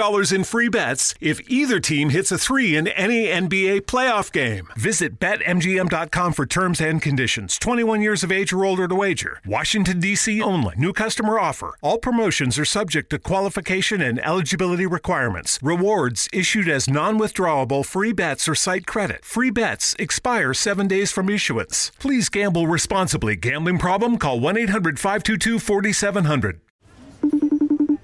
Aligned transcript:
in 0.00 0.44
free 0.44 0.68
bets 0.70 1.14
if 1.20 1.42
either 1.50 1.78
team 1.78 2.08
hits 2.08 2.32
a 2.32 2.38
three 2.38 2.74
in 2.74 2.88
any 2.88 3.26
NBA 3.26 3.82
playoff 3.82 4.32
game. 4.32 4.68
Visit 4.74 5.20
BetMGM.com 5.20 6.32
for 6.32 6.46
terms 6.46 6.80
and 6.80 7.02
conditions. 7.02 7.58
21 7.58 8.00
years 8.00 8.22
of 8.24 8.32
age 8.32 8.50
or 8.50 8.64
older 8.64 8.88
to 8.88 8.94
wager. 8.94 9.40
Washington, 9.44 10.00
D.C. 10.00 10.40
only. 10.40 10.74
New 10.78 10.94
customer 10.94 11.38
offer. 11.38 11.74
All 11.82 11.98
promotions 11.98 12.58
are 12.58 12.64
subject 12.64 13.10
to 13.10 13.18
qualification 13.18 14.00
and 14.00 14.18
eligibility 14.24 14.86
requirements. 14.86 15.58
Rewards 15.62 16.30
issued 16.32 16.68
as 16.68 16.88
non 16.88 17.18
withdrawable 17.18 17.84
free 17.84 18.12
bets 18.12 18.48
or 18.48 18.54
site 18.54 18.86
credit. 18.86 19.22
Free 19.22 19.50
bets 19.50 19.94
expire 19.98 20.54
seven 20.54 20.88
days 20.88 21.12
from 21.12 21.28
issuance. 21.28 21.92
Please 21.98 22.30
gamble 22.30 22.66
responsibly. 22.66 23.36
Gambling 23.36 23.78
problem? 23.78 24.16
Call 24.16 24.40
1 24.40 24.56
800 24.56 24.98
522 24.98 25.58
4700. 25.58 26.60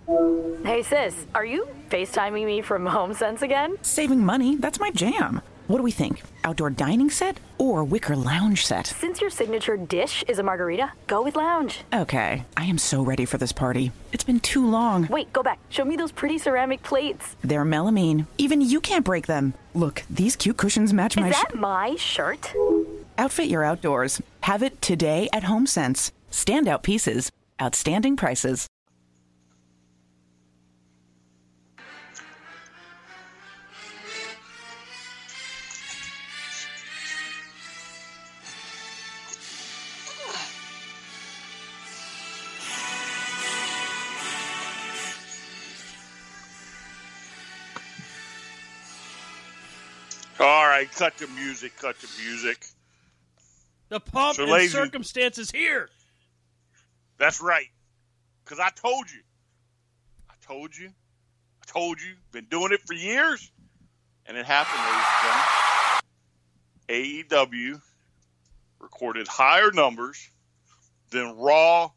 Hey 0.06 0.82
sis, 0.84 1.26
are 1.34 1.44
you 1.44 1.66
FaceTiming 1.90 2.46
me 2.46 2.62
from 2.62 2.84
HomeSense 2.84 3.42
again? 3.42 3.76
Saving 3.82 4.24
money, 4.24 4.54
that's 4.54 4.78
my 4.78 4.90
jam. 4.92 5.42
What 5.66 5.78
do 5.78 5.82
we 5.82 5.90
think? 5.90 6.22
Outdoor 6.44 6.70
dining 6.70 7.10
set 7.10 7.38
or 7.58 7.82
wicker 7.82 8.14
lounge 8.14 8.64
set? 8.64 8.86
Since 8.86 9.20
your 9.20 9.30
signature 9.30 9.76
dish 9.76 10.22
is 10.28 10.38
a 10.38 10.44
margarita, 10.44 10.92
go 11.08 11.22
with 11.22 11.34
lounge. 11.34 11.80
Okay, 11.92 12.44
I 12.56 12.64
am 12.66 12.78
so 12.78 13.02
ready 13.02 13.24
for 13.24 13.36
this 13.36 13.50
party. 13.50 13.90
It's 14.12 14.22
been 14.22 14.38
too 14.38 14.64
long. 14.64 15.08
Wait, 15.08 15.32
go 15.32 15.42
back. 15.42 15.58
Show 15.70 15.84
me 15.84 15.96
those 15.96 16.12
pretty 16.12 16.38
ceramic 16.38 16.84
plates. 16.84 17.34
They're 17.42 17.64
melamine. 17.64 18.28
Even 18.38 18.60
you 18.60 18.80
can't 18.80 19.04
break 19.04 19.26
them. 19.26 19.54
Look, 19.74 20.04
these 20.08 20.36
cute 20.36 20.56
cushions 20.56 20.92
match 20.92 21.16
Is 21.16 21.22
my 21.22 21.30
that 21.30 21.54
my 21.56 21.96
shirt? 21.96 22.54
Outfit 23.18 23.48
your 23.48 23.64
outdoors. 23.64 24.22
Have 24.42 24.62
it 24.62 24.80
today 24.80 25.28
at 25.32 25.42
HomeSense. 25.42 26.12
Standout 26.30 26.84
pieces, 26.84 27.32
outstanding 27.60 28.16
prices. 28.16 28.68
All 50.46 50.64
right, 50.64 50.88
cut 50.92 51.16
the 51.18 51.26
music, 51.26 51.72
cut 51.76 51.98
the 51.98 52.08
music. 52.22 52.64
The 53.88 53.98
pomp 53.98 54.36
So, 54.36 54.44
and 54.44 54.52
ladies- 54.52 54.70
circumstances 54.70 55.50
here. 55.50 55.90
That's 57.18 57.40
right. 57.40 57.66
Because 58.44 58.60
I 58.60 58.70
told 58.70 59.10
you. 59.10 59.22
I 60.30 60.34
told 60.46 60.76
you. 60.76 60.86
I 60.88 61.64
told 61.66 62.00
you. 62.00 62.14
Been 62.30 62.44
doing 62.44 62.70
it 62.72 62.80
for 62.86 62.94
years. 62.94 63.50
And 64.26 64.36
it 64.36 64.46
happened, 64.46 64.78
ladies 64.84 65.04
and 66.88 67.28
gentlemen. 67.28 67.74
AEW 67.74 67.82
recorded 68.78 69.26
higher 69.26 69.72
numbers 69.72 70.30
than 71.10 71.36
Raw 71.36 71.90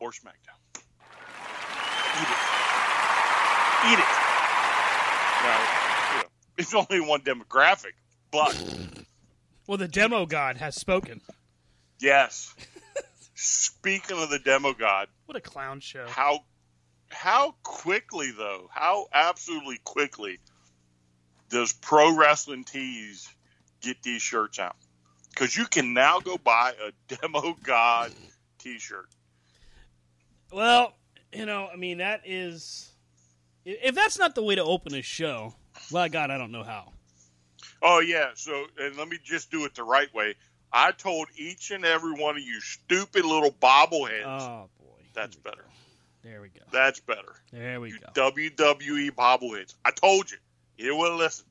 or 0.00 0.12
SmackDown. 0.12 0.56
Eat 2.16 2.28
it. 2.30 2.40
Eat 3.92 3.98
it. 3.98 4.12
Now, 5.44 5.81
it's 6.58 6.74
only 6.74 7.00
one 7.00 7.20
demographic, 7.22 7.92
but 8.30 8.54
Well, 9.66 9.78
the 9.78 9.88
demo 9.88 10.26
god 10.26 10.56
has 10.58 10.74
spoken. 10.74 11.20
yes. 12.00 12.54
Speaking 13.34 14.22
of 14.22 14.30
the 14.30 14.38
demo 14.38 14.72
god, 14.72 15.08
What 15.26 15.36
a 15.36 15.40
clown 15.40 15.80
show. 15.80 16.06
how 16.08 16.40
how 17.10 17.54
quickly 17.62 18.30
though 18.30 18.68
how 18.72 19.06
absolutely 19.12 19.78
quickly 19.84 20.38
does 21.50 21.72
pro 21.72 22.16
wrestling 22.16 22.64
tees 22.64 23.28
get 23.82 24.02
these 24.02 24.22
shirts 24.22 24.58
out 24.58 24.76
because 25.30 25.54
you 25.56 25.66
can 25.66 25.92
now 25.92 26.20
go 26.20 26.38
buy 26.38 26.72
a 26.86 27.14
demo 27.14 27.54
god 27.62 28.12
t-shirt 28.58 29.08
Well, 30.52 30.94
you 31.32 31.44
know, 31.46 31.68
I 31.72 31.76
mean, 31.76 31.98
that 31.98 32.22
is. 32.26 32.90
If 33.64 33.94
that's 33.94 34.18
not 34.18 34.34
the 34.34 34.42
way 34.42 34.54
to 34.54 34.62
open 34.64 34.94
a 34.94 35.02
show, 35.02 35.54
well, 35.90 36.08
God, 36.08 36.30
I 36.30 36.38
don't 36.38 36.52
know 36.52 36.62
how. 36.64 36.92
oh 37.82 38.00
yeah 38.00 38.30
so 38.34 38.66
and 38.78 38.96
let 38.96 39.08
me 39.08 39.18
just 39.22 39.50
do 39.50 39.64
it 39.64 39.74
the 39.74 39.82
right 39.82 40.12
way 40.14 40.34
i 40.72 40.90
told 40.92 41.26
each 41.36 41.70
and 41.70 41.84
every 41.84 42.12
one 42.12 42.36
of 42.36 42.42
you 42.42 42.60
stupid 42.60 43.24
little 43.24 43.50
bobbleheads 43.52 44.24
Oh, 44.26 44.68
boy. 44.78 45.02
that's 45.14 45.36
better 45.36 45.64
There 46.22 46.40
we 46.40 46.48
go. 46.48 46.60
that's 46.72 47.00
better 47.00 47.34
There 47.52 47.80
we 47.80 47.90
you 47.90 47.98
go. 48.14 48.30
wwe 48.30 49.10
bobbleheads 49.10 49.74
i 49.84 49.90
told 49.90 50.30
you 50.30 50.38
you 50.76 50.84
didn't 50.86 50.98
want 50.98 51.12
to 51.12 51.16
listen 51.16 51.46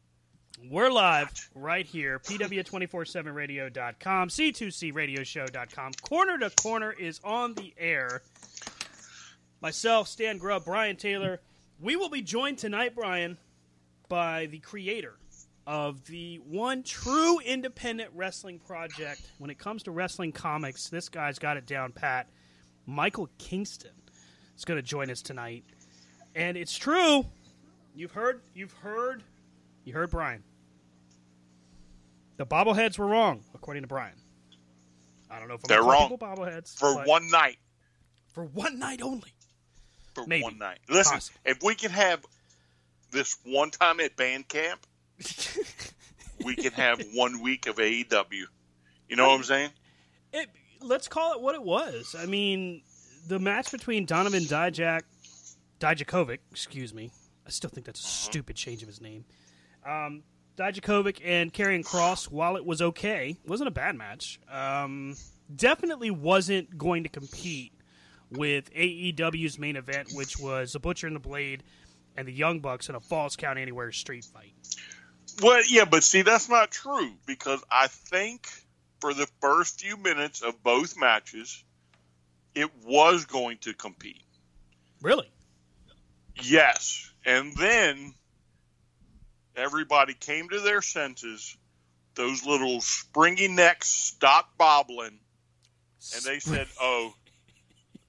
We're 0.69 0.92
live 0.92 1.31
right 1.56 1.86
here, 1.86 2.19
pw247radio.com, 2.19 4.30
c2cradioshow.com. 4.30 5.92
Corner 6.02 6.38
to 6.38 6.50
Corner 6.52 6.92
is 6.92 7.19
on 7.24 7.53
the 7.56 7.74
air. 7.78 8.22
Myself, 9.62 10.08
Stan 10.08 10.38
Grubb, 10.38 10.66
Brian 10.66 10.96
Taylor. 10.98 11.40
We 11.80 11.96
will 11.96 12.09
be 12.09 12.22
joined 12.22 12.58
tonight, 12.59 12.94
Brian, 12.96 13.38
by 14.11 14.45
the 14.47 14.59
creator 14.59 15.16
of 15.66 16.03
the 16.03 16.35
one 16.45 16.83
true 16.83 17.39
independent 17.39 18.11
wrestling 18.13 18.59
project. 18.59 19.22
When 19.38 19.49
it 19.49 19.57
comes 19.57 19.83
to 19.83 19.91
wrestling 19.91 20.33
comics, 20.33 20.89
this 20.89 21.07
guy's 21.07 21.39
got 21.39 21.55
it 21.55 21.66
down 21.66 21.94
pat. 21.94 22.27
Michael 22.85 23.29
Kingston 23.38 23.94
is 24.57 24.66
going 24.66 24.77
to 24.77 24.81
join 24.85 25.09
us 25.09 25.21
tonight. 25.21 25.63
And 26.35 26.57
it's 26.57 26.77
true. 26.77 27.25
You've 27.95 28.11
heard, 28.11 28.41
you've 28.53 28.73
heard, 28.73 29.23
you 29.85 29.94
heard 29.94 30.09
Brian. 30.11 30.44
The 32.35 32.45
bobbleheads 32.45 33.00
were 33.00 33.07
wrong, 33.07 33.45
according 33.53 33.83
to 33.83 33.88
Brian. 33.88 34.16
I 35.29 35.39
don't 35.39 35.47
know 35.47 35.53
if 35.53 35.61
I'm 35.63 35.67
They're 35.69 35.83
wrong. 35.83 36.09
bobbleheads 36.17 36.77
for 36.77 37.01
one 37.05 37.29
night 37.29 37.59
for 38.33 38.44
one 38.44 38.77
night 38.77 39.01
only. 39.01 39.33
for 40.16 40.25
Maybe. 40.27 40.44
one 40.44 40.57
night. 40.57 40.79
Listen, 40.89 41.13
Possible. 41.13 41.39
if 41.45 41.63
we 41.63 41.75
can 41.75 41.91
have 41.91 42.25
this 43.12 43.38
one 43.44 43.72
time 43.72 44.00
at 44.00 44.16
band 44.16 44.48
camp, 44.48 44.86
we 46.44 46.56
can 46.56 46.72
have 46.74 47.02
one 47.13 47.42
week 47.42 47.68
of 47.68 47.75
AEW. 47.78 48.46
You 49.10 49.16
know 49.16 49.28
what 49.28 49.36
I'm 49.36 49.44
saying? 49.44 49.69
It, 50.34 50.50
let's 50.81 51.08
call 51.08 51.34
it 51.34 51.42
what 51.42 51.56
it 51.56 51.63
was. 51.63 52.16
I 52.18 52.25
mean, 52.25 52.81
the 53.28 53.40
match 53.40 53.72
between 53.72 54.06
Donovan 54.06 54.44
Dijak, 54.44 55.02
Dijakovic, 55.80 56.40
excuse 56.52 56.94
me. 56.94 57.12
I 57.46 57.50
still 57.50 57.69
think 57.69 57.86
that's 57.86 58.00
a 58.00 58.04
stupid 58.04 58.56
change 58.56 58.81
of 58.81 58.88
his 58.88 59.02
name. 59.02 59.25
Um, 59.86 60.24
Dijakovic 60.58 61.19
and 61.24 61.54
Karrion 61.54 61.84
Cross, 61.84 62.30
while 62.30 62.56
it 62.56 62.66
was 62.66 62.81
okay, 62.81 63.38
wasn't 63.46 63.68
a 63.68 63.72
bad 63.72 63.96
match. 63.96 64.40
Um, 64.50 65.16
definitely 65.54 66.12
wasn't 66.12 66.78
going 66.78 67.04
to 67.04 67.10
compete 67.10 67.74
with 68.30 68.74
AEW's 68.74 69.60
main 69.60 69.75
event, 69.75 70.10
which 70.13 70.38
was 70.38 70.74
the 70.74 70.80
Butcher 70.80 71.08
and 71.08 71.16
the 71.16 71.19
Blade 71.19 71.63
and 72.18 72.28
the 72.28 72.34
Young 72.34 72.60
Bucks 72.60 72.90
in 72.90 72.96
a 72.96 73.00
Falls 73.00 73.36
Count 73.36 73.58
Anywhere 73.58 73.92
street 73.92 74.25
fight. 74.25 74.54
Well, 75.42 75.62
yeah, 75.68 75.86
but 75.86 76.04
see, 76.04 76.22
that's 76.24 76.50
not 76.50 76.72
true 76.72 77.12
because 77.25 77.63
I 77.72 77.88
think 77.88 78.48
for 79.00 79.13
the 79.13 79.28
first 79.42 79.81
few 79.81 79.98
minutes 79.98 80.42
of 80.42 80.62
both 80.63 80.98
matches, 80.98 81.63
it 82.54 82.69
was 82.86 83.25
going 83.25 83.58
to 83.60 83.74
compete. 83.74 84.24
Really? 85.02 85.30
Yes, 86.42 87.12
and 87.25 87.54
then 87.58 88.13
everybody 89.56 90.13
came 90.13 90.50
to 90.50 90.60
their 90.60 90.81
senses. 90.81 91.58
Those 92.16 92.46
little 92.46 92.81
springy 92.81 93.48
necks 93.48 93.88
stopped 93.88 94.58
bobbling, 94.58 95.19
and 96.16 96.24
they 96.24 96.40
said, 96.40 96.68
"Oh, 96.80 97.13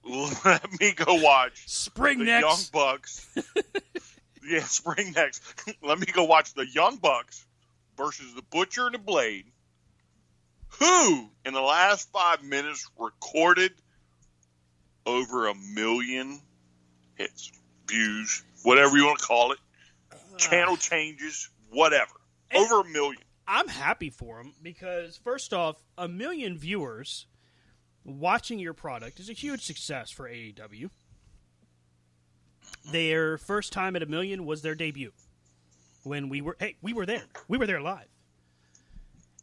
let 0.45 0.81
me 0.81 0.93
go 0.93 1.15
watch 1.15 1.69
Spring 1.69 2.19
the 2.19 2.25
necks. 2.25 2.43
Young 2.43 2.61
Bucks." 2.73 3.29
yeah, 4.45 4.63
spring 4.63 5.13
next. 5.15 5.43
let 5.83 5.99
me 5.99 6.07
go 6.07 6.25
watch 6.25 6.55
the 6.55 6.67
Young 6.67 6.97
Bucks 6.97 7.47
versus 7.97 8.35
the 8.35 8.43
Butcher 8.43 8.87
and 8.87 8.95
the 8.95 8.99
Blade, 8.99 9.47
who 10.69 11.29
in 11.45 11.55
the 11.55 11.61
last 11.61 12.11
five 12.13 12.43
minutes 12.43 12.89
recorded 12.99 13.73
over 15.07 15.47
a 15.49 15.55
million 15.55 16.41
hits, 17.15 17.53
views, 17.87 18.45
whatever 18.63 18.97
you 18.97 19.07
want 19.07 19.19
to 19.19 19.25
call 19.25 19.53
it, 19.53 19.59
channel 20.37 20.77
changes, 20.77 21.49
whatever, 21.71 22.13
over 22.55 22.81
a 22.81 22.85
million. 22.85 23.23
I'm 23.47 23.69
happy 23.69 24.11
for 24.11 24.39
them 24.39 24.55
because 24.63 25.17
first 25.17 25.53
off, 25.53 25.77
a 25.99 26.09
million 26.09 26.57
viewers 26.57 27.27
watching 28.05 28.59
your 28.59 28.75
product 28.75 29.21
is 29.21 29.29
a 29.29 29.33
huge 29.33 29.63
success 29.65 30.11
for 30.11 30.29
AEW. 30.29 30.91
Their 32.91 33.39
first 33.39 33.73
time 33.73 33.97
at 33.97 34.03
a 34.03 34.07
million 34.07 34.45
was 34.45 34.63
their 34.63 34.75
debut 34.75 35.13
when 36.05 36.29
we 36.29 36.41
were 36.41 36.57
hey 36.59 36.77
we 36.83 36.93
were 36.93 37.07
there. 37.07 37.25
We 37.49 37.59
were 37.59 37.67
there 37.67 37.81
live. 37.81 38.09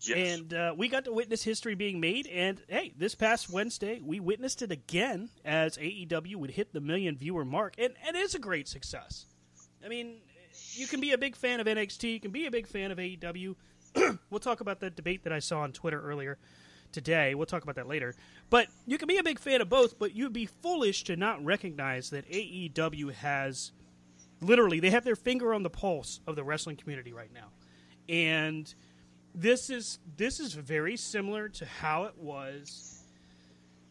Yes. 0.02 0.40
and 0.40 0.54
uh, 0.54 0.74
we 0.78 0.88
got 0.88 1.04
to 1.06 1.12
witness 1.12 1.44
history 1.44 1.76
being 1.76 2.00
made 2.00 2.26
and 2.28 2.62
hey 2.70 2.94
this 2.98 3.16
past 3.16 3.50
wednesday 3.50 4.00
we 4.02 4.22
witnessed 4.22 4.62
it 4.62 4.72
again 4.72 5.30
as 5.44 5.78
aew 5.78 6.36
would 6.38 6.52
hit 6.52 6.72
the 6.72 6.80
million 6.80 7.18
viewer 7.18 7.44
mark 7.44 7.76
and, 7.78 7.94
and 8.08 8.16
it 8.16 8.20
is 8.20 8.34
a 8.34 8.40
great 8.40 8.70
success. 8.70 9.26
I 9.84 9.90
mean 9.90 10.22
you 10.76 10.88
can 10.88 11.02
be 11.02 11.12
a 11.12 11.18
big 11.18 11.36
fan 11.36 11.60
of 11.60 11.68
nxt 11.68 12.02
you 12.04 12.20
can 12.22 12.32
be 12.32 12.46
a 12.46 12.52
big 12.52 12.66
fan 12.66 12.92
of 12.92 12.98
aew 12.98 13.56
we'll 14.30 14.40
talk 14.40 14.62
about 14.62 14.80
that 14.80 14.96
debate 14.96 15.26
that 15.26 15.34
i 15.34 15.40
saw 15.40 15.60
on 15.60 15.74
twitter 15.74 16.02
earlier 16.02 16.38
today 16.92 17.36
we'll 17.36 17.46
talk 17.46 17.64
about 17.64 17.76
that 17.76 17.88
later 17.88 18.16
but 18.50 18.68
you 18.86 18.98
can 18.98 19.08
be 19.08 19.18
a 19.18 19.24
big 19.24 19.40
fan 19.40 19.62
of 19.62 19.70
both 19.70 20.00
but 20.00 20.16
you'd 20.16 20.34
be 20.34 20.46
foolish 20.46 21.04
to 21.04 21.16
not 21.16 21.44
recognize 21.44 22.10
that 22.10 22.30
aew 22.30 23.14
has 23.14 23.72
literally 24.42 24.80
they 24.80 24.90
have 24.90 25.04
their 25.04 25.16
finger 25.16 25.54
on 25.54 25.64
the 25.64 25.70
pulse 25.70 26.20
of 26.28 26.36
the 26.36 26.44
wrestling 26.44 26.76
community 26.76 27.14
right 27.14 27.34
now 27.34 27.50
and 28.08 28.74
this 29.36 29.70
is 29.70 30.00
this 30.18 30.40
is 30.40 30.54
very 30.54 30.98
similar 30.98 31.48
to 31.48 31.66
how 31.66 32.06
it 32.06 32.18
was 32.18 33.00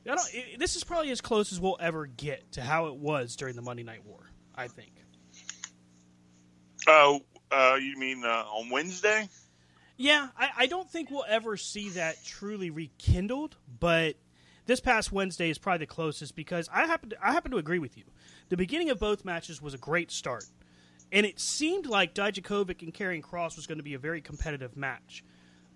I 0.07 0.15
don't, 0.15 0.35
it, 0.35 0.59
this 0.59 0.75
is 0.75 0.85
probably 0.85 1.11
as 1.11 1.21
close 1.21 1.53
as 1.53 1.61
we'll 1.61 1.77
ever 1.81 2.07
get 2.07 2.53
to 2.53 2.63
how 2.63 2.87
it 2.87 2.97
was 2.97 3.37
during 3.37 3.57
the 3.57 3.63
Monday 3.63 3.83
Night 3.83 4.05
War. 4.07 4.31
I 4.55 4.67
think. 4.67 4.93
Oh, 6.87 7.21
uh, 7.53 7.79
you 7.81 7.97
mean 7.99 8.25
uh, 8.25 8.45
on 8.51 8.71
Wednesday? 8.71 9.29
Yeah, 9.99 10.29
I, 10.39 10.51
I 10.57 10.67
don't 10.67 10.89
think 10.89 11.11
we'll 11.11 11.25
ever 11.29 11.57
see 11.57 11.91
that 11.91 12.25
truly 12.25 12.71
rekindled, 12.71 13.57
but 13.81 14.15
this 14.65 14.79
past 14.79 15.11
Wednesday 15.11 15.51
is 15.51 15.59
probably 15.59 15.79
the 15.79 15.87
closest 15.87 16.37
because 16.37 16.71
I 16.73 16.87
happen 16.87 17.11
to, 17.11 17.17
I 17.21 17.33
happen 17.33 17.51
to 17.51 17.57
agree 17.57 17.81
with 17.81 17.99
you. 17.99 18.05
The 18.49 18.57
beginning 18.57 18.91
of 18.91 19.01
both 19.01 19.25
matches 19.25 19.61
was 19.61 19.75
a 19.75 19.79
great 19.79 20.13
start, 20.13 20.45
and 21.11 21.27
it 21.27 21.41
seemed 21.41 21.87
like 21.87 22.15
Dijakovic 22.15 22.83
and 22.83 22.95
Karrion 22.95 23.23
Cross 23.23 23.57
was 23.57 23.67
going 23.67 23.79
to 23.79 23.85
be 23.85 23.95
a 23.95 23.99
very 23.99 24.21
competitive 24.21 24.77
match. 24.77 25.25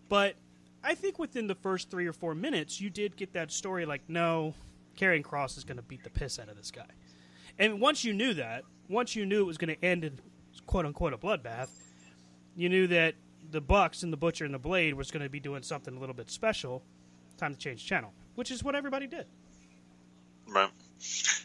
But 0.08 0.36
I 0.84 0.94
think 0.94 1.18
within 1.18 1.48
the 1.48 1.56
first 1.56 1.90
three 1.90 2.06
or 2.06 2.12
four 2.12 2.36
minutes, 2.36 2.80
you 2.80 2.90
did 2.90 3.16
get 3.16 3.32
that 3.32 3.50
story 3.50 3.84
like, 3.86 4.02
no, 4.08 4.54
Karrion 4.96 5.24
Cross 5.24 5.56
is 5.56 5.64
going 5.64 5.78
to 5.78 5.82
beat 5.82 6.04
the 6.04 6.10
piss 6.10 6.38
out 6.38 6.48
of 6.48 6.56
this 6.56 6.70
guy. 6.70 6.86
And 7.58 7.80
once 7.80 8.04
you 8.04 8.12
knew 8.12 8.34
that, 8.34 8.62
once 8.88 9.16
you 9.16 9.26
knew 9.26 9.40
it 9.40 9.46
was 9.46 9.58
going 9.58 9.74
to 9.74 9.84
end 9.84 10.04
in 10.04 10.20
quote 10.66 10.86
unquote 10.86 11.12
a 11.12 11.18
bloodbath, 11.18 11.70
you 12.54 12.68
knew 12.68 12.86
that 12.86 13.14
the 13.52 13.60
Bucks 13.60 14.02
and 14.02 14.12
the 14.12 14.16
Butcher 14.16 14.44
and 14.44 14.52
the 14.52 14.58
Blade 14.58 14.94
was 14.94 15.10
going 15.10 15.22
to 15.22 15.28
be 15.28 15.40
doing 15.40 15.62
something 15.62 15.96
a 15.96 16.00
little 16.00 16.14
bit 16.14 16.30
special. 16.30 16.82
Time 17.36 17.52
to 17.52 17.58
change 17.58 17.86
channel, 17.86 18.12
which 18.34 18.50
is 18.50 18.64
what 18.64 18.74
everybody 18.74 19.06
did. 19.06 19.26
Right. 20.48 20.70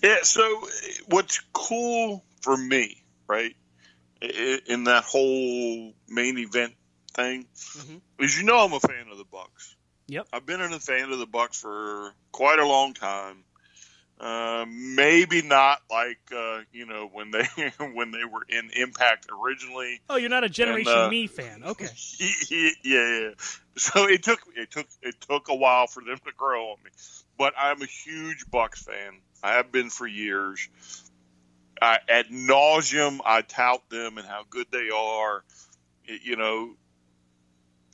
Yeah. 0.02 0.18
So 0.24 0.68
what's 1.08 1.42
cool 1.54 2.24
for 2.42 2.58
me, 2.58 3.04
right, 3.28 3.56
in 4.22 4.86
that 4.86 5.04
whole 5.04 5.94
main 6.08 6.38
event 6.38 6.74
thing, 7.14 7.46
mm-hmm. 7.56 8.24
is 8.24 8.38
you 8.38 8.46
know 8.46 8.58
I'm 8.58 8.74
a 8.74 8.80
fan 8.80 9.08
of 9.12 9.18
the 9.18 9.26
Bucks. 9.26 9.76
Yep. 10.08 10.28
I've 10.32 10.46
been 10.46 10.62
a 10.62 10.80
fan 10.80 11.12
of 11.12 11.20
the 11.20 11.26
Bucks 11.26 11.60
for 11.60 12.14
quite 12.32 12.60
a 12.60 12.66
long 12.66 12.94
time. 12.94 13.44
Uh, 14.20 14.66
maybe 14.68 15.44
not 15.44 15.80
like 15.92 16.18
uh, 16.36 16.62
you 16.72 16.88
know 16.88 17.08
when 17.14 17.30
they 17.30 17.44
when 17.94 18.10
they 18.12 18.24
were 18.24 18.46
in 18.50 18.72
Impact 18.76 19.28
originally. 19.32 20.02
Oh, 20.10 20.16
you're 20.18 20.30
not 20.30 20.44
a 20.44 20.50
Generation 20.50 20.92
uh, 20.92 21.10
Me 21.10 21.28
fan. 21.28 21.62
Okay. 21.64 21.88
yeah, 22.50 22.70
yeah. 22.84 23.30
So 23.76 24.08
it 24.08 24.24
took 24.24 24.40
it 24.56 24.72
took 24.72 24.88
it 25.04 25.16
took 25.22 25.50
a 25.50 25.56
while 25.56 25.86
for 25.86 26.04
them 26.04 26.18
to 26.26 26.32
grow 26.36 26.72
on 26.72 26.78
me, 26.84 26.90
but 27.38 27.54
I'm 27.56 27.82
a 27.84 27.86
huge 27.86 28.50
Bucks 28.50 28.82
fan. 28.82 29.20
I 29.44 29.54
have 29.54 29.72
been 29.72 29.92
for 29.92 30.08
years. 30.08 30.68
I, 31.80 32.00
ad 32.10 32.30
nauseum, 32.32 33.20
I 33.24 33.44
tout 33.44 33.88
them 33.92 34.18
and 34.18 34.26
how 34.28 34.46
good 34.50 34.66
they 34.72 34.90
are. 34.90 35.44
It- 36.06 36.24
you 36.24 36.38
know, 36.38 36.74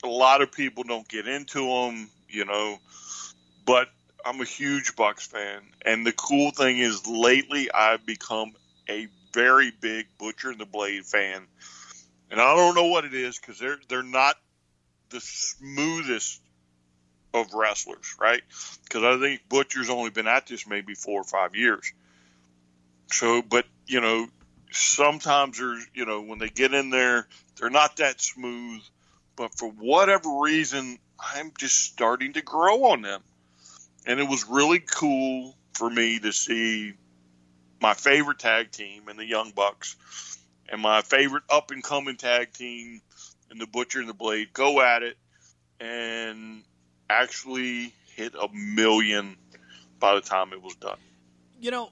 a 0.06 0.08
lot 0.08 0.42
of 0.42 0.54
people 0.54 0.86
don't 0.86 1.08
get 1.08 1.28
into 1.28 1.68
them. 1.68 2.10
You 2.30 2.46
know, 2.46 2.78
but 3.66 3.90
I'm 4.26 4.40
a 4.40 4.46
huge 4.46 4.96
Bucks 4.96 5.28
fan, 5.28 5.62
and 5.86 6.06
the 6.06 6.14
cool 6.14 6.52
thing 6.52 6.80
is, 6.80 7.06
lately 7.08 7.72
I've 7.72 8.06
become 8.06 8.54
a 8.90 9.08
very 9.34 9.72
big 9.72 10.08
Butcher 10.18 10.52
and 10.52 10.60
the 10.60 10.66
Blade 10.66 11.06
fan, 11.06 11.46
and 12.32 12.40
I 12.40 12.56
don't 12.56 12.76
know 12.76 12.88
what 12.88 13.06
it 13.06 13.14
is 13.14 13.38
because 13.38 13.60
they're 13.60 13.80
they're 13.90 14.04
not 14.04 14.38
the 15.10 15.20
smoothest 15.20 16.42
of 17.34 17.54
wrestlers, 17.54 18.16
right? 18.20 18.42
Because 18.84 19.04
I 19.04 19.20
think 19.20 19.42
Butcher's 19.50 19.90
only 19.90 20.10
been 20.10 20.28
at 20.28 20.48
this 20.48 20.68
maybe 20.68 20.94
four 20.94 21.22
or 21.22 21.26
five 21.26 21.56
years. 21.56 21.92
So, 23.12 23.42
but 23.42 23.66
you 23.88 24.00
know, 24.00 24.28
sometimes 24.72 25.60
there's 25.60 25.86
you 25.94 26.06
know 26.06 26.22
when 26.22 26.40
they 26.40 26.50
get 26.50 26.74
in 26.74 26.90
there, 26.90 27.28
they're 27.58 27.70
not 27.70 27.98
that 27.98 28.22
smooth. 28.22 28.82
But 29.36 29.58
for 29.58 29.70
whatever 29.70 30.30
reason, 30.42 31.00
I'm 31.20 31.52
just 31.58 31.76
starting 31.76 32.34
to 32.34 32.42
grow 32.42 32.86
on 32.86 33.02
them 33.02 33.22
and 34.06 34.20
it 34.20 34.28
was 34.28 34.46
really 34.50 34.80
cool 34.80 35.56
for 35.74 35.90
me 35.90 36.20
to 36.20 36.32
see 36.32 36.94
my 37.82 37.94
favorite 37.94 38.40
tag 38.40 38.72
team 38.72 39.08
and 39.08 39.20
the 39.20 39.26
Young 39.26 39.52
Bucks 39.52 39.96
and 40.70 40.82
my 40.82 41.02
favorite 41.02 41.44
up 41.50 41.72
and 41.72 41.84
coming 41.84 42.16
tag 42.16 42.54
team 42.54 43.02
and 43.50 43.60
the 43.60 43.68
Butcher 43.68 44.00
and 44.00 44.10
the 44.10 44.14
Blade 44.14 44.54
go 44.54 44.82
at 44.82 45.04
it 45.04 45.18
and 45.80 46.64
actually 47.10 47.94
hit 48.16 48.34
a 48.36 48.48
million 48.54 49.36
by 50.00 50.16
the 50.16 50.22
time 50.22 50.54
it 50.54 50.62
was 50.62 50.76
done. 50.76 50.98
You 51.60 51.72
know, 51.72 51.90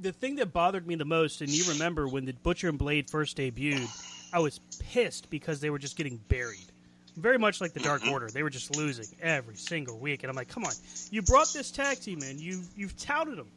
the 0.00 0.12
thing 0.12 0.36
that 0.36 0.52
bothered 0.52 0.86
me 0.86 0.94
the 0.94 1.04
most, 1.04 1.40
and 1.40 1.50
you 1.50 1.64
remember 1.72 2.08
when 2.08 2.24
the 2.24 2.32
Butcher 2.32 2.68
and 2.68 2.78
Blade 2.78 3.10
first 3.10 3.36
debuted, 3.36 3.88
I 4.32 4.38
was 4.40 4.60
pissed 4.78 5.30
because 5.30 5.60
they 5.60 5.70
were 5.70 5.78
just 5.78 5.96
getting 5.96 6.16
buried. 6.16 6.71
Very 7.16 7.38
much 7.38 7.60
like 7.60 7.74
the 7.74 7.80
Dark 7.80 8.06
Order, 8.10 8.28
they 8.30 8.42
were 8.42 8.50
just 8.50 8.74
losing 8.76 9.06
every 9.20 9.56
single 9.56 9.98
week, 9.98 10.22
and 10.22 10.30
I'm 10.30 10.36
like, 10.36 10.48
come 10.48 10.64
on, 10.64 10.72
you 11.10 11.20
brought 11.20 11.52
this 11.52 11.70
tag 11.70 12.00
team 12.00 12.22
in, 12.22 12.38
you 12.38 12.62
you've 12.74 12.96
touted 12.96 13.36
them 13.36 13.48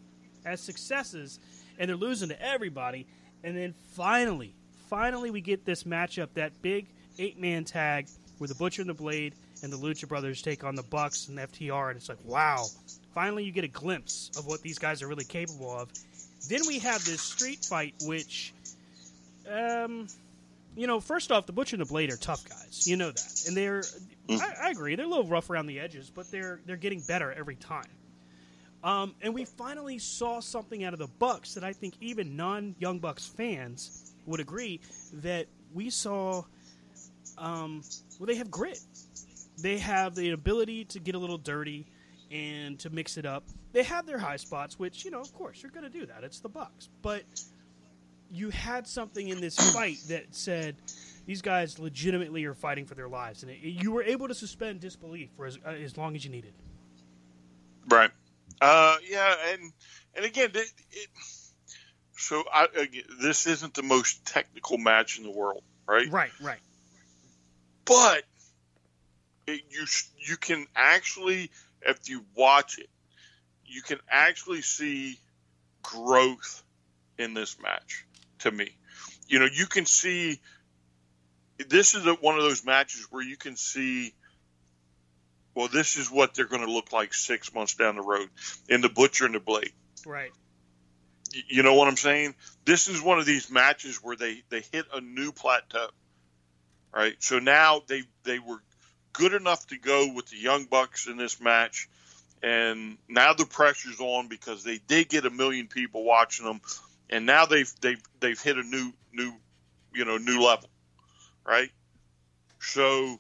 as 0.46 0.60
successes, 0.60 1.40
and 1.80 1.90
they're 1.90 1.96
losing 1.96 2.30
to 2.30 2.42
everybody, 2.42 3.08
and 3.44 3.56
then 3.56 3.74
finally, 3.94 4.54
finally, 4.90 5.32
we 5.32 5.40
get 5.40 5.66
this 5.66 5.84
matchup, 5.84 6.30
that 6.34 6.62
big 6.62 6.88
eight 7.18 7.40
man 7.40 7.64
tag 7.64 8.08
where 8.38 8.48
the 8.48 8.56
Butcher 8.56 8.82
and 8.82 8.90
the 8.90 8.94
Blade 8.94 9.34
and 9.64 9.72
the 9.72 9.78
Lucha 9.78 10.08
Brothers 10.08 10.42
take 10.42 10.64
on 10.64 10.76
the 10.76 10.84
Bucks 10.84 11.30
and 11.30 11.38
FTR, 11.38 11.90
and 11.90 11.98
it's 11.98 12.10
like, 12.10 12.24
wow, 12.26 12.66
finally 13.14 13.44
you 13.46 13.52
get 13.52 13.64
a 13.64 13.70
glimpse 13.70 14.30
of 14.38 14.46
what 14.46 14.62
these 14.62 14.78
guys 14.78 15.02
are 15.02 15.08
really 15.08 15.24
capable 15.24 15.72
of. 15.72 15.90
Then 16.50 16.62
we 16.68 16.80
have 16.80 17.04
this 17.06 17.22
street 17.22 17.64
fight, 17.64 17.96
which, 18.04 18.54
um, 19.50 20.08
you 20.76 20.88
know, 20.88 21.00
first 21.00 21.32
off, 21.32 21.46
the 21.46 21.54
Butcher 21.54 21.76
and 21.76 21.82
the 21.82 21.90
Blade 21.90 22.12
are 22.12 22.18
tough 22.18 22.48
guys. 22.48 22.88
You 22.88 22.98
know 22.98 23.12
that, 23.12 23.44
and 23.48 23.56
they're. 23.56 23.84
I, 24.30 24.68
I 24.68 24.70
agree. 24.72 24.96
They're 24.96 25.06
a 25.06 25.10
little 25.10 25.28
rough 25.28 25.50
around 25.50 25.68
the 25.68 25.80
edges, 25.80 26.10
but 26.10 26.30
they're 26.32 26.60
they're 26.66 26.78
getting 26.78 27.02
better 27.02 27.32
every 27.32 27.56
time. 27.56 27.90
Um, 28.84 29.16
and 29.22 29.34
we 29.34 29.46
finally 29.46 29.98
saw 29.98 30.40
something 30.40 30.84
out 30.84 30.94
of 30.94 31.00
the 31.00 31.08
Bucks 31.08 31.56
that 31.56 31.64
I 31.64 31.74
think 31.74 31.96
even 32.02 32.36
non 32.36 32.76
Young 32.78 33.00
Bucks 33.00 33.26
fans 33.26 34.14
would 34.26 34.40
agree 34.40 34.80
that 35.14 35.48
we 35.74 35.90
saw. 35.90 36.44
Um, 37.38 37.82
well, 38.20 38.28
they 38.28 38.36
have 38.36 38.52
grit. 38.52 38.80
They 39.62 39.78
have 39.80 40.16
the 40.16 40.32
ability 40.32 40.86
to 40.86 41.00
get 41.00 41.16
a 41.16 41.18
little 41.18 41.38
dirty 41.38 41.88
and 42.32 42.78
to 42.80 42.90
mix 42.90 43.18
it 43.18 43.26
up. 43.26 43.44
They 43.72 43.84
have 43.84 44.06
their 44.06 44.18
high 44.18 44.38
spots, 44.38 44.78
which 44.78 45.06
you 45.06 45.12
know, 45.12 45.22
of 45.22 45.34
course, 45.34 45.64
you're 45.64 45.72
going 45.72 45.84
to 45.84 45.90
do 45.90 46.06
that. 46.06 46.24
It's 46.24 46.40
the 46.40 46.50
Bucks, 46.50 46.90
but 47.02 47.24
you 48.32 48.50
had 48.50 48.88
something 48.88 49.28
in 49.30 49.42
this 49.42 49.56
fight 49.74 49.98
that 50.08 50.36
said 50.36 50.76
these 51.26 51.42
guys 51.42 51.80
legitimately 51.80 52.46
are 52.46 52.54
fighting 52.54 52.86
for 52.86 52.96
their 52.96 53.10
lives, 53.10 53.44
and 53.44 53.52
it, 53.52 53.60
you 53.62 53.92
were 53.92 54.04
able 54.04 54.28
to 54.28 54.36
suspend 54.36 54.80
disbelief 54.80 55.30
for 55.36 55.46
as, 55.46 55.58
uh, 55.66 55.70
as 55.70 55.98
long 55.98 56.16
as 56.16 56.24
you 56.24 56.32
needed. 56.32 56.54
Right. 57.88 58.12
Uh, 58.62 58.98
yeah, 59.08 59.36
and 59.52 59.72
and 60.16 60.26
again, 60.26 60.52
it, 60.54 60.72
it, 60.92 61.10
so 62.18 62.44
I, 62.52 62.68
again, 62.78 63.04
this 63.22 63.48
isn't 63.48 63.74
the 63.74 63.84
most 63.84 64.26
technical 64.26 64.78
match 64.78 65.18
in 65.18 65.24
the 65.24 65.32
world, 65.32 65.64
right? 65.88 66.10
Right, 66.10 66.32
right. 66.42 66.60
But 67.86 68.24
it, 69.48 69.62
you 69.70 69.86
you 70.18 70.38
can 70.38 70.66
actually, 70.76 71.52
if 71.82 72.10
you 72.10 72.24
watch 72.36 72.80
it, 72.80 72.90
you 73.66 73.82
can 73.82 74.00
actually 74.10 74.62
see 74.62 75.20
growth 75.82 76.64
in 77.18 77.34
this 77.34 77.58
match. 77.62 78.06
To 78.40 78.52
me, 78.52 78.76
you 79.28 79.40
know, 79.40 79.48
you 79.52 79.66
can 79.66 79.86
see 79.86 80.40
this 81.58 81.96
is 81.96 82.06
a, 82.06 82.14
one 82.14 82.36
of 82.36 82.44
those 82.44 82.66
matches 82.66 83.08
where 83.10 83.24
you 83.24 83.38
can 83.38 83.56
see. 83.56 84.14
Well, 85.54 85.70
this 85.70 85.96
is 85.96 86.12
what 86.12 86.34
they're 86.34 86.48
going 86.48 86.66
to 86.66 86.72
look 86.72 86.92
like 86.92 87.14
six 87.14 87.54
months 87.54 87.76
down 87.76 87.96
the 87.96 88.02
road 88.02 88.28
in 88.68 88.82
the 88.82 88.90
Butcher 88.90 89.26
and 89.26 89.34
the 89.34 89.40
Blade. 89.40 89.72
Right. 90.06 90.32
You 91.48 91.64
know 91.64 91.76
what 91.76 91.88
I'm 91.88 91.96
saying? 91.96 92.36
This 92.66 92.90
is 92.90 93.02
one 93.02 93.20
of 93.20 93.26
these 93.26 93.50
matches 93.50 94.00
where 94.04 94.18
they 94.18 94.44
they 94.50 94.64
hit 94.72 94.86
a 94.94 95.00
new 95.00 95.32
plateau. 95.32 95.88
Right? 96.94 97.16
So 97.20 97.40
now 97.40 97.82
they 97.88 98.04
they 98.24 98.40
were 98.40 98.62
good 99.14 99.34
enough 99.34 99.66
to 99.68 99.78
go 99.78 100.14
with 100.14 100.28
the 100.28 100.38
Young 100.38 100.66
Bucks 100.66 101.08
in 101.08 101.16
this 101.16 101.40
match 101.40 101.90
and 102.46 102.98
now 103.10 103.34
the 103.34 103.46
pressure's 103.46 104.00
on 104.00 104.28
because 104.28 104.64
they 104.64 104.78
did 104.78 105.10
get 105.10 105.26
a 105.26 105.32
million 105.32 105.68
people 105.68 106.04
watching 106.04 106.46
them 106.46 106.62
and 107.10 107.26
now 107.26 107.46
they've 107.46 107.72
they've 107.82 108.02
they've 108.20 108.42
hit 108.42 108.58
a 108.58 108.64
new 108.64 108.92
new 109.14 109.34
you 109.94 110.06
know 110.06 110.18
new 110.18 110.42
level, 110.42 110.70
right? 111.46 111.70
So 112.60 113.20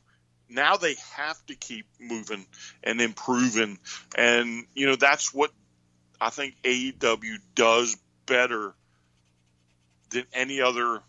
now 0.49 0.77
they 0.77 0.95
have 1.15 1.43
to 1.47 1.55
keep 1.55 1.85
moving 1.99 2.45
and 2.83 3.01
improving, 3.01 3.79
and 4.17 4.65
you 4.73 4.87
know 4.87 4.95
that's 4.95 5.33
what 5.33 5.51
I 6.19 6.29
think 6.29 6.55
AEW 6.63 7.37
does 7.53 7.97
better 8.25 8.73
than 10.09 10.25
any 10.33 10.61
other 10.61 11.01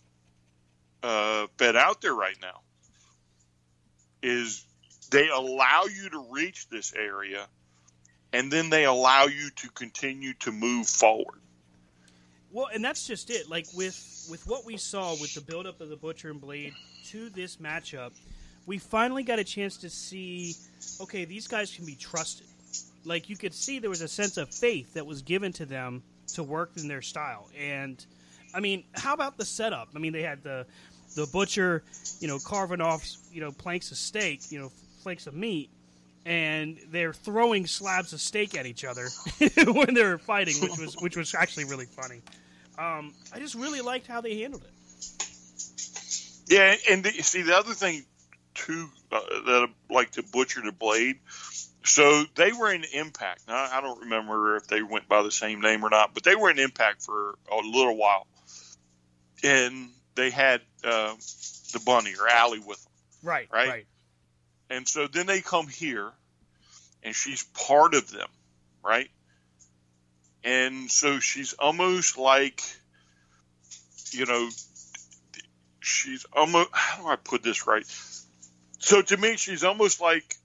uh, 1.02 1.46
bed 1.56 1.76
out 1.76 2.00
there 2.00 2.14
right 2.14 2.36
now. 2.40 2.60
Is 4.22 4.64
they 5.10 5.28
allow 5.28 5.84
you 5.84 6.10
to 6.10 6.26
reach 6.30 6.68
this 6.68 6.92
area, 6.94 7.46
and 8.32 8.50
then 8.50 8.70
they 8.70 8.84
allow 8.84 9.24
you 9.24 9.50
to 9.56 9.70
continue 9.70 10.34
to 10.40 10.52
move 10.52 10.86
forward. 10.88 11.40
Well, 12.52 12.68
and 12.72 12.84
that's 12.84 13.06
just 13.06 13.30
it. 13.30 13.48
Like 13.48 13.66
with 13.74 14.26
with 14.30 14.46
what 14.46 14.64
we 14.64 14.76
saw 14.76 15.12
with 15.12 15.34
the 15.34 15.40
buildup 15.40 15.80
of 15.80 15.88
the 15.88 15.96
Butcher 15.96 16.30
and 16.30 16.40
Blade 16.40 16.72
to 17.06 17.28
this 17.30 17.56
matchup, 17.56 18.12
we 18.66 18.78
finally 18.78 19.22
got 19.22 19.38
a 19.38 19.44
chance 19.44 19.76
to 19.78 19.90
see. 19.90 20.54
Okay, 21.00 21.24
these 21.24 21.46
guys 21.46 21.72
can 21.72 21.84
be 21.84 21.94
trusted. 21.94 22.46
Like 23.04 23.28
you 23.28 23.36
could 23.36 23.54
see, 23.54 23.78
there 23.78 23.90
was 23.90 24.02
a 24.02 24.08
sense 24.08 24.36
of 24.36 24.52
faith 24.52 24.94
that 24.94 25.06
was 25.06 25.22
given 25.22 25.52
to 25.54 25.66
them 25.66 26.02
to 26.34 26.42
work 26.42 26.72
in 26.76 26.88
their 26.88 27.02
style. 27.02 27.48
And 27.58 28.04
I 28.54 28.60
mean, 28.60 28.84
how 28.94 29.14
about 29.14 29.36
the 29.36 29.44
setup? 29.44 29.88
I 29.94 29.98
mean, 29.98 30.12
they 30.12 30.22
had 30.22 30.42
the 30.42 30.66
the 31.14 31.26
butcher, 31.26 31.82
you 32.20 32.28
know, 32.28 32.38
carving 32.38 32.80
off, 32.80 33.06
you 33.32 33.40
know, 33.40 33.52
planks 33.52 33.90
of 33.90 33.96
steak, 33.96 34.50
you 34.50 34.58
know, 34.58 34.70
flakes 35.02 35.26
of 35.26 35.34
meat, 35.34 35.70
and 36.26 36.76
they're 36.90 37.12
throwing 37.12 37.68
slabs 37.68 38.12
of 38.12 38.20
steak 38.20 38.56
at 38.56 38.66
each 38.66 38.84
other 38.84 39.06
when 39.64 39.94
they're 39.94 40.18
fighting, 40.18 40.56
which 40.60 40.76
was 40.78 40.96
which 40.96 41.16
was 41.16 41.34
actually 41.34 41.64
really 41.64 41.86
funny. 41.86 42.20
Um, 42.76 43.14
I 43.32 43.38
just 43.38 43.54
really 43.54 43.80
liked 43.80 44.08
how 44.08 44.20
they 44.20 44.40
handled 44.40 44.64
it. 44.64 44.70
Yeah, 46.48 46.74
and 46.90 47.04
the, 47.04 47.10
see 47.10 47.42
the 47.42 47.56
other 47.56 47.72
thing 47.72 48.04
too 48.54 48.88
uh, 49.12 49.20
that 49.46 49.68
I 49.68 49.94
like 49.94 50.10
to 50.12 50.24
butcher 50.24 50.60
the 50.62 50.72
blade. 50.72 51.20
So 51.84 52.24
they 52.34 52.52
were 52.52 52.72
in 52.72 52.84
Impact. 52.92 53.42
Now 53.46 53.68
I 53.70 53.80
don't 53.80 54.00
remember 54.00 54.56
if 54.56 54.66
they 54.66 54.82
went 54.82 55.08
by 55.08 55.22
the 55.22 55.30
same 55.30 55.60
name 55.60 55.84
or 55.84 55.90
not, 55.90 56.12
but 56.12 56.24
they 56.24 56.34
were 56.34 56.50
in 56.50 56.58
Impact 56.58 57.02
for 57.02 57.38
a 57.50 57.56
little 57.56 57.96
while, 57.96 58.26
and 59.44 59.90
they 60.16 60.30
had 60.30 60.60
uh, 60.82 61.14
the 61.72 61.80
bunny 61.86 62.14
or 62.20 62.26
Allie 62.26 62.58
with 62.58 62.82
them. 62.82 62.92
Right, 63.22 63.48
right, 63.52 63.68
right. 63.68 63.86
And 64.70 64.86
so 64.86 65.06
then 65.06 65.26
they 65.26 65.40
come 65.40 65.68
here, 65.68 66.10
and 67.02 67.14
she's 67.14 67.44
part 67.44 67.94
of 67.94 68.10
them, 68.10 68.28
right? 68.84 69.08
And 70.42 70.90
so 70.90 71.18
she's 71.18 71.52
almost 71.54 72.18
like, 72.18 72.62
you 74.10 74.26
know, 74.26 74.48
she's 75.80 76.26
almost, 76.32 76.68
how 76.72 77.02
do 77.02 77.08
I 77.08 77.16
put 77.16 77.42
this 77.42 77.66
right? 77.66 77.84
So 78.78 79.02
to 79.02 79.16
me, 79.16 79.36
she's 79.36 79.64
almost 79.64 80.00
like 80.00 80.36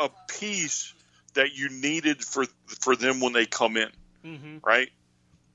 a 0.00 0.10
piece 0.28 0.92
that 1.34 1.56
you 1.56 1.68
needed 1.68 2.24
for 2.24 2.46
for 2.80 2.96
them 2.96 3.20
when 3.20 3.32
they 3.32 3.46
come 3.46 3.76
in, 3.76 3.90
mm-hmm. 4.24 4.56
right? 4.64 4.88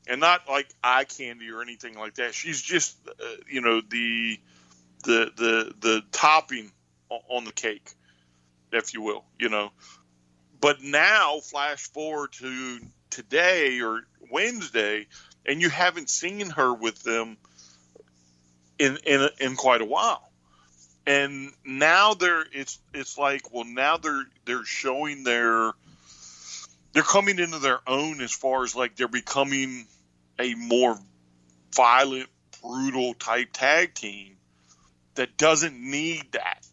And 0.08 0.22
not 0.22 0.48
like 0.48 0.68
eye 0.84 1.06
candy 1.06 1.50
or 1.50 1.62
anything 1.62 1.98
like 1.98 2.16
that. 2.16 2.34
She's 2.34 2.62
just, 2.62 2.96
uh, 3.08 3.12
you 3.50 3.62
know, 3.62 3.82
the 3.82 4.40
the 5.04 5.32
the 5.36 5.74
the 5.80 6.04
topping 6.12 6.72
on 7.30 7.46
the 7.46 7.52
cake, 7.52 7.90
if 8.72 8.94
you 8.94 9.02
will, 9.02 9.26
you 9.40 9.50
know. 9.50 9.72
But 10.60 10.82
now, 10.82 11.40
flash 11.40 11.90
forward 11.90 12.32
to 12.34 12.80
today 13.10 13.82
or 13.82 14.02
Wednesday, 14.32 15.08
and 15.46 15.62
you 15.62 15.70
haven't 15.70 16.10
seen 16.10 16.50
her 16.52 16.74
with 16.74 17.04
them 17.04 17.38
in 18.80 18.98
in 19.06 19.30
in 19.40 19.56
quite 19.56 19.82
a 19.82 19.86
while. 19.86 20.32
And 21.06 21.52
now 21.66 22.14
they're 22.14 22.46
it's 22.52 22.80
it's 22.94 23.18
like 23.18 23.54
well 23.54 23.66
now 23.66 23.98
they're 23.98 24.26
they're 24.46 24.66
showing 24.66 25.24
their 25.24 25.74
they're 26.94 27.04
coming 27.04 27.40
into 27.40 27.60
their 27.60 27.80
own 27.88 28.22
as 28.22 28.32
far 28.32 28.64
as 28.64 28.76
like 28.76 28.96
they're 28.96 29.08
becoming 29.08 29.88
a 30.40 30.54
more 30.56 30.98
violent, 31.76 32.30
brutal 32.62 33.14
type 33.16 33.50
tag 33.52 33.94
team 33.94 34.38
that 35.16 35.38
doesn't 35.38 35.80
need 35.80 36.32
that. 36.32 36.66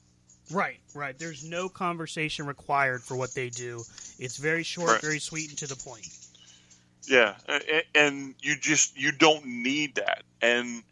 Right, 0.51 0.79
right. 0.95 1.17
There's 1.19 1.45
no 1.45 1.69
conversation 1.69 2.47
required 2.47 3.03
for 3.03 3.17
what 3.17 3.35
they 3.35 3.51
do. 3.51 3.85
It's 4.19 4.37
very 4.37 4.63
short, 4.63 4.91
Right. 4.91 5.01
very 5.01 5.19
sweet, 5.21 5.49
and 5.51 5.59
to 5.59 5.67
the 5.67 5.77
point. 5.77 6.09
Yeah, 7.07 7.35
and 7.95 8.35
you 8.41 8.57
just 8.57 8.97
you 8.97 9.13
don't 9.13 9.45
need 9.47 9.97
that, 9.97 10.23
and 10.43 10.83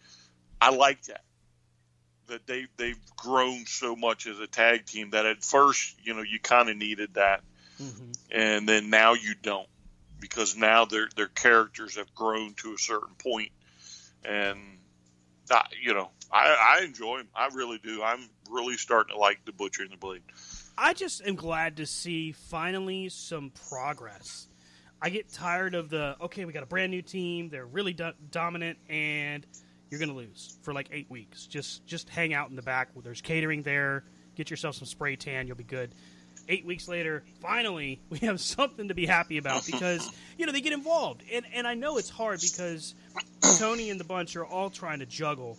I 0.61 0.71
like 0.71 1.03
that 1.05 1.23
that 2.29 2.47
they 2.47 2.67
they've 2.77 3.01
grown 3.17 3.67
so 3.67 3.97
much 3.97 4.27
as 4.27 4.39
a 4.39 4.47
tag 4.47 4.87
team 4.87 5.11
that 5.11 5.27
at 5.27 5.45
first 5.45 5.95
you 6.03 6.15
know 6.15 6.23
you 6.23 6.39
kind 6.39 6.69
of 6.69 6.77
needed 6.77 7.15
that, 7.15 7.43
Mm-hmm. 7.81 8.11
and 8.31 8.69
then 8.69 8.91
now 8.91 9.15
you 9.15 9.35
don't 9.41 9.69
because 10.21 10.57
now 10.57 10.85
their 10.85 11.09
their 11.17 11.29
characters 11.29 11.97
have 11.97 12.13
grown 12.15 12.55
to 12.55 12.75
a 12.75 12.79
certain 12.79 13.15
point, 13.17 13.53
and 14.25 14.59
I, 15.51 15.67
you 15.81 15.95
know 15.95 16.11
I, 16.31 16.79
I 16.81 16.85
enjoy 16.85 17.19
them. 17.19 17.29
I 17.35 17.49
really 17.55 17.79
do. 17.79 18.03
I'm 18.03 18.29
really 18.51 18.77
starting 18.77 19.15
to 19.15 19.21
like 19.21 19.45
the 19.45 19.53
Butcher 19.53 19.83
and 19.83 19.93
the 19.93 19.97
Blade. 19.97 20.23
I 20.77 20.95
just 20.95 21.27
am 21.27 21.35
glad 21.35 21.79
to 21.79 21.87
see 21.87 22.33
finally 22.33 23.09
some 23.09 23.51
progress. 23.69 24.49
I 25.01 25.11
get 25.11 25.33
tired 25.33 25.75
of 25.75 25.91
the 25.91 26.17
okay, 26.21 26.45
we 26.45 26.53
got 26.53 26.63
a 26.63 26.67
brand 26.67 26.91
new 26.91 27.03
team. 27.03 27.49
They're 27.49 27.67
really 27.67 27.93
do- 27.93 28.13
dominant, 28.31 28.79
and 28.89 29.47
you're 29.91 30.01
gonna 30.01 30.15
lose 30.15 30.59
for 30.63 30.75
like 30.75 30.89
eight 30.93 31.11
weeks. 31.11 31.47
Just 31.47 31.87
just 31.87 32.09
hang 32.09 32.35
out 32.35 32.51
in 32.51 32.57
the 32.57 32.63
back. 32.63 32.89
There's 33.03 33.21
catering 33.21 33.63
there. 33.63 34.05
Get 34.35 34.51
yourself 34.51 34.75
some 34.75 34.87
spray 34.87 35.17
tan. 35.17 35.47
You'll 35.47 35.57
be 35.57 35.65
good. 35.65 35.95
Eight 36.49 36.65
weeks 36.65 36.89
later, 36.89 37.25
finally, 37.41 38.01
we 38.11 38.19
have 38.19 38.41
something 38.41 38.89
to 38.89 38.95
be 38.95 39.07
happy 39.07 39.39
about 39.39 39.65
because 39.67 40.11
you 40.37 40.47
know 40.47 40.53
they 40.53 40.61
get 40.61 40.73
involved, 40.73 41.23
and 41.33 41.47
and 41.55 41.67
I 41.67 41.75
know 41.75 41.97
it's 41.99 42.11
hard 42.11 42.41
because 42.41 42.95
Tony 43.59 43.91
and 43.91 44.01
the 44.01 44.05
bunch 44.05 44.37
are 44.37 44.47
all 44.47 44.69
trying 44.69 44.99
to 44.99 45.07
juggle 45.07 45.57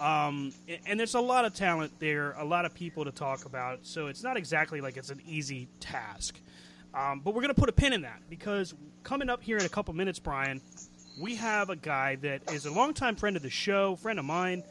um, 0.00 0.52
and- 0.86 0.98
there's 0.98 1.14
a 1.14 1.20
lot 1.20 1.44
of 1.44 1.54
talent 1.54 1.98
there, 1.98 2.32
a 2.32 2.44
lot 2.44 2.64
of 2.64 2.74
people 2.74 3.04
to 3.04 3.12
talk 3.12 3.44
about. 3.44 3.80
So 3.82 4.06
it's 4.08 4.22
not 4.22 4.36
exactly 4.36 4.80
like 4.80 4.96
it's 4.96 5.10
an 5.10 5.20
easy 5.26 5.68
task. 5.80 6.38
Um, 6.94 7.20
but 7.20 7.34
we're 7.34 7.42
going 7.42 7.54
to 7.54 7.60
put 7.60 7.68
a 7.68 7.72
pin 7.72 7.92
in 7.92 8.02
that 8.02 8.20
because 8.30 8.72
coming 9.02 9.28
up 9.28 9.42
here 9.42 9.56
in 9.56 9.64
a 9.64 9.68
couple 9.68 9.92
minutes, 9.94 10.18
Brian, 10.18 10.60
we 11.20 11.34
have 11.36 11.70
a 11.70 11.76
guy 11.76 12.16
that 12.16 12.52
is 12.52 12.66
a 12.66 12.72
longtime 12.72 13.16
friend 13.16 13.36
of 13.36 13.42
the 13.42 13.50
show, 13.50 13.96
friend 13.96 14.18
of 14.18 14.24
mine, 14.24 14.62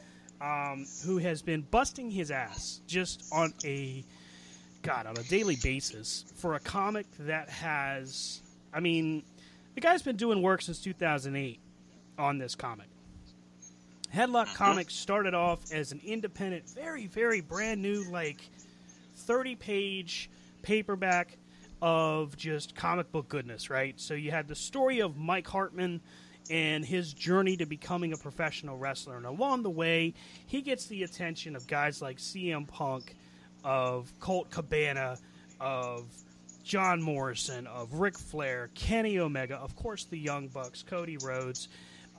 um, 0.42 0.86
who 1.06 1.18
has 1.18 1.42
been 1.42 1.62
busting 1.62 2.12
his 2.12 2.32
ass 2.32 2.82
just 2.88 3.26
on 3.32 3.54
a 3.66 4.04
God 4.82 5.06
on 5.06 5.18
a 5.18 5.24
daily 5.24 5.58
basis 5.62 6.26
for 6.36 6.56
a 6.56 6.60
comic 6.60 7.06
that 7.20 7.50
has. 7.50 8.42
I 8.74 8.80
mean, 8.80 9.24
the 9.76 9.82
guy's 9.82 10.02
been 10.02 10.18
doing 10.18 10.42
work 10.42 10.62
since 10.62 10.80
2008 10.82 11.60
on 12.18 12.38
this 12.38 12.56
comic. 12.56 12.88
Headlock 14.14 14.54
Comics 14.54 14.94
started 14.94 15.34
off 15.34 15.60
as 15.72 15.92
an 15.92 16.00
independent, 16.06 16.70
very, 16.70 17.08
very 17.08 17.42
brand 17.42 17.82
new, 17.82 18.04
like 18.12 18.42
30 19.16 19.56
page 19.56 20.30
paperback 20.62 21.38
of 21.82 22.38
just 22.38 22.76
comic 22.76 23.12
book 23.12 23.28
goodness, 23.28 23.70
right? 23.70 24.00
So 24.00 24.14
you 24.14 24.32
had 24.32 24.48
the 24.48 24.56
story 24.56 25.00
of 25.02 25.18
Mike 25.18 25.48
Hartman 25.48 26.00
and 26.50 26.86
his 26.86 27.14
journey 27.14 27.58
to 27.58 27.66
becoming 27.66 28.14
a 28.14 28.18
professional 28.18 28.78
wrestler. 28.78 29.18
And 29.18 29.26
along 29.26 29.64
the 29.64 29.70
way, 29.70 30.14
he 30.46 30.62
gets 30.62 30.86
the 30.86 31.04
attention 31.04 31.56
of 31.56 31.66
guys 31.68 32.02
like 32.02 32.18
CM 32.18 32.68
Punk, 32.68 33.16
of 33.64 34.12
Colt 34.20 34.52
Cabana, 34.52 35.18
of 35.60 36.06
John 36.64 37.02
Morrison, 37.02 37.66
of 37.66 37.94
Ric 37.96 38.18
Flair, 38.18 38.70
Kenny 38.76 39.20
Omega, 39.20 39.56
of 39.56 39.76
course, 39.76 40.06
the 40.06 40.20
Young 40.20 40.50
Bucks, 40.50 40.84
Cody 40.84 41.18
Rhodes. 41.18 41.68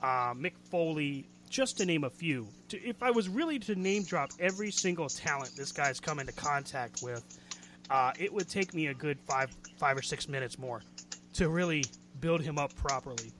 uh, 0.03 0.33
Mick 0.33 0.53
Foley, 0.69 1.25
just 1.55 1.77
to 1.77 1.85
name 1.85 2.03
a 2.03 2.09
few. 2.09 2.45
To, 2.67 2.83
if 2.85 3.01
I 3.01 3.11
was 3.11 3.29
really 3.29 3.59
to 3.59 3.75
name 3.75 4.03
drop 4.03 4.31
every 4.41 4.71
single 4.71 5.07
talent 5.07 5.55
this 5.55 5.71
guy's 5.71 6.01
come 6.01 6.19
into 6.19 6.33
contact 6.33 7.01
with, 7.01 7.23
uh, 7.89 8.11
it 8.19 8.33
would 8.33 8.49
take 8.49 8.73
me 8.73 8.87
a 8.87 8.93
good 8.93 9.17
five, 9.21 9.55
five 9.77 9.97
or 9.97 10.01
six 10.01 10.27
minutes 10.27 10.59
more 10.59 10.81
to 11.31 11.47
really 11.47 11.85
build 12.19 12.41
him 12.41 12.57
up 12.57 12.75
properly. 12.75 13.31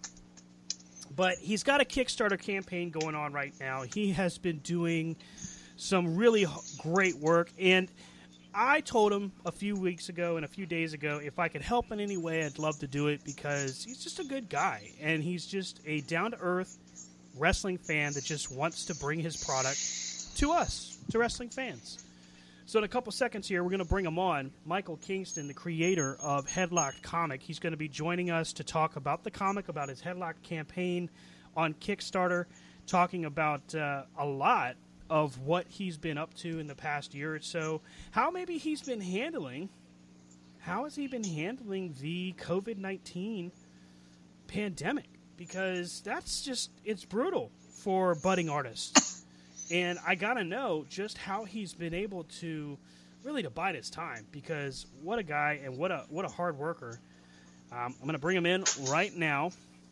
But 1.14 1.36
he's 1.40 1.62
got 1.62 1.82
a 1.82 1.84
Kickstarter 1.84 2.40
campaign 2.40 2.90
going 2.90 3.16
on 3.16 3.34
right 3.34 3.54
now. 3.60 3.82
He 3.82 4.14
has 4.14 4.38
been 4.38 4.60
doing 4.60 5.18
some 5.76 6.16
really 6.16 6.46
great 6.78 7.18
work, 7.18 7.52
and 7.60 7.92
I 8.54 8.80
told 8.80 9.12
him 9.12 9.34
a 9.46 9.52
few 9.52 9.76
weeks 9.76 10.08
ago 10.08 10.38
and 10.38 10.46
a 10.46 10.48
few 10.48 10.66
days 10.66 10.94
ago 10.94 11.20
if 11.22 11.38
I 11.38 11.50
could 11.50 11.62
help 11.62 11.92
in 11.92 12.00
any 12.00 12.16
way, 12.16 12.46
I'd 12.46 12.60
love 12.60 12.80
to 12.80 12.88
do 12.88 13.08
it 13.08 13.26
because 13.26 13.84
he's 13.84 14.02
just 14.02 14.20
a 14.20 14.24
good 14.24 14.48
guy 14.48 14.92
and 15.02 15.22
he's 15.22 15.46
just 15.46 15.82
a 15.86 16.00
down 16.02 16.32
to 16.32 16.38
earth 16.40 16.78
wrestling 17.38 17.78
fan 17.78 18.14
that 18.14 18.24
just 18.24 18.52
wants 18.52 18.86
to 18.86 18.96
bring 18.96 19.20
his 19.20 19.44
product 19.44 19.80
to 20.38 20.52
us, 20.52 20.98
to 21.12 21.20
wrestling 21.20 21.50
fans. 21.50 22.04
So, 22.68 22.80
in 22.80 22.86
a 22.86 22.88
couple 22.88 23.12
seconds 23.12 23.48
here, 23.48 23.64
we're 23.64 23.70
going 23.70 23.80
to 23.80 23.86
bring 23.86 24.06
him 24.06 24.18
on. 24.18 24.52
Michael 24.66 24.98
Kingston, 24.98 25.48
the 25.48 25.54
creator 25.54 26.18
of 26.20 26.48
Headlocked 26.48 27.04
Comic. 27.04 27.44
He's 27.44 27.60
going 27.60 27.74
to 27.74 27.78
be 27.78 27.88
joining 27.88 28.32
us 28.32 28.54
to 28.54 28.64
talk 28.64 28.96
about 28.96 29.24
the 29.24 29.30
comic, 29.30 29.70
about 29.70 29.90
his 29.90 30.02
Headlocked 30.02 30.42
campaign 30.42 31.12
on 31.56 31.76
Kickstarter, 31.76 32.46
talking 32.88 33.26
about 33.26 33.76
uh, 33.76 34.04
a 34.18 34.26
lot 34.26 34.78
of 35.10 35.40
what 35.40 35.68
he's 35.68 35.98
been 35.98 36.18
up 36.18 36.34
to 36.36 36.60
in 36.60 36.68
the 36.68 36.76
past 36.76 37.14
year 37.14 37.36
or 37.36 37.40
so, 37.40 37.82
how 38.12 38.32
maybe 38.32 38.58
he's 38.58 38.82
been 38.82 39.02
handling, 39.02 39.70
how 40.60 40.86
has 40.86 40.96
he 40.96 41.08
been 41.08 41.24
handling 41.24 41.94
the 42.02 42.34
COVID 42.40 42.78
19 42.78 43.52
pandemic? 44.48 45.06
Because 45.38 46.02
that's 46.02 46.44
just, 46.44 46.72
it's 46.84 47.04
brutal 47.06 47.52
for 47.74 48.16
budding 48.16 48.50
artists. 48.50 49.12
And 49.72 49.98
I 50.06 50.14
got 50.14 50.36
to 50.36 50.44
know 50.44 50.86
just 50.90 51.18
how 51.18 51.44
he's 51.44 51.74
been 51.74 51.96
able 51.96 52.26
to 52.40 52.78
really 53.24 53.42
to 53.42 53.50
bide 53.50 53.76
his 53.76 53.90
time 53.90 54.26
because 54.32 54.86
what 55.02 55.18
a 55.18 55.24
guy 55.24 55.60
and 55.64 55.78
what 55.78 55.92
a 55.92 56.06
what 56.10 56.24
a 56.24 56.28
hard 56.28 56.58
worker. 56.58 57.00
Um, 57.72 57.96
I'm 58.00 58.02
going 58.02 58.14
to 58.14 58.20
bring 58.20 58.38
him 58.38 58.46
in 58.46 58.64
right 58.84 59.14
now. 59.16 59.50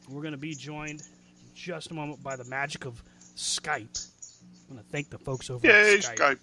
We're 0.08 0.22
going 0.22 0.34
to 0.34 0.38
be 0.38 0.54
joined 0.54 1.02
just 1.56 1.92
a 1.92 1.94
moment 1.94 2.22
by 2.22 2.36
the 2.36 2.44
magic 2.46 2.86
of 2.86 3.02
Skype. 3.36 4.08
I 4.70 4.74
want 4.74 4.86
to 4.86 4.92
thank 4.92 5.10
the 5.10 5.18
folks 5.18 5.50
over 5.50 5.66
Yay, 5.66 5.96
at 5.96 6.00
Skype. 6.02 6.16
Skype. 6.16 6.40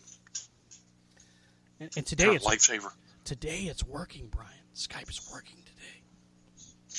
And, 1.78 1.90
and 1.97 2.07
today 2.07 2.26
God, 2.26 2.35
it's 2.35 2.47
lifesaver. 2.47 2.90
today 3.25 3.61
it's 3.62 3.85
working, 3.87 4.28
Brian. 4.30 4.50
Skype 4.75 5.09
is 5.09 5.30
working 5.33 5.59
today. 5.64 5.69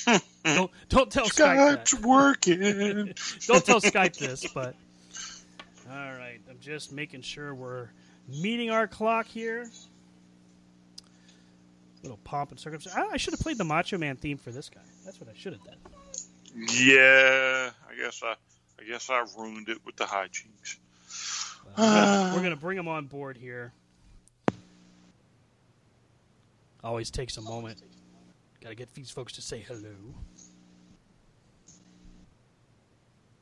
don't 0.44 0.70
don't 0.88 1.10
tell 1.10 1.26
Skype 1.26 1.76
Skype's 1.84 1.90
that. 1.92 2.00
working. 2.02 2.60
don't 3.46 3.64
tell 3.64 3.80
Skype 3.80 4.16
this, 4.16 4.46
but 4.52 4.74
all 5.90 6.12
right. 6.14 6.40
I'm 6.48 6.58
just 6.60 6.92
making 6.92 7.22
sure 7.22 7.54
we're 7.54 7.88
meeting 8.28 8.70
our 8.70 8.86
clock 8.86 9.26
here. 9.26 9.68
Little 12.02 12.18
pomp 12.24 12.50
and 12.50 12.58
circumstance. 12.58 12.96
I, 12.96 13.14
I 13.14 13.16
should 13.16 13.32
have 13.32 13.40
played 13.40 13.58
the 13.58 13.64
Macho 13.64 13.98
Man 13.98 14.16
theme 14.16 14.38
for 14.38 14.50
this 14.50 14.68
guy. 14.68 14.80
That's 15.04 15.20
what 15.20 15.28
I 15.28 15.34
should 15.36 15.52
have 15.52 15.64
done. 15.64 15.76
yeah, 16.54 17.70
I 17.88 17.94
guess 17.96 18.22
I, 18.24 18.34
I 18.80 18.84
guess 18.88 19.08
I 19.10 19.24
ruined 19.38 19.68
it 19.68 19.78
with 19.86 19.96
the 19.96 20.04
hijinks. 20.04 20.78
We're 21.78 22.32
we're 22.34 22.42
gonna 22.42 22.56
bring 22.56 22.78
him 22.78 22.88
on 22.88 23.06
board 23.06 23.36
here. 23.36 23.72
Always 26.82 27.10
takes 27.10 27.36
a 27.36 27.42
moment. 27.42 27.80
Got 28.62 28.68
to 28.68 28.74
get 28.76 28.94
these 28.94 29.10
folks 29.10 29.32
to 29.32 29.42
say 29.42 29.58
hello. 29.58 29.90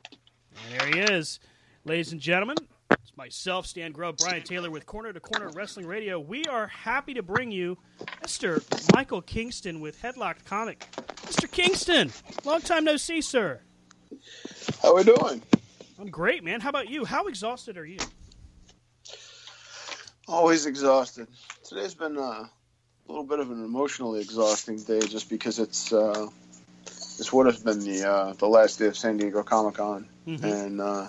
And 0.09 0.79
there 0.79 0.87
he 0.87 1.13
is, 1.13 1.39
ladies 1.85 2.11
and 2.11 2.19
gentlemen. 2.19 2.57
It's 2.89 3.15
myself, 3.15 3.67
Stan 3.67 3.91
Grubb, 3.91 4.17
Brian 4.17 4.41
Taylor 4.41 4.71
with 4.71 4.87
Corner 4.87 5.13
to 5.13 5.19
Corner 5.19 5.49
Wrestling 5.49 5.85
Radio. 5.85 6.19
We 6.19 6.45
are 6.45 6.65
happy 6.65 7.13
to 7.13 7.21
bring 7.21 7.51
you 7.51 7.77
Mr. 8.23 8.63
Michael 8.95 9.21
Kingston 9.21 9.79
with 9.79 10.01
Headlocked 10.01 10.43
Comic. 10.45 10.79
Mr. 11.27 11.49
Kingston, 11.51 12.11
long 12.43 12.61
time 12.61 12.83
no 12.83 12.97
see, 12.97 13.21
sir. 13.21 13.61
How 14.81 14.89
are 14.89 14.95
we 14.95 15.03
doing? 15.03 15.43
I'm 15.99 16.09
great, 16.09 16.43
man. 16.43 16.61
How 16.61 16.69
about 16.69 16.89
you? 16.89 17.05
How 17.05 17.27
exhausted 17.27 17.77
are 17.77 17.85
you? 17.85 17.99
Always 20.27 20.65
exhausted. 20.65 21.27
Today's 21.63 21.93
been 21.93 22.17
uh, 22.17 22.45
a 23.07 23.11
little 23.11 23.25
bit 23.25 23.39
of 23.39 23.51
an 23.51 23.63
emotionally 23.63 24.21
exhausting 24.21 24.77
day, 24.77 24.99
just 24.99 25.29
because 25.29 25.59
it's 25.59 25.91
uh, 25.93 26.27
this 27.17 27.31
would 27.33 27.45
have 27.47 27.63
been 27.63 27.79
the 27.79 28.07
uh, 28.09 28.33
the 28.33 28.47
last 28.47 28.79
day 28.79 28.87
of 28.87 28.97
San 28.97 29.17
Diego 29.17 29.43
Comic 29.43 29.75
Con, 29.75 30.07
Mhm. 30.27 30.43
and 30.43 30.81
uh, 30.81 31.07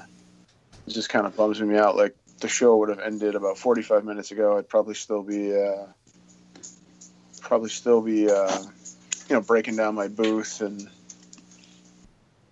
it 0.86 0.90
just 0.92 1.08
kind 1.08 1.26
of 1.26 1.36
bums 1.36 1.60
me 1.60 1.76
out. 1.76 1.96
Like 1.96 2.16
the 2.40 2.48
show 2.48 2.76
would 2.78 2.88
have 2.88 2.98
ended 2.98 3.34
about 3.34 3.58
45 3.58 4.04
minutes 4.04 4.30
ago. 4.32 4.58
I'd 4.58 4.68
probably 4.68 4.94
still 4.94 5.22
be 5.22 5.54
uh, 5.56 5.86
probably 7.40 7.68
still 7.70 8.00
be 8.00 8.30
uh, 8.30 8.62
you 9.28 9.36
know 9.36 9.40
breaking 9.40 9.76
down 9.76 9.94
my 9.94 10.08
booth 10.08 10.60
and 10.60 10.88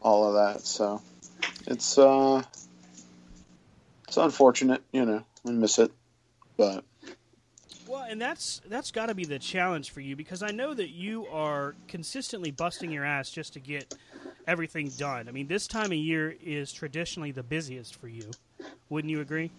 all 0.00 0.26
of 0.28 0.34
that. 0.34 0.62
So 0.62 1.02
it's 1.66 1.98
uh, 1.98 2.42
it's 4.06 4.16
unfortunate, 4.16 4.82
you 4.92 5.04
know. 5.04 5.24
I 5.46 5.50
miss 5.50 5.78
it, 5.78 5.90
but 6.58 6.84
and 8.10 8.20
that's 8.20 8.60
that's 8.68 8.90
got 8.90 9.06
to 9.06 9.14
be 9.14 9.24
the 9.24 9.38
challenge 9.38 9.90
for 9.90 10.00
you 10.00 10.16
because 10.16 10.42
I 10.42 10.50
know 10.50 10.74
that 10.74 10.90
you 10.90 11.26
are 11.28 11.76
consistently 11.86 12.50
busting 12.50 12.90
your 12.90 13.04
ass 13.04 13.30
just 13.30 13.52
to 13.52 13.60
get 13.60 13.94
everything 14.48 14.88
done. 14.98 15.28
I 15.28 15.30
mean, 15.30 15.46
this 15.46 15.68
time 15.68 15.86
of 15.86 15.98
year 15.98 16.34
is 16.42 16.72
traditionally 16.72 17.30
the 17.30 17.44
busiest 17.44 17.94
for 17.94 18.08
you. 18.08 18.28
Wouldn't 18.88 19.12
you 19.12 19.20
agree? 19.20 19.52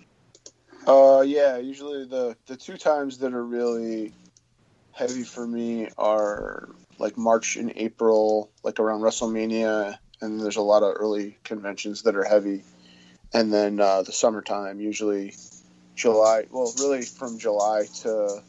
Uh, 0.85 1.23
yeah. 1.25 1.57
Usually 1.57 2.05
the 2.05 2.35
the 2.45 2.57
two 2.57 2.75
times 2.75 3.19
that 3.19 3.33
are 3.33 3.45
really 3.45 4.13
heavy 4.91 5.23
for 5.23 5.47
me 5.47 5.87
are 5.97 6.69
like 6.99 7.17
March 7.17 7.55
and 7.55 7.71
April, 7.77 8.51
like 8.63 8.81
around 8.81 8.99
WrestleMania, 8.99 9.97
and 10.19 10.41
there's 10.41 10.57
a 10.57 10.61
lot 10.61 10.83
of 10.83 10.93
early 10.97 11.37
conventions 11.45 12.01
that 12.01 12.17
are 12.17 12.25
heavy, 12.25 12.63
and 13.33 13.53
then 13.53 13.79
uh, 13.79 14.01
the 14.01 14.11
summertime, 14.11 14.81
usually 14.81 15.33
July. 15.95 16.45
Well, 16.49 16.71
really 16.79 17.03
from 17.03 17.37
July 17.37 17.85
to 18.01 18.41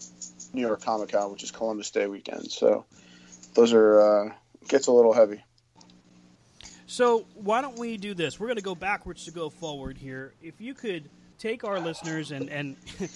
New 0.53 0.63
York 0.63 0.83
Comic 0.83 1.11
Con, 1.11 1.33
which 1.33 1.43
is 1.43 1.51
Columbus 1.51 1.91
Day 1.91 2.07
weekend. 2.07 2.51
So 2.51 2.85
those 3.55 3.73
are 3.73 4.01
uh, 4.01 4.33
gets 4.69 4.87
a 4.87 4.93
little 4.93 5.13
heavy. 5.13 5.43
So 6.87 7.27
why 7.35 7.63
don't 7.63 7.79
we 7.79 7.97
do 7.97 8.15
this? 8.15 8.39
We're 8.39 8.49
going 8.49 8.57
to 8.57 8.63
go 8.63 8.75
backwards 8.75 9.25
to 9.25 9.31
go 9.31 9.49
forward 9.49 9.97
here. 9.97 10.35
If 10.43 10.61
you 10.61 10.75
could 10.75 11.09
take 11.39 11.65
our 11.65 11.81
listeners 11.81 12.31
and 12.31 12.49
and 12.51 12.77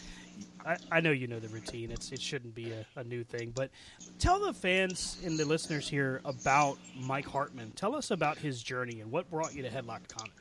I, 0.66 0.76
I 0.90 1.00
know 1.00 1.12
you 1.12 1.28
know 1.28 1.38
the 1.38 1.48
routine. 1.48 1.90
It's 1.90 2.10
it 2.10 2.20
shouldn't 2.20 2.54
be 2.54 2.72
a, 2.72 2.84
a 2.96 3.04
new 3.04 3.22
thing, 3.22 3.52
but 3.54 3.70
tell 4.18 4.40
the 4.40 4.52
fans 4.52 5.18
and 5.24 5.38
the 5.38 5.44
listeners 5.44 5.88
here 5.88 6.20
about 6.24 6.78
Mike 6.98 7.26
Hartman. 7.26 7.70
Tell 7.76 7.94
us 7.94 8.10
about 8.10 8.38
his 8.38 8.62
journey 8.62 9.00
and 9.00 9.10
what 9.12 9.30
brought 9.30 9.54
you 9.54 9.62
to 9.62 9.68
Headlocked 9.70 10.08
Comic. 10.08 10.32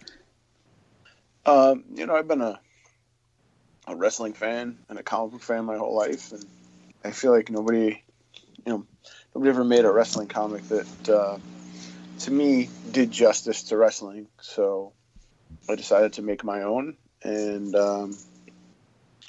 Um, 1.46 1.84
you 1.94 2.08
know, 2.08 2.16
I've 2.16 2.28
been 2.28 2.42
a 2.42 2.60
a 3.88 3.96
wrestling 3.96 4.34
fan 4.34 4.78
and 4.90 5.00
a 5.00 5.04
comic 5.04 5.34
book 5.34 5.44
fan 5.44 5.66
my 5.66 5.78
whole 5.78 5.96
life, 5.96 6.32
and 6.32 6.46
I 7.04 7.12
feel 7.12 7.32
like 7.32 7.50
nobody, 7.50 8.04
you 8.66 8.74
know, 8.74 8.86
nobody 9.34 9.50
ever 9.50 9.64
made 9.64 9.86
a 9.86 9.92
wrestling 9.92 10.28
comic 10.28 10.68
that, 10.70 11.10
uh, 11.10 11.38
to 12.20 12.32
me, 12.32 12.70
did 12.92 13.12
justice 13.12 13.64
to 13.64 13.78
wrestling. 13.78 14.28
So 14.42 14.94
I 15.70 15.76
decided 15.76 16.14
to 16.14 16.22
make 16.22 16.44
my 16.44 16.64
own, 16.64 16.96
and 17.24 17.76
um, 17.76 18.18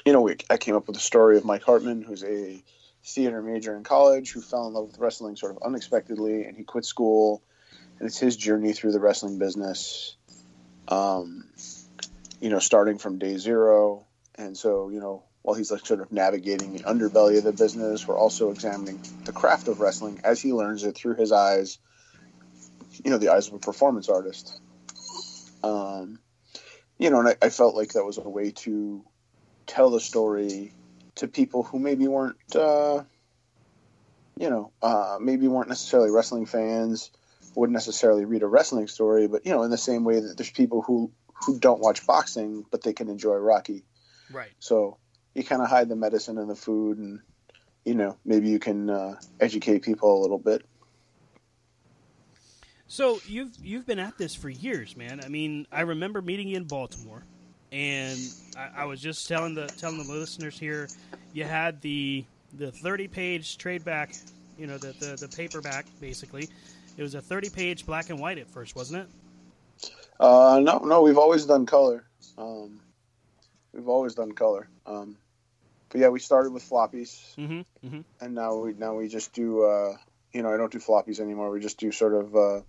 you 0.05 0.13
know, 0.13 0.23
we, 0.23 0.37
I 0.49 0.57
came 0.57 0.77
up 0.77 0.87
with 0.87 0.97
a 0.97 1.01
story 1.01 1.37
of 1.37 1.45
Mike 1.45 1.63
Hartman, 1.63 2.03
who's 2.03 2.25
a 2.25 2.63
theater 3.05 3.43
major 3.43 3.77
in 3.77 3.85
college, 3.85 4.33
who 4.33 4.41
fell 4.41 4.67
in 4.67 4.75
love 4.75 4.87
with 4.87 4.99
wrestling 4.99 5.37
sort 5.37 5.53
of 5.53 5.63
unexpectedly, 5.63 6.45
and 6.45 6.57
he 6.57 6.65
quit 6.65 6.85
school, 6.85 7.43
and 7.99 8.07
it's 8.07 8.19
his 8.19 8.37
journey 8.37 8.73
through 8.73 8.93
the 8.93 9.01
wrestling 9.01 9.39
business. 9.39 10.17
Um, 10.89 11.45
you 12.41 12.51
know, 12.51 12.59
starting 12.59 12.99
from 12.99 13.19
day 13.19 13.37
zero. 13.39 14.05
And 14.39 14.57
so, 14.57 14.91
you 14.91 15.01
know, 15.01 15.25
while 15.43 15.57
he's 15.57 15.71
like 15.71 15.87
sort 15.87 16.01
of 16.01 16.13
navigating 16.13 16.73
the 16.73 16.81
underbelly 16.81 17.39
of 17.39 17.45
the 17.45 17.53
business, 17.53 18.07
we're 18.07 18.19
also 18.19 18.51
examining 18.51 19.01
the 19.25 19.33
craft 19.33 19.69
of 19.69 19.81
wrestling 19.81 20.21
as 20.25 20.41
he 20.41 20.53
learns 20.53 20.83
it 20.85 20.97
through 20.97 21.17
his 21.17 21.33
eyes, 21.33 21.79
you 23.05 23.11
know, 23.11 23.19
the 23.19 23.31
eyes 23.33 23.49
of 23.49 23.55
a 23.55 23.59
performance 23.59 24.09
artist. 24.09 24.61
Um, 25.63 26.19
you 26.99 27.11
know, 27.11 27.21
and 27.21 27.29
I, 27.29 27.37
I 27.43 27.49
felt 27.49 27.75
like 27.75 27.93
that 27.93 28.05
was 28.05 28.19
a 28.19 28.29
way 28.29 28.51
to 28.51 29.05
tell 29.67 29.91
the 29.91 30.01
story 30.01 30.73
to 31.17 31.29
people 31.29 31.63
who 31.63 31.79
maybe 31.79 32.09
weren't, 32.09 32.37
uh, 32.55 33.05
you 34.39 34.51
know, 34.51 34.73
uh, 34.83 35.19
maybe 35.21 35.49
weren't 35.49 35.69
necessarily 35.69 36.11
wrestling 36.11 36.47
fans, 36.47 37.11
wouldn't 37.55 37.75
necessarily 37.75 38.27
read 38.27 38.43
a 38.43 38.47
wrestling 38.47 38.87
story, 38.87 39.29
but, 39.29 39.47
you 39.47 39.53
know, 39.53 39.63
in 39.63 39.71
the 39.71 39.79
same 39.79 40.05
way 40.05 40.21
that 40.21 40.37
there's 40.37 40.51
people 40.51 40.83
who 40.83 41.11
who 41.45 41.59
don't 41.59 41.81
watch 41.81 42.07
boxing, 42.07 42.65
but 42.71 42.83
they 42.83 42.93
can 42.93 43.09
enjoy 43.09 43.35
Rocky. 43.35 43.85
Right. 44.31 44.53
So 44.59 44.99
you 45.35 45.45
kind 45.45 45.63
of 45.63 45.69
hide 45.69 45.89
the 45.89 45.97
medicine 45.97 46.39
in 46.39 46.49
the 46.49 46.55
food, 46.55 46.99
and 46.99 47.21
you 47.85 47.95
know 47.95 48.17
maybe 48.25 48.49
you 48.49 48.59
can 48.59 48.91
uh, 48.91 49.17
educate 49.41 49.83
people 49.83 50.19
a 50.19 50.21
little 50.21 50.39
bit. 50.39 50.65
So 52.89 53.19
you've 53.27 53.53
you've 53.63 53.87
been 53.87 53.99
at 53.99 54.17
this 54.17 54.35
for 54.35 54.49
years, 54.49 54.97
man. 54.97 55.21
I 55.25 55.29
mean, 55.29 55.67
I 55.73 55.83
remember 55.83 56.23
meeting 56.23 56.49
you 56.49 56.57
in 56.57 56.65
Baltimore, 56.65 57.23
and 57.73 58.19
I, 58.57 58.83
I 58.83 58.85
was 58.85 59.01
just 59.01 59.29
telling 59.29 59.55
the 59.55 59.67
telling 59.67 59.99
the 59.99 60.13
listeners 60.13 60.59
here, 60.59 60.89
you 61.33 61.45
had 61.45 61.81
the 61.81 62.25
the 62.55 62.71
thirty 62.71 63.09
page 63.09 63.59
trade 63.59 63.85
back, 63.85 64.15
you 64.57 64.67
know, 64.67 64.79
the, 64.79 64.95
the 65.01 65.17
the 65.27 65.37
paperback 65.37 65.87
basically. 66.01 66.49
It 66.97 67.03
was 67.03 67.15
a 67.15 67.21
thirty 67.21 67.51
page 67.51 67.85
black 67.85 68.11
and 68.11 68.19
white 68.19 68.39
at 68.39 68.49
first, 68.49 68.77
wasn't 68.77 69.03
it? 69.03 69.91
Uh, 70.19 70.61
no, 70.63 70.79
no, 70.79 71.03
we've 71.03 71.19
always 71.19 71.45
done 71.45 71.67
color. 71.67 72.05
Um, 72.39 72.81
we've 73.77 73.89
always 73.89 74.15
done 74.15 74.33
color. 74.33 74.69
Um, 74.87 75.17
but 75.91 76.01
yeah, 76.01 76.09
we 76.09 76.19
started 76.19 76.53
with 76.53 76.69
floppies, 76.69 77.35
Mm-hmm. 77.37 77.87
Mm-hmm. 77.87 78.01
and 78.21 78.35
now 78.35 78.57
we 78.57 78.73
now 78.73 78.95
we 78.95 79.09
just 79.09 79.33
do. 79.33 79.63
Uh, 79.63 79.97
you 80.33 80.43
know, 80.43 80.53
I 80.53 80.57
don't 80.57 80.73
do 80.73 80.79
floppies 80.79 81.21
anymore. 81.21 81.51
We 81.51 81.61
just 81.61 81.79
do 81.79 81.93
sort 81.93 82.15
of. 82.15 82.35
Uh, 82.35 82.61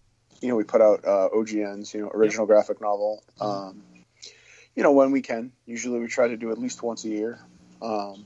you 0.41 0.49
know, 0.49 0.55
we 0.55 0.63
put 0.63 0.81
out 0.81 1.03
uh, 1.03 1.29
OGNs. 1.33 1.93
You 1.93 2.01
know, 2.01 2.11
original 2.13 2.45
graphic 2.45 2.79
novel. 2.79 3.23
Um, 3.41 3.83
you 4.75 4.83
know, 4.83 4.91
when 4.91 5.11
we 5.11 5.21
can. 5.21 5.51
Usually, 5.65 5.99
we 5.99 6.07
try 6.07 6.27
to 6.27 6.37
do 6.37 6.51
at 6.51 6.59
least 6.59 6.83
once 6.83 7.03
a 7.05 7.09
year, 7.09 7.39
um, 7.81 8.23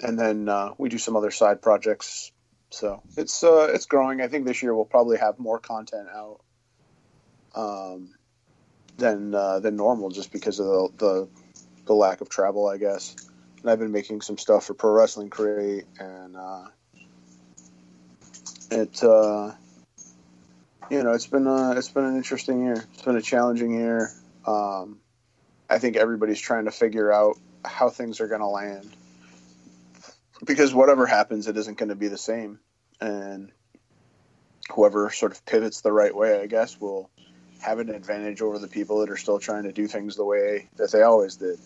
and 0.00 0.18
then 0.18 0.48
uh, 0.48 0.70
we 0.78 0.88
do 0.88 0.98
some 0.98 1.16
other 1.16 1.32
side 1.32 1.60
projects. 1.60 2.30
So 2.70 3.02
it's 3.16 3.42
uh, 3.42 3.68
it's 3.74 3.86
growing. 3.86 4.20
I 4.20 4.28
think 4.28 4.46
this 4.46 4.62
year 4.62 4.74
we'll 4.74 4.84
probably 4.84 5.18
have 5.18 5.38
more 5.38 5.58
content 5.58 6.08
out. 6.14 6.40
Um, 7.54 8.14
than 8.98 9.34
uh, 9.34 9.60
than 9.60 9.76
normal, 9.76 10.10
just 10.10 10.30
because 10.32 10.60
of 10.60 10.66
the, 10.66 10.88
the 10.98 11.28
the 11.86 11.94
lack 11.94 12.20
of 12.20 12.28
travel, 12.28 12.68
I 12.68 12.76
guess. 12.76 13.14
And 13.62 13.70
I've 13.70 13.78
been 13.78 13.92
making 13.92 14.20
some 14.20 14.38
stuff 14.38 14.66
for 14.66 14.74
Pro 14.74 14.92
Wrestling 14.92 15.30
Crate, 15.30 15.86
and 15.98 16.36
uh, 16.36 16.64
it 18.70 19.02
uh, 19.02 19.52
you 20.90 21.02
know 21.02 21.12
it's 21.12 21.26
been 21.26 21.46
uh, 21.46 21.74
it's 21.76 21.88
been 21.88 22.04
an 22.04 22.16
interesting 22.16 22.64
year. 22.64 22.84
It's 22.94 23.02
been 23.02 23.16
a 23.16 23.22
challenging 23.22 23.72
year. 23.72 24.12
Um, 24.46 24.98
I 25.68 25.78
think 25.78 25.96
everybody's 25.96 26.40
trying 26.40 26.66
to 26.66 26.70
figure 26.70 27.12
out 27.12 27.38
how 27.64 27.88
things 27.88 28.20
are 28.20 28.28
going 28.28 28.40
to 28.40 28.46
land 28.46 28.88
because 30.44 30.72
whatever 30.74 31.06
happens, 31.06 31.48
it 31.48 31.56
isn't 31.56 31.78
going 31.78 31.88
to 31.88 31.96
be 31.96 32.08
the 32.08 32.18
same, 32.18 32.60
and 33.00 33.50
whoever 34.70 35.10
sort 35.10 35.32
of 35.32 35.44
pivots 35.46 35.80
the 35.80 35.92
right 35.92 36.14
way, 36.14 36.40
I 36.40 36.46
guess, 36.46 36.80
will 36.80 37.10
have 37.66 37.80
an 37.80 37.90
advantage 37.90 38.42
over 38.42 38.60
the 38.60 38.68
people 38.68 39.00
that 39.00 39.10
are 39.10 39.16
still 39.16 39.40
trying 39.40 39.64
to 39.64 39.72
do 39.72 39.88
things 39.88 40.14
the 40.14 40.24
way 40.24 40.68
that 40.76 40.92
they 40.92 41.02
always 41.02 41.34
did. 41.34 41.58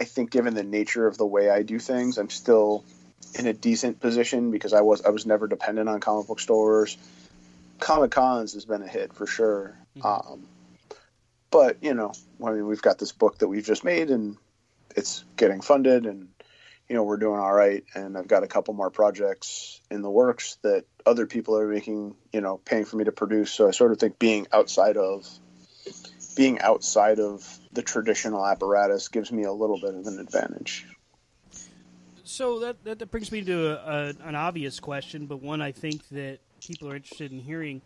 I 0.00 0.04
think 0.04 0.30
given 0.30 0.54
the 0.54 0.64
nature 0.64 1.06
of 1.06 1.18
the 1.18 1.26
way 1.26 1.50
I 1.50 1.62
do 1.62 1.78
things, 1.78 2.16
I'm 2.16 2.30
still 2.30 2.82
in 3.38 3.46
a 3.46 3.52
decent 3.52 4.00
position 4.00 4.50
because 4.50 4.72
I 4.72 4.80
was 4.80 5.02
I 5.02 5.10
was 5.10 5.26
never 5.26 5.46
dependent 5.48 5.90
on 5.90 6.00
comic 6.00 6.28
book 6.28 6.40
stores. 6.40 6.96
Comic 7.78 8.12
Cons 8.12 8.54
has 8.54 8.64
been 8.64 8.82
a 8.82 8.88
hit 8.88 9.12
for 9.12 9.26
sure. 9.26 9.76
Um, 10.02 10.48
but 11.50 11.82
you 11.82 11.92
know, 11.92 12.12
I 12.42 12.52
mean, 12.52 12.66
we've 12.66 12.80
got 12.80 12.98
this 12.98 13.12
book 13.12 13.38
that 13.38 13.48
we've 13.48 13.66
just 13.66 13.84
made, 13.84 14.10
and 14.10 14.38
it's 14.96 15.24
getting 15.36 15.60
funded, 15.60 16.06
and 16.06 16.28
you 16.88 16.96
know, 16.96 17.02
we're 17.02 17.16
doing 17.16 17.40
all 17.40 17.52
right. 17.52 17.84
And 17.94 18.16
I've 18.16 18.28
got 18.28 18.42
a 18.42 18.46
couple 18.46 18.74
more 18.74 18.90
projects 18.90 19.80
in 19.90 20.02
the 20.02 20.10
works 20.10 20.58
that 20.62 20.84
other 21.06 21.26
people 21.26 21.56
are 21.56 21.68
making, 21.68 22.14
you 22.32 22.40
know, 22.40 22.58
paying 22.58 22.84
for 22.84 22.96
me 22.96 23.04
to 23.04 23.12
produce. 23.12 23.52
So 23.52 23.68
I 23.68 23.70
sort 23.70 23.92
of 23.92 23.98
think 23.98 24.18
being 24.18 24.46
outside 24.52 24.96
of 24.96 25.26
being 26.36 26.60
outside 26.60 27.20
of 27.20 27.58
the 27.72 27.82
traditional 27.82 28.44
apparatus 28.44 29.08
gives 29.08 29.30
me 29.30 29.44
a 29.44 29.52
little 29.52 29.78
bit 29.80 29.94
of 29.94 30.06
an 30.06 30.18
advantage. 30.18 30.86
So 32.24 32.58
that, 32.60 32.82
that 32.84 32.98
that 32.98 33.10
brings 33.10 33.30
me 33.30 33.42
to 33.42 33.66
a, 33.68 33.74
a, 33.74 34.14
an 34.24 34.34
obvious 34.34 34.80
question, 34.80 35.26
but 35.26 35.42
one 35.42 35.60
I 35.60 35.72
think 35.72 36.08
that 36.08 36.38
people 36.66 36.90
are 36.90 36.96
interested 36.96 37.32
in 37.32 37.38
hearing. 37.38 37.82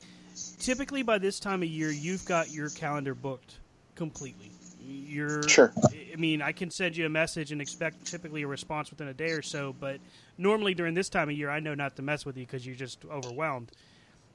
Typically, 0.60 1.02
by 1.02 1.18
this 1.18 1.40
time 1.40 1.62
of 1.62 1.68
year, 1.68 1.90
you've 1.90 2.24
got 2.24 2.50
your 2.50 2.70
calendar 2.70 3.14
booked 3.14 3.56
completely. 3.96 4.52
You're 4.88 5.46
Sure. 5.48 5.72
I 5.92 6.16
mean, 6.16 6.40
I 6.40 6.52
can 6.52 6.70
send 6.70 6.96
you 6.96 7.04
a 7.04 7.10
message 7.10 7.52
and 7.52 7.60
expect 7.60 8.06
typically 8.06 8.42
a 8.42 8.46
response 8.46 8.90
within 8.90 9.08
a 9.08 9.14
day 9.14 9.32
or 9.32 9.42
so, 9.42 9.74
but 9.78 10.00
normally 10.38 10.72
during 10.72 10.94
this 10.94 11.10
time 11.10 11.28
of 11.28 11.36
year, 11.36 11.50
I 11.50 11.60
know 11.60 11.74
not 11.74 11.96
to 11.96 12.02
mess 12.02 12.24
with 12.24 12.36
you 12.38 12.46
because 12.46 12.66
you're 12.66 12.74
just 12.74 13.04
overwhelmed. 13.04 13.70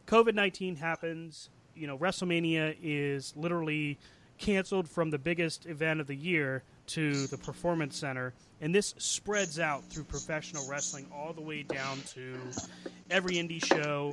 COVID 0.05 0.35
nineteen 0.35 0.75
happens. 0.75 1.49
You 1.75 1.87
know, 1.87 1.97
WrestleMania 1.97 2.75
is 2.83 3.33
literally 3.35 3.97
canceled 4.37 4.87
from 4.87 5.09
the 5.09 5.17
biggest 5.17 5.65
event 5.65 5.99
of 5.99 6.07
the 6.07 6.15
year 6.15 6.61
to 6.85 7.25
the 7.27 7.37
Performance 7.37 7.97
Center, 7.97 8.33
and 8.61 8.75
this 8.75 8.93
spreads 8.97 9.57
out 9.59 9.83
through 9.85 10.03
professional 10.03 10.67
wrestling 10.69 11.07
all 11.11 11.33
the 11.33 11.41
way 11.41 11.63
down 11.63 11.99
to 12.13 12.37
every 13.09 13.35
indie 13.35 13.63
show. 13.63 14.11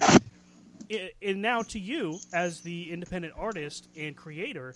And 1.21 1.43
now 1.43 1.63
to 1.63 1.79
you, 1.79 2.19
as 2.33 2.61
the 2.63 2.91
independent 2.91 3.35
artist 3.37 3.89
and 3.97 4.17
creator, 4.17 4.75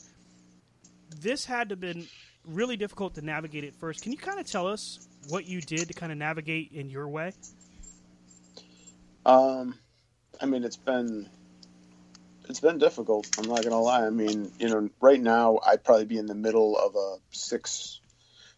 this 1.20 1.44
had 1.44 1.68
to 1.68 1.72
have 1.74 1.80
been 1.80 2.06
really 2.46 2.76
difficult 2.76 3.14
to 3.14 3.22
navigate 3.22 3.64
at 3.64 3.74
first. 3.74 4.02
Can 4.02 4.12
you 4.12 4.18
kind 4.18 4.38
of 4.38 4.46
tell 4.46 4.66
us 4.66 5.06
what 5.28 5.46
you 5.46 5.60
did 5.60 5.88
to 5.88 5.94
kind 5.94 6.12
of 6.12 6.18
navigate 6.18 6.72
in 6.72 6.90
your 6.90 7.08
way? 7.08 7.32
Um, 9.24 9.78
I 10.40 10.46
mean, 10.46 10.64
it's 10.64 10.76
been 10.76 11.28
it's 12.48 12.60
been 12.60 12.78
difficult. 12.78 13.26
I'm 13.38 13.46
not 13.46 13.62
gonna 13.62 13.80
lie. 13.80 14.06
I 14.06 14.10
mean, 14.10 14.52
you 14.58 14.68
know, 14.68 14.90
right 15.00 15.20
now 15.20 15.60
I'd 15.66 15.82
probably 15.82 16.04
be 16.04 16.18
in 16.18 16.26
the 16.26 16.34
middle 16.34 16.76
of 16.76 16.94
a 16.94 17.16
six 17.30 18.00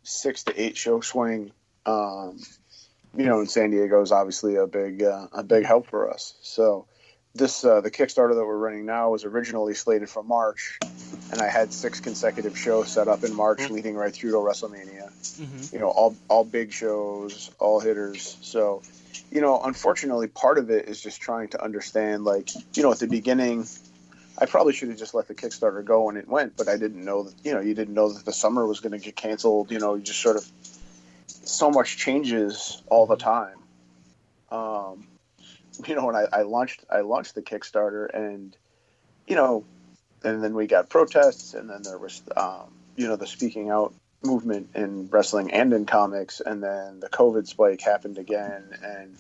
six 0.03 0.45
to 0.45 0.61
eight 0.61 0.77
show 0.77 1.01
swing. 1.01 1.53
Um, 1.85 2.41
you 3.17 3.25
know, 3.25 3.39
and 3.39 3.51
San 3.51 3.71
Diego 3.71 4.03
is 4.03 4.13
obviously 4.13 4.57
a 4.57 4.67
big 4.67 5.03
uh, 5.03 5.29
a 5.33 5.45
big 5.45 5.65
help 5.65 5.89
for 5.89 6.11
us. 6.11 6.35
So 6.43 6.87
this 7.37 7.65
uh, 7.65 7.81
the 7.81 7.91
Kickstarter 7.91 8.35
that 8.35 8.45
we're 8.45 8.57
running 8.57 8.87
now 8.87 9.11
was 9.11 9.25
originally 9.25 9.75
slated 9.75 10.09
for 10.09 10.23
March, 10.23 10.79
and 11.31 11.41
I 11.41 11.49
had 11.49 11.73
six 11.73 12.01
consecutive 12.01 12.59
shows 12.59 12.89
set 12.91 13.09
up 13.09 13.25
in 13.25 13.35
March, 13.35 13.69
leading 13.71 13.95
right 13.95 14.13
through 14.13 14.33
to 14.33 14.37
WrestleMania. 14.39 15.73
You 15.73 15.79
know, 15.79 15.89
all 15.89 16.17
all 16.29 16.45
big 16.45 16.73
shows, 16.73 17.51
all 17.59 17.81
hitters. 17.81 18.37
So 18.43 18.83
you 19.31 19.41
know, 19.41 19.61
unfortunately, 19.63 20.29
part 20.29 20.59
of 20.59 20.71
it 20.71 20.89
is 20.89 21.01
just 21.03 21.21
trying 21.21 21.49
to 21.49 21.63
understand, 21.63 22.25
like, 22.25 22.51
you 22.77 22.83
know, 22.83 22.93
at 22.93 22.99
the 22.99 23.09
beginning, 23.09 23.67
I 24.39 24.47
probably 24.47 24.73
should 24.73 24.89
have 24.89 24.99
just 24.99 25.15
let 25.15 25.29
the 25.29 25.35
Kickstarter 25.35 25.85
go 25.85 26.05
when 26.05 26.17
it 26.17 26.29
went, 26.29 26.57
but 26.57 26.69
I 26.69 26.77
didn't 26.77 27.05
know 27.05 27.25
that, 27.25 27.35
you 27.43 27.53
know, 27.53 27.61
you 27.61 27.75
didn't 27.75 27.95
know 27.95 28.13
that 28.13 28.25
the 28.25 28.33
summer 28.33 28.67
was 28.67 28.81
going 28.81 28.93
to 28.93 28.99
get 28.99 29.17
canceled. 29.17 29.71
You 29.71 29.79
know, 29.79 29.95
you 29.95 30.03
just 30.03 30.21
sort 30.21 30.37
of, 30.37 30.47
so 31.27 31.71
much 31.71 31.97
changes 31.97 32.83
all 32.89 33.07
the 33.07 33.17
time. 33.17 33.57
Um, 34.51 35.07
you 35.87 35.95
know, 35.95 36.07
when 36.07 36.17
I, 36.17 36.27
I 36.33 36.43
launched, 36.43 36.85
I 36.91 37.01
launched 37.01 37.35
the 37.35 37.43
Kickstarter 37.43 38.09
and, 38.13 38.57
you 39.27 39.37
know, 39.37 39.65
and 40.25 40.43
then 40.43 40.55
we 40.55 40.67
got 40.67 40.89
protests 40.89 41.55
and 41.55 41.69
then 41.69 41.83
there 41.83 41.99
was, 41.99 42.23
um, 42.37 42.73
you 42.97 43.07
know, 43.07 43.17
the 43.17 43.27
speaking 43.27 43.71
out 43.71 43.95
movement 44.27 44.71
in 44.75 45.09
wrestling 45.09 45.53
and 45.53 45.73
in 45.73 45.87
comics 45.87 46.41
and 46.41 46.63
then 46.63 47.01
the 47.01 47.09
covid 47.09 47.47
spike 47.47 47.81
happened 47.81 48.19
again 48.19 48.65
and 48.83 49.17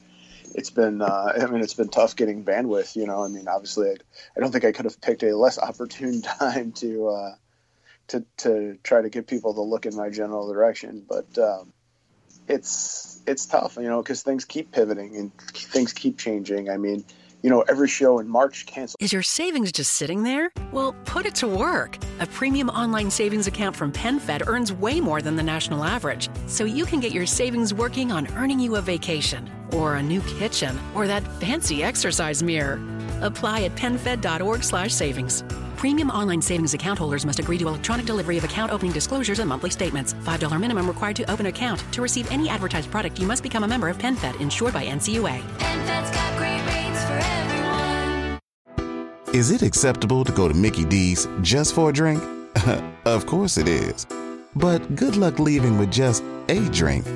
it's 0.55 0.71
been 0.71 1.01
uh, 1.03 1.33
i 1.40 1.47
mean 1.47 1.62
it's 1.62 1.75
been 1.75 1.88
tough 1.88 2.16
getting 2.16 2.45
bandwidth 2.45 2.97
you 2.97 3.07
know 3.07 3.23
i 3.23 3.29
mean 3.29 3.49
obviously 3.49 3.90
i, 3.90 3.95
I 4.37 4.40
don't 4.40 4.53
think 4.53 4.64
i 4.64 4.73
could 4.73 4.85
have 4.85 5.01
picked 5.01 5.23
a 5.23 5.37
less 5.37 5.59
opportune 5.71 6.23
time 6.23 6.73
to 6.73 7.09
uh, 7.09 7.35
to 8.09 8.25
to 8.38 8.79
try 8.83 9.03
to 9.03 9.09
get 9.09 9.27
people 9.27 9.55
to 9.55 9.62
look 9.62 9.87
in 9.87 9.97
my 9.97 10.11
general 10.11 10.53
direction 10.53 11.05
but 11.09 11.38
um, 11.38 11.73
it's 12.48 13.20
it's 13.26 13.46
tough 13.46 13.76
you 13.76 13.88
know 13.88 14.02
because 14.02 14.22
things 14.22 14.44
keep 14.44 14.70
pivoting 14.72 15.16
and 15.16 15.32
things 15.52 15.92
keep 15.92 16.18
changing 16.18 16.70
i 16.70 16.76
mean 16.76 17.04
you 17.42 17.50
know 17.50 17.62
every 17.62 17.88
show 17.88 18.18
in 18.18 18.28
march 18.28 18.66
canceled 18.66 18.96
Is 19.00 19.12
your 19.12 19.22
savings 19.22 19.70
just 19.70 19.92
sitting 19.92 20.22
there? 20.22 20.50
Well, 20.72 20.94
put 21.04 21.26
it 21.26 21.35
to 21.37 21.46
work. 21.46 21.98
A 22.20 22.26
premium 22.26 22.70
online 22.70 23.11
savings 23.11 23.46
account 23.46 23.76
from 23.76 23.92
PenFed 23.92 24.46
earns 24.46 24.72
way 24.72 25.00
more 25.00 25.22
than 25.22 25.37
the 25.37 25.42
national 25.42 25.85
average. 25.85 26.28
So 26.46 26.64
you 26.64 26.87
can 26.87 26.98
get 26.98 27.12
your 27.12 27.26
savings 27.26 27.72
working 27.74 28.11
on 28.11 28.26
earning 28.35 28.59
you 28.59 28.76
a 28.76 28.80
vacation, 28.80 29.48
or 29.72 29.94
a 29.94 30.02
new 30.02 30.22
kitchen, 30.22 30.78
or 30.94 31.06
that 31.06 31.22
fancy 31.40 31.85
exercise 31.85 32.42
mirror. 32.42 32.80
Apply 33.20 33.62
at 33.62 33.74
PenFed.org 33.76 34.64
slash 34.64 34.92
savings. 34.92 35.44
Premium 35.87 36.11
online 36.11 36.42
savings 36.42 36.75
account 36.75 36.99
holders 36.99 37.25
must 37.25 37.38
agree 37.38 37.57
to 37.59 37.68
electronic 37.68 38.07
delivery 38.07 38.37
of 38.37 38.42
account 38.42 38.72
opening 38.72 38.90
disclosures 38.90 39.38
and 39.38 39.49
monthly 39.49 39.70
statements. 39.70 40.14
$5 40.14 40.61
minimum 40.61 40.88
required 40.88 41.14
to 41.14 41.31
open 41.31 41.46
account. 41.46 41.81
To 41.92 42.03
receive 42.03 42.29
any 42.33 42.49
advertised 42.49 42.90
product, 42.90 43.20
you 43.20 43.27
must 43.29 43.40
become 43.44 43.62
a 43.62 43.68
member 43.68 43.88
of 43.88 43.96
PenFed, 43.96 44.40
insured 44.40 44.75
by 44.75 44.85
NCUA. 44.85 45.44
Is 49.33 49.53
it 49.53 49.62
acceptable 49.62 50.25
to 50.25 50.33
go 50.33 50.49
to 50.49 50.55
Mickey 50.55 50.85
D's 50.85 51.29
just 51.42 51.72
for 51.72 51.90
a 51.90 51.92
drink? 51.92 52.20
of 53.05 53.27
course 53.27 53.57
it 53.57 53.68
is. 53.68 54.09
But 54.57 54.96
good 54.96 55.14
luck 55.14 55.38
leaving 55.38 55.79
with 55.79 55.92
just 55.92 56.25
a 56.49 56.68
drink. 56.70 57.07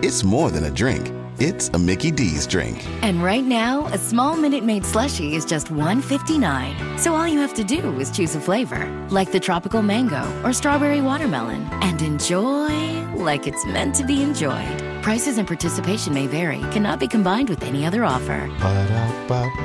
It's 0.00 0.22
more 0.22 0.52
than 0.52 0.66
a 0.66 0.70
drink. 0.70 1.10
It's 1.44 1.70
a 1.70 1.78
Mickey 1.78 2.12
D's 2.12 2.46
drink. 2.46 2.86
And 3.02 3.20
right 3.20 3.42
now, 3.42 3.86
a 3.86 3.98
small 3.98 4.36
Minute 4.36 4.62
Maid 4.62 4.84
slushie 4.84 5.32
is 5.32 5.44
just 5.44 5.66
$1.59. 5.72 7.00
So 7.00 7.16
all 7.16 7.26
you 7.26 7.40
have 7.40 7.52
to 7.54 7.64
do 7.64 7.98
is 7.98 8.12
choose 8.12 8.36
a 8.36 8.40
flavor, 8.40 8.86
like 9.10 9.32
the 9.32 9.40
tropical 9.40 9.82
mango 9.82 10.22
or 10.44 10.52
strawberry 10.52 11.00
watermelon, 11.00 11.66
and 11.82 12.00
enjoy 12.00 13.02
like 13.16 13.48
it's 13.48 13.66
meant 13.66 13.96
to 13.96 14.04
be 14.04 14.22
enjoyed. 14.22 15.02
Prices 15.02 15.36
and 15.36 15.48
participation 15.48 16.14
may 16.14 16.28
vary, 16.28 16.60
cannot 16.70 17.00
be 17.00 17.08
combined 17.08 17.48
with 17.50 17.64
any 17.64 17.84
other 17.84 18.04
offer. 18.04 18.46
Ba-da-ba-ba-ba. 18.60 19.58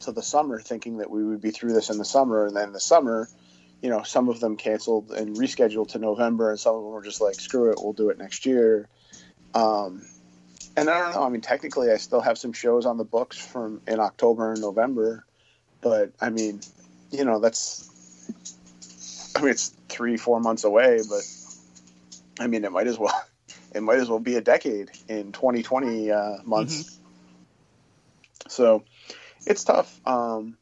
to 0.00 0.10
the 0.10 0.20
summer, 0.20 0.58
thinking 0.58 0.98
that 0.98 1.12
we 1.12 1.22
would 1.22 1.40
be 1.40 1.52
through 1.52 1.74
this 1.74 1.90
in 1.90 1.98
the 1.98 2.04
summer, 2.04 2.46
and 2.46 2.56
then 2.56 2.72
the 2.72 2.80
summer, 2.80 3.28
you 3.80 3.88
know, 3.88 4.02
some 4.02 4.28
of 4.28 4.40
them 4.40 4.56
canceled 4.56 5.12
and 5.12 5.36
rescheduled 5.36 5.90
to 5.90 6.00
November, 6.00 6.50
and 6.50 6.58
some 6.58 6.74
of 6.74 6.82
them 6.82 6.90
were 6.90 7.04
just 7.04 7.20
like, 7.20 7.36
screw 7.36 7.70
it, 7.70 7.78
we'll 7.80 7.92
do 7.92 8.08
it 8.10 8.18
next 8.18 8.46
year. 8.46 8.88
Um, 9.54 10.02
and 10.76 10.88
I 10.88 10.98
don't 11.00 11.14
know. 11.14 11.24
I 11.24 11.28
mean, 11.28 11.40
technically, 11.40 11.90
I 11.90 11.96
still 11.96 12.20
have 12.20 12.38
some 12.38 12.52
shows 12.52 12.86
on 12.86 12.98
the 12.98 13.04
books 13.04 13.36
from 13.36 13.80
in 13.86 13.98
October 14.00 14.52
and 14.52 14.60
November, 14.60 15.24
but 15.80 16.12
I 16.20 16.30
mean, 16.30 16.60
you 17.10 17.24
know, 17.24 17.40
that's. 17.40 17.84
I 19.34 19.40
mean, 19.40 19.50
it's 19.50 19.68
three, 19.88 20.16
four 20.16 20.40
months 20.40 20.64
away, 20.64 21.00
but 21.08 21.22
I 22.40 22.46
mean, 22.46 22.64
it 22.64 22.72
might 22.72 22.86
as 22.86 22.98
well. 22.98 23.20
It 23.74 23.82
might 23.82 23.98
as 23.98 24.08
well 24.08 24.18
be 24.18 24.36
a 24.36 24.40
decade 24.40 24.90
in 25.08 25.30
2020 25.30 26.10
uh, 26.10 26.36
months. 26.42 26.84
Mm-hmm. 26.84 28.48
So, 28.48 28.82
it's 29.46 29.62
tough. 29.62 30.00
Um, 30.06 30.56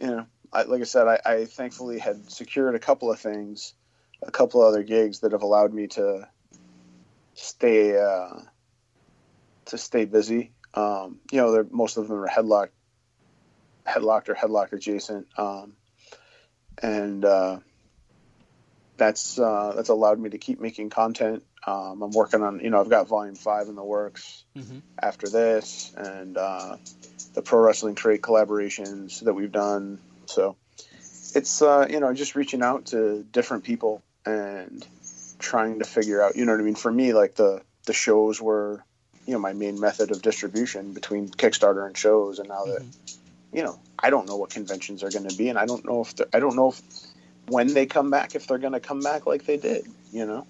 you 0.00 0.06
know, 0.06 0.26
I, 0.50 0.62
like 0.62 0.80
I 0.80 0.84
said, 0.84 1.06
I, 1.08 1.20
I 1.26 1.44
thankfully 1.44 1.98
had 1.98 2.30
secured 2.32 2.74
a 2.74 2.78
couple 2.78 3.12
of 3.12 3.20
things, 3.20 3.74
a 4.22 4.30
couple 4.30 4.62
other 4.62 4.82
gigs 4.82 5.20
that 5.20 5.32
have 5.32 5.42
allowed 5.42 5.74
me 5.74 5.88
to 5.88 6.26
stay 7.38 7.96
uh, 7.98 8.40
to 9.66 9.78
stay 9.78 10.04
busy. 10.04 10.52
Um, 10.74 11.20
you 11.30 11.40
know, 11.40 11.66
most 11.70 11.96
of 11.96 12.08
them 12.08 12.18
are 12.18 12.28
headlocked, 12.28 12.70
headlocked 13.86 14.28
or 14.28 14.34
headlock 14.34 14.72
adjacent, 14.72 15.26
um, 15.38 15.74
and 16.82 17.24
uh, 17.24 17.58
that's 18.96 19.38
uh, 19.38 19.72
that's 19.74 19.88
allowed 19.88 20.18
me 20.18 20.30
to 20.30 20.38
keep 20.38 20.60
making 20.60 20.90
content. 20.90 21.44
Um, 21.66 22.02
I'm 22.02 22.10
working 22.12 22.42
on, 22.42 22.60
you 22.60 22.70
know, 22.70 22.80
I've 22.80 22.88
got 22.88 23.08
Volume 23.08 23.34
Five 23.34 23.68
in 23.68 23.74
the 23.74 23.84
works 23.84 24.44
mm-hmm. 24.56 24.78
after 25.00 25.28
this, 25.28 25.92
and 25.96 26.36
uh, 26.36 26.76
the 27.34 27.42
Pro 27.42 27.60
Wrestling 27.60 27.94
Crate 27.94 28.22
collaborations 28.22 29.20
that 29.24 29.34
we've 29.34 29.52
done. 29.52 29.98
So 30.26 30.56
it's 31.34 31.62
uh, 31.62 31.86
you 31.88 32.00
know 32.00 32.12
just 32.14 32.34
reaching 32.34 32.62
out 32.62 32.86
to 32.86 33.24
different 33.32 33.64
people 33.64 34.02
and 34.26 34.86
trying 35.38 35.78
to 35.78 35.84
figure 35.84 36.22
out, 36.22 36.36
you 36.36 36.44
know 36.44 36.52
what 36.52 36.60
I 36.60 36.64
mean. 36.64 36.74
For 36.74 36.92
me, 36.92 37.12
like 37.12 37.34
the 37.34 37.62
the 37.86 37.92
shows 37.92 38.40
were 38.40 38.84
you 39.26 39.34
know 39.34 39.38
my 39.38 39.52
main 39.52 39.78
method 39.78 40.10
of 40.10 40.22
distribution 40.22 40.94
between 40.94 41.28
Kickstarter 41.28 41.86
and 41.86 41.96
shows, 41.96 42.38
and 42.38 42.48
now 42.48 42.64
that 42.64 42.82
mm-hmm. 42.82 43.56
you 43.56 43.62
know 43.62 43.78
I 43.98 44.10
don't 44.10 44.26
know 44.26 44.36
what 44.36 44.50
conventions 44.50 45.02
are 45.02 45.10
going 45.10 45.28
to 45.28 45.36
be, 45.36 45.48
and 45.48 45.58
I 45.58 45.66
don't 45.66 45.84
know 45.84 46.00
if 46.00 46.14
I 46.32 46.40
don't 46.40 46.56
know 46.56 46.70
if 46.70 46.82
when 47.48 47.72
they 47.74 47.86
come 47.86 48.10
back 48.10 48.34
if 48.34 48.46
they're 48.46 48.58
going 48.58 48.72
to 48.72 48.80
come 48.80 49.00
back 49.00 49.26
like 49.26 49.44
they 49.44 49.56
did, 49.56 49.86
you 50.12 50.26
know. 50.26 50.46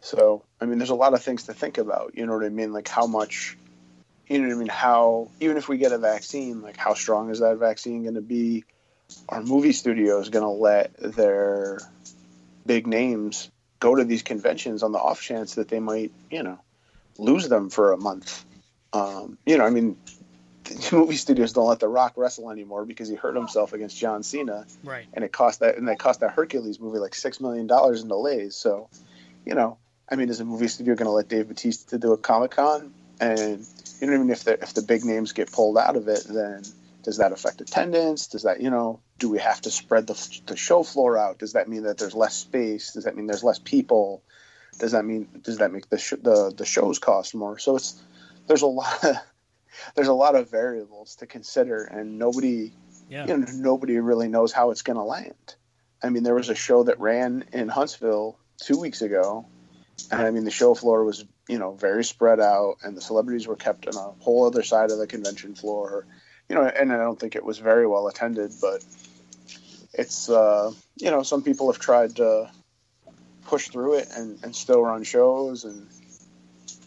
So 0.00 0.42
I 0.60 0.64
mean, 0.64 0.78
there's 0.78 0.90
a 0.90 0.94
lot 0.94 1.14
of 1.14 1.22
things 1.22 1.44
to 1.44 1.54
think 1.54 1.78
about. 1.78 2.16
You 2.16 2.26
know 2.26 2.34
what 2.34 2.44
I 2.44 2.48
mean? 2.48 2.72
Like 2.72 2.88
how 2.88 3.06
much, 3.06 3.56
you 4.28 4.38
know 4.38 4.48
what 4.48 4.54
I 4.54 4.58
mean? 4.58 4.68
How 4.68 5.28
even 5.40 5.56
if 5.56 5.68
we 5.68 5.78
get 5.78 5.92
a 5.92 5.98
vaccine, 5.98 6.62
like 6.62 6.76
how 6.76 6.94
strong 6.94 7.30
is 7.30 7.40
that 7.40 7.56
vaccine 7.58 8.02
going 8.02 8.14
to 8.14 8.20
be? 8.20 8.64
Are 9.28 9.40
movie 9.40 9.72
studios 9.72 10.30
going 10.30 10.42
to 10.44 10.48
let 10.48 10.96
their 10.98 11.78
big 12.66 12.86
names 12.86 13.50
go 13.80 13.94
to 13.94 14.04
these 14.04 14.22
conventions 14.22 14.82
on 14.82 14.92
the 14.92 14.98
off 14.98 15.20
chance 15.20 15.56
that 15.56 15.68
they 15.68 15.80
might, 15.80 16.12
you 16.30 16.42
know, 16.42 16.58
lose 17.18 17.48
them 17.48 17.70
for 17.70 17.92
a 17.92 17.96
month. 17.96 18.44
Um, 18.92 19.38
you 19.44 19.58
know, 19.58 19.64
I 19.64 19.70
mean, 19.70 19.96
movie 20.92 21.16
studios 21.16 21.52
don't 21.52 21.66
let 21.66 21.80
The 21.80 21.88
Rock 21.88 22.14
wrestle 22.16 22.50
anymore 22.50 22.84
because 22.84 23.08
he 23.08 23.14
hurt 23.14 23.36
himself 23.36 23.72
against 23.72 23.98
John 23.98 24.22
Cena, 24.22 24.66
right? 24.82 25.06
And 25.12 25.24
it 25.24 25.32
cost 25.32 25.60
that, 25.60 25.76
and 25.76 25.86
they 25.86 25.96
cost 25.96 26.20
that 26.20 26.30
Hercules 26.30 26.80
movie 26.80 26.98
like 26.98 27.14
six 27.14 27.40
million 27.40 27.66
dollars 27.66 28.02
in 28.02 28.08
delays. 28.08 28.56
So, 28.56 28.88
you 29.44 29.54
know, 29.54 29.78
I 30.10 30.16
mean, 30.16 30.28
is 30.28 30.40
a 30.40 30.44
movie 30.44 30.68
studio 30.68 30.94
going 30.94 31.06
to 31.06 31.12
let 31.12 31.28
Dave 31.28 31.48
Batista 31.48 31.96
do 31.98 32.12
a 32.12 32.16
Comic 32.16 32.52
Con? 32.52 32.92
And 33.20 33.66
you 34.00 34.06
know, 34.06 34.14
I 34.14 34.18
mean, 34.18 34.30
if 34.30 34.44
the 34.44 34.60
if 34.62 34.74
the 34.74 34.82
big 34.82 35.04
names 35.04 35.32
get 35.32 35.50
pulled 35.50 35.78
out 35.78 35.96
of 35.96 36.08
it, 36.08 36.24
then 36.28 36.62
does 37.06 37.16
that 37.16 37.32
affect 37.32 37.62
attendance? 37.62 38.26
Does 38.26 38.42
that, 38.42 38.60
you 38.60 38.68
know, 38.68 39.00
do 39.18 39.30
we 39.30 39.38
have 39.38 39.62
to 39.62 39.70
spread 39.70 40.06
the, 40.06 40.40
the 40.44 40.56
show 40.56 40.82
floor 40.82 41.16
out? 41.16 41.38
Does 41.38 41.54
that 41.54 41.66
mean 41.66 41.84
that 41.84 41.96
there's 41.96 42.14
less 42.14 42.36
space? 42.36 42.92
Does 42.92 43.04
that 43.04 43.16
mean 43.16 43.26
there's 43.26 43.42
less 43.42 43.58
people? 43.58 44.22
does 44.78 44.92
that 44.92 45.04
mean 45.04 45.28
does 45.42 45.58
that 45.58 45.72
make 45.72 45.88
the 45.88 45.98
sh- 45.98 46.14
the 46.20 46.52
the 46.54 46.64
shows 46.64 46.98
cost 46.98 47.34
more? 47.34 47.58
So 47.58 47.76
it's 47.76 48.00
there's 48.46 48.62
a 48.62 48.66
lot 48.66 49.04
of 49.04 49.16
there's 49.94 50.08
a 50.08 50.14
lot 50.14 50.34
of 50.34 50.50
variables 50.50 51.16
to 51.16 51.26
consider, 51.26 51.82
and 51.84 52.18
nobody 52.18 52.72
yeah. 53.08 53.26
you 53.26 53.36
know 53.36 53.46
nobody 53.54 53.98
really 53.98 54.28
knows 54.28 54.52
how 54.52 54.70
it's 54.70 54.82
going 54.82 54.98
to 54.98 55.02
land. 55.02 55.54
I 56.02 56.10
mean, 56.10 56.22
there 56.22 56.34
was 56.34 56.50
a 56.50 56.54
show 56.54 56.84
that 56.84 57.00
ran 57.00 57.46
in 57.52 57.68
Huntsville 57.68 58.38
two 58.58 58.78
weeks 58.78 59.02
ago, 59.02 59.46
and 60.10 60.20
I 60.20 60.30
mean 60.30 60.44
the 60.44 60.50
show 60.50 60.74
floor 60.74 61.04
was 61.04 61.24
you 61.48 61.58
know 61.58 61.74
very 61.74 62.04
spread 62.04 62.40
out, 62.40 62.76
and 62.82 62.96
the 62.96 63.00
celebrities 63.00 63.46
were 63.46 63.56
kept 63.56 63.86
on 63.88 63.94
a 63.94 64.22
whole 64.22 64.46
other 64.46 64.62
side 64.62 64.90
of 64.90 64.98
the 64.98 65.06
convention 65.06 65.54
floor. 65.54 66.06
You 66.48 66.54
know, 66.56 66.64
and 66.64 66.92
I 66.92 66.96
don't 66.96 67.18
think 67.18 67.34
it 67.34 67.44
was 67.44 67.58
very 67.58 67.86
well 67.86 68.06
attended, 68.08 68.52
but 68.60 68.84
it's 69.94 70.28
uh, 70.28 70.72
you 70.96 71.10
know 71.10 71.22
some 71.22 71.42
people 71.42 71.70
have 71.72 71.80
tried 71.80 72.16
to 72.16 72.50
push 73.46 73.68
through 73.68 73.94
it 73.94 74.08
and, 74.16 74.38
and 74.42 74.54
still 74.54 74.82
run 74.82 75.04
shows 75.04 75.64
and 75.64 75.86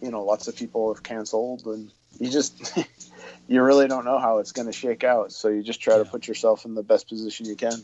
you 0.02 0.12
know 0.12 0.24
lots 0.24 0.48
of 0.48 0.56
people 0.56 0.93
have 0.93 1.04
canceled 1.04 1.65
and 1.65 1.89
you 2.19 2.30
just 2.30 2.78
you 3.48 3.62
really 3.62 3.88
don't 3.88 4.06
know 4.06 4.19
how 4.19 4.39
it's 4.39 4.52
going 4.52 4.65
to 4.65 4.74
shake 4.74 5.04
out. 5.04 5.32
So 5.32 5.50
you 5.50 5.63
just 5.63 5.82
try 5.82 5.98
yeah. 5.98 6.04
to 6.04 6.10
put 6.10 6.28
yourself 6.28 6.65
in 6.65 6.76
the 6.76 6.84
best 6.84 7.08
position 7.08 7.45
you 7.45 7.56
can. 7.56 7.84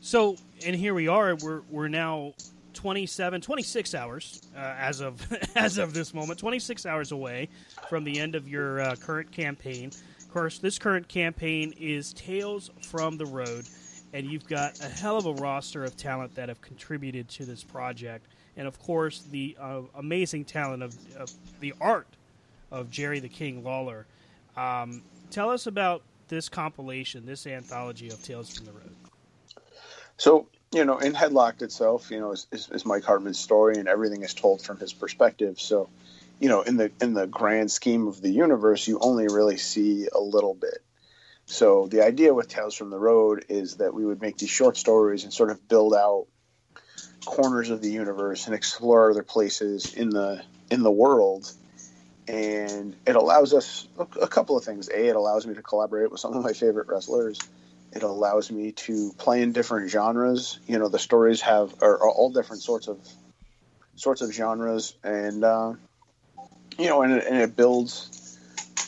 So 0.00 0.36
and 0.64 0.76
here 0.76 0.94
we 0.94 1.08
are 1.08 1.34
we're 1.36 1.62
we're 1.70 1.88
now 1.88 2.34
27 2.74 3.40
26 3.40 3.94
hours 3.94 4.42
uh, 4.56 4.58
as 4.58 5.00
of 5.00 5.26
as 5.56 5.78
of 5.78 5.94
this 5.94 6.12
moment 6.12 6.38
26 6.38 6.84
hours 6.86 7.12
away 7.12 7.48
from 7.88 8.04
the 8.04 8.18
end 8.18 8.34
of 8.34 8.48
your 8.48 8.80
uh, 8.80 8.96
current 8.96 9.30
campaign 9.32 9.90
course 10.34 10.58
this 10.58 10.78
current 10.78 11.08
campaign 11.08 11.72
is 11.78 12.12
tales 12.12 12.70
from 12.82 13.16
the 13.16 13.26
road 13.26 13.64
and 14.14 14.26
you've 14.26 14.46
got 14.46 14.80
a 14.80 14.88
hell 14.88 15.16
of 15.16 15.26
a 15.26 15.32
roster 15.34 15.84
of 15.84 15.96
talent 15.96 16.34
that 16.36 16.48
have 16.48 16.60
contributed 16.60 17.28
to 17.28 17.44
this 17.44 17.64
project, 17.64 18.26
and 18.56 18.66
of 18.68 18.78
course 18.78 19.24
the 19.32 19.56
uh, 19.60 19.80
amazing 19.96 20.44
talent 20.44 20.82
of, 20.84 20.96
of, 21.16 21.30
the 21.58 21.74
art 21.80 22.06
of 22.70 22.90
Jerry 22.90 23.18
the 23.18 23.28
King 23.28 23.64
Lawler. 23.64 24.06
Um, 24.56 25.02
tell 25.30 25.50
us 25.50 25.66
about 25.66 26.02
this 26.28 26.48
compilation, 26.48 27.26
this 27.26 27.46
anthology 27.46 28.08
of 28.08 28.22
Tales 28.22 28.56
from 28.56 28.66
the 28.66 28.72
Road. 28.72 28.94
So 30.16 30.46
you 30.72 30.84
know, 30.84 30.98
in 30.98 31.12
Headlocked 31.12 31.62
itself, 31.62 32.10
you 32.10 32.18
know, 32.20 32.32
is, 32.32 32.46
is, 32.50 32.68
is 32.70 32.84
Mike 32.84 33.04
Hartman's 33.04 33.38
story, 33.38 33.78
and 33.78 33.88
everything 33.88 34.22
is 34.22 34.34
told 34.34 34.62
from 34.62 34.78
his 34.78 34.92
perspective. 34.92 35.60
So, 35.60 35.88
you 36.44 36.50
know, 36.50 36.60
in 36.60 36.76
the 36.76 36.92
in 37.00 37.14
the 37.14 37.26
grand 37.26 37.72
scheme 37.72 38.06
of 38.06 38.20
the 38.20 38.28
universe, 38.28 38.86
you 38.86 38.98
only 39.00 39.28
really 39.28 39.56
see 39.56 40.08
a 40.14 40.20
little 40.20 40.52
bit. 40.52 40.84
So 41.46 41.86
the 41.86 42.04
idea 42.04 42.34
with 42.34 42.48
Tales 42.48 42.74
from 42.74 42.90
the 42.90 42.98
Road 42.98 43.46
is 43.48 43.76
that 43.76 43.94
we 43.94 44.04
would 44.04 44.20
make 44.20 44.36
these 44.36 44.50
short 44.50 44.76
stories 44.76 45.24
and 45.24 45.32
sort 45.32 45.48
of 45.48 45.66
build 45.68 45.94
out 45.94 46.26
corners 47.24 47.70
of 47.70 47.80
the 47.80 47.90
universe 47.90 48.44
and 48.44 48.54
explore 48.54 49.10
other 49.10 49.22
places 49.22 49.94
in 49.94 50.10
the 50.10 50.42
in 50.70 50.82
the 50.82 50.90
world. 50.90 51.50
And 52.28 52.94
it 53.06 53.16
allows 53.16 53.54
us 53.54 53.88
a 53.98 54.28
couple 54.28 54.58
of 54.58 54.64
things. 54.64 54.90
A, 54.90 55.06
it 55.06 55.16
allows 55.16 55.46
me 55.46 55.54
to 55.54 55.62
collaborate 55.62 56.10
with 56.10 56.20
some 56.20 56.34
of 56.34 56.44
my 56.44 56.52
favorite 56.52 56.88
wrestlers. 56.88 57.38
It 57.90 58.02
allows 58.02 58.50
me 58.50 58.72
to 58.72 59.14
play 59.16 59.40
in 59.40 59.52
different 59.52 59.88
genres. 59.90 60.58
You 60.66 60.78
know, 60.78 60.88
the 60.88 60.98
stories 60.98 61.40
have 61.40 61.74
are, 61.80 61.94
are 61.94 62.10
all 62.10 62.30
different 62.30 62.60
sorts 62.60 62.86
of 62.86 62.98
sorts 63.96 64.20
of 64.20 64.30
genres, 64.30 64.94
and 65.02 65.42
uh, 65.42 65.72
you 66.78 66.88
know, 66.88 67.02
and 67.02 67.12
it, 67.12 67.26
and 67.26 67.36
it 67.40 67.56
builds 67.56 68.38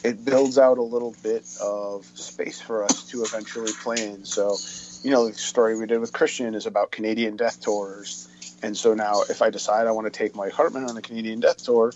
it 0.05 0.25
builds 0.25 0.57
out 0.57 0.79
a 0.79 0.83
little 0.83 1.15
bit 1.23 1.45
of 1.61 2.05
space 2.15 2.61
for 2.61 2.85
us 2.85 3.09
to 3.11 3.25
eventually 3.25 3.73
play 3.83 4.07
in. 4.07 4.25
So, 4.25 4.57
you 5.03 5.11
know, 5.11 5.29
the 5.29 5.35
story 5.35 5.77
we 5.77 5.87
did 5.87 5.99
with 5.99 6.13
Christian 6.13 6.55
is 6.55 6.67
about 6.67 6.93
Canadian 6.93 7.37
death 7.37 7.61
tours. 7.61 8.29
And 8.63 8.77
so 8.77 8.95
now, 8.95 9.23
if 9.29 9.43
I 9.43 9.51
decide 9.51 9.87
I 9.87 9.91
want 9.91 10.07
to 10.07 10.17
take 10.17 10.37
Mike 10.37 10.53
Hartman 10.53 10.85
on 10.85 10.97
a 10.97 11.03
Canadian 11.03 11.41
death 11.41 11.65
tour, 11.65 11.93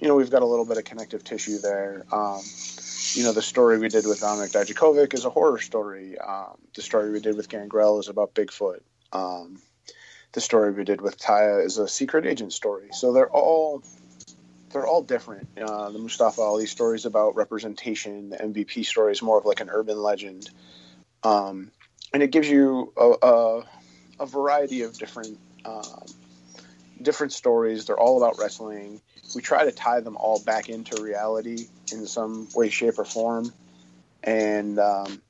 you 0.00 0.06
know, 0.06 0.14
we've 0.14 0.30
got 0.30 0.42
a 0.42 0.46
little 0.46 0.64
bit 0.64 0.78
of 0.78 0.84
connective 0.84 1.24
tissue 1.24 1.58
there. 1.58 2.04
Um, 2.12 2.40
you 3.14 3.24
know, 3.24 3.32
the 3.32 3.42
story 3.42 3.78
we 3.78 3.88
did 3.88 4.06
with 4.06 4.20
Dominic 4.20 4.52
Dijakovic 4.52 5.14
is 5.14 5.24
a 5.24 5.30
horror 5.30 5.58
story. 5.58 6.16
Um, 6.18 6.58
the 6.74 6.82
story 6.82 7.10
we 7.10 7.20
did 7.20 7.36
with 7.36 7.48
Gangrel 7.48 7.98
is 7.98 8.08
about 8.08 8.34
Bigfoot. 8.34 8.80
Um, 9.12 9.60
the 10.32 10.40
story 10.40 10.72
we 10.72 10.84
did 10.84 11.00
with 11.00 11.18
Taya 11.18 11.64
is 11.64 11.78
a 11.78 11.88
secret 11.88 12.26
agent 12.26 12.52
story. 12.52 12.88
So 12.92 13.12
they're 13.12 13.30
all 13.30 13.82
they're 14.70 14.86
all 14.86 15.02
different. 15.02 15.48
Uh, 15.60 15.90
the 15.90 15.98
Mustafa 15.98 16.40
Ali 16.40 16.66
story 16.66 16.96
is 16.96 17.06
about 17.06 17.36
representation. 17.36 18.30
The 18.30 18.36
MVP 18.36 18.84
story 18.84 19.12
is 19.12 19.22
more 19.22 19.38
of 19.38 19.44
like 19.44 19.60
an 19.60 19.70
urban 19.70 20.00
legend, 20.00 20.50
um, 21.22 21.70
and 22.12 22.22
it 22.22 22.30
gives 22.30 22.48
you 22.48 22.92
a, 22.96 23.14
a, 23.26 23.64
a 24.20 24.26
variety 24.26 24.82
of 24.82 24.98
different 24.98 25.38
um, 25.64 26.04
different 27.00 27.32
stories. 27.32 27.86
They're 27.86 27.98
all 27.98 28.22
about 28.22 28.38
wrestling. 28.38 29.00
We 29.34 29.42
try 29.42 29.64
to 29.64 29.72
tie 29.72 30.00
them 30.00 30.16
all 30.16 30.42
back 30.42 30.68
into 30.68 31.02
reality 31.02 31.66
in 31.92 32.06
some 32.06 32.48
way, 32.54 32.70
shape, 32.70 32.98
or 32.98 33.04
form. 33.04 33.52
And 34.22 34.78
um, 34.78 35.22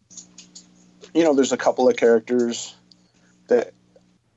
you 1.15 1.25
know, 1.25 1.35
there's 1.35 1.53
a 1.53 1.57
couple 1.57 1.89
of 1.89 1.97
characters 1.97 2.75
that 3.49 3.73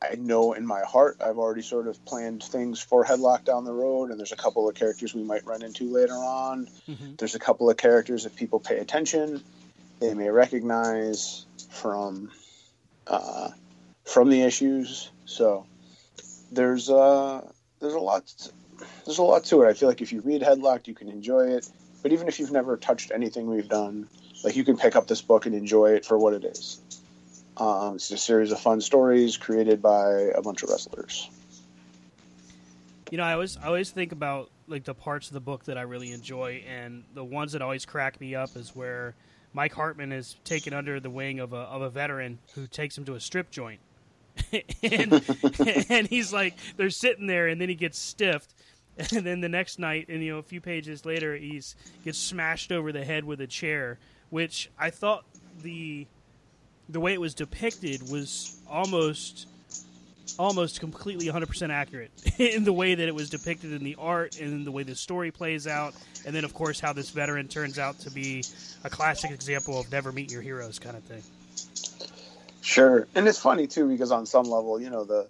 I 0.02 0.16
know 0.16 0.54
in 0.54 0.66
my 0.66 0.82
heart 0.82 1.18
I've 1.24 1.38
already 1.38 1.62
sort 1.62 1.88
of 1.88 2.04
planned 2.06 2.44
things 2.44 2.82
for 2.82 3.06
Headlock 3.06 3.46
down 3.46 3.66
the 3.66 3.74
road, 3.74 4.10
and 4.10 4.20
there's 4.20 4.32
a 4.32 4.38
couple 4.38 4.68
of 4.68 4.76
characters 4.76 5.14
we 5.14 5.24
might 5.24 5.46
run 5.46 5.62
into 5.62 5.92
later 5.92 6.14
on. 6.14 6.68
Mm-hmm. 6.90 7.16
There's 7.18 7.36
a 7.36 7.40
couple 7.40 7.70
of 7.70 7.78
characters 7.78 8.26
if 8.26 8.36
people 8.36 8.60
pay 8.60 8.80
attention 8.80 9.44
they 10.02 10.14
may 10.16 10.30
recognize 10.30 11.46
from 11.70 12.32
uh, 13.08 13.50
from 14.04 14.30
the 14.30 14.42
issues. 14.42 15.10
So 15.26 15.66
there's 16.52 16.90
uh, 16.90 17.48
there's 17.80 17.94
a 17.94 18.00
lot 18.00 18.24
there's 19.06 19.20
a 19.20 19.24
lot 19.24 19.46
to 19.46 19.62
it. 19.62 19.70
I 19.70 19.74
feel 19.74 19.88
like 19.88 20.02
if 20.02 20.12
you 20.12 20.20
read 20.22 20.42
Headlock, 20.42 20.88
you 20.88 20.96
can 20.96 21.08
enjoy 21.08 21.52
it. 21.52 21.70
But 22.02 22.12
even 22.12 22.28
if 22.28 22.40
you've 22.40 22.52
never 22.52 22.76
touched 22.78 23.12
anything 23.12 23.46
we've 23.46 23.70
done, 23.70 24.10
like 24.44 24.56
you 24.56 24.66
can 24.66 24.76
pick 24.76 24.96
up 24.96 25.08
this 25.08 25.22
book 25.22 25.46
and 25.46 25.54
enjoy 25.54 25.92
it 25.92 26.04
for 26.04 26.18
what 26.18 26.34
it 26.34 26.44
is. 26.44 26.82
Um, 27.58 27.96
it's 27.96 28.10
a 28.12 28.18
series 28.18 28.52
of 28.52 28.60
fun 28.60 28.82
stories 28.82 29.38
created 29.38 29.82
by 29.82 30.32
a 30.36 30.42
bunch 30.42 30.64
of 30.64 30.70
wrestlers. 30.70 31.30
You 33.10 33.18
know, 33.18 33.24
I 33.24 33.34
always 33.34 33.58
I 33.58 33.68
always 33.68 33.92
think 33.92 34.14
about 34.14 34.50
like 34.68 34.86
the 34.86 34.94
parts 34.94 35.28
of 35.28 35.34
the 35.34 35.42
book 35.42 35.66
that 35.66 35.78
I 35.78 35.82
really 35.82 36.12
enjoy, 36.12 36.64
and 36.68 37.04
the 37.14 37.26
ones 37.26 37.52
that 37.52 37.62
always 37.62 37.86
crack 37.86 38.22
me 38.22 38.36
up 38.36 38.56
is 38.56 38.74
where 38.74 39.16
Mike 39.54 39.74
Hartman 39.74 40.14
is 40.14 40.38
taken 40.46 40.74
under 40.74 41.00
the 41.00 41.10
wing 41.10 41.40
of 41.40 41.52
a 41.52 41.58
of 41.58 41.82
a 41.82 41.90
veteran 41.90 42.40
who 42.56 42.68
takes 42.68 42.98
him 42.98 43.04
to 43.06 43.16
a 43.16 43.20
strip 43.20 43.52
joint, 43.52 43.82
and, 44.84 45.22
and 45.90 46.08
he's 46.08 46.32
like 46.32 46.56
they're 46.78 46.90
sitting 46.90 47.28
there, 47.28 47.48
and 47.48 47.60
then 47.60 47.68
he 47.68 47.76
gets 47.76 48.00
stiffed, 48.00 48.54
and 48.98 49.26
then 49.26 49.42
the 49.42 49.50
next 49.50 49.78
night, 49.78 50.08
and 50.08 50.24
you 50.24 50.32
know, 50.32 50.40
a 50.40 50.44
few 50.44 50.62
pages 50.62 51.06
later, 51.06 51.36
he's 51.36 51.76
gets 52.06 52.18
smashed 52.18 52.72
over 52.72 52.94
the 52.94 53.04
head 53.04 53.26
with 53.26 53.42
a 53.42 53.48
chair, 53.48 54.00
which 54.30 54.70
I 54.80 54.90
thought 54.90 55.26
the 55.62 56.08
the 56.92 57.00
way 57.00 57.14
it 57.14 57.22
was 57.22 57.34
depicted 57.34 58.10
was 58.10 58.60
almost 58.70 59.48
almost 60.40 60.80
completely 60.80 61.26
100% 61.28 61.70
accurate 61.72 62.12
in 62.40 62.64
the 62.64 62.72
way 62.72 62.96
that 62.96 63.08
it 63.08 63.14
was 63.14 63.30
depicted 63.30 63.74
in 63.74 63.84
the 63.84 63.96
art 64.00 64.40
and 64.40 64.54
in 64.54 64.64
the 64.64 64.72
way 64.72 64.82
the 64.84 64.96
story 64.96 65.30
plays 65.30 65.68
out. 65.68 65.94
And 66.26 66.34
then 66.34 66.46
of 66.46 66.54
course 66.54 66.80
how 66.80 66.94
this 66.94 67.10
veteran 67.10 67.48
turns 67.48 67.78
out 67.78 68.00
to 68.00 68.12
be 68.12 68.44
a 68.84 68.90
classic 68.90 69.32
example 69.32 69.80
of 69.80 69.92
never 69.92 70.12
meet 70.12 70.32
your 70.32 70.42
heroes 70.42 70.80
kind 70.80 70.96
of 70.96 71.04
thing. 71.04 71.22
Sure. 72.62 73.08
And 73.16 73.28
it's 73.28 73.40
funny 73.40 73.68
too 73.68 73.88
because 73.88 74.12
on 74.12 74.26
some 74.26 74.46
level 74.46 74.80
you 74.82 74.90
know 74.90 75.04
the 75.04 75.28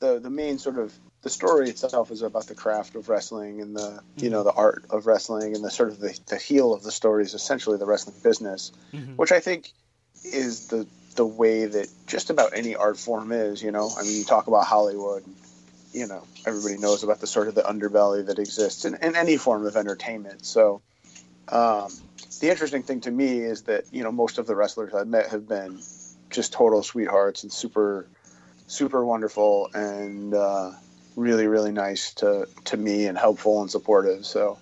the, 0.00 0.18
the 0.20 0.30
main 0.30 0.58
sort 0.58 0.78
of 0.78 0.92
the 1.22 1.30
story 1.30 1.70
itself 1.70 2.10
is 2.10 2.20
about 2.22 2.46
the 2.46 2.54
craft 2.54 2.94
of 2.94 3.08
wrestling 3.08 3.60
and 3.62 3.74
the 3.74 4.00
you 4.16 4.28
know 4.30 4.42
the 4.44 4.52
art 4.52 4.84
of 4.90 5.06
wrestling 5.06 5.54
and 5.54 5.64
the 5.64 5.70
sort 5.70 5.88
of 5.88 5.98
the, 5.98 6.18
the 6.26 6.36
heel 6.36 6.74
of 6.74 6.82
the 6.82 6.92
story 6.92 7.24
is 7.24 7.32
essentially 7.34 7.78
the 7.78 7.86
wrestling 7.86 8.16
business 8.22 8.70
Mhm. 8.92 9.16
which 9.16 9.32
i 9.32 9.40
think 9.40 9.72
is 10.24 10.68
the 10.68 10.86
the 11.14 11.26
way 11.26 11.66
that 11.66 11.88
just 12.06 12.30
about 12.30 12.56
any 12.56 12.74
art 12.74 12.98
form 12.98 13.32
is 13.32 13.62
you 13.62 13.70
know? 13.70 13.90
I 13.96 14.02
mean 14.02 14.16
you 14.16 14.24
talk 14.24 14.46
about 14.46 14.64
hollywood 14.64 15.24
you 15.94 16.06
know 16.08 16.24
everybody 16.44 16.76
knows 16.76 17.04
about 17.04 17.20
the 17.20 17.26
sort 17.26 17.48
of 17.48 17.54
the 17.54 17.62
underbelly 17.62 18.26
that 18.26 18.38
exists 18.38 18.84
in, 18.84 18.96
in 18.96 19.16
any 19.16 19.36
form 19.36 19.64
of 19.64 19.76
entertainment. 19.76 20.44
So 20.44 20.82
um, 21.48 21.88
the 22.40 22.50
interesting 22.50 22.82
thing 22.82 23.00
to 23.02 23.10
me 23.10 23.38
is 23.38 23.62
that 23.62 23.84
you 23.92 24.02
know 24.02 24.12
most 24.12 24.38
of 24.38 24.46
the 24.46 24.56
wrestlers 24.56 24.92
i've 24.92 25.06
met 25.06 25.28
have 25.30 25.48
been 25.48 25.80
just 26.30 26.52
total 26.52 26.82
sweethearts 26.82 27.44
and 27.44 27.52
super 27.52 28.08
super 28.66 29.04
wonderful 29.04 29.70
and 29.72 30.34
uh, 30.34 30.72
really 31.16 31.46
really 31.46 31.72
nice 31.72 32.14
to 32.14 32.48
to 32.64 32.76
me 32.76 33.06
and 33.06 33.16
helpful 33.16 33.60
and 33.60 33.70
supportive. 33.70 34.26
So 34.26 34.58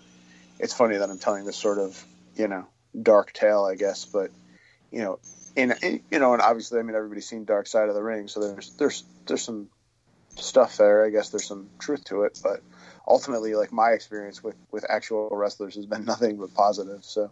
it's 0.59 0.75
funny 0.75 0.99
that 0.99 1.11
i'm 1.11 1.19
telling 1.19 1.45
this 1.45 1.57
sort 1.57 1.79
of 1.79 2.05
you 2.37 2.47
know 2.47 2.67
dark 3.01 3.33
tale 3.33 3.65
i 3.65 3.75
guess 3.75 4.05
but 4.05 4.31
you 4.91 5.01
know 5.01 5.19
in, 5.57 5.75
in 5.83 6.01
you 6.11 6.19
know 6.19 6.33
and 6.33 6.43
obviously 6.43 6.79
i 6.79 6.83
mean 6.83 6.97
everybody's 6.97 7.29
seen 7.29 7.45
dark 7.45 7.67
side 7.67 7.89
of 7.89 7.95
the 7.95 8.03
ring 8.03 8.29
so 8.29 8.41
there's 8.41 8.71
there's 8.77 9.05
there's 9.27 9.43
some 9.43 9.69
stuff 10.37 10.79
there. 10.79 11.05
I 11.05 11.11
guess 11.11 11.29
there's 11.29 11.45
some 11.47 11.69
truth 11.79 12.05
to 12.05 12.23
it 12.23 12.41
but 12.43 12.61
ultimately 13.07 13.55
like 13.55 13.73
my 13.73 13.91
experience 13.91 14.43
with 14.43 14.57
with 14.71 14.85
actual 14.89 15.29
wrestlers 15.31 15.75
has 15.75 15.87
been 15.87 16.05
nothing 16.07 16.37
but 16.37 16.55
positive 16.55 17.05
so 17.05 17.31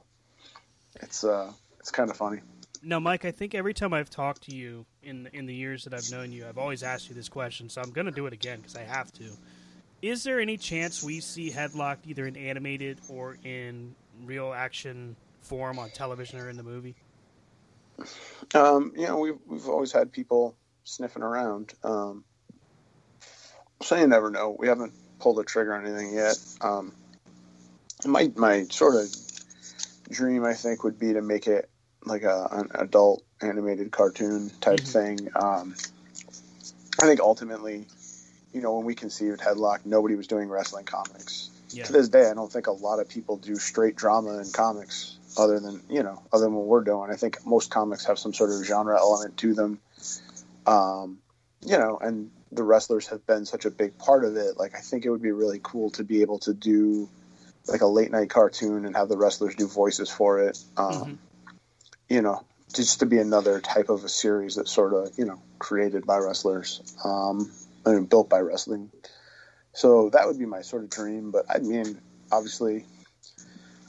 it's 0.96 1.24
uh 1.24 1.52
it's 1.78 1.90
kind 1.90 2.11
of 2.11 2.16
funny. 2.16 2.40
Now 2.83 2.98
mike 2.98 3.24
i 3.24 3.30
think 3.30 3.54
every 3.54 3.74
time 3.74 3.92
i've 3.92 4.11
talked 4.11 4.42
to 4.44 4.54
you 4.54 4.85
in 5.02 5.28
in 5.33 5.46
the 5.46 5.54
years 5.54 5.85
that 5.85 5.94
i've 5.94 6.11
known 6.11 6.33
you 6.33 6.46
i've 6.46 6.59
always 6.59 6.83
asked 6.83 7.09
you 7.09 7.14
this 7.14 7.28
question 7.28 7.68
so 7.68 7.80
i'm 7.80 7.90
going 7.90 8.06
to 8.06 8.12
do 8.12 8.26
it 8.26 8.33
again 8.33 8.59
because 8.59 8.76
i 8.76 8.83
have 8.83 9.12
to. 9.14 9.24
Is 10.02 10.24
there 10.24 10.40
any 10.40 10.56
chance 10.56 11.02
we 11.02 11.20
see 11.20 11.50
headlocked 11.50 12.06
either 12.06 12.26
in 12.26 12.35
animated 12.35 12.98
or 13.11 13.37
in 13.44 13.94
real 14.24 14.54
action 14.54 15.14
form 15.42 15.78
on 15.78 15.90
television 15.90 16.40
or 16.40 16.48
in 16.48 16.56
the 16.56 16.62
movie 16.62 16.94
Um, 18.54 18.92
you 18.96 19.06
know, 19.06 19.18
we've 19.18 19.38
we've 19.46 19.68
always 19.68 19.92
had 19.92 20.12
people 20.12 20.56
sniffing 20.84 21.22
around. 21.22 21.74
Um, 21.84 22.24
so 23.82 23.96
you 23.96 24.06
never 24.06 24.30
know. 24.30 24.56
We 24.58 24.68
haven't 24.68 24.92
pulled 25.18 25.38
the 25.38 25.44
trigger 25.44 25.74
on 25.74 25.86
anything 25.86 26.14
yet. 26.14 26.38
Um, 26.60 26.92
my 28.04 28.30
my 28.36 28.64
sort 28.64 28.96
of 28.96 29.08
dream, 30.10 30.44
I 30.44 30.54
think, 30.54 30.84
would 30.84 30.98
be 30.98 31.12
to 31.14 31.22
make 31.22 31.46
it 31.46 31.68
like 32.04 32.22
a 32.22 32.48
an 32.50 32.68
adult 32.74 33.22
animated 33.40 33.90
cartoon 33.90 34.50
type 34.60 34.80
thing. 34.80 35.28
Um, 35.34 35.74
I 37.00 37.06
think 37.06 37.20
ultimately, 37.20 37.86
you 38.52 38.60
know, 38.60 38.76
when 38.76 38.84
we 38.84 38.94
conceived 38.94 39.40
Headlock, 39.40 39.86
nobody 39.86 40.14
was 40.14 40.26
doing 40.26 40.48
wrestling 40.48 40.84
comics. 40.84 41.50
Yeah. 41.70 41.84
To 41.84 41.92
this 41.92 42.08
day, 42.08 42.28
I 42.28 42.34
don't 42.34 42.52
think 42.52 42.66
a 42.66 42.72
lot 42.72 42.98
of 42.98 43.08
people 43.08 43.36
do 43.36 43.54
straight 43.56 43.94
drama 43.94 44.38
in 44.38 44.50
comics, 44.50 45.16
other 45.36 45.60
than 45.60 45.82
you 45.88 46.02
know, 46.02 46.22
other 46.32 46.44
than 46.44 46.54
what 46.54 46.66
we're 46.66 46.84
doing. 46.84 47.10
I 47.10 47.16
think 47.16 47.44
most 47.46 47.70
comics 47.70 48.06
have 48.06 48.18
some 48.18 48.34
sort 48.34 48.50
of 48.50 48.64
genre 48.64 48.98
element 48.98 49.36
to 49.38 49.54
them. 49.54 49.80
Um, 50.66 51.18
you 51.64 51.78
know, 51.78 51.98
and 52.00 52.30
the 52.52 52.62
wrestlers 52.62 53.08
have 53.08 53.26
been 53.26 53.44
such 53.44 53.64
a 53.64 53.70
big 53.70 53.96
part 53.98 54.24
of 54.24 54.36
it. 54.36 54.58
Like, 54.58 54.74
I 54.74 54.80
think 54.80 55.04
it 55.04 55.10
would 55.10 55.22
be 55.22 55.30
really 55.30 55.60
cool 55.62 55.90
to 55.90 56.04
be 56.04 56.22
able 56.22 56.38
to 56.40 56.54
do 56.54 57.08
like 57.66 57.82
a 57.82 57.86
late 57.86 58.10
night 58.10 58.30
cartoon 58.30 58.84
and 58.84 58.96
have 58.96 59.08
the 59.08 59.16
wrestlers 59.16 59.54
do 59.54 59.66
voices 59.66 60.10
for 60.10 60.40
it. 60.40 60.58
Um, 60.76 61.18
You 62.08 62.22
know, 62.22 62.44
just 62.74 63.00
to 63.00 63.06
be 63.06 63.18
another 63.18 63.60
type 63.60 63.88
of 63.88 64.04
a 64.04 64.08
series 64.08 64.56
that's 64.56 64.72
sort 64.72 64.94
of 64.94 65.16
you 65.16 65.24
know 65.24 65.40
created 65.58 66.06
by 66.06 66.18
wrestlers 66.18 66.80
um, 67.04 67.52
and 67.84 68.08
built 68.08 68.28
by 68.28 68.40
wrestling. 68.40 68.90
So 69.72 70.10
that 70.10 70.26
would 70.26 70.38
be 70.38 70.46
my 70.46 70.62
sort 70.62 70.82
of 70.82 70.90
dream. 70.90 71.30
But 71.30 71.46
I 71.48 71.58
mean, 71.58 72.00
obviously, 72.32 72.84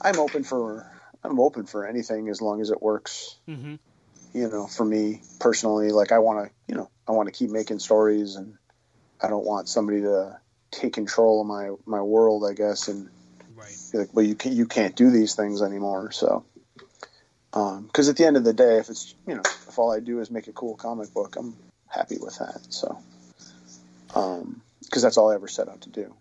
I'm 0.00 0.20
open 0.20 0.44
for 0.44 0.91
I'm 1.24 1.38
open 1.38 1.66
for 1.66 1.86
anything 1.86 2.28
as 2.28 2.42
long 2.42 2.60
as 2.60 2.70
it 2.70 2.82
works. 2.82 3.36
Mm-hmm. 3.48 3.76
You 4.34 4.48
know, 4.48 4.66
for 4.66 4.84
me 4.84 5.22
personally, 5.38 5.90
like 5.90 6.10
I 6.10 6.18
want 6.18 6.46
to, 6.46 6.54
you 6.66 6.74
know, 6.74 6.90
I 7.06 7.12
want 7.12 7.26
to 7.28 7.32
keep 7.32 7.50
making 7.50 7.78
stories, 7.78 8.36
and 8.36 8.56
I 9.20 9.28
don't 9.28 9.44
want 9.44 9.68
somebody 9.68 10.00
to 10.02 10.38
take 10.70 10.94
control 10.94 11.42
of 11.42 11.46
my 11.46 11.70
my 11.84 12.02
world, 12.02 12.44
I 12.48 12.54
guess, 12.54 12.88
and 12.88 13.08
be 13.92 13.98
like, 13.98 14.14
well, 14.14 14.24
you 14.24 14.34
can 14.34 14.52
you 14.52 14.66
can't 14.66 14.96
do 14.96 15.10
these 15.10 15.34
things 15.34 15.62
anymore. 15.62 16.10
So, 16.12 16.44
because 17.50 18.08
at 18.08 18.16
the 18.16 18.24
end 18.24 18.36
of 18.36 18.44
the 18.44 18.54
day, 18.54 18.78
if 18.78 18.88
it's 18.88 19.14
you 19.26 19.34
know, 19.34 19.42
if 19.44 19.78
all 19.78 19.92
I 19.92 20.00
do 20.00 20.20
is 20.20 20.30
make 20.30 20.48
a 20.48 20.52
cool 20.52 20.74
comic 20.74 21.12
book, 21.12 21.36
I'm 21.36 21.54
happy 21.86 22.16
with 22.18 22.38
that. 22.38 22.66
So, 22.70 22.98
because 24.08 25.02
that's 25.02 25.18
all 25.18 25.30
I 25.30 25.34
ever 25.34 25.48
set 25.48 25.68
out 25.68 25.82
to 25.82 25.90
do. 25.90 26.14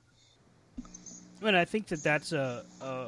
And 1.42 1.58
I 1.58 1.66
think 1.66 1.88
that 1.88 2.04
that's 2.04 2.34
a, 2.34 2.66
a 2.82 3.08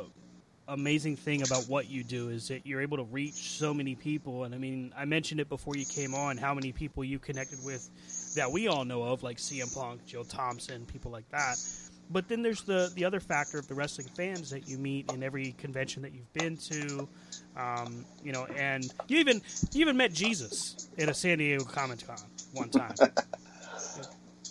amazing 0.68 1.16
thing 1.16 1.42
about 1.42 1.68
what 1.68 1.90
you 1.90 2.04
do 2.04 2.30
is 2.30 2.48
that 2.48 2.66
you're 2.66 2.82
able 2.82 2.98
to 2.98 3.04
reach 3.04 3.34
so 3.34 3.74
many 3.74 3.96
people. 3.96 4.44
And 4.44 4.56
I 4.56 4.58
mean, 4.58 4.94
I 4.96 5.06
mentioned 5.06 5.40
it 5.40 5.50
before 5.50 5.76
you 5.76 5.86
came 5.86 6.14
on 6.14 6.38
how 6.38 6.54
many 6.54 6.72
people 6.72 7.04
you 7.04 7.20
connected 7.20 7.60
with 7.64 7.90
that 8.36 8.52
we 8.52 8.68
all 8.68 8.86
know 8.86 9.04
of, 9.04 9.24
like 9.24 9.38
CM 9.38 9.74
Punk, 9.74 10.06
Joe 10.06 10.24
Thompson, 10.24 10.86
people 10.86 11.12
like 11.12 11.30
that. 11.30 11.58
But 12.10 12.28
then 12.28 12.42
there's 12.42 12.62
the 12.64 12.92
the 12.96 13.06
other 13.06 13.20
factor 13.20 13.58
of 13.58 13.68
the 13.68 13.74
wrestling 13.74 14.08
fans 14.16 14.50
that 14.50 14.68
you 14.68 14.78
meet 14.78 15.12
in 15.12 15.24
every 15.24 15.54
convention 15.54 16.02
that 16.04 16.14
you've 16.14 16.32
been 16.34 16.58
to, 16.58 17.08
um, 17.58 18.06
you 18.24 18.32
know, 18.32 18.46
and 18.56 18.94
you 19.08 19.20
even 19.20 19.42
you 19.72 19.82
even 19.82 19.98
met 19.98 20.14
Jesus 20.14 20.90
at 21.00 21.10
a 21.10 21.14
San 21.14 21.38
Diego 21.38 21.64
Comic 21.64 22.06
Con 22.06 22.18
one 22.54 22.70
time. 22.70 22.94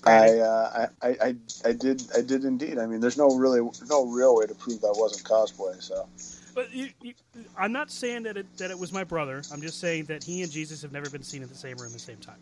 I, 0.04 0.38
uh, 0.38 0.88
I, 1.02 1.08
I, 1.08 1.36
I, 1.64 1.72
did, 1.72 2.02
I 2.16 2.22
did 2.22 2.44
indeed. 2.44 2.78
I 2.78 2.86
mean, 2.86 3.00
there's 3.00 3.16
no 3.16 3.36
really, 3.36 3.60
no 3.88 4.06
real 4.06 4.36
way 4.36 4.46
to 4.46 4.54
prove 4.54 4.80
that 4.80 4.94
wasn't 4.96 5.24
cosplay. 5.24 5.80
So, 5.80 6.08
But 6.54 6.74
you, 6.74 6.88
you, 7.00 7.14
I'm 7.56 7.72
not 7.72 7.90
saying 7.90 8.24
that 8.24 8.36
it, 8.36 8.56
that 8.58 8.70
it 8.70 8.78
was 8.78 8.92
my 8.92 9.04
brother. 9.04 9.42
I'm 9.52 9.62
just 9.62 9.78
saying 9.78 10.06
that 10.06 10.24
he 10.24 10.42
and 10.42 10.50
Jesus 10.50 10.82
have 10.82 10.92
never 10.92 11.08
been 11.08 11.22
seen 11.22 11.42
in 11.42 11.48
the 11.48 11.54
same 11.54 11.76
room 11.76 11.88
at 11.88 11.92
the 11.92 11.98
same 12.00 12.18
time. 12.18 12.38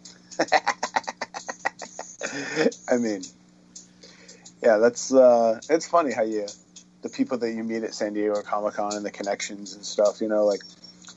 I 2.91 2.97
mean, 2.97 3.23
yeah, 4.63 4.79
that's, 4.79 5.13
uh, 5.13 5.61
it's 5.69 5.87
funny 5.87 6.13
how 6.13 6.23
you, 6.23 6.47
the 7.03 7.11
people 7.11 7.37
that 7.39 7.53
you 7.53 7.63
meet 7.63 7.83
at 7.83 7.95
San 7.95 8.15
Diego 8.15 8.41
Comic 8.43 8.75
Con 8.75 8.97
and 8.97 9.05
the 9.05 9.11
connections 9.11 9.75
and 9.75 9.85
stuff. 9.85 10.23
You 10.23 10.29
know, 10.29 10.47
like 10.47 10.61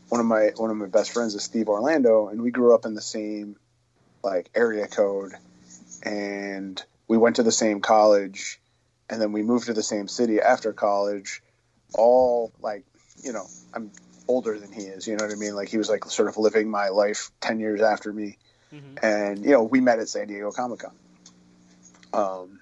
one 0.09 0.19
of 0.19 0.25
my, 0.25 0.51
one 0.57 0.71
of 0.71 0.75
my 0.75 0.87
best 0.87 1.11
friends 1.11 1.35
is 1.35 1.43
Steve 1.43 1.69
Orlando, 1.69 2.27
and 2.27 2.41
we 2.41 2.51
grew 2.51 2.75
up 2.75 2.85
in 2.85 2.95
the 2.95 3.01
same, 3.01 3.55
like 4.23 4.49
area 4.55 4.87
code, 4.87 5.33
and 6.03 6.83
we 7.07 7.17
went 7.17 7.37
to 7.37 7.43
the 7.43 7.51
same 7.51 7.81
college, 7.81 8.59
and 9.09 9.21
then 9.21 9.31
we 9.31 9.41
moved 9.41 9.65
to 9.65 9.73
the 9.73 9.83
same 9.83 10.07
city 10.07 10.39
after 10.39 10.73
college. 10.73 11.41
All 11.95 12.51
like, 12.61 12.85
you 13.23 13.33
know, 13.33 13.45
I'm 13.73 13.91
older 14.27 14.59
than 14.59 14.71
he 14.71 14.83
is. 14.83 15.07
You 15.07 15.15
know 15.15 15.25
what 15.25 15.33
I 15.33 15.37
mean? 15.37 15.55
Like 15.55 15.69
he 15.69 15.77
was 15.77 15.89
like 15.89 16.05
sort 16.05 16.27
of 16.27 16.37
living 16.37 16.69
my 16.69 16.89
life 16.89 17.31
ten 17.39 17.59
years 17.59 17.81
after 17.81 18.11
me, 18.13 18.37
and 19.01 19.43
you 19.43 19.51
know 19.51 19.63
we 19.63 19.81
met 19.81 19.99
at 19.99 20.09
San 20.09 20.27
Diego 20.27 20.51
Comic 20.51 20.79
Con. 20.79 20.95
Um, 22.13 22.59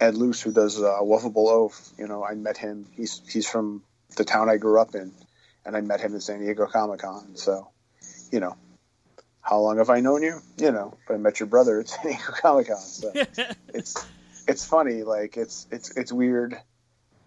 Ed 0.00 0.14
Luce, 0.14 0.40
who 0.40 0.50
does 0.50 0.82
uh, 0.82 0.98
Wuvable 1.02 1.48
Oaf, 1.48 1.92
you 1.98 2.08
know, 2.08 2.24
I 2.24 2.34
met 2.34 2.56
him. 2.56 2.86
He's 2.96 3.20
he's 3.30 3.48
from 3.48 3.82
the 4.16 4.24
town 4.24 4.48
I 4.48 4.56
grew 4.56 4.80
up 4.80 4.94
in, 4.94 5.02
and 5.02 5.26
and 5.64 5.76
I 5.76 5.80
met 5.80 6.00
him 6.00 6.14
at 6.14 6.22
San 6.22 6.40
Diego 6.40 6.66
Comic 6.66 7.00
Con. 7.00 7.36
So, 7.36 7.68
you 8.32 8.40
know, 8.40 8.56
how 9.50 9.58
long 9.58 9.78
have 9.78 9.90
I 9.90 9.98
known 9.98 10.22
you? 10.22 10.40
You 10.58 10.70
know, 10.70 10.96
but 11.08 11.14
I 11.14 11.16
met 11.16 11.40
your 11.40 11.48
brother 11.48 11.80
at 11.80 11.88
San 11.88 12.06
Diego 12.06 12.32
Comic 12.40 12.68
Con. 12.68 12.78
So 12.78 13.12
it's 13.74 14.06
it's 14.46 14.64
funny. 14.64 15.02
Like 15.02 15.36
it's 15.36 15.66
it's 15.72 15.96
it's 15.96 16.12
weird 16.12 16.56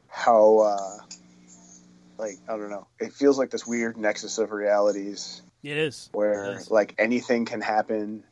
how 0.08 0.60
uh, 0.60 0.98
like 2.18 2.38
I 2.48 2.56
don't 2.56 2.70
know. 2.70 2.88
It 2.98 3.12
feels 3.12 3.38
like 3.38 3.50
this 3.50 3.68
weird 3.68 3.98
nexus 3.98 4.38
of 4.38 4.52
realities. 4.52 5.42
It 5.64 5.78
is 5.78 6.10
where 6.14 6.46
it 6.46 6.58
is. 6.58 6.72
like 6.72 6.96
anything 6.98 7.44
can 7.46 7.60
happen. 7.60 8.24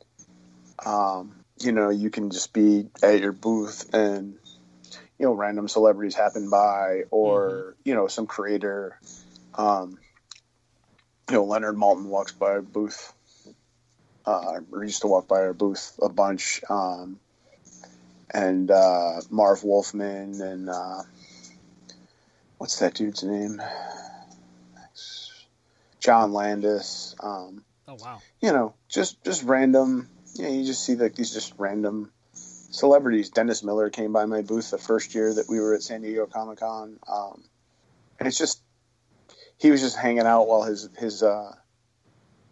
Um, 0.84 1.36
you 1.60 1.72
know, 1.72 1.90
you 1.90 2.08
can 2.08 2.30
just 2.30 2.52
be 2.54 2.88
at 3.02 3.20
your 3.20 3.32
booth 3.32 3.92
and 3.94 4.36
you 5.18 5.26
know 5.26 5.32
random 5.32 5.68
celebrities 5.68 6.14
happen 6.14 6.48
by, 6.48 7.02
or 7.10 7.50
mm-hmm. 7.50 7.80
you 7.84 7.94
know 7.94 8.06
some 8.06 8.26
creator. 8.26 8.98
Um, 9.54 9.98
you 11.28 11.36
know, 11.36 11.44
Leonard 11.44 11.76
Maltin 11.76 12.06
walks 12.06 12.32
by 12.32 12.46
our 12.46 12.62
booth. 12.62 13.12
Uh, 14.24 14.60
used 14.82 15.02
to 15.02 15.08
walk 15.08 15.26
by 15.26 15.36
our 15.36 15.52
booth 15.52 15.98
a 16.00 16.08
bunch. 16.08 16.62
Um, 16.68 17.18
and 18.32 18.70
uh, 18.70 19.20
Marv 19.30 19.62
Wolfman 19.62 20.40
and 20.40 20.70
uh, 20.70 21.02
what's 22.58 22.78
that 22.78 22.94
dude's 22.94 23.22
name? 23.22 23.60
John 26.00 26.32
Landis. 26.32 27.14
Um, 27.20 27.64
oh 27.86 27.96
wow! 28.02 28.20
You 28.40 28.52
know, 28.52 28.74
just 28.88 29.22
just 29.24 29.44
random. 29.44 30.08
Yeah, 30.34 30.46
you, 30.46 30.50
know, 30.50 30.58
you 30.58 30.66
just 30.66 30.84
see 30.84 30.96
like 30.96 31.14
these 31.14 31.32
just 31.32 31.54
random 31.58 32.10
celebrities. 32.34 33.30
Dennis 33.30 33.62
Miller 33.62 33.90
came 33.90 34.12
by 34.12 34.24
my 34.24 34.42
booth 34.42 34.70
the 34.70 34.78
first 34.78 35.14
year 35.14 35.32
that 35.34 35.48
we 35.48 35.60
were 35.60 35.74
at 35.74 35.82
San 35.82 36.02
Diego 36.02 36.26
Comic 36.26 36.58
Con, 36.58 36.98
um, 37.06 37.44
and 38.18 38.26
it's 38.26 38.38
just 38.38 38.62
he 39.58 39.70
was 39.70 39.80
just 39.80 39.96
hanging 39.96 40.26
out 40.26 40.48
while 40.48 40.64
his 40.64 40.88
his 40.98 41.22
uh, 41.22 41.54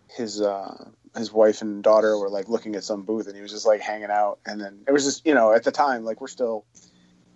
his 0.08 0.40
uh, 0.40 0.90
his 1.16 1.32
wife 1.32 1.62
and 1.62 1.82
daughter 1.82 2.16
were 2.18 2.30
like 2.30 2.48
looking 2.48 2.76
at 2.76 2.84
some 2.84 3.02
booth, 3.02 3.26
and 3.26 3.36
he 3.36 3.42
was 3.42 3.52
just 3.52 3.66
like 3.66 3.80
hanging 3.80 4.10
out. 4.10 4.38
And 4.46 4.60
then 4.60 4.84
it 4.86 4.92
was 4.92 5.04
just 5.04 5.26
you 5.26 5.34
know 5.34 5.52
at 5.52 5.64
the 5.64 5.72
time 5.72 6.04
like 6.04 6.20
we're 6.20 6.28
still 6.28 6.64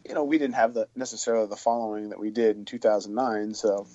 you 0.07 0.15
know 0.15 0.25
we 0.25 0.39
didn't 0.39 0.55
have 0.55 0.75
the 0.75 0.89
necessarily 0.95 1.47
the 1.47 1.57
following 1.57 2.11
that 2.11 2.21
we 2.21 2.31
did 2.31 2.57
in 2.57 2.65
2009, 2.65 3.55
so 3.55 3.87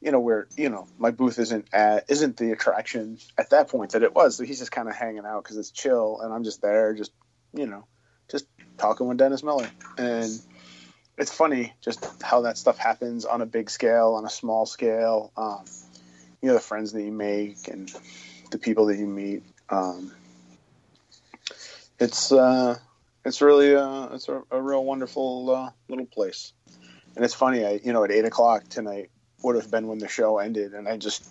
you 0.00 0.10
know 0.12 0.20
where 0.20 0.46
you 0.56 0.68
know 0.68 0.86
my 0.98 1.10
booth 1.10 1.38
isn't 1.38 1.66
at 1.72 2.04
isn't 2.08 2.36
the 2.36 2.52
attraction 2.52 3.18
at 3.38 3.50
that 3.50 3.68
point 3.68 3.92
that 3.92 4.02
it 4.02 4.14
was. 4.14 4.36
So 4.36 4.44
he's 4.44 4.58
just 4.58 4.72
kind 4.72 4.88
of 4.88 4.94
hanging 4.94 5.24
out 5.24 5.44
because 5.44 5.56
it's 5.56 5.70
chill 5.70 6.20
and 6.22 6.32
i'm 6.32 6.44
just 6.44 6.60
there 6.62 6.94
just 6.94 7.12
you 7.54 7.66
know 7.66 7.86
just 8.28 8.46
talking 8.78 9.06
with 9.08 9.18
dennis 9.18 9.42
miller. 9.42 9.68
And 9.98 10.30
it's 11.18 11.32
funny 11.32 11.72
just 11.80 12.04
how 12.22 12.42
that 12.42 12.58
stuff 12.58 12.76
happens 12.76 13.24
on 13.24 13.40
a 13.40 13.46
big 13.46 13.70
scale 13.70 14.14
on 14.14 14.24
a 14.24 14.30
small 14.30 14.66
scale. 14.66 15.32
Um, 15.36 15.64
you 16.42 16.48
know 16.48 16.54
the 16.54 16.60
friends 16.60 16.92
that 16.92 17.02
you 17.02 17.12
make 17.12 17.68
and 17.68 17.90
the 18.50 18.58
people 18.58 18.86
that 18.86 18.98
you 18.98 19.06
meet. 19.06 19.42
Um, 19.70 20.12
it's 21.98 22.32
uh, 22.32 22.78
it's 23.24 23.40
really 23.40 23.74
uh, 23.74 24.08
it's 24.14 24.28
a, 24.28 24.42
a 24.50 24.60
real 24.60 24.84
wonderful 24.84 25.50
uh, 25.50 25.70
little 25.88 26.06
place. 26.06 26.52
And 27.14 27.24
it's 27.24 27.34
funny 27.34 27.64
i 27.64 27.80
you 27.82 27.92
know 27.92 28.04
at 28.04 28.10
eight 28.10 28.24
o'clock 28.24 28.68
tonight 28.68 29.10
would 29.42 29.56
have 29.56 29.70
been 29.70 29.86
when 29.86 29.98
the 29.98 30.08
show 30.08 30.38
ended, 30.38 30.74
and 30.74 30.88
I 30.88 30.96
just 30.96 31.28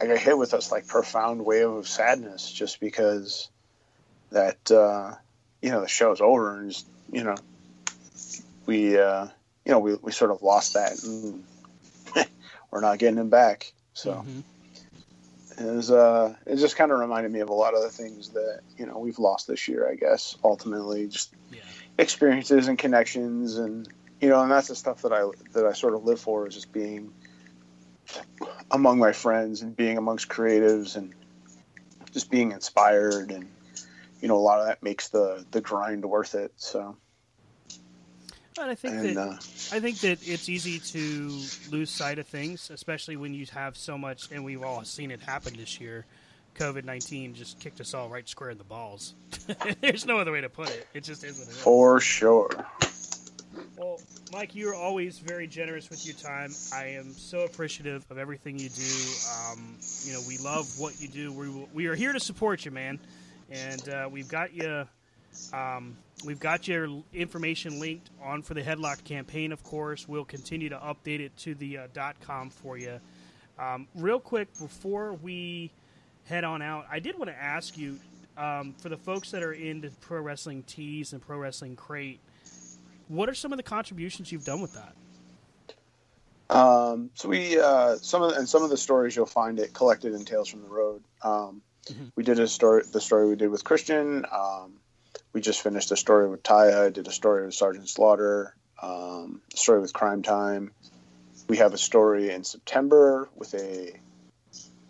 I 0.00 0.06
got 0.06 0.18
hit 0.18 0.36
with 0.36 0.50
this 0.52 0.70
like 0.70 0.86
profound 0.86 1.44
wave 1.44 1.68
of 1.68 1.88
sadness 1.88 2.50
just 2.50 2.80
because 2.80 3.48
that 4.30 4.70
uh, 4.70 5.14
you 5.62 5.70
know 5.70 5.80
the 5.80 5.88
show's 5.88 6.20
over 6.20 6.58
and 6.58 6.70
just, 6.70 6.86
you 7.10 7.24
know 7.24 7.36
we 8.66 8.98
uh, 8.98 9.26
you 9.64 9.72
know 9.72 9.78
we, 9.78 9.94
we 9.96 10.12
sort 10.12 10.30
of 10.30 10.42
lost 10.42 10.74
that 10.74 11.02
and 11.02 11.42
we're 12.70 12.80
not 12.80 12.98
getting 12.98 13.18
him 13.18 13.30
back 13.30 13.72
so. 13.94 14.12
Mm-hmm. 14.12 14.40
It 15.60 15.74
was 15.74 15.90
uh 15.90 16.34
it 16.46 16.56
just 16.56 16.76
kind 16.76 16.92
of 16.92 16.98
reminded 16.98 17.32
me 17.32 17.40
of 17.40 17.48
a 17.48 17.54
lot 17.54 17.74
of 17.74 17.82
the 17.82 17.90
things 17.90 18.30
that 18.30 18.60
you 18.76 18.86
know 18.86 18.98
we've 18.98 19.18
lost 19.18 19.46
this 19.46 19.68
year 19.68 19.88
I 19.88 19.94
guess 19.94 20.36
ultimately 20.44 21.08
just 21.08 21.34
yeah. 21.50 21.60
experiences 21.98 22.68
and 22.68 22.78
connections 22.78 23.58
and 23.58 23.88
you 24.20 24.28
know, 24.28 24.42
and 24.42 24.50
that's 24.50 24.68
the 24.68 24.74
stuff 24.74 25.02
that 25.02 25.12
I 25.12 25.28
that 25.52 25.64
I 25.64 25.72
sort 25.72 25.94
of 25.94 26.04
live 26.04 26.20
for 26.20 26.46
is 26.46 26.54
just 26.54 26.72
being 26.72 27.12
among 28.70 28.98
my 28.98 29.12
friends 29.12 29.62
and 29.62 29.76
being 29.76 29.98
amongst 29.98 30.28
creatives 30.28 30.96
and 30.96 31.14
just 32.12 32.30
being 32.30 32.52
inspired 32.52 33.30
and 33.30 33.48
you 34.20 34.28
know 34.28 34.36
a 34.36 34.40
lot 34.40 34.60
of 34.60 34.66
that 34.66 34.82
makes 34.82 35.08
the 35.08 35.44
the 35.50 35.60
grind 35.60 36.04
worth 36.04 36.34
it. 36.34 36.52
So. 36.56 36.96
And 38.60 38.70
I 38.70 38.74
think 38.74 38.94
and, 38.94 39.16
that 39.16 39.18
uh, 39.18 39.32
I 39.76 39.80
think 39.80 40.00
that 40.00 40.18
it's 40.26 40.48
easy 40.48 40.78
to 40.78 41.42
lose 41.70 41.90
sight 41.90 42.18
of 42.18 42.26
things, 42.26 42.70
especially 42.70 43.16
when 43.16 43.34
you 43.34 43.46
have 43.52 43.76
so 43.76 43.96
much, 43.96 44.30
and 44.32 44.44
we've 44.44 44.62
all 44.62 44.84
seen 44.84 45.10
it 45.10 45.20
happen 45.20 45.56
this 45.56 45.80
year. 45.80 46.06
COVID 46.54 46.84
nineteen 46.84 47.34
just 47.34 47.60
kicked 47.60 47.80
us 47.80 47.94
all 47.94 48.08
right 48.08 48.28
square 48.28 48.50
in 48.50 48.58
the 48.58 48.64
balls. 48.64 49.14
There's 49.80 50.06
no 50.06 50.18
other 50.18 50.32
way 50.32 50.40
to 50.40 50.48
put 50.48 50.70
it. 50.70 50.88
It 50.92 51.04
just 51.04 51.22
is 51.22 51.38
what 51.38 51.48
it 51.48 51.52
is. 51.52 51.58
For 51.58 52.00
sure. 52.00 52.50
Well, 53.76 54.00
Mike, 54.32 54.56
you're 54.56 54.74
always 54.74 55.20
very 55.20 55.46
generous 55.46 55.88
with 55.88 56.04
your 56.04 56.16
time. 56.16 56.50
I 56.74 56.86
am 56.86 57.12
so 57.12 57.40
appreciative 57.44 58.04
of 58.10 58.18
everything 58.18 58.58
you 58.58 58.68
do. 58.68 58.82
Um, 59.52 59.76
you 60.04 60.12
know, 60.12 60.20
we 60.26 60.36
love 60.38 60.66
what 60.78 61.00
you 61.00 61.06
do. 61.06 61.32
We, 61.32 61.48
we 61.72 61.86
are 61.86 61.94
here 61.94 62.12
to 62.12 62.18
support 62.20 62.64
you, 62.64 62.72
man. 62.72 62.98
And 63.50 63.88
uh, 63.88 64.08
we've 64.10 64.28
got 64.28 64.52
you. 64.52 64.86
Um, 65.52 65.96
we've 66.24 66.40
got 66.40 66.68
your 66.68 67.02
information 67.12 67.80
linked 67.80 68.10
on 68.22 68.42
for 68.42 68.54
the 68.54 68.62
Headlock 68.62 69.04
campaign. 69.04 69.52
Of 69.52 69.62
course, 69.62 70.08
we'll 70.08 70.24
continue 70.24 70.68
to 70.68 70.76
update 70.76 71.20
it 71.20 71.36
to 71.38 71.54
the 71.54 71.78
uh, 71.78 72.12
.com 72.20 72.50
for 72.50 72.76
you. 72.76 73.00
Um, 73.58 73.88
real 73.94 74.20
quick 74.20 74.48
before 74.58 75.14
we 75.14 75.70
head 76.24 76.44
on 76.44 76.62
out, 76.62 76.86
I 76.90 77.00
did 77.00 77.18
want 77.18 77.30
to 77.30 77.36
ask 77.36 77.76
you 77.76 77.98
um, 78.36 78.74
for 78.78 78.88
the 78.88 78.96
folks 78.96 79.30
that 79.32 79.42
are 79.42 79.52
into 79.52 79.90
pro 80.00 80.20
wrestling 80.20 80.62
tees 80.62 81.12
and 81.12 81.20
pro 81.20 81.38
wrestling 81.38 81.74
crate 81.74 82.20
what 83.08 83.28
are 83.28 83.34
some 83.34 83.52
of 83.52 83.56
the 83.56 83.62
contributions 83.62 84.30
you've 84.30 84.44
done 84.44 84.60
with 84.60 84.74
that? 84.74 84.94
Um, 86.54 87.10
so 87.14 87.28
we 87.28 87.58
uh, 87.58 87.96
some 87.96 88.22
of 88.22 88.30
the, 88.30 88.38
and 88.38 88.48
some 88.48 88.62
of 88.62 88.70
the 88.70 88.76
stories 88.76 89.16
you'll 89.16 89.26
find 89.26 89.58
it 89.58 89.74
collected 89.74 90.14
in 90.14 90.24
Tales 90.24 90.48
from 90.48 90.62
the 90.62 90.68
Road. 90.68 91.02
Um, 91.22 91.62
mm-hmm. 91.86 92.04
We 92.14 92.22
did 92.22 92.38
a 92.38 92.48
story, 92.48 92.84
the 92.90 93.00
story 93.00 93.28
we 93.28 93.36
did 93.36 93.50
with 93.50 93.64
Christian. 93.64 94.24
Um, 94.30 94.74
we 95.32 95.40
just 95.40 95.62
finished 95.62 95.90
a 95.92 95.96
story 95.96 96.28
with 96.28 96.42
Taya. 96.42 96.86
I 96.86 96.90
did 96.90 97.06
a 97.06 97.12
story 97.12 97.44
with 97.44 97.54
Sergeant 97.54 97.88
Slaughter. 97.88 98.54
Um, 98.80 99.42
a 99.52 99.56
story 99.56 99.80
with 99.80 99.92
Crime 99.92 100.22
Time. 100.22 100.72
We 101.48 101.58
have 101.58 101.74
a 101.74 101.78
story 101.78 102.30
in 102.30 102.44
September 102.44 103.28
with 103.34 103.54
a 103.54 103.92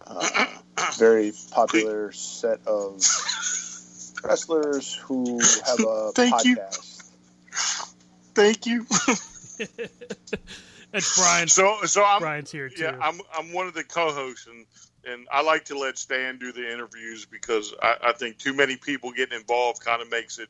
uh, 0.07 0.47
very 0.99 1.33
popular 1.53 2.13
set 2.13 2.67
of 2.67 3.01
wrestlers 4.25 4.95
who 4.95 5.39
have 5.67 5.81
a 5.81 6.13
Thank 6.15 6.35
podcast. 6.35 7.03
You. 7.47 7.55
Thank 8.35 8.67
you. 8.67 8.87
That's 10.93 11.19
Brian. 11.19 11.49
So, 11.49 11.83
so 11.85 12.05
I'm 12.05 12.21
Brian's 12.21 12.51
here 12.51 12.69
too. 12.69 12.83
Yeah, 12.83 12.97
I'm 13.01 13.21
I'm 13.37 13.53
one 13.53 13.67
of 13.67 13.75
the 13.75 13.85
co-hosts, 13.85 14.47
and 14.47 14.67
and 15.05 15.27
I 15.31 15.43
like 15.43 15.67
to 15.67 15.79
let 15.79 15.99
Stan 15.99 16.39
do 16.39 16.53
the 16.53 16.71
interviews 16.73 17.25
because 17.25 17.75
I, 17.83 17.97
I 18.03 18.13
think 18.13 18.39
too 18.39 18.55
many 18.55 18.77
people 18.77 19.13
getting 19.13 19.39
involved 19.39 19.85
kind 19.85 20.03
of 20.03 20.11
makes 20.11 20.39
it, 20.39 20.49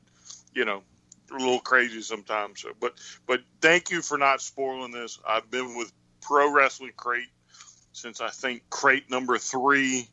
you 0.55 0.65
know, 0.65 0.83
a 1.31 1.35
little 1.35 1.61
crazy 1.61 2.01
sometimes. 2.03 2.63
So, 2.63 2.71
but 2.81 2.95
but 3.27 3.41
thank 3.61 3.91
you 3.91 4.03
for 4.03 4.19
not 4.19 4.41
spoiling 4.41 4.93
this. 4.93 5.19
I've 5.27 5.51
been 5.51 5.77
with 5.77 5.93
Pro 6.21 6.53
Wrestling 6.53 6.93
Crate 6.97 7.29
since 7.93 8.21
I 8.21 8.31
think 8.31 8.63
crate 8.71 9.11
number 9.11 9.39
three, 9.39 10.09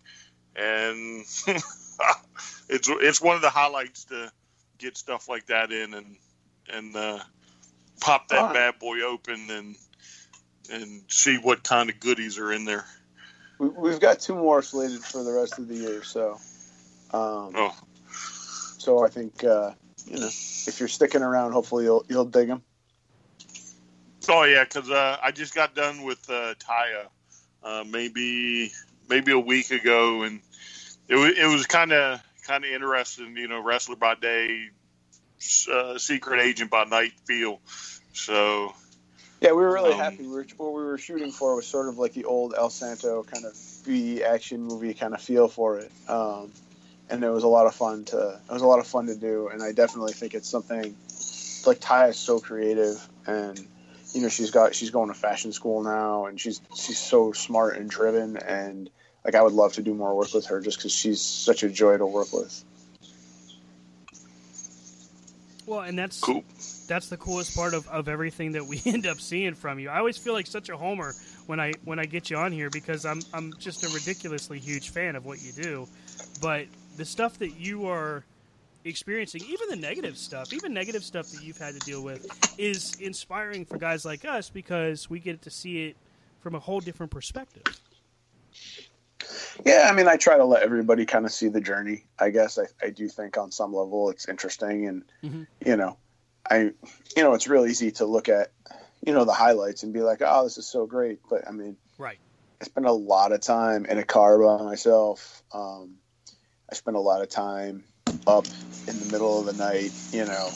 and 0.56 1.26
it's 2.70 2.90
it's 2.90 3.22
one 3.22 3.36
of 3.36 3.42
the 3.42 3.50
highlights 3.50 4.06
to 4.06 4.32
get 4.78 4.98
stuff 4.98 5.30
like 5.30 5.48
that 5.48 5.72
in 5.72 5.94
and 5.94 6.18
and 6.70 6.96
uh, 6.96 7.20
pop 8.02 8.28
that 8.30 8.42
right. 8.42 8.54
bad 8.54 8.80
boy 8.80 9.02
open 9.02 9.50
and 9.50 9.76
and 10.72 11.04
see 11.08 11.38
what 11.38 11.64
kind 11.64 11.90
of 11.90 12.00
goodies 12.00 12.38
are 12.40 12.52
in 12.52 12.66
there. 12.66 12.86
We've 13.58 14.00
got 14.00 14.20
two 14.20 14.36
more 14.36 14.62
slated 14.62 15.02
for 15.02 15.24
the 15.24 15.32
rest 15.32 15.60
of 15.60 15.68
the 15.68 15.76
year, 15.76 16.04
so. 16.04 16.38
Um, 17.14 17.54
oh. 17.56 17.76
So 18.10 19.06
I 19.06 19.10
think 19.10 19.44
uh, 19.44 19.72
you 20.06 20.20
know 20.20 20.28
if 20.28 20.80
you're 20.80 20.90
sticking 20.90 21.22
around, 21.22 21.54
hopefully 21.54 21.86
you'll 21.86 22.06
you'll 22.10 22.26
dig 22.26 22.48
them. 22.48 22.62
Oh 24.28 24.44
yeah, 24.44 24.64
because 24.64 24.90
uh, 24.90 25.18
I 25.24 25.32
just 25.32 25.56
got 25.56 25.76
done 25.76 26.04
with 26.04 26.30
uh, 26.30 26.56
Taya, 26.56 27.08
uh, 27.64 27.84
maybe 27.90 28.72
maybe 29.10 29.32
a 29.32 29.40
week 29.40 29.72
ago, 29.72 30.24
and 30.24 30.42
it 31.08 31.16
was 31.16 31.38
it 31.38 31.46
was 31.46 31.66
kind 31.66 31.94
of 31.94 32.22
kind 32.46 32.66
of 32.66 32.72
interesting. 32.72 33.38
You 33.38 33.48
know, 33.48 33.64
wrestler 33.64 33.96
by 33.96 34.16
day, 34.16 34.68
uh, 35.72 35.98
secret 35.98 36.42
agent 36.42 36.70
by 36.70 36.84
night 36.84 37.14
feel. 37.26 37.62
So. 38.14 38.74
Yeah, 39.46 39.52
we 39.52 39.62
were 39.62 39.74
really 39.74 39.94
um, 39.94 40.00
happy. 40.00 40.24
We 40.24 40.30
were, 40.30 40.48
what 40.58 40.74
we 40.74 40.84
were 40.84 40.98
shooting 40.98 41.32
for 41.32 41.56
was 41.56 41.68
sort 41.68 41.88
of 41.88 42.00
like 42.00 42.14
the 42.14 42.26
old 42.26 42.56
El 42.58 42.72
Santo 42.72 43.22
kind 43.22 43.46
of 43.46 43.56
B 43.86 44.24
action 44.24 44.64
movie 44.64 44.96
kind 44.96 45.14
of 45.14 45.22
feel 45.22 45.48
for 45.48 45.78
it, 45.78 45.92
um, 46.08 46.52
and 47.12 47.24
it 47.24 47.30
was 47.30 47.44
a 47.44 47.48
lot 47.48 47.68
of 47.68 47.76
fun 47.76 48.06
to. 48.06 48.40
It 48.50 48.52
was 48.52 48.64
a 48.64 48.68
lot 48.68 48.80
of 48.80 48.88
fun 48.88 49.06
to 49.06 49.16
do, 49.16 49.50
and 49.50 49.62
I 49.62 49.72
definitely 49.72 50.14
think 50.14 50.34
it's 50.34 50.50
something 50.50 50.96
like 51.68 51.78
Ty 51.80 52.08
is 52.08 52.18
so 52.18 52.40
creative, 52.40 53.08
and 53.28 53.60
you 54.14 54.22
know 54.22 54.30
she's 54.30 54.50
got 54.50 54.74
she's 54.74 54.90
going 54.90 55.10
to 55.10 55.14
fashion 55.14 55.54
school 55.54 55.84
now, 55.84 56.26
and 56.26 56.42
she's 56.42 56.60
she's 56.76 56.98
so 56.98 57.32
smart 57.32 57.78
and 57.78 57.88
driven, 57.88 58.38
and 58.38 58.90
like 59.24 59.36
I 59.36 59.44
would 59.44 59.54
love 59.54 59.74
to 59.74 59.84
do 59.84 59.94
more 59.94 60.16
work 60.16 60.34
with 60.34 60.48
her 60.48 60.60
just 60.60 60.80
because 60.80 60.92
she's 60.92 61.22
such 61.22 61.62
a 61.62 61.70
joy 61.70 61.96
to 61.96 62.06
work 62.08 62.34
with. 62.34 62.64
Well, 65.66 65.82
and 65.82 65.98
that's 65.98 66.20
Cool. 66.20 66.44
that's 66.88 67.10
the 67.10 67.18
coolest 67.18 67.56
part 67.56 67.74
of, 67.74 67.88
of 67.88 68.08
everything 68.08 68.52
that 68.54 68.66
we 68.66 68.82
end 68.86 69.08
up 69.08 69.20
seeing 69.20 69.56
from 69.56 69.80
you. 69.80 69.90
I 69.90 69.98
always 69.98 70.18
feel 70.18 70.34
like 70.34 70.48
such 70.48 70.70
a 70.70 70.78
homer 70.78 71.14
when 71.48 71.60
I 71.60 71.74
when 71.84 72.00
I 72.00 72.06
get 72.06 72.30
you 72.30 72.38
on 72.38 72.52
here 72.52 72.70
because 72.70 73.06
I'm 73.06 73.22
I'm 73.34 73.54
just 73.58 73.84
a 73.84 73.90
ridiculously 73.90 74.60
huge 74.60 74.90
fan 74.90 75.16
of 75.16 75.26
what 75.26 75.42
you 75.42 75.52
do. 75.52 75.88
But 76.42 76.68
the 76.98 77.06
stuff 77.06 77.40
that 77.40 77.60
you 77.60 77.88
are 77.88 78.24
experiencing, 78.84 79.42
even 79.50 79.70
the 79.70 79.76
negative 79.76 80.18
stuff, 80.18 80.54
even 80.54 80.74
negative 80.74 81.04
stuff 81.04 81.28
that 81.32 81.44
you've 81.44 81.58
had 81.58 81.74
to 81.74 81.80
deal 81.80 82.04
with, 82.04 82.28
is 82.60 82.96
inspiring 83.00 83.66
for 83.66 83.78
guys 83.78 84.06
like 84.06 84.24
us 84.26 84.50
because 84.50 85.10
we 85.10 85.20
get 85.20 85.42
to 85.42 85.50
see 85.50 85.88
it 85.88 85.98
from 86.42 86.54
a 86.54 86.60
whole 86.60 86.80
different 86.80 87.12
perspective. 87.12 87.64
Yeah, 89.64 89.88
I 89.90 89.94
mean, 89.94 90.08
I 90.08 90.18
try 90.18 90.38
to 90.38 90.46
let 90.46 90.64
everybody 90.64 91.06
kind 91.06 91.26
of 91.26 91.32
see 91.32 91.48
the 91.48 91.62
journey. 91.62 92.06
I 92.20 92.30
guess 92.30 92.58
I, 92.58 92.64
I 92.86 92.90
do 92.90 93.08
think 93.08 93.38
on 93.38 93.52
some 93.52 93.74
level 93.74 94.10
it's 94.10 94.28
interesting, 94.28 94.88
and 94.88 95.04
Mhm. 95.24 95.48
you 95.66 95.78
know, 95.78 95.98
I, 96.50 96.58
you 97.16 97.24
know, 97.24 97.34
it's 97.34 97.48
real 97.48 97.66
easy 97.66 97.92
to 97.94 98.06
look 98.06 98.30
at, 98.30 98.52
you 99.06 99.14
know, 99.14 99.26
the 99.26 99.34
highlights 99.34 99.84
and 99.84 99.94
be 99.94 100.02
like, 100.02 100.22
oh, 100.24 100.44
this 100.44 100.58
is 100.58 100.68
so 100.68 100.86
great. 100.86 101.20
But 101.30 101.48
I 101.48 101.52
mean, 101.52 101.78
Right. 101.98 102.20
I 102.62 102.66
spent 102.66 102.86
a 102.86 102.92
lot 102.92 103.32
of 103.32 103.42
time 103.42 103.86
in 103.86 103.98
a 103.98 104.04
car 104.04 104.38
by 104.40 104.64
myself. 104.64 105.44
Um, 105.54 105.96
I 106.72 106.76
spent 106.76 106.98
a 106.98 107.00
lot 107.00 107.22
of 107.22 107.30
time 107.30 107.84
up 108.28 108.46
in 108.88 109.00
the 109.00 109.06
middle 109.06 109.40
of 109.40 109.46
the 109.46 109.54
night, 109.54 109.92
you 110.12 110.26
know, 110.26 110.50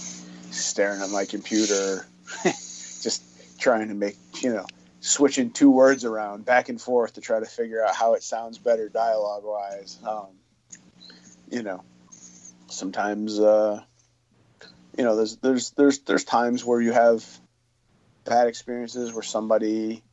staring 0.51 1.01
at 1.01 1.09
my 1.09 1.25
computer, 1.25 2.05
just 2.43 3.23
trying 3.59 3.87
to 3.87 3.95
make, 3.95 4.17
you 4.41 4.53
know, 4.53 4.65
switching 5.01 5.51
two 5.51 5.71
words 5.71 6.05
around 6.05 6.45
back 6.45 6.69
and 6.69 6.79
forth 6.79 7.13
to 7.13 7.21
try 7.21 7.39
to 7.39 7.45
figure 7.45 7.83
out 7.83 7.95
how 7.95 8.13
it 8.13 8.23
sounds 8.23 8.57
better 8.57 8.89
dialogue 8.89 9.43
wise. 9.43 9.97
Um, 10.05 10.27
you 11.49 11.63
know, 11.63 11.83
sometimes, 12.67 13.39
uh, 13.39 13.81
you 14.97 15.03
know, 15.03 15.15
there's 15.15 15.37
there's 15.37 15.71
there's 15.71 15.99
there's 15.99 16.23
times 16.23 16.65
where 16.65 16.81
you 16.81 16.91
have 16.91 17.25
bad 18.25 18.47
experiences 18.47 19.13
where 19.13 19.23
somebody, 19.23 20.03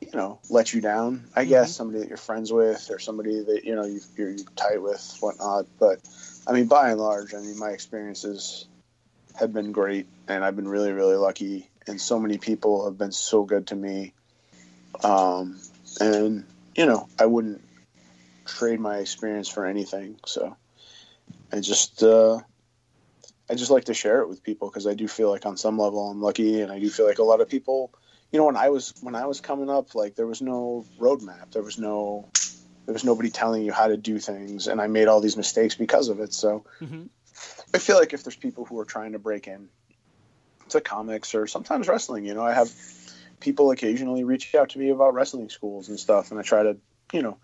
you 0.00 0.10
know, 0.12 0.38
let 0.50 0.72
you 0.72 0.80
down. 0.80 1.24
I 1.34 1.44
guess 1.44 1.74
somebody 1.74 2.00
that 2.00 2.08
you're 2.08 2.16
friends 2.16 2.52
with 2.52 2.90
or 2.90 2.98
somebody 2.98 3.42
that 3.42 3.64
you 3.64 3.74
know 3.74 3.84
you, 3.84 4.00
you're, 4.16 4.30
you're 4.30 4.46
tight 4.56 4.82
with, 4.82 5.16
whatnot. 5.20 5.66
But 5.78 6.00
I 6.46 6.52
mean, 6.52 6.66
by 6.66 6.90
and 6.90 7.00
large, 7.00 7.34
I 7.34 7.40
mean 7.40 7.58
my 7.58 7.70
experiences 7.70 8.66
have 9.38 9.52
been 9.52 9.72
great, 9.72 10.06
and 10.28 10.44
I've 10.44 10.56
been 10.56 10.68
really 10.68 10.92
really 10.92 11.16
lucky. 11.16 11.70
And 11.86 12.00
so 12.00 12.18
many 12.18 12.38
people 12.38 12.86
have 12.86 12.96
been 12.96 13.12
so 13.12 13.44
good 13.44 13.66
to 13.68 13.76
me. 13.76 14.14
Um, 15.02 15.60
and 16.00 16.46
you 16.76 16.86
know, 16.86 17.08
I 17.18 17.26
wouldn't 17.26 17.62
trade 18.46 18.80
my 18.80 18.98
experience 18.98 19.48
for 19.48 19.66
anything. 19.66 20.18
So 20.26 20.56
I 21.52 21.60
just 21.60 22.02
uh, 22.02 22.40
I 23.48 23.54
just 23.54 23.70
like 23.70 23.84
to 23.84 23.94
share 23.94 24.20
it 24.20 24.28
with 24.28 24.42
people 24.42 24.68
because 24.68 24.86
I 24.86 24.94
do 24.94 25.08
feel 25.08 25.30
like 25.30 25.46
on 25.46 25.56
some 25.56 25.78
level 25.78 26.10
I'm 26.10 26.22
lucky, 26.22 26.60
and 26.60 26.72
I 26.72 26.78
do 26.78 26.90
feel 26.90 27.06
like 27.06 27.18
a 27.18 27.24
lot 27.24 27.40
of 27.40 27.48
people. 27.48 27.92
You 28.32 28.38
know, 28.38 28.46
when 28.46 28.56
I 28.56 28.70
was 28.70 28.92
when 29.00 29.14
I 29.14 29.26
was 29.26 29.40
coming 29.40 29.70
up, 29.70 29.94
like 29.94 30.14
there 30.16 30.26
was 30.26 30.42
no 30.42 30.84
roadmap, 30.98 31.52
there 31.52 31.62
was 31.62 31.78
no 31.78 32.28
there 32.86 32.92
was 32.92 33.04
nobody 33.04 33.30
telling 33.30 33.62
you 33.62 33.72
how 33.72 33.88
to 33.88 33.96
do 33.96 34.18
things, 34.18 34.66
and 34.66 34.80
I 34.80 34.86
made 34.86 35.08
all 35.08 35.20
these 35.20 35.36
mistakes 35.36 35.74
because 35.74 36.08
of 36.08 36.20
it. 36.20 36.32
So 36.32 36.64
Mhm. 36.80 37.08
I 37.74 37.78
feel 37.78 37.96
like 37.96 38.12
if 38.12 38.24
there's 38.24 38.36
people 38.36 38.64
who 38.64 38.78
are 38.78 38.84
trying 38.84 39.12
to 39.12 39.18
break 39.18 39.46
in 39.46 39.68
to 40.70 40.80
comics 40.80 41.34
or 41.34 41.46
sometimes 41.46 41.88
wrestling, 41.88 42.24
you 42.24 42.34
know, 42.34 42.44
I 42.44 42.52
have 42.52 42.72
people 43.40 43.70
occasionally 43.70 44.24
reach 44.24 44.54
out 44.54 44.70
to 44.70 44.78
me 44.78 44.90
about 44.90 45.14
wrestling 45.14 45.50
schools 45.50 45.88
and 45.88 46.00
stuff, 46.00 46.30
and 46.30 46.40
I 46.40 46.42
try 46.42 46.62
to, 46.62 46.76
you 47.12 47.22
know, 47.22 47.38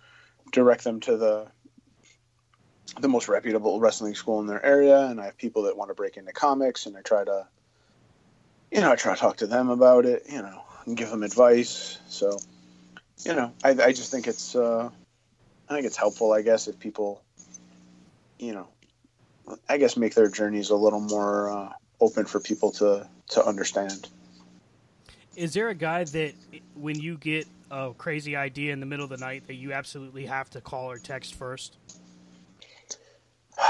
direct 0.53 0.85
them 0.85 1.01
to 1.01 1.17
the 1.17 1.47
the 3.01 3.09
most 3.09 3.29
reputable 3.29 3.79
wrestling 3.79 4.15
school 4.15 4.41
in 4.41 4.47
their 4.47 4.65
area. 4.65 5.07
And 5.07 5.21
I 5.21 5.27
have 5.27 5.39
people 5.39 5.63
that 5.65 5.77
want 5.77 5.91
to 5.91 5.95
break 5.95 6.17
into 6.17 6.33
comics, 6.33 6.87
and 6.87 6.97
I 6.97 7.03
try 7.03 7.25
to, 7.25 7.47
you 8.73 8.81
know, 8.81 8.91
I 8.91 8.97
try 8.97 9.15
to 9.15 9.21
talk 9.21 9.37
to 9.39 9.47
them 9.47 9.71
about 9.71 10.07
it, 10.07 10.25
you 10.29 10.43
know, 10.43 10.63
and 10.87 10.97
give 10.97 11.11
them 11.11 11.23
advice. 11.23 11.99
So, 12.09 12.39
you 13.25 13.35
know, 13.35 13.53
I, 13.63 13.71
I 13.71 13.93
just 13.93 14.11
think 14.11 14.27
it's, 14.27 14.57
uh, 14.57 14.91
I 15.69 15.75
think 15.75 15.87
it's 15.87 15.97
helpful, 15.97 16.33
I 16.33 16.43
guess, 16.43 16.67
if 16.67 16.79
people, 16.79 17.23
you 18.39 18.55
know, 18.55 18.69
I 19.69 19.79
guess 19.79 19.97
make 19.97 20.15
their 20.15 20.29
journeys 20.29 20.71
a 20.71 20.77
little 20.77 21.01
more 21.01 21.51
uh, 21.51 21.73
open 22.01 22.25
for 22.25 22.41
people 22.41 22.71
to 22.73 23.09
to 23.29 23.45
understand. 23.45 24.09
Is 25.37 25.55
there 25.55 25.69
a 25.69 25.75
guy 25.75 26.05
that 26.05 26.35
when 26.75 26.99
you 26.99 27.17
get 27.17 27.47
a 27.71 27.93
crazy 27.97 28.37
idea 28.37 28.73
in 28.73 28.81
the 28.81 28.87
middle 28.87 29.05
of 29.05 29.11
the 29.11 29.17
night 29.17 29.47
that 29.47 29.55
you 29.55 29.73
absolutely 29.73 30.27
have 30.27 30.51
to 30.51 30.61
call 30.61 30.91
or 30.91 30.99
text 30.99 31.35
first? 31.35 31.77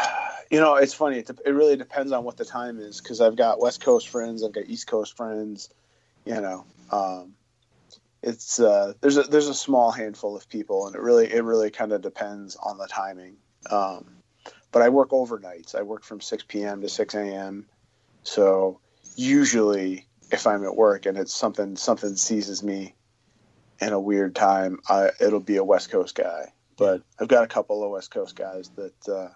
You 0.52 0.58
know, 0.58 0.74
it's 0.74 0.94
funny. 0.94 1.18
It, 1.18 1.30
it 1.46 1.50
really 1.50 1.76
depends 1.76 2.10
on 2.10 2.24
what 2.24 2.36
the 2.36 2.44
time 2.44 2.80
is 2.80 3.00
because 3.00 3.20
I've 3.20 3.36
got 3.36 3.60
West 3.60 3.80
Coast 3.84 4.08
friends, 4.08 4.42
I've 4.42 4.50
got 4.50 4.66
East 4.66 4.88
Coast 4.88 5.16
friends. 5.16 5.68
You 6.24 6.40
know, 6.40 6.64
um, 6.90 7.36
it's 8.20 8.58
uh, 8.58 8.94
there's 9.00 9.16
a 9.16 9.22
there's 9.22 9.46
a 9.46 9.54
small 9.54 9.92
handful 9.92 10.36
of 10.36 10.48
people, 10.48 10.88
and 10.88 10.96
it 10.96 11.00
really 11.00 11.32
it 11.32 11.44
really 11.44 11.70
kind 11.70 11.92
of 11.92 12.02
depends 12.02 12.56
on 12.56 12.78
the 12.78 12.88
timing. 12.88 13.36
Um, 13.70 14.06
but 14.72 14.82
I 14.82 14.88
work 14.88 15.10
overnights. 15.10 15.76
I 15.76 15.82
work 15.82 16.02
from 16.02 16.20
6 16.20 16.44
p.m. 16.48 16.80
to 16.82 16.88
6 16.88 17.14
a.m. 17.14 17.66
So 18.22 18.80
usually, 19.16 20.06
if 20.30 20.46
I'm 20.46 20.64
at 20.64 20.76
work 20.76 21.06
and 21.06 21.18
it's 21.18 21.34
something 21.34 21.76
something 21.76 22.16
seizes 22.16 22.62
me 22.62 22.94
in 23.80 23.92
a 23.92 24.00
weird 24.00 24.34
time, 24.34 24.78
I, 24.88 25.10
it'll 25.20 25.40
be 25.40 25.56
a 25.56 25.64
West 25.64 25.90
Coast 25.90 26.14
guy. 26.14 26.52
But 26.76 27.02
I've 27.18 27.28
got 27.28 27.44
a 27.44 27.48
couple 27.48 27.84
of 27.84 27.90
West 27.90 28.10
Coast 28.10 28.36
guys 28.36 28.70
that 28.76 29.08
uh, 29.08 29.28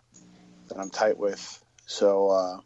that 0.68 0.78
I'm 0.78 0.90
tight 0.90 1.18
with. 1.18 1.62
So 1.86 2.28
uh, 2.28 2.60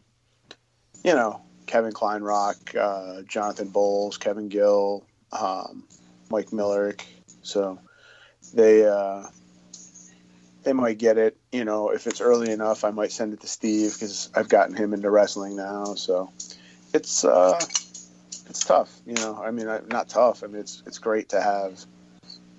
you 1.04 1.14
know, 1.14 1.42
Kevin 1.66 1.92
Kleinrock, 1.92 2.76
uh, 2.76 3.22
Jonathan 3.22 3.68
Bowles, 3.68 4.16
Kevin 4.16 4.48
Gill, 4.48 5.04
um, 5.32 5.84
Mike 6.30 6.50
Millerick. 6.50 7.02
So 7.42 7.78
they 8.52 8.86
uh, 8.86 9.24
they 10.68 10.74
might 10.74 10.98
get 10.98 11.16
it. 11.16 11.34
You 11.50 11.64
know, 11.64 11.88
if 11.88 12.06
it's 12.06 12.20
early 12.20 12.52
enough, 12.52 12.84
I 12.84 12.90
might 12.90 13.10
send 13.10 13.32
it 13.32 13.40
to 13.40 13.46
Steve 13.46 13.94
because 13.94 14.28
I've 14.34 14.50
gotten 14.50 14.76
him 14.76 14.92
into 14.92 15.10
wrestling 15.10 15.56
now. 15.56 15.94
So 15.94 16.30
it's 16.92 17.24
uh, 17.24 17.58
it's 18.50 18.64
tough. 18.66 18.94
You 19.06 19.14
know, 19.14 19.42
I 19.42 19.50
mean, 19.50 19.66
I, 19.66 19.80
not 19.86 20.10
tough. 20.10 20.44
I 20.44 20.46
mean, 20.46 20.60
it's 20.60 20.82
it's 20.84 20.98
great 20.98 21.30
to 21.30 21.40
have 21.40 21.82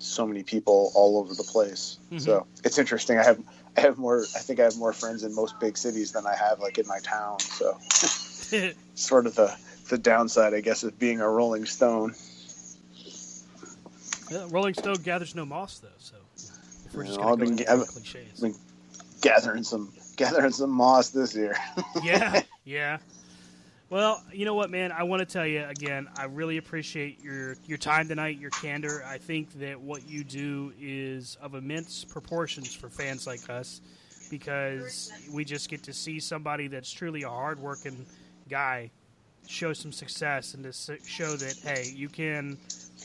so 0.00 0.26
many 0.26 0.42
people 0.42 0.90
all 0.96 1.20
over 1.20 1.34
the 1.34 1.44
place. 1.44 1.98
Mhm. 2.10 2.20
So 2.20 2.46
it's 2.64 2.78
interesting. 2.78 3.16
I 3.16 3.22
have 3.22 3.38
I 3.76 3.82
have 3.82 3.96
more. 3.96 4.22
I 4.34 4.40
think 4.40 4.58
I 4.58 4.64
have 4.64 4.76
more 4.76 4.92
friends 4.92 5.22
in 5.22 5.32
most 5.32 5.60
big 5.60 5.78
cities 5.78 6.10
than 6.10 6.26
I 6.26 6.34
have 6.34 6.58
like 6.58 6.78
in 6.78 6.88
my 6.88 6.98
town. 6.98 7.38
So 7.38 7.78
sort 8.96 9.28
of 9.28 9.36
the 9.36 9.56
the 9.88 9.98
downside, 9.98 10.52
I 10.52 10.62
guess, 10.62 10.82
of 10.82 10.98
being 10.98 11.20
a 11.20 11.28
Rolling 11.28 11.64
Stone. 11.64 12.16
Yeah, 14.32 14.48
Rolling 14.50 14.74
Stone 14.74 15.02
gathers 15.02 15.36
no 15.36 15.46
moss, 15.46 15.78
though. 15.78 15.88
So 15.98 16.16
if 16.90 16.96
we're 16.96 17.04
You 17.04 17.08
just 17.08 17.20
know, 17.20 17.24
gonna 17.24 17.32
I've 17.32 17.38
been, 17.38 17.58
into 17.58 17.72
I've 17.72 18.40
been 18.40 18.54
gathering 19.20 19.62
some 19.62 19.92
gathering 20.16 20.52
some 20.52 20.70
moss 20.70 21.10
this 21.10 21.34
year. 21.34 21.56
yeah, 22.02 22.42
yeah. 22.64 22.98
Well, 23.88 24.22
you 24.32 24.44
know 24.44 24.54
what, 24.54 24.70
man? 24.70 24.92
I 24.92 25.02
want 25.02 25.20
to 25.20 25.26
tell 25.26 25.46
you 25.46 25.64
again. 25.64 26.08
I 26.16 26.24
really 26.24 26.56
appreciate 26.56 27.22
your 27.22 27.56
your 27.66 27.78
time 27.78 28.08
tonight, 28.08 28.38
your 28.38 28.50
candor. 28.50 29.04
I 29.06 29.18
think 29.18 29.52
that 29.60 29.80
what 29.80 30.08
you 30.08 30.24
do 30.24 30.72
is 30.80 31.36
of 31.40 31.54
immense 31.54 32.04
proportions 32.04 32.74
for 32.74 32.88
fans 32.88 33.26
like 33.26 33.48
us, 33.48 33.80
because 34.30 35.12
we 35.32 35.44
just 35.44 35.68
get 35.68 35.84
to 35.84 35.92
see 35.92 36.20
somebody 36.20 36.68
that's 36.68 36.90
truly 36.90 37.22
a 37.22 37.28
hardworking 37.28 38.06
guy 38.48 38.90
show 39.48 39.72
some 39.72 39.90
success 39.90 40.54
and 40.54 40.64
to 40.64 40.72
show 41.04 41.34
that 41.36 41.56
hey, 41.64 41.92
you 41.94 42.08
can 42.08 42.56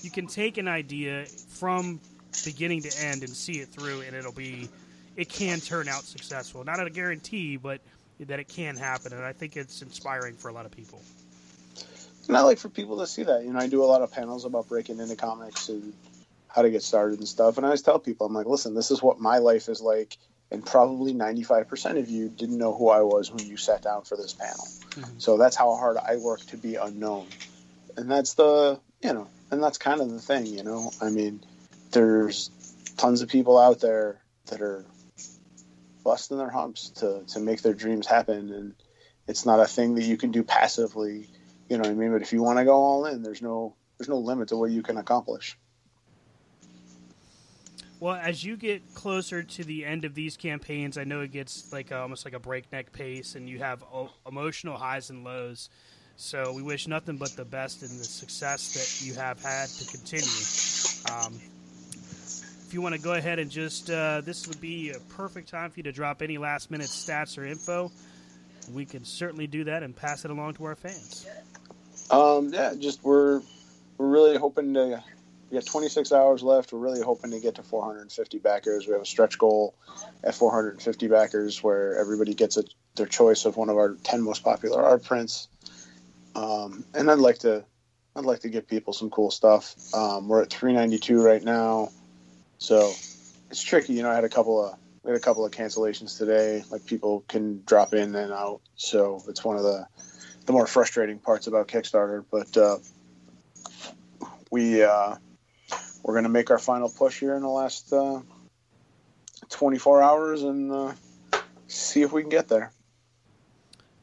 you 0.01 0.11
can 0.11 0.27
take 0.27 0.57
an 0.57 0.67
idea 0.67 1.25
from 1.25 1.99
beginning 2.43 2.81
to 2.83 2.99
end 2.99 3.23
and 3.23 3.29
see 3.29 3.59
it 3.59 3.69
through, 3.69 4.01
and 4.01 4.15
it'll 4.15 4.31
be 4.31 4.67
it 5.15 5.29
can 5.29 5.59
turn 5.59 5.87
out 5.87 6.03
successful. 6.03 6.63
Not 6.63 6.85
a 6.85 6.89
guarantee, 6.89 7.57
but 7.57 7.81
that 8.19 8.39
it 8.39 8.47
can 8.47 8.75
happen, 8.75 9.13
and 9.13 9.23
I 9.23 9.33
think 9.33 9.57
it's 9.57 9.81
inspiring 9.81 10.35
for 10.35 10.49
a 10.49 10.53
lot 10.53 10.65
of 10.65 10.71
people. 10.71 11.01
And 12.27 12.35
I 12.35 12.41
like 12.41 12.57
for 12.57 12.69
people 12.69 12.97
to 12.99 13.07
see 13.07 13.23
that. 13.23 13.43
You 13.43 13.53
know, 13.53 13.59
I 13.59 13.67
do 13.67 13.83
a 13.83 13.85
lot 13.85 14.01
of 14.01 14.11
panels 14.11 14.45
about 14.45 14.67
breaking 14.67 14.99
into 14.99 15.15
comics 15.15 15.69
and 15.69 15.93
how 16.47 16.61
to 16.61 16.69
get 16.69 16.81
started 16.81 17.19
and 17.19 17.27
stuff. 17.27 17.57
And 17.57 17.65
I 17.65 17.69
always 17.69 17.81
tell 17.81 17.99
people, 17.99 18.25
I'm 18.25 18.33
like, 18.33 18.47
listen, 18.47 18.73
this 18.73 18.89
is 18.89 19.03
what 19.03 19.19
my 19.19 19.37
life 19.37 19.69
is 19.69 19.81
like. 19.81 20.17
And 20.51 20.65
probably 20.65 21.13
95% 21.13 21.99
of 21.99 22.09
you 22.09 22.29
didn't 22.29 22.57
know 22.57 22.73
who 22.73 22.89
I 22.89 23.01
was 23.01 23.31
when 23.31 23.45
you 23.45 23.57
sat 23.57 23.81
down 23.81 24.03
for 24.03 24.15
this 24.15 24.33
panel. 24.33 24.67
Mm-hmm. 24.91 25.19
So 25.19 25.37
that's 25.37 25.55
how 25.55 25.75
hard 25.75 25.97
I 25.97 26.17
work 26.17 26.41
to 26.47 26.57
be 26.57 26.75
unknown. 26.75 27.27
And 27.97 28.09
that's 28.09 28.35
the, 28.35 28.79
you 29.01 29.13
know, 29.13 29.27
and 29.51 29.61
that's 29.61 29.77
kind 29.77 30.01
of 30.01 30.09
the 30.09 30.19
thing, 30.19 30.45
you 30.45 30.63
know. 30.63 30.91
I 31.01 31.09
mean, 31.09 31.41
there's 31.95 32.51
tons 32.97 33.21
of 33.21 33.29
people 33.29 33.57
out 33.57 33.79
there 33.79 34.21
that 34.47 34.61
are 34.61 34.85
busting 36.03 36.37
their 36.37 36.51
humps 36.51 36.89
to, 36.91 37.23
to 37.27 37.39
make 37.39 37.63
their 37.63 37.73
dreams 37.73 38.05
happen. 38.05 38.51
And 38.51 38.75
it's 39.27 39.45
not 39.45 39.59
a 39.59 39.65
thing 39.65 39.95
that 39.95 40.03
you 40.03 40.17
can 40.17 40.31
do 40.31 40.43
passively 40.43 41.27
You 41.69 41.77
know 41.77 41.83
what 41.83 41.91
I 41.91 41.95
mean? 41.95 42.11
But 42.11 42.21
if 42.21 42.31
you 42.31 42.43
want 42.43 42.59
to 42.59 42.65
go 42.65 42.75
all 42.75 43.05
in, 43.05 43.23
there's 43.23 43.41
no 43.41 43.75
there's 43.97 44.09
no 44.09 44.17
limit 44.17 44.49
to 44.49 44.57
what 44.57 44.71
you 44.71 44.83
can 44.83 44.97
accomplish. 44.97 45.57
Well, 47.99 48.15
as 48.15 48.43
you 48.43 48.57
get 48.57 48.93
closer 48.93 49.41
to 49.41 49.63
the 49.63 49.85
end 49.85 50.05
of 50.05 50.13
these 50.13 50.37
campaigns, 50.37 50.97
I 50.97 51.05
know 51.05 51.21
it 51.21 51.31
gets 51.31 51.71
like 51.71 51.91
uh, 51.91 52.01
almost 52.01 52.25
like 52.25 52.33
a 52.33 52.39
breakneck 52.39 52.91
pace, 52.91 53.35
and 53.35 53.49
you 53.49 53.59
have 53.59 53.83
o- 53.83 54.11
emotional 54.27 54.77
highs 54.77 55.09
and 55.09 55.23
lows. 55.23 55.69
So 56.17 56.51
we 56.53 56.61
wish 56.61 56.87
nothing 56.87 57.17
but 57.17 57.35
the 57.35 57.45
best 57.45 57.81
in 57.81 57.97
the 57.97 58.03
success 58.03 58.73
that 58.73 59.05
you 59.05 59.13
have 59.15 59.41
had 59.41 59.69
to 59.69 59.85
continue. 59.85 60.29
Um, 61.09 61.39
you 62.75 62.81
want 62.81 62.93
to 62.93 62.99
go 62.99 63.13
ahead 63.13 63.39
and 63.39 63.49
just, 63.49 63.89
uh, 63.89 64.19
this 64.19 64.49
would 64.49 64.59
be 64.59 64.91
a 64.91 64.99
perfect 65.15 65.47
time 65.47 65.71
for 65.71 65.79
you 65.79 65.83
to 65.83 65.93
drop 65.93 66.21
any 66.21 66.37
last 66.37 66.69
minute 66.69 66.87
stats 66.87 67.37
or 67.37 67.45
info. 67.45 67.89
We 68.73 68.83
can 68.83 69.05
certainly 69.05 69.47
do 69.47 69.63
that 69.63 69.81
and 69.81 69.95
pass 69.95 70.25
it 70.25 70.31
along 70.31 70.55
to 70.55 70.65
our 70.65 70.75
fans. 70.75 71.25
Um, 72.11 72.53
yeah, 72.53 72.73
just 72.77 73.01
we're 73.01 73.41
we're 73.97 74.09
really 74.09 74.37
hoping 74.37 74.73
to. 74.73 75.01
We 75.49 75.55
got 75.55 75.65
26 75.65 76.11
hours 76.11 76.43
left. 76.43 76.73
We're 76.73 76.79
really 76.79 77.01
hoping 77.01 77.31
to 77.31 77.39
get 77.39 77.55
to 77.55 77.63
450 77.63 78.39
backers. 78.39 78.87
We 78.87 78.93
have 78.93 79.01
a 79.01 79.05
stretch 79.05 79.37
goal 79.37 79.75
at 80.23 80.35
450 80.35 81.07
backers 81.07 81.63
where 81.63 81.97
everybody 81.97 82.33
gets 82.33 82.57
a, 82.57 82.63
their 82.95 83.05
choice 83.05 83.45
of 83.45 83.55
one 83.55 83.69
of 83.69 83.77
our 83.77 83.95
10 84.03 84.21
most 84.21 84.43
popular 84.43 84.83
art 84.83 85.03
prints. 85.03 85.47
Um, 86.35 86.83
and 86.93 87.09
I'd 87.09 87.19
like 87.19 87.37
to, 87.39 87.63
I'd 88.15 88.25
like 88.25 88.39
to 88.41 88.49
give 88.49 88.67
people 88.67 88.91
some 88.91 89.11
cool 89.11 89.31
stuff. 89.31 89.75
Um, 89.93 90.27
we're 90.27 90.41
at 90.41 90.49
392 90.49 91.21
right 91.21 91.43
now, 91.43 91.89
so 92.57 92.93
it's 93.49 93.63
tricky. 93.63 93.93
You 93.93 94.03
know, 94.03 94.11
I 94.11 94.15
had 94.15 94.23
a 94.23 94.29
couple 94.29 94.63
of 94.63 94.77
we 95.03 95.11
had 95.11 95.17
a 95.17 95.23
couple 95.23 95.45
of 95.45 95.51
cancellations 95.51 96.17
today. 96.17 96.63
Like 96.71 96.85
people 96.85 97.23
can 97.27 97.63
drop 97.65 97.93
in 97.93 98.15
and 98.15 98.33
out, 98.33 98.61
so 98.75 99.23
it's 99.27 99.43
one 99.43 99.57
of 99.57 99.63
the 99.63 99.87
the 100.45 100.53
more 100.53 100.67
frustrating 100.67 101.19
parts 101.19 101.47
about 101.47 101.67
Kickstarter. 101.67 102.23
But 102.29 102.57
uh, 102.57 102.77
we 104.51 104.83
uh, 104.83 105.15
we're 106.03 106.13
going 106.13 106.23
to 106.23 106.29
make 106.29 106.51
our 106.51 106.59
final 106.59 106.89
push 106.89 107.19
here 107.19 107.35
in 107.35 107.41
the 107.41 107.49
last 107.49 107.91
uh, 107.91 108.21
24 109.49 110.03
hours 110.03 110.43
and 110.43 110.71
uh, 110.71 110.93
see 111.67 112.01
if 112.01 112.11
we 112.11 112.21
can 112.21 112.29
get 112.29 112.47
there. 112.47 112.71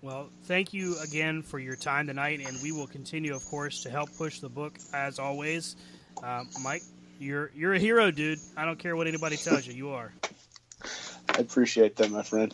Well, 0.02 0.30
thank 0.44 0.72
you 0.72 0.98
again 0.98 1.42
for 1.42 1.60
your 1.60 1.76
time 1.76 2.08
tonight, 2.08 2.40
and 2.44 2.60
we 2.60 2.72
will 2.72 2.88
continue, 2.88 3.36
of 3.36 3.44
course, 3.46 3.84
to 3.84 3.90
help 3.90 4.08
push 4.16 4.40
the 4.40 4.48
book 4.48 4.76
as 4.92 5.20
always. 5.20 5.76
Uh, 6.20 6.42
Mike, 6.60 6.82
you're 7.22 7.50
you're 7.54 7.74
a 7.74 7.78
hero, 7.78 8.10
dude. 8.10 8.40
I 8.56 8.64
don't 8.64 8.78
care 8.78 8.96
what 8.96 9.06
anybody 9.06 9.36
tells 9.36 9.66
you. 9.66 9.72
You 9.72 9.90
are. 9.90 10.12
I 11.28 11.38
appreciate 11.38 11.96
that, 11.96 12.10
my 12.10 12.22
friend. 12.22 12.52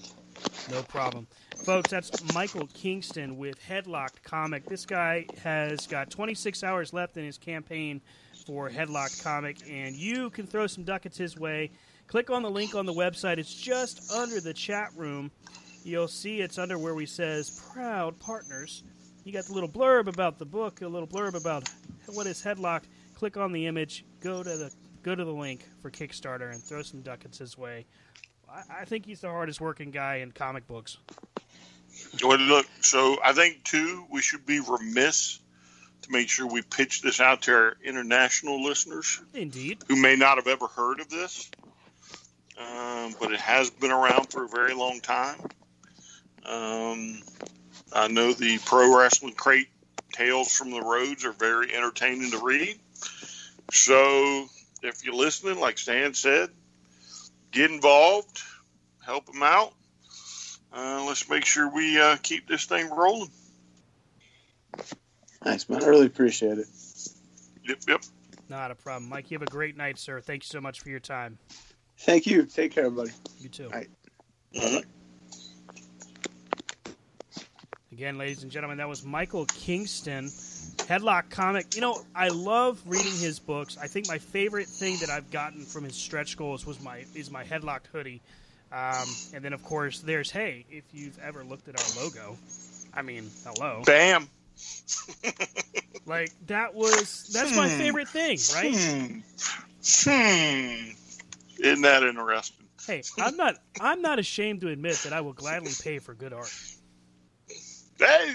No 0.70 0.82
problem. 0.82 1.26
Folks, 1.64 1.90
that's 1.90 2.34
Michael 2.34 2.68
Kingston 2.72 3.36
with 3.36 3.58
Headlocked 3.60 4.22
Comic. 4.22 4.64
This 4.66 4.86
guy 4.86 5.26
has 5.42 5.86
got 5.86 6.10
26 6.10 6.62
hours 6.62 6.92
left 6.92 7.16
in 7.16 7.24
his 7.24 7.38
campaign 7.38 8.00
for 8.46 8.70
Headlocked 8.70 9.24
Comic, 9.24 9.56
and 9.68 9.96
you 9.96 10.30
can 10.30 10.46
throw 10.46 10.66
some 10.66 10.84
ducats 10.84 11.18
his 11.18 11.36
way. 11.36 11.72
Click 12.06 12.30
on 12.30 12.42
the 12.42 12.50
link 12.50 12.74
on 12.74 12.86
the 12.86 12.92
website. 12.92 13.38
It's 13.38 13.52
just 13.52 14.12
under 14.12 14.40
the 14.40 14.54
chat 14.54 14.90
room. 14.96 15.30
You'll 15.82 16.08
see 16.08 16.40
it's 16.40 16.58
under 16.58 16.78
where 16.78 16.94
we 16.94 17.06
says 17.06 17.60
proud 17.72 18.18
partners. 18.20 18.84
You 19.24 19.32
got 19.32 19.44
the 19.44 19.54
little 19.54 19.68
blurb 19.68 20.06
about 20.06 20.38
the 20.38 20.46
book, 20.46 20.80
a 20.82 20.88
little 20.88 21.08
blurb 21.08 21.34
about 21.34 21.68
what 22.06 22.26
is 22.26 22.42
Headlocked. 22.42 22.84
Click 23.18 23.36
on 23.36 23.50
the 23.50 23.66
image, 23.66 24.04
go 24.20 24.44
to 24.44 24.56
the 24.56 24.72
go 25.02 25.12
to 25.12 25.24
the 25.24 25.32
link 25.32 25.68
for 25.82 25.90
Kickstarter, 25.90 26.52
and 26.52 26.62
throw 26.62 26.82
some 26.82 27.00
ducats 27.00 27.38
his 27.38 27.58
way. 27.58 27.84
I, 28.48 28.82
I 28.82 28.84
think 28.84 29.06
he's 29.06 29.22
the 29.22 29.28
hardest 29.28 29.60
working 29.60 29.90
guy 29.90 30.18
in 30.18 30.30
comic 30.30 30.68
books. 30.68 30.98
Well, 32.22 32.38
look, 32.38 32.66
so 32.80 33.16
I 33.24 33.32
think 33.32 33.64
too 33.64 34.06
we 34.08 34.22
should 34.22 34.46
be 34.46 34.60
remiss 34.60 35.40
to 36.02 36.12
make 36.12 36.28
sure 36.28 36.46
we 36.46 36.62
pitch 36.62 37.02
this 37.02 37.20
out 37.20 37.42
to 37.42 37.52
our 37.52 37.76
international 37.84 38.62
listeners. 38.62 39.20
Indeed. 39.34 39.82
Who 39.88 40.00
may 40.00 40.14
not 40.14 40.36
have 40.36 40.46
ever 40.46 40.68
heard 40.68 41.00
of 41.00 41.10
this, 41.10 41.50
um, 42.56 43.16
but 43.18 43.32
it 43.32 43.40
has 43.40 43.68
been 43.68 43.90
around 43.90 44.30
for 44.30 44.44
a 44.44 44.48
very 44.48 44.74
long 44.74 45.00
time. 45.00 45.40
Um, 46.46 47.20
I 47.92 48.06
know 48.06 48.32
the 48.32 48.60
pro 48.64 48.96
wrestling 48.96 49.34
crate 49.34 49.70
tales 50.12 50.52
from 50.52 50.70
the 50.70 50.82
roads 50.82 51.24
are 51.24 51.32
very 51.32 51.74
entertaining 51.74 52.30
to 52.30 52.38
read. 52.38 52.78
So 53.70 54.46
if 54.82 55.05
you're 55.05 55.14
listening, 55.14 55.61
like 55.61 55.78
Stan 55.78 56.14
said, 56.14 56.51
get 57.51 57.70
involved, 57.70 58.40
help 59.05 59.26
them 59.26 59.42
out. 59.42 59.72
Uh, 60.72 61.05
let's 61.07 61.28
make 61.28 61.44
sure 61.44 61.68
we 61.72 62.01
uh, 62.01 62.16
keep 62.22 62.46
this 62.46 62.66
thing 62.66 62.90
rolling. 62.90 63.30
Thanks, 65.42 65.68
man. 65.68 65.82
I 65.82 65.86
really 65.86 66.07
appreciate 66.07 66.59
it. 66.59 66.66
Yep, 67.64 67.78
yep. 67.88 68.03
Not 68.49 68.70
a 68.70 68.74
problem. 68.74 69.09
Mike, 69.09 69.30
you 69.30 69.36
have 69.38 69.46
a 69.46 69.51
great 69.51 69.76
night, 69.76 69.99
sir. 69.99 70.20
Thank 70.20 70.42
you 70.44 70.49
so 70.49 70.61
much 70.61 70.80
for 70.80 70.88
your 70.88 71.01
time. 71.01 71.38
Thank 72.01 72.26
you. 72.26 72.44
Take 72.44 72.72
care, 72.72 72.90
buddy. 72.90 73.11
You 73.38 73.49
too. 73.49 73.64
All 73.64 73.70
right. 73.70 73.88
Mm-hmm. 74.55 74.88
Again, 77.92 78.18
ladies 78.18 78.42
and 78.42 78.53
gentlemen, 78.53 78.78
that 78.78 78.88
was 78.88 79.05
Michael 79.05 79.46
Kingston, 79.46 80.30
Headlock 80.89 81.28
Comic. 81.30 81.74
You 81.74 81.80
know, 81.82 82.01
I 82.14 82.28
love 82.28 82.80
reading 82.86 83.12
his 83.12 83.39
books. 83.39 83.76
I 83.80 83.86
think 83.89 84.09
my 84.09 84.18
favorite 84.18 84.66
thing 84.68 84.97
that 85.01 85.11
I've 85.11 85.30
gotten 85.30 85.64
from 85.64 85.84
his 85.84 85.95
stretch 85.95 86.36
goals 86.36 86.64
was 86.66 86.80
my 86.82 87.05
is 87.14 87.30
my 87.30 87.45
Headlocked 87.45 87.86
hoodie. 87.93 88.20
Um, 88.72 89.07
and 89.34 89.45
then, 89.45 89.53
of 89.53 89.62
course, 89.62 90.01
there's 90.01 90.30
hey, 90.30 90.64
if 90.70 90.84
you've 90.93 91.18
ever 91.20 91.45
looked 91.45 91.68
at 91.68 91.78
our 91.78 92.03
logo, 92.03 92.36
I 92.95 93.03
mean, 93.03 93.30
hello, 93.45 93.82
bam. 93.84 94.28
like 96.07 96.32
that 96.47 96.74
was 96.74 97.30
that's 97.32 97.55
my 97.55 97.68
Hmm. 97.68 97.78
favorite 97.78 98.09
thing, 98.09 98.39
right? 98.55 98.74
Hmm. 98.74 99.20
Hmm. 100.11 100.91
Isn't 101.61 101.82
that 101.82 102.03
interesting? 102.03 102.66
Hey, 102.86 103.03
I'm 103.18 103.36
not 103.36 103.57
I'm 103.80 104.01
not 104.03 104.18
ashamed 104.18 104.62
to 104.62 104.68
admit 104.68 104.97
that 105.05 105.12
I 105.12 105.20
will 105.20 105.32
gladly 105.34 105.72
pay 105.82 105.99
for 105.99 106.14
good 106.14 106.32
art. 106.32 106.53
Hey, 107.99 108.34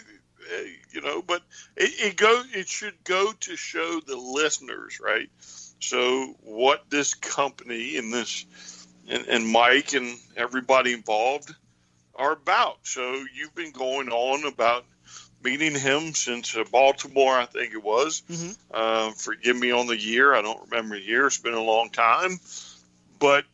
you 0.92 1.02
know, 1.02 1.22
but 1.22 1.42
it, 1.76 1.92
it 2.00 2.16
go 2.18 2.44
it 2.54 2.68
should 2.68 3.04
go 3.04 3.32
to 3.42 3.56
show 3.56 4.00
the 4.00 4.18
listeners, 4.18 5.00
right? 5.00 5.30
So 5.80 6.36
what 6.42 6.90
this 6.90 7.14
company 7.14 7.98
and 7.98 8.14
this 8.14 8.46
and, 9.10 9.28
and 9.28 9.48
Mike 9.48 9.94
and 9.94 10.18
everybody 10.36 10.94
involved 10.94 11.54
are 12.16 12.32
about. 12.32 12.78
So 12.84 13.26
you've 13.34 13.56
been 13.56 13.72
going 13.72 14.10
on 14.10 14.46
about 14.46 14.86
meeting 15.44 15.76
him 15.76 16.14
since 16.14 16.56
uh, 16.56 16.64
Baltimore, 16.72 17.38
I 17.38 17.46
think 17.46 17.74
it 17.74 17.84
was. 17.84 18.24
Mhm. 18.30 18.58
Uh, 18.72 19.12
forgive 19.12 19.58
me 19.58 19.72
on 19.72 19.88
the 19.88 19.98
year; 19.98 20.34
I 20.34 20.42
don't 20.42 20.70
remember 20.70 20.96
the 20.96 21.04
year. 21.04 21.28
It's 21.28 21.38
been 21.38 21.54
a 21.54 21.62
long 21.62 21.90
time, 21.90 22.40
but 23.20 23.46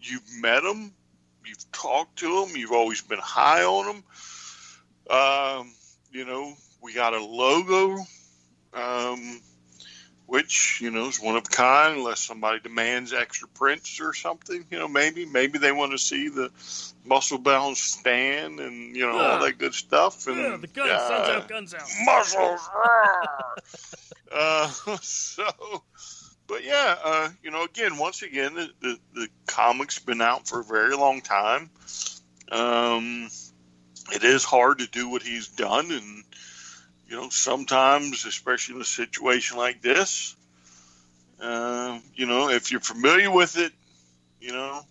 you've 0.00 0.40
met 0.40 0.62
him, 0.62 0.92
you've 1.44 1.72
talked 1.72 2.18
to 2.20 2.44
him, 2.44 2.56
you've 2.56 2.72
always 2.72 3.00
been 3.02 3.18
high 3.18 3.64
on 3.64 3.96
him. 3.96 4.04
Um, 5.10 5.72
you 6.18 6.24
know, 6.24 6.52
we 6.82 6.92
got 6.92 7.14
a 7.14 7.24
logo, 7.24 8.04
um, 8.74 9.40
which 10.26 10.80
you 10.82 10.90
know 10.90 11.06
is 11.06 11.20
one 11.20 11.36
of 11.36 11.44
a 11.46 11.48
kind, 11.48 11.98
unless 11.98 12.18
somebody 12.18 12.58
demands 12.58 13.12
extra 13.12 13.46
prints 13.46 14.00
or 14.00 14.12
something. 14.12 14.64
You 14.68 14.80
know, 14.80 14.88
maybe 14.88 15.26
maybe 15.26 15.58
they 15.58 15.70
want 15.70 15.92
to 15.92 15.98
see 15.98 16.28
the 16.28 16.50
muscle 17.04 17.38
bound 17.38 17.76
stand 17.76 18.58
and 18.58 18.96
you 18.96 19.06
know 19.06 19.16
all 19.16 19.38
that 19.38 19.58
good 19.58 19.74
stuff. 19.74 20.26
And 20.26 20.38
Yeah, 20.38 20.56
the 20.56 20.66
guns, 20.66 20.90
uh, 20.90 21.08
guns 21.08 21.28
out, 21.28 21.48
guns 21.48 21.74
out. 21.74 21.88
muscles. 22.04 22.68
uh, 24.32 24.96
so, 25.00 25.44
but 26.48 26.64
yeah, 26.64 26.96
uh, 27.04 27.28
you 27.44 27.52
know, 27.52 27.62
again, 27.62 27.96
once 27.96 28.22
again, 28.22 28.56
the, 28.56 28.70
the, 28.80 28.98
the 29.14 29.28
comic's 29.46 30.00
been 30.00 30.20
out 30.20 30.48
for 30.48 30.58
a 30.58 30.64
very 30.64 30.96
long 30.96 31.20
time. 31.20 31.70
Um, 32.50 33.28
it 34.12 34.24
is 34.24 34.44
hard 34.44 34.78
to 34.78 34.86
do 34.86 35.08
what 35.08 35.22
he's 35.22 35.48
done, 35.48 35.90
and 35.90 36.24
you 37.08 37.16
know, 37.16 37.28
sometimes, 37.30 38.26
especially 38.26 38.76
in 38.76 38.82
a 38.82 38.84
situation 38.84 39.56
like 39.56 39.80
this, 39.80 40.36
uh, 41.40 41.98
you 42.14 42.26
know, 42.26 42.50
if 42.50 42.70
you're 42.70 42.80
familiar 42.80 43.30
with 43.30 43.56
it, 43.56 43.72
you 44.40 44.52
know, 44.52 44.82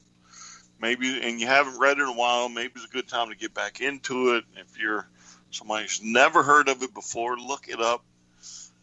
maybe, 0.79 1.21
and 1.21 1.39
you 1.39 1.47
haven't 1.47 1.79
read 1.79 1.97
it 1.97 2.01
in 2.01 2.07
a 2.07 2.13
while, 2.13 2.49
maybe 2.49 2.73
it's 2.75 2.85
a 2.85 2.89
good 2.89 3.07
time 3.07 3.29
to 3.29 3.35
get 3.35 3.53
back 3.53 3.81
into 3.81 4.35
it. 4.35 4.45
If 4.55 4.79
you're 4.79 5.07
somebody 5.51 5.83
who's 5.83 6.01
never 6.03 6.43
heard 6.43 6.69
of 6.69 6.81
it 6.81 6.93
before, 6.93 7.37
look 7.37 7.67
it 7.67 7.79
up. 7.79 8.03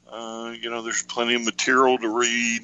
Uh, 0.09 0.55
you 0.61 0.71
know, 0.71 0.83
there's 0.83 1.03
plenty 1.03 1.35
of 1.35 1.45
material 1.45 1.99
to 1.99 2.09
read. 2.09 2.63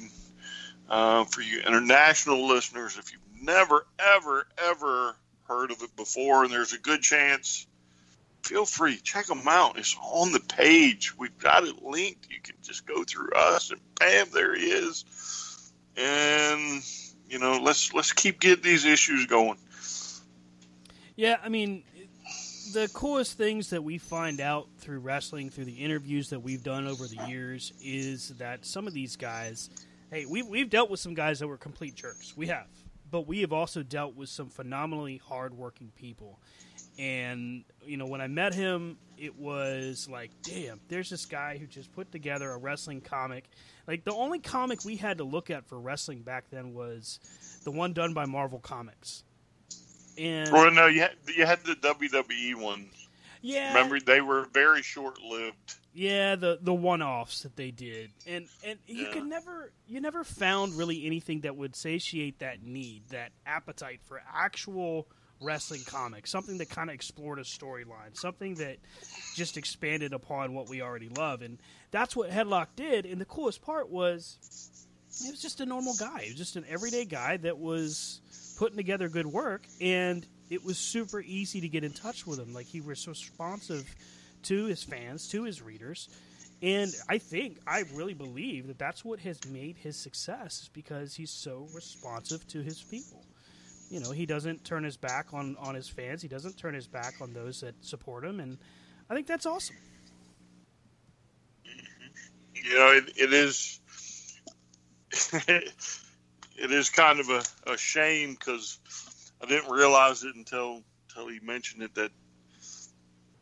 Uh, 0.89 1.23
for 1.23 1.41
you 1.41 1.61
international 1.61 2.47
listeners, 2.47 2.97
if 2.97 3.13
you've 3.13 3.45
never, 3.45 3.85
ever, 3.97 4.45
ever 4.57 5.15
heard 5.51 5.71
of 5.71 5.81
it 5.81 5.95
before, 5.95 6.43
and 6.43 6.53
there's 6.53 6.73
a 6.73 6.79
good 6.79 7.01
chance, 7.01 7.67
feel 8.43 8.65
free, 8.65 8.97
check 8.97 9.25
them 9.25 9.47
out. 9.47 9.77
It's 9.77 9.95
on 10.01 10.31
the 10.31 10.39
page. 10.39 11.17
We've 11.17 11.37
got 11.37 11.65
it 11.65 11.83
linked. 11.83 12.27
You 12.29 12.39
can 12.41 12.55
just 12.61 12.85
go 12.85 13.03
through 13.03 13.31
us, 13.31 13.71
and 13.71 13.79
bam, 13.99 14.27
there 14.33 14.55
he 14.55 14.65
is. 14.65 15.05
And 15.97 16.81
you 17.29 17.39
know, 17.39 17.59
let's 17.61 17.93
let's 17.93 18.13
keep 18.13 18.39
getting 18.39 18.63
these 18.63 18.85
issues 18.85 19.25
going. 19.25 19.57
Yeah, 21.15 21.37
I 21.43 21.49
mean, 21.49 21.83
the 22.73 22.89
coolest 22.93 23.37
things 23.37 23.71
that 23.71 23.83
we 23.83 23.97
find 23.97 24.39
out 24.39 24.67
through 24.79 24.99
wrestling, 24.99 25.49
through 25.49 25.65
the 25.65 25.73
interviews 25.73 26.29
that 26.29 26.39
we've 26.39 26.63
done 26.63 26.87
over 26.87 27.05
the 27.05 27.27
years, 27.27 27.73
is 27.83 28.29
that 28.39 28.65
some 28.65 28.87
of 28.87 28.93
these 28.93 29.17
guys, 29.17 29.69
hey, 30.09 30.25
we've, 30.25 30.47
we've 30.47 30.69
dealt 30.69 30.89
with 30.89 30.99
some 30.99 31.13
guys 31.13 31.39
that 31.39 31.47
were 31.47 31.57
complete 31.57 31.95
jerks. 31.95 32.35
We 32.35 32.47
have. 32.47 32.67
But 33.11 33.27
we 33.27 33.41
have 33.41 33.51
also 33.51 33.83
dealt 33.83 34.15
with 34.15 34.29
some 34.29 34.49
phenomenally 34.49 35.17
hardworking 35.17 35.91
people. 35.95 36.39
And, 36.97 37.63
you 37.85 37.97
know, 37.97 38.05
when 38.05 38.21
I 38.21 38.27
met 38.27 38.53
him, 38.53 38.97
it 39.17 39.37
was 39.37 40.07
like, 40.09 40.31
damn, 40.43 40.79
there's 40.87 41.09
this 41.09 41.25
guy 41.25 41.57
who 41.57 41.67
just 41.67 41.91
put 41.93 42.11
together 42.11 42.51
a 42.51 42.57
wrestling 42.57 43.01
comic. 43.01 43.49
Like, 43.87 44.03
the 44.03 44.13
only 44.13 44.39
comic 44.39 44.85
we 44.85 44.95
had 44.95 45.17
to 45.17 45.23
look 45.23 45.49
at 45.49 45.65
for 45.67 45.79
wrestling 45.79 46.21
back 46.21 46.45
then 46.49 46.73
was 46.73 47.19
the 47.63 47.71
one 47.71 47.93
done 47.93 48.13
by 48.13 48.25
Marvel 48.25 48.59
Comics. 48.59 49.23
And 50.17 50.51
Well, 50.51 50.71
no, 50.71 50.87
you 50.87 51.01
had, 51.01 51.15
you 51.35 51.45
had 51.45 51.63
the 51.63 51.75
WWE 51.75 52.55
ones. 52.55 53.07
yeah, 53.41 53.69
Remember, 53.69 53.99
they 53.99 54.21
were 54.21 54.47
very 54.53 54.81
short 54.81 55.21
lived. 55.21 55.75
Yeah, 55.93 56.35
the 56.35 56.57
the 56.61 56.73
one 56.73 57.01
offs 57.01 57.41
that 57.43 57.57
they 57.57 57.71
did, 57.71 58.11
and 58.25 58.47
and 58.63 58.79
you 58.87 59.03
Yeah. 59.03 59.11
could 59.11 59.25
never 59.25 59.73
you 59.87 59.99
never 59.99 60.23
found 60.23 60.77
really 60.77 61.05
anything 61.05 61.41
that 61.41 61.57
would 61.57 61.75
satiate 61.75 62.39
that 62.39 62.63
need, 62.63 63.09
that 63.09 63.33
appetite 63.45 63.99
for 64.05 64.21
actual 64.33 65.07
wrestling 65.41 65.81
comics, 65.85 66.29
something 66.29 66.59
that 66.59 66.69
kind 66.69 66.89
of 66.89 66.93
explored 66.93 67.39
a 67.39 67.43
storyline, 67.43 68.15
something 68.15 68.55
that 68.55 68.77
just 69.35 69.57
expanded 69.57 70.13
upon 70.13 70.53
what 70.53 70.69
we 70.69 70.81
already 70.81 71.09
love, 71.09 71.41
and 71.41 71.57
that's 71.89 72.15
what 72.15 72.29
Headlock 72.29 72.67
did. 72.77 73.05
And 73.05 73.19
the 73.19 73.25
coolest 73.25 73.61
part 73.61 73.89
was, 73.89 74.37
it 75.25 75.31
was 75.31 75.41
just 75.41 75.59
a 75.59 75.65
normal 75.65 75.95
guy, 75.95 76.21
it 76.21 76.29
was 76.29 76.37
just 76.37 76.55
an 76.55 76.65
everyday 76.69 77.03
guy 77.05 77.35
that 77.37 77.57
was 77.57 78.21
putting 78.57 78.77
together 78.77 79.09
good 79.09 79.25
work, 79.27 79.63
and 79.81 80.25
it 80.49 80.63
was 80.63 80.77
super 80.77 81.19
easy 81.19 81.59
to 81.61 81.67
get 81.67 81.83
in 81.83 81.91
touch 81.91 82.25
with 82.27 82.39
him. 82.39 82.53
Like 82.53 82.67
he 82.67 82.79
was 82.79 82.99
so 82.99 83.09
responsive 83.11 83.93
to 84.43 84.65
his 84.65 84.83
fans, 84.83 85.27
to 85.29 85.43
his 85.43 85.61
readers. 85.61 86.09
And 86.61 86.93
I 87.09 87.17
think, 87.17 87.59
I 87.65 87.83
really 87.93 88.13
believe 88.13 88.67
that 88.67 88.77
that's 88.77 89.03
what 89.03 89.19
has 89.21 89.43
made 89.45 89.77
his 89.77 89.97
success 89.97 90.61
is 90.61 90.69
because 90.69 91.15
he's 91.15 91.31
so 91.31 91.67
responsive 91.73 92.47
to 92.49 92.61
his 92.61 92.81
people. 92.81 93.25
You 93.89 93.99
know, 93.99 94.11
he 94.11 94.25
doesn't 94.25 94.63
turn 94.63 94.83
his 94.83 94.95
back 94.95 95.33
on, 95.33 95.57
on 95.59 95.75
his 95.75 95.89
fans. 95.89 96.21
He 96.21 96.27
doesn't 96.27 96.57
turn 96.57 96.73
his 96.73 96.87
back 96.87 97.15
on 97.19 97.33
those 97.33 97.61
that 97.61 97.73
support 97.83 98.23
him. 98.23 98.39
And 98.39 98.57
I 99.09 99.15
think 99.15 99.27
that's 99.27 99.45
awesome. 99.45 99.75
Mm-hmm. 101.65 102.71
You 102.71 102.77
know, 102.77 102.91
it, 102.91 103.11
it 103.17 103.33
is. 103.33 103.79
it 105.49 106.71
is 106.71 106.89
kind 106.89 107.19
of 107.19 107.29
a, 107.29 107.43
a 107.71 107.77
shame 107.77 108.31
because 108.39 108.79
I 109.41 109.47
didn't 109.47 109.69
realize 109.69 110.23
it 110.23 110.35
until 110.35 110.83
until 111.09 111.27
he 111.27 111.39
mentioned 111.41 111.83
it 111.83 111.93
that 111.95 112.11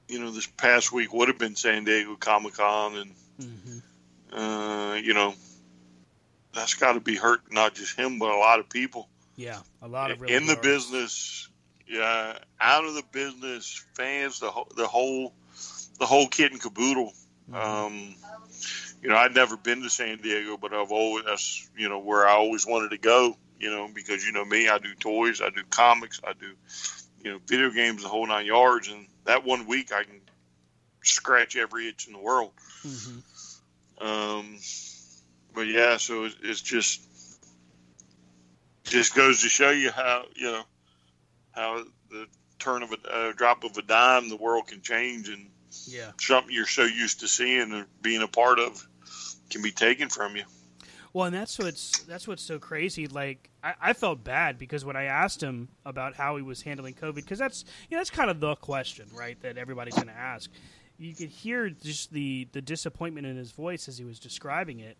you 0.10 0.20
know 0.20 0.32
this 0.32 0.47
past 0.47 0.91
week 0.91 1.14
would 1.14 1.28
have 1.30 1.38
been 1.38 1.55
San 1.55 1.86
Diego 1.86 2.16
Comic 2.16 2.55
Con 2.55 2.97
and 2.97 3.14
uh, 4.34 4.95
you 4.95 5.14
know 5.14 5.34
that's 6.53 6.74
got 6.74 6.93
to 6.93 6.99
be 6.99 7.16
hurt 7.16 7.41
not 7.51 7.76
just 7.76 7.97
him 7.97 8.20
but 8.20 8.30
a 8.30 8.38
lot 8.38 8.60
of 8.60 8.70
people 8.70 9.07
Yeah, 9.39 9.62
a 9.82 9.88
lot 9.88 10.12
of 10.12 10.20
really 10.20 10.34
in 10.34 10.47
the 10.47 10.57
business, 10.57 11.47
yeah, 11.88 12.38
out 12.60 12.84
of 12.84 12.93
the 12.93 13.03
business, 13.14 13.86
fans, 13.95 14.41
the 14.41 14.49
whole, 14.49 14.68
the 14.76 14.86
whole, 14.86 15.34
the 15.97 16.05
whole 16.05 16.28
kit 16.28 16.51
and 16.51 16.62
caboodle. 16.62 17.14
Mm-hmm. 17.49 17.55
Um, 17.55 18.16
you 19.01 19.07
know, 19.07 19.16
I'd 19.16 19.34
never 19.34 19.55
been 19.55 19.82
to 19.84 19.89
San 19.89 20.18
Diego, 20.18 20.57
but 20.57 20.74
I've 20.74 20.91
always 20.91 21.24
that's 21.24 21.70
you 21.78 21.88
know 21.88 21.99
where 21.99 22.28
I 22.28 22.34
always 22.34 22.68
wanted 22.68 22.89
to 22.89 22.97
go. 22.97 23.38
You 23.62 23.70
know, 23.70 23.88
because 23.95 24.26
you 24.26 24.34
know 24.34 24.43
me, 24.43 24.68
I 24.68 24.78
do 24.78 24.93
toys, 24.93 25.39
I 25.41 25.51
do 25.51 25.64
comics, 25.70 26.20
I 26.22 26.34
do 26.34 26.51
you 27.24 27.32
know 27.32 27.39
video 27.45 27.70
games, 27.70 28.03
the 28.03 28.09
whole 28.09 28.28
nine 28.28 28.45
yards, 28.45 28.88
and 28.88 29.07
that 29.26 29.45
one 29.45 29.67
week 29.67 29.91
I 29.91 30.03
can 30.03 30.22
scratch 31.03 31.55
every 31.55 31.88
itch 31.88 32.07
in 32.07 32.13
the 32.13 32.20
world. 32.20 32.51
Mhm. 32.86 33.24
Um, 34.01 34.57
but 35.53 35.67
yeah, 35.67 35.97
so 35.97 36.26
it's, 36.26 36.36
it's 36.41 36.61
just 36.61 37.01
just 38.86 39.15
goes 39.15 39.41
to 39.43 39.49
show 39.49 39.70
you 39.70 39.91
how 39.91 40.26
you 40.36 40.51
know 40.51 40.63
how 41.51 41.84
the 42.09 42.28
turn 42.59 42.84
of 42.84 42.91
a 42.91 43.13
uh, 43.13 43.32
drop 43.34 43.63
of 43.63 43.78
a 43.78 43.82
dime 43.82 44.30
the 44.30 44.36
world 44.36 44.67
can 44.67 44.82
change 44.82 45.30
and 45.30 45.49
Yeah. 45.86 46.11
something 46.20 46.53
you're 46.53 46.65
so 46.65 46.84
used 46.84 47.22
to 47.22 47.28
seeing 47.28 47.72
and 47.72 47.86
being 48.01 48.22
a 48.22 48.28
part 48.28 48.59
of 48.59 48.86
can 49.49 49.61
be 49.61 49.72
taken 49.72 50.09
from 50.09 50.36
you. 50.36 50.43
Well, 51.14 51.26
and 51.26 51.36
that's 51.36 51.57
what's 51.57 52.03
that's 52.03 52.28
what's 52.28 52.43
so 52.43 52.60
crazy. 52.60 53.07
Like 53.07 53.49
I, 53.64 53.74
I 53.82 53.93
felt 53.93 54.24
bad 54.24 54.60
because 54.60 54.86
when 54.86 54.95
I 54.95 55.05
asked 55.05 55.41
him 55.41 55.70
about 55.86 56.16
how 56.16 56.36
he 56.36 56.43
was 56.43 56.62
handling 56.62 56.93
COVID, 56.93 57.16
because 57.16 57.39
that's 57.39 57.66
you 57.89 57.95
know 57.95 57.99
that's 57.99 58.10
kind 58.12 58.30
of 58.30 58.39
the 58.39 58.55
question, 58.55 59.07
right? 59.14 59.39
That 59.41 59.57
everybody's 59.57 59.95
going 59.95 60.07
to 60.07 60.14
ask. 60.14 60.49
You 60.97 61.16
could 61.16 61.30
hear 61.30 61.70
just 61.70 62.12
the 62.12 62.47
the 62.51 62.62
disappointment 62.62 63.26
in 63.26 63.38
his 63.38 63.51
voice 63.51 63.88
as 63.88 63.97
he 63.97 64.05
was 64.05 64.20
describing 64.20 64.80
it, 64.82 64.97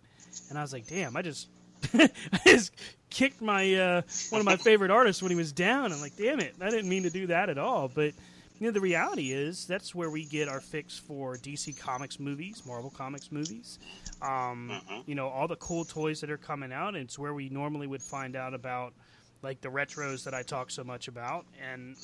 and 0.50 0.58
I 0.58 0.62
was 0.62 0.74
like, 0.74 0.88
"Damn, 0.88 1.16
I 1.16 1.22
just 1.22 1.48
I 1.94 2.10
just 2.46 2.74
kicked 3.10 3.42
my 3.42 3.76
uh, 3.76 4.02
one 4.30 4.40
of 4.40 4.46
my 4.46 4.58
favorite 4.58 4.92
artists 4.92 5.22
when 5.22 5.30
he 5.30 5.38
was 5.38 5.52
down." 5.52 5.92
I'm 5.92 6.02
like, 6.02 6.16
"Damn 6.16 6.40
it, 6.40 6.56
I 6.60 6.70
didn't 6.70 6.90
mean 6.90 7.04
to 7.04 7.10
do 7.10 7.28
that 7.28 7.50
at 7.50 7.58
all." 7.58 7.88
But 7.88 8.14
you 8.60 8.68
know, 8.68 8.72
the 8.72 8.82
reality 8.82 9.32
is 9.32 9.66
that's 9.66 9.96
where 9.96 10.10
we 10.10 10.26
get 10.26 10.50
our 10.50 10.60
fix 10.60 10.98
for 10.98 11.38
DC 11.38 11.80
Comics 11.80 12.20
movies, 12.20 12.64
Marvel 12.66 12.90
Comics 12.90 13.32
movies. 13.32 13.80
Um, 14.22 14.70
You 15.06 15.16
know, 15.16 15.30
all 15.30 15.48
the 15.48 15.56
cool 15.56 15.86
toys 15.86 16.20
that 16.22 16.30
are 16.30 16.38
coming 16.38 16.74
out. 16.74 16.90
And 16.90 17.04
it's 17.06 17.18
where 17.18 17.34
we 17.34 17.50
normally 17.50 17.88
would 17.88 18.04
find 18.04 18.36
out 18.36 18.54
about, 18.54 18.94
like 19.42 19.62
the 19.62 19.70
retros 19.70 20.26
that 20.26 20.34
I 20.34 20.44
talk 20.44 20.70
so 20.72 20.84
much 20.84 21.08
about. 21.08 21.46
And 21.72 21.96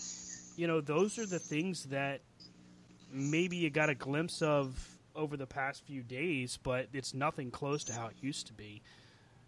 you 0.55 0.67
know, 0.67 0.79
those 0.79 1.19
are 1.19 1.25
the 1.25 1.39
things 1.39 1.83
that 1.85 2.21
maybe 3.11 3.57
you 3.57 3.69
got 3.69 3.89
a 3.89 3.95
glimpse 3.95 4.41
of 4.41 4.97
over 5.15 5.37
the 5.37 5.45
past 5.45 5.83
few 5.85 6.03
days, 6.03 6.57
but 6.61 6.87
it's 6.93 7.13
nothing 7.13 7.51
close 7.51 7.83
to 7.85 7.93
how 7.93 8.07
it 8.07 8.15
used 8.21 8.47
to 8.47 8.53
be. 8.53 8.81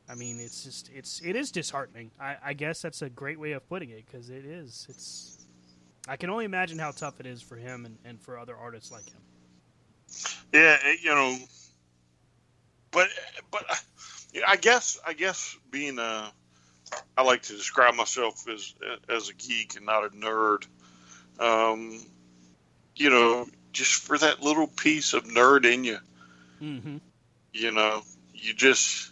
I 0.09 0.15
mean, 0.15 0.39
it's 0.39 0.63
just 0.63 0.89
it's 0.93 1.21
it 1.21 1.35
is 1.35 1.51
disheartening. 1.51 2.11
I, 2.19 2.37
I 2.43 2.53
guess 2.53 2.81
that's 2.81 3.01
a 3.01 3.09
great 3.09 3.39
way 3.39 3.51
of 3.53 3.67
putting 3.67 3.89
it 3.89 4.05
because 4.05 4.29
it 4.29 4.45
is. 4.45 4.87
It's 4.89 5.36
I 6.07 6.15
can 6.15 6.29
only 6.29 6.45
imagine 6.45 6.79
how 6.79 6.91
tough 6.91 7.19
it 7.19 7.25
is 7.25 7.41
for 7.41 7.55
him 7.55 7.85
and, 7.85 7.97
and 8.05 8.21
for 8.21 8.37
other 8.37 8.55
artists 8.55 8.91
like 8.91 9.05
him. 9.05 9.21
Yeah, 10.53 10.77
it, 10.83 11.03
you 11.03 11.13
know, 11.13 11.37
but 12.91 13.09
but 13.51 13.65
I 14.47 14.55
guess 14.55 14.97
I 15.05 15.13
guess 15.13 15.57
being 15.69 15.99
a 15.99 16.31
I 17.17 17.23
like 17.23 17.41
to 17.43 17.53
describe 17.53 17.95
myself 17.95 18.47
as 18.47 18.73
as 19.09 19.29
a 19.29 19.33
geek 19.33 19.75
and 19.75 19.85
not 19.85 20.05
a 20.05 20.09
nerd. 20.09 20.65
Um, 21.39 21.99
you 22.95 23.09
know, 23.09 23.45
just 23.73 24.01
for 24.01 24.17
that 24.17 24.41
little 24.41 24.67
piece 24.67 25.13
of 25.13 25.25
nerd 25.25 25.71
in 25.71 25.83
you, 25.83 25.97
Mm-hmm. 26.61 26.97
you 27.53 27.71
know, 27.71 28.01
you 28.33 28.53
just 28.53 29.11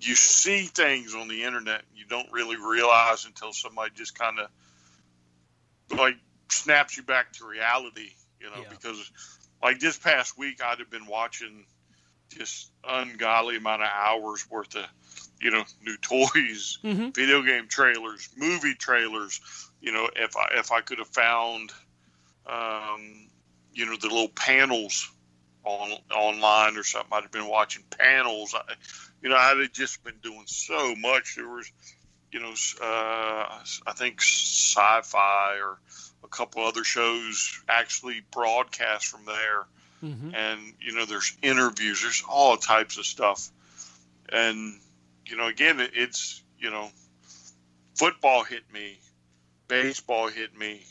you 0.00 0.14
see 0.14 0.62
things 0.62 1.14
on 1.14 1.26
the 1.26 1.42
internet 1.42 1.82
you 1.96 2.04
don't 2.04 2.30
really 2.30 2.56
realize 2.56 3.24
until 3.24 3.52
somebody 3.52 3.90
just 3.96 4.16
kind 4.16 4.38
of 4.38 4.48
like 5.96 6.16
snaps 6.50 6.96
you 6.96 7.02
back 7.02 7.32
to 7.32 7.46
reality 7.46 8.10
you 8.40 8.50
know 8.50 8.60
Yeah. 8.62 8.68
because 8.70 9.10
like 9.62 9.78
this 9.80 9.98
past 9.98 10.38
week 10.38 10.62
i'd 10.62 10.78
have 10.78 10.90
been 10.90 11.06
watching 11.06 11.64
just 12.30 12.70
ungodly 12.86 13.56
amount 13.56 13.82
of 13.82 13.88
hours 13.92 14.48
worth 14.50 14.74
of 14.76 14.84
you 15.40 15.50
know 15.50 15.64
new 15.82 15.96
toys 15.98 16.78
Mhm. 16.84 17.14
video 17.14 17.42
game 17.42 17.68
trailers 17.68 18.28
movie 18.36 18.74
trailers 18.74 19.40
you 19.80 19.92
know 19.92 20.08
if 20.16 20.36
i 20.36 20.58
if 20.58 20.72
i 20.72 20.80
could 20.80 20.98
have 20.98 21.08
found 21.08 21.72
um 22.46 23.28
you 23.72 23.86
know 23.86 23.96
the 23.96 24.08
little 24.08 24.28
panels 24.28 25.10
on 25.64 25.90
online 26.10 26.76
or 26.76 26.82
something. 26.84 27.12
I'd 27.12 27.22
have 27.24 27.32
been 27.32 27.48
watching 27.48 27.84
panels. 27.90 28.54
I, 28.54 28.72
you 29.22 29.28
know, 29.28 29.36
I'd 29.36 29.58
have 29.58 29.72
just 29.72 30.02
been 30.02 30.18
doing 30.22 30.44
so 30.46 30.94
much. 30.96 31.34
There 31.36 31.48
was, 31.48 31.70
you 32.32 32.40
know, 32.40 32.52
uh, 32.82 33.58
I 33.86 33.92
think 33.94 34.20
sci-fi 34.20 35.58
or 35.60 35.78
a 36.24 36.28
couple 36.28 36.64
other 36.64 36.84
shows 36.84 37.60
actually 37.68 38.22
broadcast 38.30 39.06
from 39.06 39.24
there. 39.24 39.66
Mm-hmm. 40.04 40.34
And 40.34 40.60
you 40.80 40.94
know, 40.94 41.06
there's 41.06 41.36
interviews. 41.42 42.02
There's 42.02 42.22
all 42.28 42.56
types 42.56 42.98
of 42.98 43.06
stuff. 43.06 43.48
And 44.30 44.78
you 45.26 45.36
know, 45.36 45.46
again, 45.46 45.80
it, 45.80 45.92
it's 45.94 46.42
you 46.58 46.70
know, 46.70 46.90
football 47.94 48.44
hit 48.44 48.62
me, 48.72 48.98
baseball 49.66 50.28
hit 50.28 50.56
me. 50.56 50.82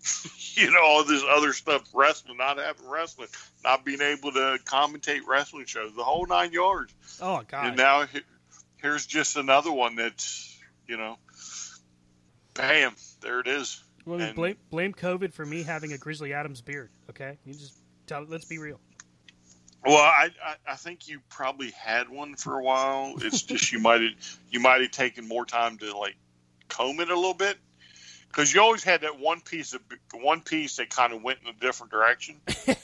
you 0.54 0.70
know, 0.70 0.80
all 0.82 1.04
this 1.04 1.22
other 1.28 1.52
stuff, 1.52 1.82
wrestling, 1.92 2.38
not 2.38 2.56
having 2.56 2.88
wrestling, 2.88 3.28
not 3.62 3.84
being 3.84 4.00
able 4.00 4.32
to 4.32 4.58
commentate 4.64 5.26
wrestling 5.26 5.66
shows, 5.66 5.94
the 5.94 6.04
whole 6.04 6.26
nine 6.26 6.52
yards. 6.52 6.94
Oh 7.20 7.42
God! 7.46 7.66
And 7.66 7.76
now 7.76 8.06
here's 8.80 9.06
just 9.06 9.36
another 9.36 9.72
one 9.72 9.96
that's, 9.96 10.49
you 10.90 10.96
know, 10.96 11.16
bam, 12.54 12.94
there 13.20 13.38
it 13.40 13.46
is. 13.46 13.82
well, 14.04 14.20
and- 14.20 14.34
blame 14.34 14.56
blame 14.70 14.92
COVID 14.92 15.32
for 15.32 15.46
me 15.46 15.62
having 15.62 15.92
a 15.92 15.98
Grizzly 15.98 16.34
Adams 16.34 16.60
beard. 16.60 16.90
Okay, 17.08 17.38
you 17.44 17.54
just 17.54 17.78
tell. 18.06 18.24
Let's 18.28 18.44
be 18.44 18.58
real. 18.58 18.80
Well, 19.86 19.96
I, 19.96 20.28
I 20.44 20.72
I 20.72 20.76
think 20.76 21.08
you 21.08 21.20
probably 21.30 21.70
had 21.70 22.08
one 22.10 22.34
for 22.34 22.58
a 22.58 22.62
while. 22.62 23.14
It's 23.18 23.42
just 23.42 23.72
you 23.72 23.78
might 23.88 24.02
have 24.02 24.10
you 24.50 24.60
might 24.60 24.82
have 24.82 24.90
taken 24.90 25.26
more 25.28 25.46
time 25.46 25.78
to 25.78 25.96
like 25.96 26.16
comb 26.68 27.00
it 27.00 27.08
a 27.08 27.14
little 27.14 27.34
bit, 27.34 27.56
because 28.30 28.54
you 28.54 28.60
always 28.60 28.84
had 28.84 29.00
that 29.00 29.18
one 29.18 29.40
piece 29.40 29.72
of 29.74 29.80
one 30.14 30.40
piece 30.40 30.76
that 30.76 30.90
kind 30.90 31.12
of 31.12 31.22
went 31.22 31.40
in 31.42 31.48
a 31.48 31.58
different 31.58 31.90
direction. 31.90 32.40
and 32.46 32.76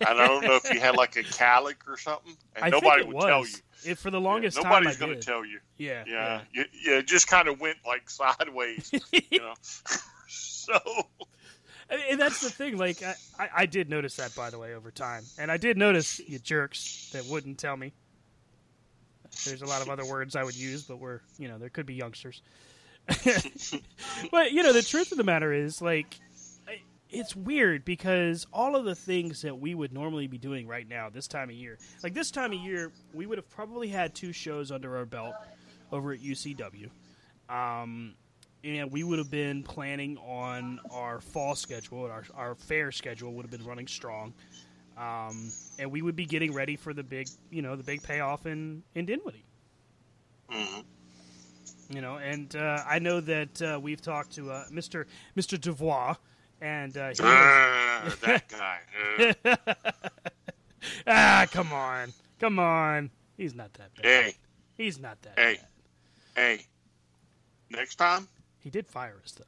I 0.00 0.14
don't 0.14 0.42
know 0.44 0.56
if 0.56 0.72
you 0.72 0.80
had 0.80 0.96
like 0.96 1.16
a 1.16 1.22
calic 1.22 1.78
or 1.86 1.98
something, 1.98 2.36
and 2.56 2.64
I 2.64 2.70
nobody 2.70 3.04
would 3.04 3.14
was. 3.14 3.24
tell 3.24 3.46
you. 3.46 3.90
If 3.92 3.98
for 3.98 4.10
the 4.10 4.20
longest 4.20 4.56
Yeah, 4.56 4.62
time, 4.62 4.72
nobody's 4.72 4.96
going 4.96 5.14
to 5.14 5.20
tell 5.20 5.44
you. 5.44 5.60
Yeah, 5.76 6.04
Yeah, 6.06 6.40
yeah, 6.54 6.64
yeah 6.84 6.98
it 6.98 7.06
just 7.06 7.28
kind 7.28 7.48
of 7.48 7.60
went 7.60 7.78
like 7.86 8.08
sideways, 8.10 8.90
you 9.12 9.38
know. 9.40 9.54
so 10.28 10.78
And 11.90 12.18
that's 12.18 12.40
the 12.40 12.50
thing. 12.50 12.78
Like, 12.78 13.02
I, 13.02 13.14
I, 13.38 13.48
I 13.56 13.66
did 13.66 13.90
notice 13.90 14.16
that, 14.16 14.34
by 14.34 14.50
the 14.50 14.58
way, 14.58 14.74
over 14.74 14.90
time, 14.90 15.24
and 15.38 15.50
I 15.50 15.58
did 15.58 15.76
notice 15.76 16.18
you 16.18 16.38
jerks 16.38 17.10
that 17.12 17.26
wouldn't 17.26 17.58
tell 17.58 17.76
me. 17.76 17.92
There's 19.44 19.62
a 19.62 19.66
lot 19.66 19.82
of 19.82 19.88
other 19.90 20.06
words 20.06 20.34
I 20.36 20.44
would 20.44 20.56
use, 20.56 20.82
but 20.84 20.98
we're, 20.98 21.20
you 21.38 21.48
know, 21.48 21.58
there 21.58 21.68
could 21.68 21.86
be 21.86 21.94
youngsters. 21.94 22.40
but 24.30 24.52
you 24.52 24.62
know, 24.62 24.72
the 24.72 24.82
truth 24.82 25.12
of 25.12 25.18
the 25.18 25.24
matter 25.24 25.52
is, 25.52 25.82
like, 25.82 26.18
it's 27.10 27.36
weird 27.36 27.84
because 27.84 28.46
all 28.52 28.76
of 28.76 28.84
the 28.84 28.94
things 28.94 29.42
that 29.42 29.58
we 29.58 29.74
would 29.74 29.92
normally 29.92 30.26
be 30.26 30.38
doing 30.38 30.66
right 30.66 30.88
now, 30.88 31.08
this 31.08 31.28
time 31.28 31.48
of 31.48 31.54
year, 31.54 31.78
like 32.02 32.14
this 32.14 32.30
time 32.30 32.52
of 32.52 32.58
year, 32.58 32.92
we 33.12 33.26
would 33.26 33.38
have 33.38 33.48
probably 33.50 33.88
had 33.88 34.14
two 34.14 34.32
shows 34.32 34.70
under 34.70 34.96
our 34.96 35.06
belt 35.06 35.34
over 35.92 36.12
at 36.12 36.20
UCW. 36.20 36.90
Um, 37.48 38.14
and 38.64 38.90
we 38.90 39.04
would 39.04 39.18
have 39.18 39.30
been 39.30 39.62
planning 39.62 40.16
on 40.18 40.80
our 40.90 41.20
fall 41.20 41.54
schedule 41.54 42.04
and 42.04 42.12
our, 42.12 42.24
our 42.34 42.54
fair 42.54 42.90
schedule 42.90 43.32
would 43.34 43.42
have 43.42 43.50
been 43.50 43.64
running 43.64 43.86
strong. 43.86 44.32
Um, 44.96 45.52
and 45.78 45.90
we 45.90 46.02
would 46.02 46.16
be 46.16 46.24
getting 46.24 46.52
ready 46.52 46.76
for 46.76 46.94
the 46.94 47.02
big 47.02 47.28
you 47.50 47.62
know 47.62 47.74
the 47.74 47.82
big 47.82 48.02
payoff 48.02 48.46
in 48.46 48.84
in 48.94 49.06
dinwiddie 49.06 49.44
you 51.90 52.00
know 52.00 52.16
and 52.16 52.54
uh, 52.56 52.82
i 52.88 52.98
know 52.98 53.20
that 53.20 53.60
uh, 53.62 53.78
we've 53.80 54.00
talked 54.00 54.32
to 54.32 54.50
uh, 54.50 54.64
mr 54.72 55.04
mr 55.36 55.58
devois 55.58 56.16
and 56.60 56.96
uh, 56.96 57.08
he 57.10 57.16
Ah, 57.22 58.14
that 58.22 58.48
guy. 58.48 59.54
Ah 61.06 61.46
come 61.50 61.72
on 61.72 62.12
come 62.38 62.58
on 62.58 63.10
he's 63.36 63.54
not 63.54 63.72
that 63.74 63.94
bad 63.96 64.04
hey, 64.04 64.34
he's 64.76 64.98
not 64.98 65.20
that 65.22 65.38
hey, 65.38 65.56
bad 66.34 66.58
hey. 66.58 66.66
Next 67.70 67.96
time, 67.96 68.28
he 68.60 68.70
did 68.70 68.86
fire 68.86 69.16
us 69.24 69.32
though 69.32 69.44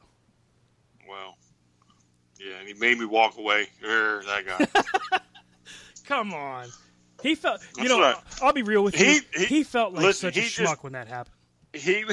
well, 1.09 1.37
yeah, 2.41 2.57
and 2.59 2.66
he 2.66 2.74
made 2.74 2.99
me 2.99 3.05
walk 3.05 3.39
away. 3.39 3.68
Er, 3.84 4.22
that 4.26 4.45
guy. 4.45 5.18
Come 6.05 6.34
on. 6.34 6.66
He 7.22 7.37
felt, 7.37 7.61
you 7.76 7.84
That's 7.84 7.89
know, 7.91 8.01
right. 8.01 8.16
I'll 8.43 8.53
be 8.53 8.62
real 8.62 8.82
with 8.82 8.97
He- 8.97 9.14
you. 9.14 9.20
He, 9.37 9.45
he- 9.45 9.62
felt 9.62 9.93
like 9.95 10.03
listen, 10.05 10.32
such 10.32 10.37
a 10.39 10.41
schmuck 10.47 10.66
just- 10.70 10.82
when 10.82 10.95
that 10.95 11.07
happened. 11.07 11.36
He. 11.77 12.05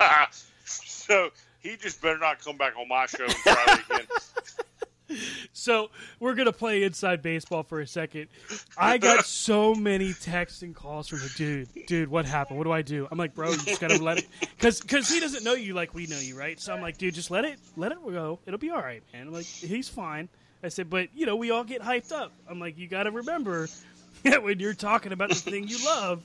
so 0.64 1.30
he 1.60 1.76
just 1.76 2.02
better 2.02 2.18
not 2.18 2.44
come 2.44 2.56
back 2.56 2.74
on 2.76 2.88
my 2.88 3.06
show 3.06 3.24
and 3.24 3.34
try 3.34 3.64
it 3.68 3.80
again. 3.90 4.06
So 5.52 5.90
we're 6.20 6.34
gonna 6.34 6.52
play 6.52 6.84
inside 6.84 7.20
baseball 7.20 7.62
for 7.64 7.80
a 7.80 7.86
second. 7.86 8.28
I 8.78 8.96
got 8.96 9.24
so 9.26 9.74
many 9.74 10.14
texts 10.14 10.62
and 10.62 10.74
calls 10.74 11.08
from 11.08 11.18
the 11.18 11.30
dude. 11.36 11.68
Dude, 11.86 12.08
what 12.08 12.24
happened? 12.24 12.58
What 12.58 12.64
do 12.64 12.72
I 12.72 12.80
do? 12.80 13.06
I'm 13.10 13.18
like, 13.18 13.34
bro, 13.34 13.50
you 13.50 13.58
just 13.58 13.80
gotta 13.80 14.02
let 14.02 14.18
it, 14.18 14.26
because 14.40 14.80
because 14.80 15.10
he 15.10 15.20
doesn't 15.20 15.44
know 15.44 15.52
you 15.52 15.74
like 15.74 15.94
we 15.94 16.06
know 16.06 16.18
you, 16.18 16.38
right? 16.38 16.58
So 16.58 16.72
I'm 16.72 16.80
like, 16.80 16.96
dude, 16.96 17.14
just 17.14 17.30
let 17.30 17.44
it 17.44 17.58
let 17.76 17.92
it 17.92 17.98
go. 18.02 18.38
It'll 18.46 18.58
be 18.58 18.70
all 18.70 18.80
right, 18.80 19.02
man. 19.12 19.26
I'm 19.26 19.32
like, 19.34 19.44
he's 19.44 19.88
fine. 19.88 20.30
I 20.64 20.68
said, 20.68 20.88
but 20.88 21.08
you 21.14 21.26
know, 21.26 21.36
we 21.36 21.50
all 21.50 21.64
get 21.64 21.82
hyped 21.82 22.12
up. 22.12 22.32
I'm 22.48 22.58
like, 22.58 22.78
you 22.78 22.88
got 22.88 23.02
to 23.02 23.10
remember 23.10 23.68
that 24.22 24.42
when 24.42 24.60
you're 24.60 24.74
talking 24.74 25.12
about 25.12 25.28
the 25.28 25.34
thing 25.34 25.68
you 25.68 25.84
love, 25.84 26.22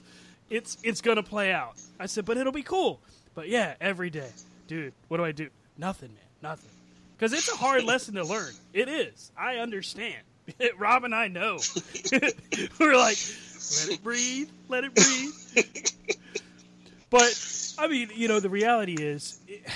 it's 0.49 0.77
it's 0.83 1.01
gonna 1.01 1.23
play 1.23 1.51
out. 1.51 1.75
I 1.99 2.05
said, 2.05 2.25
but 2.25 2.37
it'll 2.37 2.53
be 2.53 2.63
cool. 2.63 3.01
But 3.35 3.49
yeah, 3.49 3.75
every 3.79 4.09
day, 4.09 4.29
dude. 4.67 4.93
What 5.07 5.17
do 5.17 5.25
I 5.25 5.31
do? 5.31 5.49
Nothing, 5.77 6.09
man. 6.09 6.51
Nothing. 6.51 6.71
Because 7.17 7.33
it's 7.33 7.51
a 7.51 7.55
hard 7.55 7.83
lesson 7.83 8.15
to 8.15 8.23
learn. 8.23 8.51
It 8.73 8.89
is. 8.89 9.31
I 9.37 9.57
understand. 9.57 10.21
Rob 10.77 11.03
and 11.03 11.13
I 11.13 11.27
know. 11.27 11.59
We're 12.79 12.95
like, 12.95 13.17
let 13.17 13.89
it 13.89 14.03
breathe, 14.03 14.49
let 14.69 14.83
it 14.83 14.93
breathe. 14.93 15.65
but 17.09 17.75
I 17.77 17.87
mean, 17.87 18.11
you 18.15 18.27
know, 18.27 18.39
the 18.39 18.49
reality 18.49 18.95
is, 18.99 19.39
it, 19.47 19.67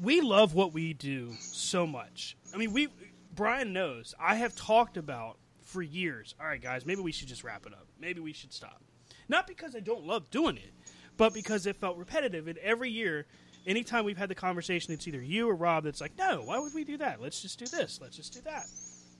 we 0.00 0.20
love 0.20 0.54
what 0.54 0.72
we 0.72 0.92
do 0.92 1.32
so 1.40 1.86
much. 1.86 2.36
I 2.54 2.58
mean, 2.58 2.72
we 2.72 2.88
Brian 3.34 3.72
knows. 3.72 4.14
I 4.20 4.36
have 4.36 4.54
talked 4.54 4.96
about 4.96 5.36
for 5.72 5.82
years. 5.82 6.34
All 6.40 6.46
right, 6.46 6.60
guys, 6.60 6.86
maybe 6.86 7.00
we 7.00 7.12
should 7.12 7.28
just 7.28 7.42
wrap 7.42 7.66
it 7.66 7.72
up. 7.72 7.86
Maybe 7.98 8.20
we 8.20 8.32
should 8.32 8.52
stop. 8.52 8.82
Not 9.28 9.46
because 9.46 9.74
I 9.74 9.80
don't 9.80 10.04
love 10.04 10.30
doing 10.30 10.56
it, 10.56 10.72
but 11.16 11.32
because 11.32 11.66
it 11.66 11.76
felt 11.76 11.96
repetitive. 11.96 12.48
And 12.48 12.58
every 12.58 12.90
year, 12.90 13.26
anytime 13.66 14.04
we've 14.04 14.18
had 14.18 14.28
the 14.28 14.34
conversation, 14.34 14.92
it's 14.92 15.08
either 15.08 15.22
you 15.22 15.48
or 15.48 15.54
Rob 15.54 15.84
that's 15.84 16.00
like, 16.00 16.16
"No, 16.18 16.42
why 16.42 16.58
would 16.58 16.74
we 16.74 16.84
do 16.84 16.98
that? 16.98 17.20
Let's 17.20 17.40
just 17.40 17.58
do 17.58 17.66
this. 17.66 17.98
Let's 18.00 18.16
just 18.16 18.34
do 18.34 18.40
that." 18.42 18.66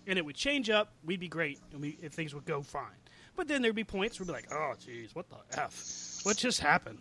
And 0.06 0.18
it 0.18 0.24
would 0.24 0.36
change 0.36 0.68
up. 0.68 0.92
We'd 1.04 1.20
be 1.20 1.28
great, 1.28 1.60
and 1.72 1.80
we, 1.80 1.98
if 2.02 2.12
things 2.12 2.34
would 2.34 2.44
go 2.44 2.62
fine. 2.62 2.98
But 3.36 3.48
then 3.48 3.62
there'd 3.62 3.74
be 3.74 3.84
points 3.84 4.18
where 4.18 4.26
we'd 4.26 4.32
be 4.32 4.48
like, 4.48 4.52
"Oh, 4.52 4.74
geez, 4.78 5.14
what 5.14 5.28
the 5.30 5.36
f? 5.58 6.20
What 6.24 6.36
just 6.36 6.60
happened?" 6.60 6.98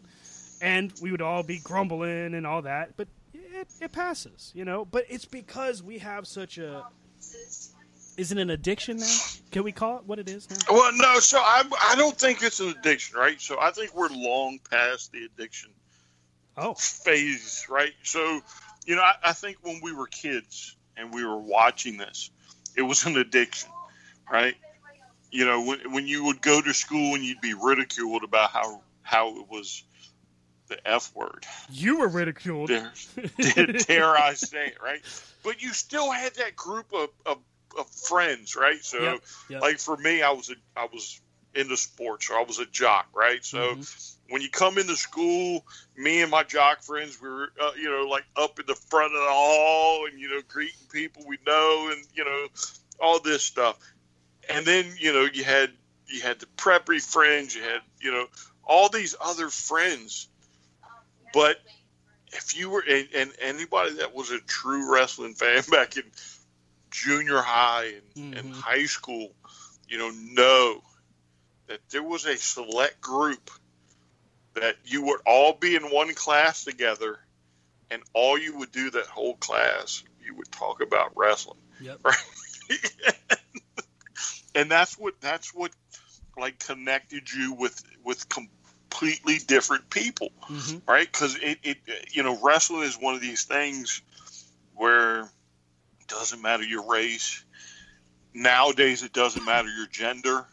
And 0.61 0.93
we 1.01 1.11
would 1.11 1.21
all 1.21 1.43
be 1.43 1.59
grumbling 1.59 2.35
and 2.35 2.45
all 2.45 2.61
that. 2.61 2.95
But 2.95 3.07
it, 3.33 3.67
it 3.81 3.91
passes, 3.91 4.51
you 4.53 4.63
know. 4.63 4.85
But 4.85 5.05
it's 5.09 5.25
because 5.25 5.81
we 5.81 5.97
have 5.97 6.27
such 6.27 6.57
a. 6.57 6.85
Is 8.17 8.31
it 8.31 8.37
an 8.37 8.49
addiction 8.49 8.97
now? 8.97 9.17
Can 9.51 9.63
we 9.63 9.71
call 9.71 9.97
it 9.97 10.05
what 10.05 10.19
it 10.19 10.29
is 10.29 10.49
now? 10.49 10.57
Well, 10.69 10.91
no. 10.93 11.19
So 11.19 11.37
I, 11.39 11.63
I 11.89 11.95
don't 11.95 12.17
think 12.17 12.43
it's 12.43 12.59
an 12.59 12.69
addiction, 12.69 13.17
right? 13.17 13.39
So 13.39 13.59
I 13.59 13.71
think 13.71 13.95
we're 13.95 14.09
long 14.09 14.59
past 14.69 15.11
the 15.11 15.25
addiction 15.25 15.71
Oh, 16.57 16.73
phase, 16.73 17.65
right? 17.69 17.93
So, 18.03 18.41
you 18.85 18.95
know, 18.95 19.01
I, 19.01 19.13
I 19.23 19.33
think 19.33 19.57
when 19.61 19.79
we 19.81 19.93
were 19.93 20.07
kids 20.07 20.75
and 20.97 21.13
we 21.13 21.25
were 21.25 21.39
watching 21.39 21.97
this, 21.97 22.29
it 22.75 22.81
was 22.81 23.05
an 23.05 23.15
addiction, 23.17 23.69
right? 24.29 24.55
You 25.31 25.45
know, 25.45 25.63
when, 25.63 25.93
when 25.93 26.07
you 26.07 26.25
would 26.25 26.41
go 26.41 26.61
to 26.61 26.73
school 26.73 27.15
and 27.15 27.23
you'd 27.23 27.41
be 27.41 27.53
ridiculed 27.53 28.23
about 28.23 28.49
how 28.51 28.81
how 29.01 29.39
it 29.39 29.49
was 29.49 29.83
the 30.67 30.87
F 30.87 31.11
word. 31.15 31.45
you 31.69 31.99
were 31.99 32.07
ridiculed. 32.07 32.69
Dare, 32.69 32.91
dare, 33.67 34.17
I 34.17 34.33
say 34.35 34.67
it, 34.67 34.77
right? 34.83 35.01
But 35.43 35.61
you 35.61 35.73
still 35.73 36.11
had 36.11 36.35
that 36.35 36.55
group 36.55 36.93
of, 36.93 37.09
of, 37.25 37.37
of 37.77 37.89
friends, 37.89 38.55
right? 38.55 38.83
So, 38.83 39.01
Yep, 39.01 39.21
yep. 39.49 39.61
like 39.61 39.79
for 39.79 39.97
me, 39.97 40.21
I 40.21 40.31
was 40.31 40.49
a, 40.49 40.55
I 40.75 40.87
was 40.91 41.19
into 41.53 41.75
sports, 41.77 42.29
or 42.29 42.35
I 42.35 42.43
was 42.43 42.59
a 42.59 42.65
jock, 42.65 43.07
right? 43.13 43.43
So, 43.43 43.59
Mm-hmm. 43.75 44.33
when 44.33 44.41
you 44.41 44.49
come 44.49 44.77
into 44.77 44.95
school, 44.95 45.65
me 45.97 46.21
and 46.21 46.31
my 46.31 46.43
jock 46.43 46.83
friends, 46.83 47.21
we 47.21 47.29
were, 47.29 47.51
uh, 47.61 47.71
you 47.77 47.89
know, 47.89 48.07
like 48.07 48.23
up 48.35 48.59
in 48.59 48.65
the 48.65 48.75
front 48.75 49.13
of 49.13 49.19
the 49.19 49.29
hall, 49.29 50.05
and 50.07 50.19
you 50.19 50.29
know, 50.29 50.41
greeting 50.47 50.87
people 50.91 51.23
we 51.27 51.37
know, 51.45 51.89
and 51.91 52.05
you 52.13 52.23
know, 52.23 52.47
all 52.99 53.19
this 53.19 53.43
stuff. 53.43 53.77
And 54.49 54.65
then 54.65 54.85
you 54.97 55.13
know, 55.13 55.27
you 55.31 55.43
had 55.43 55.71
you 56.07 56.21
had 56.21 56.39
the 56.39 56.47
preppy 56.57 57.01
friends, 57.01 57.55
you 57.55 57.61
had 57.61 57.81
you 58.01 58.11
know, 58.11 58.27
all 58.63 58.89
these 58.89 59.15
other 59.19 59.49
friends 59.49 60.27
but 61.33 61.57
if 62.33 62.57
you 62.57 62.69
were, 62.69 62.83
and, 62.87 63.07
and 63.15 63.31
anybody 63.39 63.95
that 63.95 64.13
was 64.15 64.31
a 64.31 64.39
true 64.39 64.91
wrestling 64.91 65.33
fan 65.33 65.63
back 65.71 65.97
in 65.97 66.03
junior 66.91 67.41
high 67.41 67.93
and, 68.15 68.35
and 68.35 68.53
high 68.53 68.85
school, 68.85 69.31
you 69.87 69.97
know, 69.97 70.11
know 70.11 70.81
that 71.67 71.79
there 71.89 72.03
was 72.03 72.25
a 72.25 72.37
select 72.37 73.01
group 73.01 73.49
that 74.53 74.75
you 74.85 75.03
would 75.03 75.21
all 75.25 75.53
be 75.53 75.75
in 75.75 75.83
one 75.83 76.13
class 76.13 76.63
together, 76.65 77.17
and 77.89 78.01
all 78.13 78.37
you 78.37 78.57
would 78.59 78.71
do 78.71 78.89
that 78.91 79.05
whole 79.05 79.35
class, 79.35 80.03
you 80.23 80.35
would 80.35 80.51
talk 80.51 80.81
about 80.81 81.13
wrestling. 81.15 81.59
Yep. 81.81 81.99
Right? 82.05 82.15
and 84.55 84.71
that's 84.71 84.97
what 84.97 85.19
that's 85.19 85.53
what 85.53 85.71
like 86.37 86.59
connected 86.59 87.31
you 87.31 87.53
with 87.53 87.83
with 88.05 88.27
completely 88.29 89.37
different 89.45 89.89
people 89.89 90.29
Mm-hmm. 90.49 90.89
right 90.91 91.09
because 91.09 91.35
it, 91.35 91.59
it 91.63 91.77
you 92.11 92.23
know 92.23 92.37
wrestling 92.41 92.83
is 92.83 92.95
one 92.95 93.15
of 93.15 93.21
these 93.21 93.43
things 93.43 94.01
where 94.75 95.29
doesn't 96.11 96.41
matter 96.41 96.63
your 96.63 96.87
race 96.87 97.43
nowadays 98.33 99.03
it 99.03 99.13
doesn't 99.13 99.45
matter 99.45 99.69
your 99.69 99.87
gender 99.87 100.45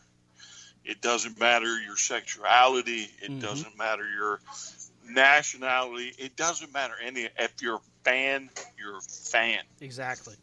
it 0.84 1.00
doesn't 1.02 1.38
matter 1.38 1.78
your 1.80 1.96
sexuality 1.96 3.08
it 3.22 3.32
Mhm. 3.32 3.40
doesn't 3.40 3.76
matter 3.76 4.08
your 4.08 4.40
nationality 5.04 6.14
it 6.18 6.36
doesn't 6.36 6.72
matter 6.72 6.94
any 7.04 7.28
if 7.38 7.52
you're 7.60 7.76
a 7.76 7.80
fan 8.04 8.50
you're 8.78 8.98
a 8.98 9.02
fan 9.02 9.62
Exactly. 9.80 10.36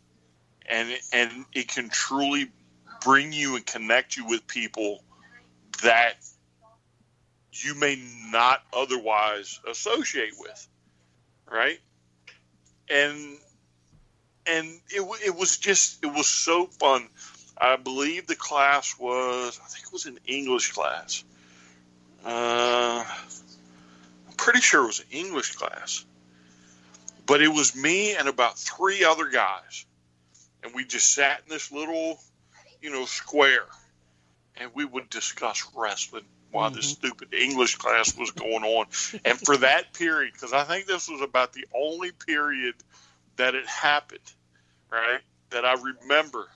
and 0.69 0.89
it, 0.89 1.01
and 1.13 1.45
it 1.53 1.67
can 1.67 1.89
truly 1.89 2.51
bring 3.03 3.33
you 3.33 3.55
and 3.55 3.65
connect 3.65 4.17
you 4.17 4.25
with 4.25 4.45
people 4.47 5.03
that 5.83 6.15
you 7.53 7.75
may 7.75 7.97
not 8.31 8.61
otherwise 8.73 9.59
associate 9.69 10.33
with, 10.39 10.67
right? 11.49 11.79
And 12.89 13.37
and 14.47 14.67
it 14.89 15.01
it 15.25 15.35
was 15.35 15.57
just 15.57 16.03
it 16.03 16.13
was 16.13 16.27
so 16.27 16.65
fun. 16.65 17.07
I 17.57 17.77
believe 17.77 18.27
the 18.27 18.35
class 18.35 18.97
was 18.99 19.59
I 19.63 19.67
think 19.67 19.85
it 19.85 19.93
was 19.93 20.05
an 20.05 20.19
English 20.25 20.71
class. 20.71 21.23
Uh, 22.25 23.05
I'm 24.27 24.33
pretty 24.35 24.61
sure 24.61 24.83
it 24.83 24.87
was 24.87 24.99
an 24.99 25.05
English 25.11 25.55
class, 25.55 26.05
But 27.27 27.41
it 27.41 27.49
was 27.49 27.75
me 27.75 28.15
and 28.15 28.27
about 28.27 28.57
three 28.57 29.03
other 29.03 29.27
guys, 29.29 29.85
and 30.63 30.73
we 30.73 30.85
just 30.85 31.13
sat 31.13 31.41
in 31.45 31.49
this 31.49 31.71
little, 31.71 32.19
you 32.81 32.89
know, 32.91 33.05
square, 33.05 33.67
and 34.57 34.71
we 34.73 34.85
would 34.85 35.09
discuss 35.11 35.67
wrestling 35.75 36.25
while 36.51 36.71
this 36.71 36.89
stupid 36.89 37.33
English 37.33 37.75
class 37.75 38.17
was 38.17 38.31
going 38.31 38.63
on. 38.63 38.87
And 39.23 39.37
for 39.39 39.57
that 39.57 39.93
period, 39.93 40.33
because 40.33 40.53
I 40.53 40.63
think 40.63 40.87
this 40.87 41.09
was 41.09 41.21
about 41.21 41.53
the 41.53 41.65
only 41.75 42.11
period 42.11 42.75
that 43.37 43.55
it 43.55 43.67
happened, 43.67 44.31
right? 44.91 45.21
That 45.51 45.65
I 45.65 45.73
remember. 45.73 46.47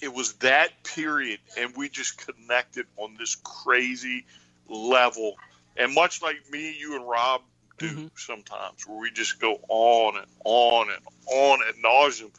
It 0.00 0.12
was 0.12 0.32
that 0.34 0.82
period, 0.82 1.38
and 1.56 1.76
we 1.76 1.88
just 1.88 2.26
connected 2.26 2.86
on 2.96 3.14
this 3.16 3.36
crazy 3.36 4.26
level. 4.68 5.36
And 5.76 5.94
much 5.94 6.20
like 6.22 6.38
me, 6.50 6.76
you, 6.76 6.96
and 6.96 7.08
Rob 7.08 7.42
do 7.78 7.88
mm-hmm. 7.88 8.06
sometimes, 8.16 8.86
where 8.86 8.98
we 8.98 9.12
just 9.12 9.40
go 9.40 9.60
on 9.68 10.16
and 10.16 10.26
on 10.44 10.88
and 10.90 11.02
on 11.26 11.60
at 11.68 11.76
nauseum 11.76 12.30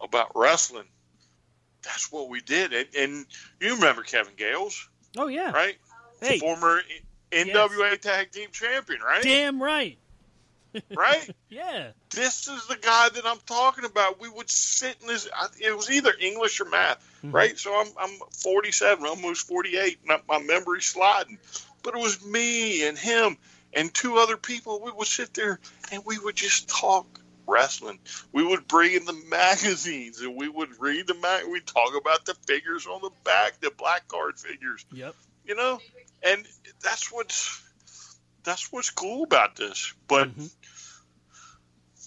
about 0.00 0.32
wrestling. 0.34 0.86
That's 1.82 2.10
what 2.10 2.30
we 2.30 2.40
did. 2.40 2.72
And, 2.72 2.88
and 2.96 3.26
you 3.60 3.74
remember 3.74 4.02
Kevin 4.02 4.34
Gales, 4.36 4.88
Oh 5.16 5.26
yeah. 5.26 5.52
right? 5.52 5.76
Hey. 6.20 6.38
Former 6.38 6.80
NWA 7.30 8.00
Tag 8.00 8.30
Team 8.30 8.48
Champion, 8.52 9.00
right? 9.00 9.22
Damn 9.22 9.62
right. 9.62 9.98
Right? 10.94 11.30
Yeah. 11.48 11.92
this 12.10 12.48
is 12.48 12.66
the 12.66 12.76
guy 12.76 13.10
that 13.10 13.24
I'm 13.24 13.38
talking 13.46 13.84
about. 13.84 14.20
We 14.20 14.28
would 14.28 14.50
sit 14.50 14.96
in 15.02 15.06
this. 15.06 15.28
It 15.60 15.76
was 15.76 15.88
either 15.88 16.12
English 16.20 16.60
or 16.60 16.64
math, 16.64 16.98
mm-hmm. 17.18 17.30
right? 17.30 17.56
So 17.56 17.72
I'm 17.78 17.86
I'm 17.98 18.18
47, 18.32 19.06
almost 19.06 19.46
48, 19.46 20.00
and 20.08 20.20
my 20.28 20.40
memory's 20.40 20.86
sliding. 20.86 21.38
But 21.84 21.94
it 21.94 22.00
was 22.00 22.24
me 22.24 22.88
and 22.88 22.98
him 22.98 23.36
and 23.72 23.92
two 23.92 24.16
other 24.16 24.36
people. 24.36 24.80
We 24.82 24.90
would 24.90 25.06
sit 25.06 25.32
there 25.34 25.60
and 25.92 26.02
we 26.04 26.18
would 26.18 26.34
just 26.34 26.68
talk 26.68 27.06
wrestling. 27.46 27.98
We 28.32 28.44
would 28.44 28.66
bring 28.66 28.94
in 28.94 29.04
the 29.04 29.12
magazines 29.28 30.20
and 30.20 30.36
we 30.36 30.48
would 30.48 30.80
read 30.80 31.06
the 31.06 31.14
mag. 31.14 31.44
We'd 31.48 31.66
talk 31.66 31.96
about 31.96 32.24
the 32.24 32.34
figures 32.46 32.86
on 32.86 33.00
the 33.02 33.10
back, 33.24 33.60
the 33.60 33.70
black 33.70 34.08
card 34.08 34.38
figures. 34.38 34.84
Yep. 34.92 35.14
You 35.46 35.54
know, 35.54 35.80
and 36.22 36.44
that's 36.82 37.12
what's 37.12 37.62
that's 38.44 38.72
what's 38.72 38.90
cool 38.90 39.24
about 39.24 39.56
this. 39.56 39.92
But 40.08 40.28
mm-hmm. 40.28 40.46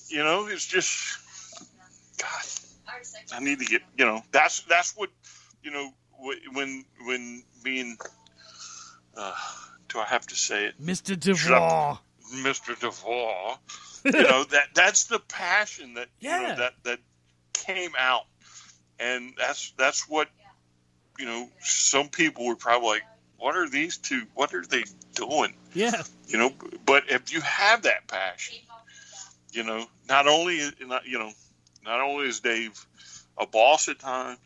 You 0.09 0.23
know, 0.23 0.47
it's 0.47 0.65
just 0.65 1.17
God. 2.19 2.43
I 3.33 3.39
need 3.39 3.59
to 3.59 3.65
get 3.65 3.81
you 3.97 4.05
know 4.05 4.23
that's 4.31 4.61
that's 4.61 4.95
what 4.95 5.09
you 5.61 5.71
know 5.71 5.89
when 6.53 6.85
when 7.05 7.43
being 7.63 7.97
uh, 9.15 9.33
do 9.89 9.99
I 9.99 10.05
have 10.05 10.25
to 10.27 10.35
say 10.35 10.65
it, 10.65 10.81
Mr. 10.81 11.19
DeVore. 11.19 11.99
Mr. 12.35 12.79
DeVore? 12.79 13.57
you 14.05 14.23
know 14.23 14.43
that 14.51 14.67
that's 14.73 15.05
the 15.05 15.19
passion 15.19 15.95
that 15.95 16.07
you 16.19 16.29
Yeah. 16.29 16.37
know 16.49 16.55
that 16.55 16.73
that 16.83 16.99
came 17.53 17.91
out, 17.99 18.23
and 18.99 19.33
that's 19.37 19.73
that's 19.77 20.07
what 20.07 20.29
you 21.19 21.25
know. 21.25 21.49
Some 21.61 22.07
people 22.09 22.45
were 22.45 22.55
probably 22.55 22.87
like, 22.89 23.03
"What 23.37 23.55
are 23.57 23.67
these 23.69 23.97
two? 23.97 24.23
What 24.33 24.53
are 24.53 24.65
they 24.65 24.83
doing?" 25.15 25.53
Yeah. 25.73 26.03
you 26.27 26.37
know 26.37 26.51
but 26.85 27.03
if 27.09 27.31
you 27.33 27.41
have 27.41 27.83
that 27.83 28.07
passion 28.07 28.55
you 29.51 29.63
know 29.63 29.85
not 30.09 30.27
only 30.27 30.57
you 30.57 31.17
know 31.19 31.31
not 31.85 32.01
only 32.01 32.27
is 32.27 32.39
dave 32.41 32.85
a 33.37 33.45
boss 33.47 33.87
at 33.87 33.99
times 33.99 34.39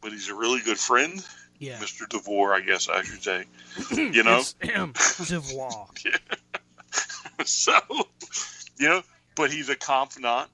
but 0.00 0.12
he's 0.12 0.28
a 0.28 0.34
really 0.34 0.60
good 0.60 0.78
friend. 0.78 1.24
Yeah. 1.58 1.78
mr 1.78 2.06
devore 2.08 2.52
i 2.54 2.60
guess 2.60 2.88
i 2.88 3.02
should 3.02 3.22
say. 3.22 3.44
You 3.90 4.22
know? 4.22 4.42
DeVore. 5.26 5.86
so 7.44 7.72
you 8.78 8.88
know 8.88 9.02
but 9.34 9.50
he's 9.50 9.68
a 9.68 9.76
confidant. 9.76 10.48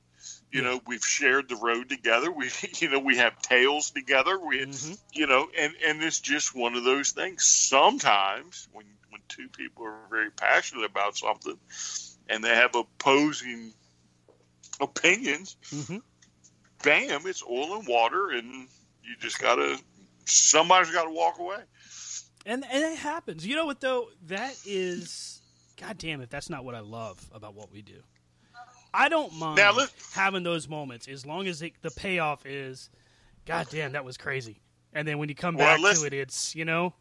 You 0.51 0.63
know 0.63 0.81
we've 0.87 1.05
shared 1.05 1.49
the 1.49 1.57
road 1.57 1.89
together. 1.89 2.31
We 2.31 2.51
you 2.79 2.91
know 2.91 2.99
we 2.99 3.17
have 3.17 3.41
tales 3.43 3.91
together. 3.91 4.39
We 4.39 4.59
Mm-hmm. 4.67 4.93
you 5.13 5.27
know 5.27 5.49
and 5.59 5.73
and 5.87 6.03
it's 6.03 6.21
just 6.21 6.55
one 6.55 6.75
of 6.75 6.85
those 6.85 7.13
things. 7.13 7.45
Sometimes 7.47 8.69
when 8.73 8.85
when 9.11 9.21
two 9.29 9.49
people 9.49 9.87
are 9.87 9.97
very 10.11 10.31
passionate 10.31 10.85
about 10.85 11.17
something 11.17 11.57
and 12.29 12.43
they 12.43 12.55
have 12.55 12.75
opposing 12.75 13.73
opinions 14.81 15.57
Mm-hmm. 15.71 15.99
bam 16.85 17.21
it's 17.27 17.43
oil 17.49 17.79
and 17.79 17.87
water 17.89 18.31
and 18.31 18.69
you 19.05 19.17
just 19.21 19.41
gotta 19.41 19.79
somebody's 20.25 20.91
gotta 20.91 21.11
walk 21.11 21.39
away 21.39 21.59
And 22.47 22.65
and 22.65 22.83
it 22.93 22.99
happens. 22.99 23.47
You 23.47 23.55
know 23.57 23.67
what 23.67 23.81
though? 23.81 24.09
That 24.27 24.57
is 24.67 25.41
God 25.81 25.99
damn 25.99 26.21
it, 26.21 26.31
that's 26.31 26.51
not 26.51 26.65
what 26.65 26.75
I 26.75 26.81
love 26.81 27.29
about 27.33 27.55
what 27.55 27.71
we 27.73 27.83
do. 27.83 28.03
I 28.95 29.09
don't 29.09 29.33
mind 29.39 29.57
Now, 29.57 29.77
having 30.13 30.43
those 30.43 30.69
moments 30.69 31.09
as 31.09 31.25
long 31.25 31.47
as 31.47 31.63
it, 31.63 31.73
the 31.83 31.91
payoff 31.91 32.45
is 32.45 32.91
God 33.47 33.67
damn, 33.71 33.93
that 33.93 34.05
was 34.05 34.17
crazy. 34.17 34.61
And 34.93 35.07
then 35.09 35.19
when 35.19 35.29
you 35.29 35.35
come 35.35 35.57
Well, 35.57 35.81
back 35.81 35.95
to 35.97 36.05
it 36.07 36.13
it's, 36.13 36.55
you 36.55 36.65
know, 36.65 36.95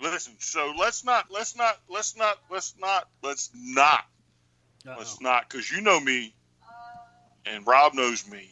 listen 0.00 0.34
so 0.38 0.74
let's 0.78 1.04
not 1.04 1.26
let's 1.30 1.56
not 1.56 1.78
let's 1.88 2.16
not 2.16 2.38
let's 2.50 2.74
not 2.78 3.08
let's 3.22 3.50
not 3.54 4.04
let's 4.98 5.20
not 5.20 5.48
because 5.48 5.70
you 5.70 5.80
know 5.80 5.98
me 6.00 6.34
and 7.44 7.66
rob 7.66 7.94
knows 7.94 8.28
me 8.30 8.48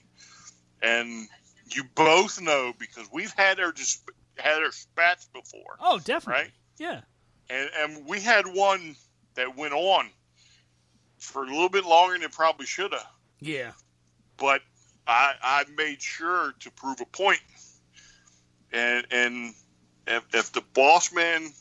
and 0.82 1.28
you 1.74 1.84
both 1.94 2.40
know 2.40 2.72
because 2.78 3.08
we've 3.12 3.32
had 3.36 3.60
our 3.60 3.72
just 3.72 4.02
had 4.36 4.62
our 4.62 4.72
spats 4.72 5.26
before 5.32 5.76
Oh, 5.80 5.98
definitely. 5.98 6.42
right 6.42 6.50
Yeah. 6.78 7.00
and 7.50 7.70
and 7.78 8.06
we 8.06 8.20
had 8.20 8.46
one 8.46 8.96
that 9.34 9.56
went 9.56 9.72
on 9.74 10.08
for 11.18 11.44
a 11.44 11.46
little 11.46 11.68
bit 11.68 11.84
longer 11.84 12.14
than 12.14 12.22
it 12.22 12.32
probably 12.32 12.66
should 12.66 12.92
have 12.92 13.06
Yeah. 13.40 13.72
but 14.36 14.60
I 15.06 15.34
I 15.42 15.64
made 15.76 16.00
sure 16.00 16.54
to 16.60 16.70
prove 16.70 17.00
a 17.00 17.04
point. 17.06 17.40
And 18.72 19.06
and 19.10 19.54
if, 20.06 20.24
if 20.34 20.52
the 20.52 20.62
boss 20.72 21.12
man 21.12 21.52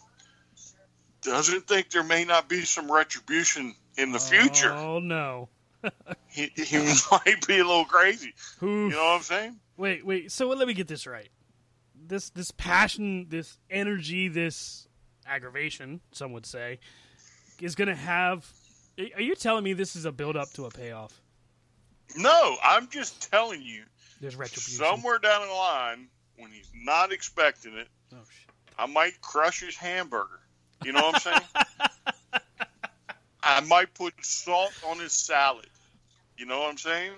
doesn't 1.22 1.68
think 1.68 1.90
there 1.92 2.04
may 2.04 2.26
not 2.26 2.50
be 2.50 2.64
some 2.66 2.92
retribution 2.92 3.76
in 3.98 4.12
the 4.12 4.20
future, 4.20 4.72
Oh 4.72 5.00
no. 5.00 5.50
he, 6.28 6.52
he 6.56 6.78
might 7.12 7.46
be 7.46 7.60
a 7.60 7.66
little 7.66 7.86
crazy. 7.86 8.34
Who 8.60 8.86
You 8.86 8.92
know 8.92 9.04
what 9.04 9.16
I'm 9.18 9.22
saying? 9.22 9.60
Wait, 9.76 10.06
wait. 10.06 10.32
So 10.32 10.48
let 10.48 10.68
me 10.68 10.74
get 10.74 10.88
this 10.88 11.06
right. 11.06 11.30
This 12.06 12.30
this 12.30 12.52
passion, 12.52 13.28
this 13.30 13.58
energy, 13.70 14.28
this 14.28 14.88
aggravation, 15.26 16.02
some 16.12 16.32
would 16.34 16.46
say, 16.46 16.80
is 17.62 17.76
going 17.76 17.88
to 17.90 17.96
have. 17.96 18.50
Are 19.16 19.22
you 19.22 19.36
telling 19.36 19.64
me 19.64 19.74
this 19.74 19.96
is 19.96 20.06
a 20.06 20.12
build 20.12 20.38
up 20.38 20.50
to 20.54 20.66
a 20.66 20.70
payoff? 20.70 21.20
No, 22.16 22.56
I'm 22.64 22.88
just 22.90 23.32
telling 23.32 23.62
you. 23.62 23.84
There's 24.22 24.36
retribution. 24.36 24.86
Somewhere 24.86 25.18
down 25.18 25.48
the 25.48 25.54
line, 25.54 26.08
when 26.38 26.52
he's 26.52 26.70
not 26.76 27.12
expecting 27.12 27.76
it, 27.76 27.88
Oh, 28.14 28.18
shit. 28.30 28.50
I 28.78 28.86
might 28.86 29.20
crush 29.22 29.62
his 29.62 29.76
hamburger. 29.76 30.40
You 30.84 30.92
know 30.92 31.02
what 31.02 31.16
I'm 31.16 31.22
saying? 31.22 31.42
I 33.44 33.60
might 33.62 33.94
put 33.94 34.14
salt 34.26 34.74
on 34.88 35.00
his 35.00 35.12
salad. 35.12 35.68
You 36.38 36.46
know 36.46 36.60
what 36.60 36.70
I'm 36.72 36.78
saying? 36.78 37.12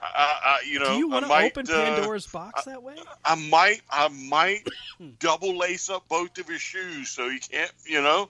I, 0.00 0.06
I, 0.14 0.40
I 0.44 0.58
you 0.68 0.78
know, 0.78 0.92
Do 0.92 0.98
you 0.98 1.10
I 1.10 1.20
want 1.20 1.26
to 1.26 1.62
open 1.62 1.66
uh, 1.68 1.84
Pandora's 1.84 2.26
box 2.26 2.64
that 2.64 2.82
way? 2.82 2.96
I 3.24 3.34
might, 3.34 3.80
I 3.90 4.08
might 4.08 4.68
double 5.18 5.56
lace 5.56 5.90
up 5.90 6.06
both 6.08 6.38
of 6.38 6.46
his 6.46 6.60
shoes 6.60 7.08
so 7.08 7.28
he 7.28 7.38
can't. 7.38 7.72
You 7.84 8.02
know, 8.02 8.28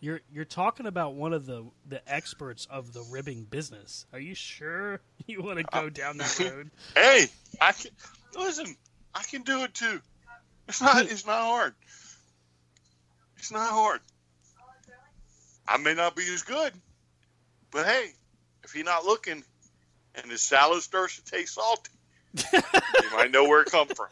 You're 0.00 0.20
you're 0.32 0.44
talking 0.44 0.86
about 0.86 1.14
one 1.14 1.32
of 1.32 1.46
the 1.46 1.64
the 1.88 2.00
experts 2.12 2.66
of 2.70 2.92
the 2.92 3.02
ribbing 3.10 3.44
business. 3.44 4.06
Are 4.12 4.20
you 4.20 4.34
sure 4.34 5.00
you 5.26 5.42
want 5.42 5.58
to 5.58 5.64
go 5.64 5.90
down 5.90 6.16
that 6.18 6.38
road? 6.40 6.70
hey, 6.94 7.26
I 7.60 7.72
can 7.72 7.90
listen. 8.36 8.76
I 9.14 9.22
can 9.22 9.42
do 9.42 9.64
it 9.64 9.74
too. 9.74 10.00
It's 10.68 10.80
not. 10.80 11.10
It's 11.10 11.26
not 11.26 11.42
hard. 11.42 11.74
It's 13.38 13.52
not 13.52 13.70
hard. 13.70 14.00
I 15.68 15.76
may 15.78 15.94
not 15.94 16.14
be 16.16 16.22
as 16.32 16.42
good, 16.42 16.72
but 17.70 17.86
hey, 17.86 18.10
if 18.64 18.72
he's 18.72 18.84
not 18.84 19.04
looking, 19.04 19.42
and 20.14 20.30
his 20.30 20.42
salad 20.42 20.82
starts 20.82 21.16
to 21.20 21.24
taste 21.24 21.54
salty, 21.54 21.90
you 22.52 23.10
might 23.16 23.30
know 23.30 23.44
where 23.44 23.62
it 23.62 23.70
come 23.70 23.88
from. 23.88 24.08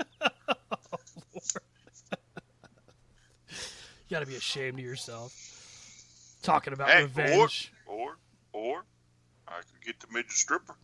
You 3.51 4.11
got 4.11 4.21
to 4.21 4.27
be 4.27 4.37
ashamed 4.37 4.79
of 4.79 4.85
yourself. 4.85 5.33
Talking 6.43 6.73
about 6.73 6.91
Hey, 6.91 7.03
revenge. 7.05 7.73
or 7.87 7.97
or 7.97 8.17
or 8.53 8.85
I 9.49 9.57
could 9.61 9.85
get 9.85 9.99
the 10.01 10.07
midget 10.13 10.33
stripper. 10.33 10.77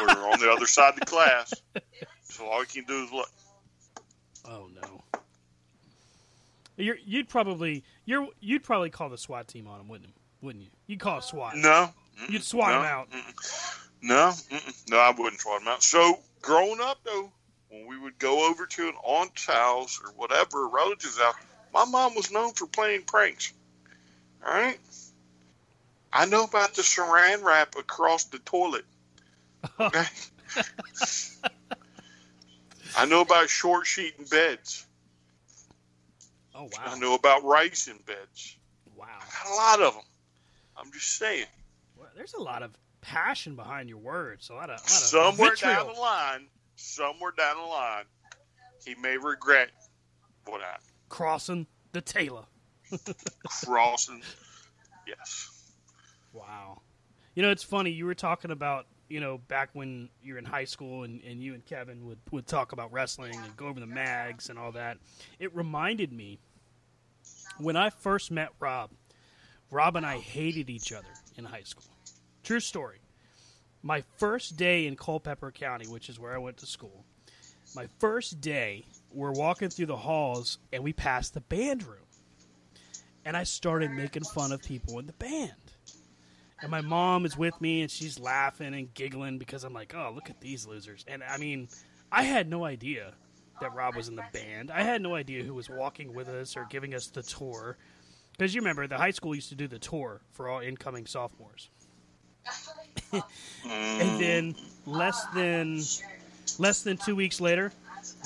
We're 0.00 0.30
on 0.30 0.38
the 0.40 0.50
other 0.50 0.66
side 0.66 0.94
of 0.94 1.00
the 1.00 1.06
class, 1.06 1.52
so 2.22 2.46
all 2.46 2.60
you 2.60 2.66
can 2.66 2.84
do 2.84 3.04
is 3.04 3.12
look. 3.12 3.28
Oh 4.46 4.68
no. 4.74 5.02
You're, 6.76 6.98
you'd 7.04 7.28
probably 7.28 7.84
you're 8.04 8.28
you'd 8.40 8.64
probably 8.64 8.90
call 8.90 9.08
the 9.08 9.18
SWAT 9.18 9.48
team 9.48 9.66
on 9.66 9.80
him, 9.80 9.88
wouldn't 9.88 10.08
you? 10.08 10.14
Wouldn't 10.42 10.64
you? 10.64 10.70
You'd 10.86 11.00
call 11.00 11.20
SWAT. 11.20 11.56
No, 11.56 11.90
You'd 12.28 12.42
swat 12.42 12.70
no, 12.70 12.78
him 12.78 12.84
out. 12.84 13.08
No, 14.02 14.32
mm-mm. 14.50 14.90
no, 14.90 14.98
I 14.98 15.10
wouldn't 15.10 15.40
swat 15.40 15.62
him 15.62 15.68
out. 15.68 15.82
So 15.82 16.20
growing 16.42 16.80
up, 16.80 16.98
though, 17.04 17.32
when 17.70 17.86
we 17.86 17.98
would 17.98 18.18
go 18.18 18.48
over 18.50 18.66
to 18.66 18.88
an 18.88 18.94
aunt's 19.04 19.46
house 19.46 20.00
or 20.04 20.12
whatever, 20.12 20.64
a 20.64 20.68
relative's 20.68 21.18
out, 21.20 21.34
my 21.72 21.84
mom 21.84 22.14
was 22.14 22.30
known 22.30 22.52
for 22.52 22.66
playing 22.66 23.02
pranks. 23.02 23.52
All 24.46 24.52
right, 24.52 24.78
I 26.12 26.26
know 26.26 26.44
about 26.44 26.74
the 26.74 26.82
saran 26.82 27.42
wrap 27.42 27.76
across 27.76 28.24
the 28.24 28.38
toilet. 28.38 28.84
Okay. 29.80 30.04
I 32.96 33.06
know 33.06 33.22
about 33.22 33.48
short 33.48 33.86
sheet 33.86 34.14
in 34.18 34.26
beds. 34.26 34.86
Oh 36.54 36.64
wow! 36.64 36.68
I 36.86 36.98
know 36.98 37.14
about 37.14 37.44
rice 37.44 37.88
in 37.88 37.96
beds. 38.06 38.56
Wow. 38.96 39.06
I 39.20 39.44
got 39.44 39.52
a 39.52 39.54
lot 39.54 39.88
of 39.88 39.94
them. 39.94 40.04
I'm 40.76 40.92
just 40.92 41.16
saying. 41.18 41.46
Well, 41.96 42.08
there's 42.16 42.34
a 42.34 42.42
lot 42.42 42.62
of 42.62 42.70
passion 43.00 43.56
behind 43.56 43.88
your 43.88 43.98
words. 43.98 44.50
A 44.50 44.54
lot 44.54 44.70
of, 44.70 44.70
a 44.70 44.70
lot 44.70 44.80
of 44.82 44.88
somewhere 44.88 45.50
vitriol. 45.50 45.74
down 45.74 45.94
the 45.94 46.00
line, 46.00 46.46
somewhere 46.76 47.32
down 47.36 47.56
the 47.56 47.64
line, 47.64 48.04
he 48.84 48.94
may 48.94 49.16
regret 49.16 49.70
what 50.46 50.60
happened. 50.60 50.86
crossing 51.08 51.66
the 51.92 52.00
Taylor. 52.00 52.44
Crossing, 53.64 54.22
yes. 55.06 55.50
Wow. 56.32 56.82
You 57.34 57.42
know, 57.42 57.50
it's 57.50 57.62
funny. 57.62 57.90
You 57.90 58.06
were 58.06 58.14
talking 58.14 58.50
about, 58.50 58.86
you 59.14 59.20
know, 59.20 59.38
back 59.38 59.70
when 59.74 60.08
you're 60.24 60.38
in 60.38 60.44
high 60.44 60.64
school 60.64 61.04
and, 61.04 61.22
and 61.22 61.40
you 61.40 61.54
and 61.54 61.64
Kevin 61.64 62.04
would, 62.04 62.18
would 62.32 62.48
talk 62.48 62.72
about 62.72 62.92
wrestling 62.92 63.32
and 63.32 63.56
go 63.56 63.68
over 63.68 63.78
the 63.78 63.86
mags 63.86 64.50
and 64.50 64.58
all 64.58 64.72
that. 64.72 64.98
It 65.38 65.54
reminded 65.54 66.12
me 66.12 66.40
when 67.58 67.76
I 67.76 67.90
first 67.90 68.32
met 68.32 68.48
Rob, 68.58 68.90
Rob 69.70 69.94
and 69.94 70.04
I 70.04 70.18
hated 70.18 70.68
each 70.68 70.92
other 70.92 71.06
in 71.36 71.44
high 71.44 71.62
school. 71.62 71.94
True 72.42 72.58
story. 72.58 73.02
My 73.84 74.02
first 74.16 74.56
day 74.56 74.84
in 74.84 74.96
Culpeper 74.96 75.52
County, 75.52 75.86
which 75.86 76.08
is 76.08 76.18
where 76.18 76.34
I 76.34 76.38
went 76.38 76.56
to 76.56 76.66
school, 76.66 77.04
my 77.76 77.86
first 78.00 78.40
day, 78.40 78.84
we're 79.12 79.30
walking 79.30 79.70
through 79.70 79.86
the 79.86 79.96
halls 79.96 80.58
and 80.72 80.82
we 80.82 80.92
passed 80.92 81.34
the 81.34 81.40
band 81.40 81.84
room. 81.84 81.98
And 83.24 83.36
I 83.36 83.44
started 83.44 83.92
making 83.92 84.24
fun 84.24 84.50
of 84.50 84.60
people 84.60 84.98
in 84.98 85.06
the 85.06 85.12
band. 85.12 85.52
And 86.60 86.70
my 86.70 86.80
mom 86.80 87.26
is 87.26 87.36
with 87.36 87.60
me 87.60 87.82
and 87.82 87.90
she's 87.90 88.18
laughing 88.18 88.74
and 88.74 88.92
giggling 88.94 89.38
because 89.38 89.64
I'm 89.64 89.72
like, 89.72 89.94
oh, 89.94 90.12
look 90.14 90.30
at 90.30 90.40
these 90.40 90.66
losers. 90.66 91.04
And 91.08 91.22
I 91.22 91.36
mean, 91.36 91.68
I 92.10 92.22
had 92.22 92.48
no 92.48 92.64
idea 92.64 93.12
that 93.60 93.74
Rob 93.74 93.96
was 93.96 94.08
in 94.08 94.16
the 94.16 94.24
band. 94.32 94.70
I 94.70 94.82
had 94.82 95.02
no 95.02 95.14
idea 95.14 95.42
who 95.42 95.54
was 95.54 95.68
walking 95.68 96.14
with 96.14 96.28
us 96.28 96.56
or 96.56 96.66
giving 96.70 96.94
us 96.94 97.08
the 97.08 97.22
tour. 97.22 97.76
Because 98.32 98.54
you 98.54 98.60
remember, 98.60 98.86
the 98.86 98.98
high 98.98 99.10
school 99.10 99.34
used 99.34 99.48
to 99.50 99.54
do 99.54 99.68
the 99.68 99.78
tour 99.78 100.20
for 100.32 100.48
all 100.48 100.60
incoming 100.60 101.06
sophomores. 101.06 101.70
and 103.70 104.20
then 104.20 104.54
less 104.86 105.24
than 105.34 105.80
less 106.58 106.82
than 106.82 106.96
two 106.96 107.16
weeks 107.16 107.40
later, 107.40 107.72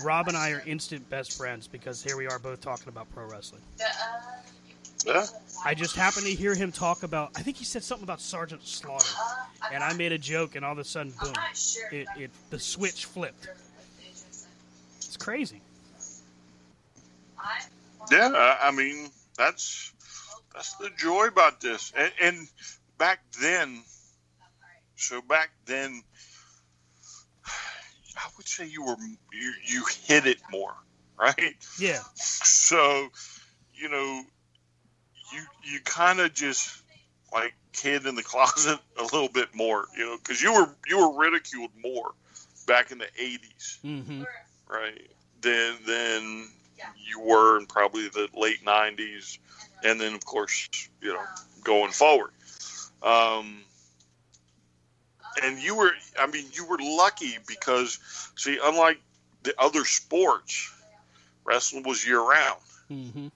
Rob 0.03 0.29
and 0.29 0.37
I 0.37 0.51
are 0.51 0.63
instant 0.67 1.09
best 1.09 1.37
friends 1.37 1.69
because 1.69 2.03
here 2.03 2.17
we 2.17 2.27
are 2.27 2.39
both 2.39 2.61
talking 2.61 2.89
about 2.89 3.09
pro 3.13 3.27
wrestling. 3.27 3.63
Uh, 3.81 3.85
Yeah. 5.09 5.25
I 5.65 5.75
just 5.75 5.97
happened 5.97 6.27
to 6.27 6.33
hear 6.35 6.55
him 6.55 6.71
talk 6.71 7.03
about. 7.03 7.31
I 7.35 7.43
think 7.43 7.57
he 7.57 7.65
said 7.65 7.83
something 7.83 8.05
about 8.05 8.21
Sergeant 8.21 8.67
Slaughter, 8.67 9.09
and 9.73 9.83
I 9.83 9.95
made 9.95 10.13
a 10.13 10.19
joke, 10.19 10.55
and 10.55 10.65
all 10.65 10.73
of 10.73 10.79
a 10.79 10.85
sudden, 10.85 11.13
boom! 11.21 11.33
It, 11.91 12.07
it 12.17 12.31
the 12.51 12.61
switch 12.61 13.07
flipped. 13.07 13.49
It's 14.99 15.17
crazy. 15.17 15.63
Yeah, 18.11 18.57
I- 18.63 18.71
mean 18.71 19.09
that's 19.37 19.93
that's 20.55 20.75
the 20.77 20.91
joy 20.99 21.27
about 21.27 21.61
this. 21.61 21.93
And, 21.97 22.13
and 22.23 22.49
back 22.99 23.21
then, 23.41 23.83
so 24.97 25.23
back 25.23 25.51
then, 25.67 26.03
I 27.47 28.29
would 28.37 28.47
say 28.47 28.67
you 28.67 28.85
were 28.85 28.97
you 29.33 29.53
you 29.65 29.85
hit 30.05 30.27
it 30.27 30.39
more, 30.51 30.75
right? 31.19 31.57
Yeah. 31.79 32.01
So, 32.15 33.09
you 33.75 33.89
know, 33.89 34.23
you 35.33 35.41
you 35.63 35.81
kind 35.81 36.21
of 36.21 36.35
just 36.35 36.83
like 37.33 37.55
hid 37.77 38.07
in 38.07 38.15
the 38.15 38.23
closet 38.25 38.79
a 38.99 39.03
little 39.03 39.29
bit 39.29 39.55
more, 39.55 39.87
you 39.97 40.05
know, 40.07 40.17
because 40.19 40.43
you 40.43 40.53
were 40.53 40.69
you 40.87 40.99
were 40.99 41.19
ridiculed 41.19 41.71
more 41.83 42.13
back 42.67 42.91
in 42.91 42.99
the 42.99 43.07
'80s, 43.21 43.79
Mm-hmm. 43.85 44.23
right? 44.69 45.11
Than 45.41 45.77
than 45.87 46.49
you 46.97 47.21
were 47.21 47.59
in 47.59 47.67
probably 47.67 48.09
the 48.09 48.29
late 48.35 48.65
'90s, 48.65 49.39
and 49.85 50.01
then 50.01 50.15
of 50.15 50.25
course, 50.25 50.69
you 51.01 51.13
know, 51.13 51.23
going 51.65 51.91
forward. 51.93 52.31
Um, 53.03 53.63
and 55.43 55.59
you 55.59 55.77
were, 55.77 55.93
I 56.19 56.27
mean, 56.27 56.47
you 56.53 56.67
were 56.67 56.79
lucky 56.81 57.39
because, 57.47 57.99
see, 58.37 58.59
unlike 58.63 59.01
the 59.45 59.55
other 59.61 59.85
sports, 59.85 60.73
wrestling 61.45 61.85
was 61.85 62.07
year 62.07 62.21
round 62.21 62.61
Mm-hmm. 62.91 63.27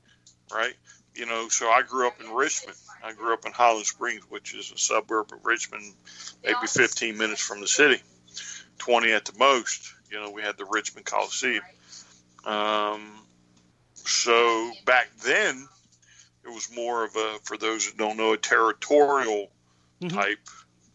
right? 0.53 0.75
You 1.15 1.27
know, 1.27 1.49
so 1.49 1.69
I 1.69 1.83
grew 1.83 2.07
up 2.07 2.21
in 2.21 2.31
Richmond. 2.33 2.77
I 3.05 3.13
grew 3.13 3.35
up 3.35 3.45
in 3.45 3.53
Highland 3.53 3.87
Springs, 3.87 4.23
which 4.31 4.55
is 4.55 4.73
a 4.73 4.79
suburb 4.79 5.33
of 5.33 5.45
Richmond, 5.45 5.95
maybe 6.43 6.67
15 6.67 7.19
minutes 7.19 7.43
from 7.43 7.61
the 7.61 7.69
city, 7.69 8.03
20 8.79 9.13
at 9.13 9.27
the 9.27 9.39
most. 9.39 9.93
You 10.11 10.21
know, 10.21 10.31
we 10.31 10.43
had 10.43 10.57
the 10.57 10.65
Richmond 10.65 11.05
Coliseum. 11.05 11.63
Um, 12.45 13.13
so 13.95 14.73
back 14.87 15.11
then, 15.25 15.69
it 16.45 16.49
was 16.49 16.75
more 16.75 17.05
of 17.05 17.15
a, 17.17 17.39
for 17.45 17.57
those 17.57 17.87
that 17.87 17.97
don't 17.97 18.17
know, 18.17 18.33
a 18.33 18.39
territorial 18.39 19.51
type, 20.09 20.49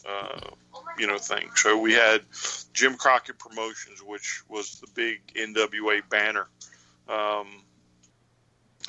uh, 0.07 0.49
you 0.97 1.07
know, 1.07 1.17
thing. 1.17 1.49
So 1.55 1.77
we 1.77 1.93
had 1.93 2.21
Jim 2.73 2.95
Crockett 2.95 3.39
Promotions, 3.39 4.03
which 4.03 4.43
was 4.49 4.79
the 4.81 4.87
big 4.93 5.21
NWA 5.35 6.01
banner. 6.09 6.47
Um, 7.07 7.47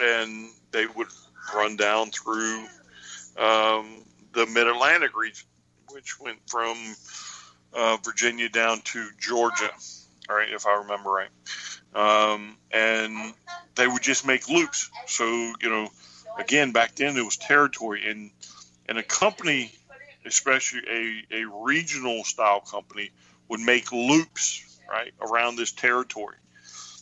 and 0.01 0.51
they 0.71 0.87
would 0.87 1.09
run 1.55 1.77
down 1.77 2.11
through 2.11 2.65
um, 3.37 4.05
the 4.33 4.47
Mid 4.47 4.67
Atlantic 4.67 5.17
region, 5.17 5.47
which 5.91 6.19
went 6.21 6.39
from 6.47 6.77
uh, 7.75 7.97
Virginia 8.05 8.49
down 8.49 8.81
to 8.83 9.09
Georgia, 9.19 9.71
all 10.29 10.37
right, 10.37 10.53
if 10.53 10.67
I 10.67 10.79
remember 10.79 11.11
right. 11.11 11.29
Um, 11.95 12.57
and 12.71 13.35
they 13.77 13.87
would 13.87 14.03
just 14.03 14.27
make 14.27 14.49
loops. 14.49 14.91
So 15.07 15.25
you 15.27 15.71
know, 15.71 15.89
again, 16.39 16.73
back 16.73 16.95
then 16.97 17.17
it 17.17 17.25
was 17.25 17.37
territory, 17.37 18.09
and 18.11 18.31
and 18.89 18.99
a 18.99 19.03
company, 19.03 19.73
especially 20.27 20.81
a, 20.91 21.41
a 21.43 21.45
regional 21.45 22.25
style 22.25 22.61
company, 22.61 23.11
would 23.49 23.61
make 23.61 23.93
loops 23.93 24.81
right 24.91 25.13
around 25.21 25.57
this 25.57 25.73
territory. 25.73 26.37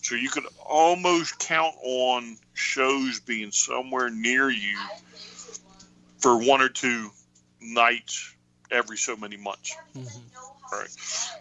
So 0.07 0.15
you 0.15 0.29
could 0.31 0.45
almost 0.65 1.37
count 1.41 1.75
on 1.83 2.37
shows 2.55 3.19
being 3.19 3.51
somewhere 3.51 4.09
near 4.09 4.49
you 4.49 4.79
for 6.19 6.39
one 6.39 6.63
or 6.63 6.69
two 6.69 7.11
nights 7.61 8.33
every 8.71 8.99
so 8.99 9.17
many 9.17 9.37
months. 9.37 9.77
All 9.97 10.79
right. 10.79 10.89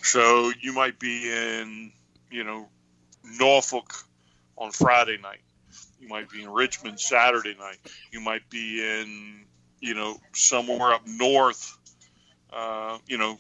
So 0.02 0.52
you 0.60 0.74
might 0.74 0.98
be 0.98 1.32
in, 1.32 1.92
you 2.32 2.44
know, 2.44 2.68
Norfolk 3.24 3.94
on 4.58 4.72
Friday 4.72 5.20
night. 5.22 5.42
You 6.00 6.08
might 6.08 6.28
be 6.32 6.42
in 6.42 6.50
Richmond 6.50 7.00
Saturday 7.00 7.56
night. 7.60 7.78
You 8.12 8.20
might 8.20 8.50
be 8.50 8.82
in, 8.82 9.46
you 9.80 9.94
know, 9.94 10.18
somewhere 10.34 10.92
up 10.92 11.06
north, 11.06 11.78
uh, 12.52 12.98
you 13.06 13.20
know, 13.20 13.38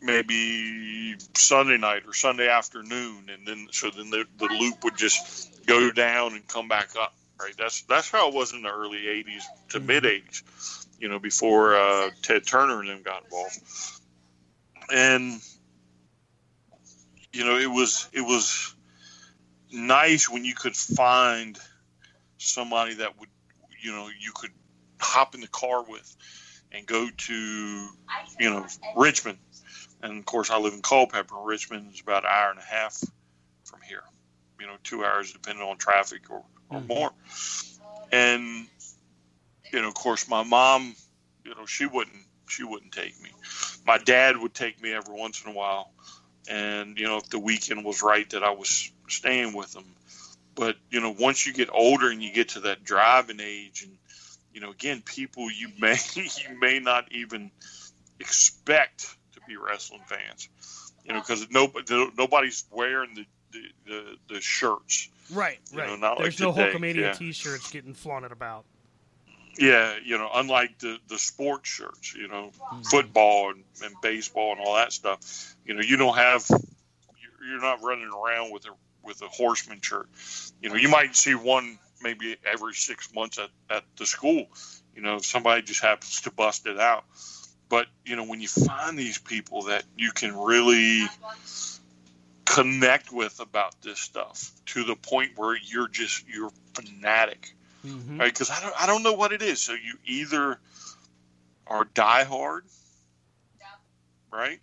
maybe 0.00 1.16
Sunday 1.34 1.78
night 1.78 2.02
or 2.06 2.12
Sunday 2.12 2.48
afternoon, 2.48 3.28
and 3.32 3.46
then 3.46 3.68
so 3.70 3.90
then 3.90 4.10
the, 4.10 4.24
the 4.38 4.46
loop 4.46 4.84
would 4.84 4.96
just 4.96 5.66
go 5.66 5.90
down 5.90 6.34
and 6.34 6.46
come 6.46 6.68
back 6.68 6.90
up. 6.98 7.14
Right. 7.38 7.54
That's 7.58 7.82
that's 7.82 8.10
how 8.10 8.28
it 8.28 8.34
was 8.34 8.52
in 8.52 8.62
the 8.62 8.70
early 8.70 8.98
'80s 8.98 9.42
to 9.70 9.80
mid 9.80 10.04
'80s. 10.04 10.86
You 10.98 11.08
know, 11.08 11.18
before 11.18 11.76
uh, 11.76 12.10
Ted 12.22 12.46
Turner 12.46 12.80
and 12.80 12.88
them 12.88 13.02
got 13.02 13.24
involved, 13.24 13.58
and 14.92 15.40
you 17.32 17.44
know 17.44 17.58
it 17.58 17.70
was 17.70 18.08
it 18.12 18.22
was 18.22 18.74
nice 19.70 20.30
when 20.30 20.44
you 20.44 20.54
could 20.54 20.74
find 20.74 21.58
somebody 22.38 22.94
that 22.94 23.18
would 23.20 23.28
you 23.82 23.92
know 23.92 24.08
you 24.08 24.32
could 24.34 24.52
hop 24.98 25.34
in 25.34 25.42
the 25.42 25.48
car 25.48 25.84
with 25.86 26.16
and 26.72 26.86
go 26.86 27.08
to 27.16 27.34
you 27.34 28.50
know 28.50 28.66
Richmond 28.96 29.38
and 30.06 30.18
of 30.18 30.24
course 30.24 30.50
I 30.50 30.58
live 30.58 30.72
in 30.72 30.82
Culpeper. 30.82 31.36
Richmond 31.36 31.92
is 31.92 32.00
about 32.00 32.24
an 32.24 32.30
hour 32.32 32.50
and 32.50 32.58
a 32.58 32.62
half 32.62 33.02
from 33.64 33.80
here. 33.82 34.02
You 34.60 34.66
know, 34.66 34.76
two 34.82 35.04
hours 35.04 35.32
depending 35.32 35.66
on 35.66 35.76
traffic 35.76 36.30
or, 36.30 36.42
or 36.70 36.78
mm-hmm. 36.78 36.86
more. 36.86 37.10
And 38.12 38.66
you 39.72 39.82
know, 39.82 39.88
of 39.88 39.94
course, 39.94 40.28
my 40.28 40.44
mom, 40.44 40.94
you 41.44 41.54
know, 41.54 41.66
she 41.66 41.86
wouldn't 41.86 42.16
she 42.48 42.62
wouldn't 42.62 42.92
take 42.92 43.20
me. 43.20 43.30
My 43.84 43.98
dad 43.98 44.36
would 44.36 44.54
take 44.54 44.80
me 44.80 44.92
every 44.92 45.14
once 45.14 45.44
in 45.44 45.50
a 45.50 45.54
while, 45.54 45.90
and 46.48 46.98
you 46.98 47.06
know, 47.06 47.18
if 47.18 47.28
the 47.28 47.38
weekend 47.38 47.84
was 47.84 48.02
right, 48.02 48.28
that 48.30 48.42
I 48.42 48.50
was 48.50 48.90
staying 49.08 49.54
with 49.54 49.72
them. 49.72 49.84
But 50.54 50.76
you 50.90 51.00
know, 51.00 51.14
once 51.18 51.44
you 51.44 51.52
get 51.52 51.68
older 51.72 52.10
and 52.10 52.22
you 52.22 52.32
get 52.32 52.50
to 52.50 52.60
that 52.60 52.84
driving 52.84 53.40
age, 53.40 53.82
and 53.82 53.98
you 54.54 54.60
know, 54.60 54.70
again, 54.70 55.02
people 55.02 55.50
you 55.50 55.68
may 55.80 55.96
you 56.14 56.58
may 56.58 56.78
not 56.78 57.10
even 57.12 57.50
expect 58.20 59.15
be 59.46 59.56
wrestling 59.56 60.02
fans, 60.06 60.48
you 61.04 61.12
know, 61.12 61.20
because 61.20 61.46
nobody 61.50 62.10
nobody's 62.16 62.64
wearing 62.70 63.14
the 63.14 63.26
the, 63.52 63.62
the, 63.86 64.34
the 64.34 64.40
shirts. 64.40 65.08
Right, 65.32 65.58
You 65.72 65.78
right. 65.78 65.88
know, 65.88 65.96
not 65.96 66.18
There's 66.18 66.38
like 66.40 66.46
no 66.46 66.52
today, 66.52 66.78
Hulkamania 66.78 66.94
yeah. 67.00 67.12
T-shirts 67.12 67.70
getting 67.72 67.94
flaunted 67.94 68.32
about. 68.32 68.64
Yeah, 69.58 69.94
you 70.04 70.18
know, 70.18 70.28
unlike 70.34 70.78
the 70.80 70.98
the 71.08 71.18
sports 71.18 71.68
shirts, 71.68 72.14
you 72.14 72.28
know, 72.28 72.52
Mm-hmm. 72.60 72.82
football 72.82 73.50
and, 73.50 73.62
and 73.82 73.94
baseball 74.02 74.52
and 74.52 74.60
all 74.60 74.74
that 74.74 74.92
stuff. 74.92 75.54
You 75.64 75.74
know, 75.74 75.80
you 75.80 75.96
don't 75.96 76.16
have 76.16 76.44
you're- 76.50 77.48
you're 77.50 77.60
not 77.60 77.82
running 77.82 78.10
around 78.10 78.52
with 78.52 78.66
a 78.66 78.70
with 79.02 79.22
a 79.22 79.28
horseman 79.28 79.80
shirt. 79.80 80.08
You 80.60 80.68
know, 80.68 80.74
you 80.74 80.88
might 80.88 81.14
see 81.16 81.34
one 81.34 81.78
maybe 82.02 82.36
every 82.44 82.74
six 82.74 83.14
months 83.14 83.38
at, 83.38 83.50
at 83.70 83.84
the 83.96 84.04
school. 84.04 84.46
You 84.94 85.02
know, 85.02 85.16
if 85.16 85.24
somebody 85.26 85.62
just 85.62 85.80
happens 85.80 86.20
to 86.22 86.30
bust 86.32 86.66
it 86.66 86.78
out. 86.78 87.04
But 87.68 87.86
you 88.04 88.16
know, 88.16 88.24
when 88.24 88.40
you 88.40 88.48
find 88.48 88.98
these 88.98 89.18
people 89.18 89.62
that 89.64 89.84
you 89.96 90.12
can 90.12 90.36
really 90.36 91.06
connect 92.44 93.12
with 93.12 93.40
about 93.40 93.74
this 93.82 93.98
stuff 93.98 94.52
to 94.66 94.84
the 94.84 94.94
point 94.94 95.32
where 95.36 95.56
you're 95.56 95.88
just 95.88 96.24
you're 96.28 96.52
fanatic 96.74 97.54
Mhm. 97.84 98.18
right? 98.18 98.32
Because 98.32 98.50
I 98.50 98.60
don't, 98.60 98.82
I 98.82 98.86
don't 98.86 99.02
know 99.02 99.12
what 99.12 99.32
it 99.32 99.42
is. 99.42 99.60
So 99.60 99.72
you 99.72 99.98
either 100.04 100.58
are 101.66 101.84
diehard, 101.84 102.62
right, 104.32 104.60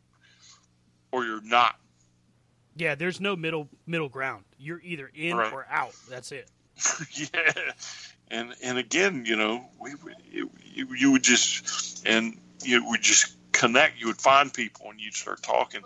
or 1.11 1.25
you're 1.25 1.41
not. 1.41 1.75
Yeah, 2.75 2.95
there's 2.95 3.21
no 3.21 3.35
middle 3.35 3.69
middle 3.85 4.09
ground. 4.09 4.45
You're 4.57 4.81
either 4.81 5.09
in 5.13 5.37
Right. 5.37 5.53
or 5.53 5.65
out. 5.69 5.93
That's 6.09 6.31
it. 6.31 6.49
yeah, 7.13 7.53
and 8.29 8.55
and 8.63 8.77
again, 8.77 9.25
you 9.25 9.35
know, 9.35 9.69
we 9.79 9.91
you, 10.31 10.49
you 10.95 11.11
would 11.11 11.23
just 11.23 12.05
and 12.05 12.39
you 12.63 12.87
would 12.89 13.01
just 13.01 13.35
connect. 13.51 13.99
You 13.99 14.07
would 14.07 14.21
find 14.21 14.53
people 14.53 14.89
and 14.89 14.99
you'd 14.99 15.13
start 15.13 15.43
talking, 15.43 15.81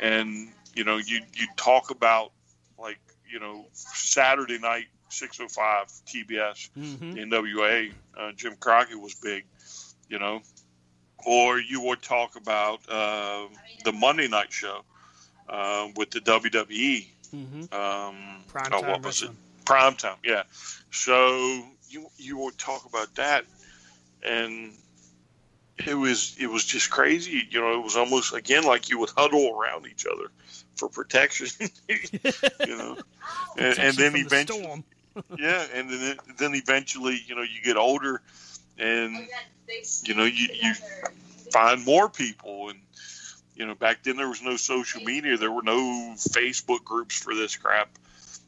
and 0.00 0.48
you 0.74 0.84
know, 0.84 0.96
you 0.96 1.20
you 1.34 1.46
talk 1.56 1.90
about 1.90 2.32
like 2.78 2.98
you 3.28 3.40
know 3.40 3.66
Saturday 3.72 4.58
night. 4.58 4.86
605 5.12 5.88
TBS, 6.06 6.70
Mhm. 6.78 7.18
NWA, 7.18 7.92
uh, 8.16 8.30
Jim 8.30 8.54
Crockett 8.54 9.00
was 9.00 9.14
big, 9.14 9.44
you 10.08 10.20
know, 10.20 10.40
or 11.26 11.58
you 11.58 11.80
would 11.80 12.00
talk 12.02 12.36
about 12.36 12.80
uh, 12.88 13.46
the 13.84 13.92
Monday 13.92 14.28
night 14.28 14.52
show 14.52 14.84
uh, 15.48 15.88
with 15.96 16.10
the 16.10 16.20
WWE. 16.20 17.08
Mm-hmm. 17.34 17.74
Um, 17.74 18.44
Prime 18.48 18.72
oh, 18.72 18.80
time 18.80 18.90
what 18.90 19.02
was 19.02 19.22
it? 19.22 19.30
Prime 19.64 19.94
time, 19.96 20.16
yeah. 20.24 20.44
So 20.90 21.64
you 21.88 22.08
you 22.16 22.38
would 22.38 22.58
talk 22.58 22.86
about 22.86 23.14
that, 23.16 23.44
and 24.22 24.72
it 25.86 25.94
was 25.94 26.36
it 26.38 26.48
was 26.48 26.64
just 26.64 26.90
crazy. 26.90 27.46
You 27.50 27.60
know, 27.60 27.78
it 27.78 27.82
was 27.82 27.96
almost 27.96 28.34
again 28.34 28.64
like 28.64 28.88
you 28.88 28.98
would 28.98 29.10
huddle 29.10 29.56
around 29.58 29.86
each 29.86 30.06
other 30.06 30.30
for 30.76 30.88
protection. 30.88 31.48
you 31.88 32.76
know, 32.76 32.96
and, 33.58 33.78
and 33.78 33.96
then 33.96 34.12
from 34.12 34.20
the 34.20 34.26
eventually, 34.26 34.84
yeah, 35.38 35.66
and 35.74 35.90
then 35.90 36.16
then 36.38 36.54
eventually, 36.54 37.20
you 37.26 37.34
know, 37.34 37.42
you 37.42 37.62
get 37.62 37.76
older, 37.76 38.22
and 38.78 39.16
you 40.04 40.14
know, 40.14 40.24
you 40.24 40.48
you 40.52 40.74
find 41.52 41.84
more 41.84 42.08
people, 42.08 42.70
and 42.70 42.78
you 43.54 43.66
know, 43.66 43.74
back 43.74 44.02
then 44.02 44.16
there 44.16 44.28
was 44.28 44.42
no 44.42 44.56
social 44.56 45.02
media, 45.02 45.36
there 45.36 45.52
were 45.52 45.62
no 45.62 46.14
Facebook 46.16 46.84
groups 46.84 47.18
for 47.18 47.34
this 47.34 47.56
crap, 47.56 47.90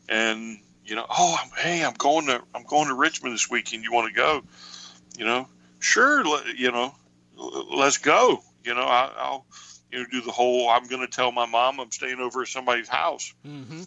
and 0.09 0.59
you 0.85 0.97
know, 0.97 1.07
oh, 1.09 1.37
I'm, 1.43 1.51
hey, 1.57 1.85
I'm 1.85 1.95
going 1.95 2.27
to 2.27 2.43
I'm 2.55 2.65
going 2.65 2.89
to 2.89 2.95
Richmond 2.95 3.35
this 3.35 3.51
weekend. 3.51 3.85
You 3.85 3.93
want 3.93 4.09
to 4.09 4.15
go? 4.15 4.43
You 5.17 5.25
know, 5.25 5.49
sure, 5.79 6.25
you 6.57 6.73
know, 6.73 6.83
l- 6.85 6.95
let's 7.37 7.99
go. 7.99 8.43
You 8.65 8.75
know, 8.75 8.83
I, 8.85 9.11
I'll 9.17 9.47
you 9.91 9.99
know 10.01 10.07
do 10.11 10.21
the 10.21 10.33
whole. 10.33 10.69
I'm 10.71 10.87
going 10.87 11.01
to 11.03 11.09
tell 11.13 11.33
my 11.33 11.47
mom 11.47 11.81
I'm 11.81 11.91
staying 11.91 12.21
over 12.21 12.43
at 12.43 12.49
somebody's 12.49 12.89
house 12.89 13.33
Mm-hmm. 13.47 13.83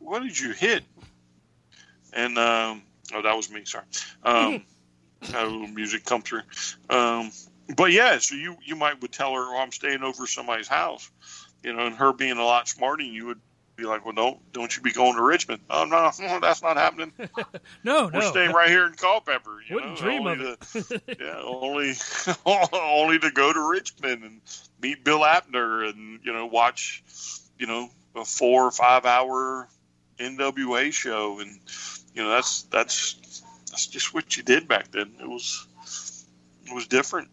what 0.00 0.22
did 0.22 0.38
you 0.38 0.52
hit? 0.52 0.82
And 2.12 2.38
um, 2.38 2.82
oh, 3.12 3.22
that 3.22 3.36
was 3.36 3.50
me. 3.50 3.64
Sorry. 3.64 3.84
Um, 4.22 4.64
had 5.22 5.44
a 5.44 5.50
little 5.50 5.66
music 5.68 6.04
come 6.04 6.22
through. 6.22 6.42
Um, 6.90 7.30
but 7.76 7.92
yeah, 7.92 8.18
so 8.18 8.34
you 8.34 8.56
you 8.64 8.76
might 8.76 9.00
would 9.02 9.12
tell 9.12 9.34
her, 9.34 9.40
"Oh, 9.40 9.58
I'm 9.58 9.72
staying 9.72 10.02
over 10.02 10.26
somebody's 10.26 10.68
house," 10.68 11.10
you 11.62 11.72
know, 11.72 11.86
and 11.86 11.96
her 11.96 12.12
being 12.12 12.36
a 12.38 12.44
lot 12.44 12.68
smarter 12.68 13.02
than 13.02 13.12
you 13.12 13.26
would 13.26 13.40
be 13.76 13.84
like, 13.84 14.04
"Well, 14.04 14.14
don't 14.14 14.52
don't 14.52 14.76
you 14.76 14.82
be 14.82 14.92
going 14.92 15.16
to 15.16 15.22
Richmond?" 15.22 15.62
Oh 15.70 15.84
no, 15.84 16.10
that's 16.40 16.62
not 16.62 16.76
happening. 16.76 17.12
No, 17.84 18.10
We're 18.12 18.20
no. 18.20 18.30
staying 18.30 18.52
right 18.52 18.68
here 18.70 18.86
in 18.86 18.94
Culpeper. 18.94 19.58
You 19.68 19.74
Wouldn't 19.76 20.00
know, 20.00 20.06
dream 20.06 20.26
only 20.26 20.52
of 20.52 20.72
to, 20.72 21.02
yeah, 21.20 21.40
only 21.44 21.94
only 22.72 23.18
to 23.18 23.30
go 23.30 23.52
to 23.52 23.60
Richmond 23.70 24.24
and 24.24 24.40
meet 24.80 25.04
Bill 25.04 25.24
Abner 25.24 25.84
and 25.84 26.20
you 26.24 26.32
know 26.32 26.46
watch 26.46 27.02
you 27.58 27.66
know 27.66 27.88
a 28.16 28.24
four 28.24 28.64
or 28.66 28.70
five 28.70 29.04
hour 29.04 29.68
NWA 30.18 30.92
show 30.92 31.40
and 31.40 31.58
you 32.14 32.22
know 32.22 32.30
that's 32.30 32.62
that's 32.64 33.42
that's 33.70 33.86
just 33.86 34.14
what 34.14 34.36
you 34.36 34.42
did 34.42 34.66
back 34.68 34.90
then. 34.90 35.12
It 35.20 35.28
was 35.28 35.66
it 36.66 36.74
was 36.74 36.86
different. 36.86 37.28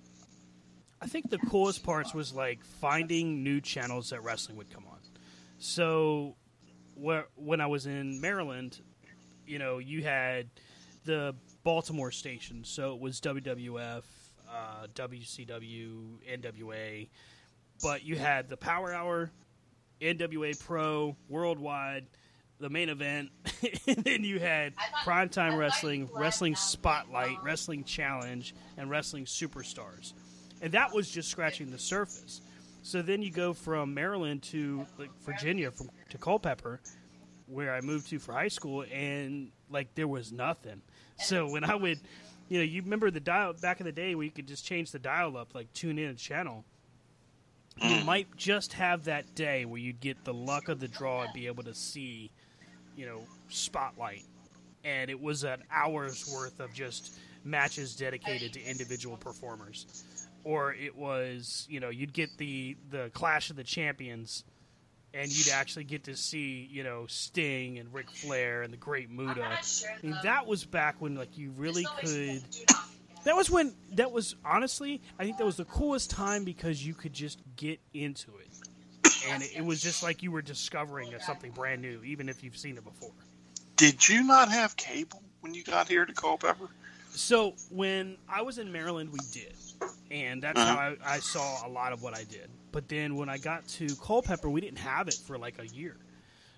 I 1.02 1.08
think 1.08 1.30
the 1.30 1.40
coolest 1.40 1.84
parts 1.84 2.14
was 2.14 2.34
like 2.34 2.64
finding 2.64 3.44
new 3.44 3.60
channels 3.62 4.10
that 4.12 4.22
wrestling 4.24 4.58
would 4.58 4.70
come 4.70 4.86
on. 4.91 4.91
So, 5.64 6.38
where, 6.96 7.28
when 7.36 7.62
I 7.62 7.68
was 7.68 7.86
in 7.86 8.20
Maryland, 8.20 8.82
you 9.46 9.60
know, 9.60 9.78
you 9.78 10.02
had 10.02 10.50
the 11.06 11.36
Baltimore 11.64 12.10
station, 12.10 12.64
so 12.64 12.96
it 12.96 13.00
was 13.00 13.22
WWF, 13.22 14.02
uh, 14.50 14.88
WCW, 14.96 16.18
NWA, 16.28 17.10
but 17.84 18.04
you 18.04 18.16
had 18.16 18.50
the 18.50 18.58
Power 18.58 18.92
Hour, 18.92 19.30
NWA 20.02 20.60
Pro, 20.60 21.16
Worldwide, 21.30 22.08
the 22.60 22.72
main 22.72 22.90
event, 22.90 23.30
and 23.88 24.04
then 24.04 24.24
you 24.24 24.40
had 24.40 24.74
Primetime 25.06 25.60
Wrestling, 25.60 26.10
Wrestling 26.12 26.56
Spotlight, 26.56 27.38
Wrestling 27.44 27.84
Challenge, 27.84 28.56
and 28.78 28.90
Wrestling 28.90 29.26
Superstars. 29.26 30.14
And 30.60 30.72
that 30.72 30.92
was 30.92 31.08
just 31.08 31.30
scratching 31.30 31.70
the 31.70 31.78
surface. 31.78 32.42
So 32.84 33.02
then 33.02 33.22
you 33.22 33.32
go 33.32 33.54
from 33.54 33.94
Maryland 33.94 34.44
to 34.44 34.86
like 34.98 35.12
Virginia, 35.22 35.72
from 35.72 35.90
to 36.10 36.18
Culpeper, 36.18 36.82
where 37.48 37.74
I 37.74 37.82
moved 37.82 38.10
to 38.10 38.20
for 38.20 38.34
high 38.34 38.48
school, 38.48 38.86
and 38.92 39.52
like 39.70 39.94
there 39.96 40.08
was 40.08 40.32
nothing. 40.32 40.82
So 41.18 41.50
when 41.50 41.64
I 41.64 41.76
would, 41.76 42.00
you 42.50 42.58
know, 42.58 42.64
you 42.64 42.82
remember 42.82 43.12
the 43.12 43.20
dial 43.20 43.54
back 43.54 43.80
in 43.80 43.86
the 43.86 43.92
day 43.92 44.16
where 44.16 44.26
you 44.26 44.32
could 44.32 44.48
just 44.48 44.66
change 44.66 44.92
the 44.92 45.00
dial 45.00 45.38
up, 45.38 45.54
like 45.54 45.72
tune 45.74 46.00
in 46.00 46.10
a 46.10 46.16
channel. 46.16 46.66
You 47.78 47.98
mm. 47.98 48.06
might 48.06 48.36
just 48.36 48.74
have 48.74 49.06
that 49.06 49.34
day 49.36 49.66
where 49.66 49.80
you'd 49.80 50.02
get 50.02 50.24
the 50.26 50.34
luck 50.34 50.68
of 50.68 50.80
the 50.80 50.88
draw 50.88 51.24
and 51.24 51.34
be 51.34 51.48
able 51.48 51.64
to 51.64 51.74
see, 51.74 52.32
you 52.98 53.06
know, 53.06 53.22
spotlight, 53.50 54.26
and 54.84 55.10
it 55.10 55.22
was 55.22 55.44
an 55.44 55.64
hour's 55.72 56.32
worth 56.34 56.60
of 56.60 56.74
just 56.74 57.20
matches 57.44 57.96
dedicated 57.96 58.54
to 58.54 58.62
individual 58.64 59.18
performers 59.18 60.04
or 60.44 60.74
it 60.74 60.96
was 60.96 61.68
you 61.70 61.80
know 61.80 61.90
you'd 61.90 62.14
get 62.14 62.38
the 62.38 62.78
the 62.90 63.10
clash 63.14 63.50
of 63.50 63.56
the 63.56 63.64
champions 63.64 64.44
and 65.14 65.30
you'd 65.30 65.50
actually 65.50 65.84
get 65.84 66.06
to 66.06 66.16
see 66.16 66.68
you 66.72 66.84
know 66.84 67.06
Sting 67.08 67.78
and 67.80 67.94
Ric 67.94 68.10
Flair 68.10 68.62
and 68.62 68.72
the 68.72 68.78
Great 68.78 69.10
Muta. 69.10 69.44
I 69.44 70.06
mean, 70.06 70.18
that 70.24 70.48
was 70.48 70.66
back 70.66 70.96
when 71.00 71.16
like 71.16 71.38
you 71.38 71.52
really 71.58 71.86
could. 72.00 72.42
That 73.24 73.36
was 73.36 73.50
when 73.50 73.74
that 73.94 74.12
was 74.12 74.36
honestly 74.44 75.02
I 75.20 75.24
think 75.24 75.38
that 75.38 75.46
was 75.46 75.58
the 75.58 75.66
coolest 75.66 76.10
time 76.10 76.44
because 76.44 76.86
you 76.86 76.94
could 76.94 77.14
just 77.14 77.40
get 77.56 77.80
into 77.94 78.32
it, 78.38 79.12
and 79.30 79.44
it, 79.44 79.58
it 79.58 79.66
was 79.66 79.82
just 79.82 80.02
like 80.02 80.24
you 80.24 80.32
were 80.32 80.42
discovering 80.42 81.14
something 81.20 81.52
brand 81.52 81.82
new, 81.82 82.02
even 82.04 82.30
if 82.30 82.44
you've 82.44 82.58
seen 82.58 82.78
it 82.78 82.84
before. 82.84 83.12
Did 83.76 84.08
you 84.08 84.24
not 84.24 84.50
have 84.52 84.76
cable 84.76 85.22
when 85.42 85.54
you 85.54 85.64
got 85.64 85.88
here 85.88 86.06
to 86.06 86.14
Culpeper? 86.14 86.70
So 87.10 87.56
when 87.70 88.18
I 88.30 88.42
was 88.42 88.58
in 88.58 88.72
Maryland, 88.72 89.12
we 89.12 89.20
did, 89.32 89.56
and 90.12 90.42
that's 90.42 90.64
how 90.64 90.76
I, 90.76 90.96
I 91.04 91.20
saw 91.20 91.66
a 91.66 91.70
lot 91.70 91.94
of 91.94 92.02
what 92.02 92.14
I 92.14 92.24
did. 92.24 92.50
But 92.72 92.88
then 92.90 93.16
when 93.16 93.30
I 93.30 93.38
got 93.38 93.68
to 93.70 93.96
Culpeper, 93.98 94.50
we 94.50 94.62
didn't 94.62 94.80
have 94.80 95.08
it 95.08 95.20
for 95.24 95.38
like 95.38 95.60
a 95.60 95.68
year. 95.68 95.96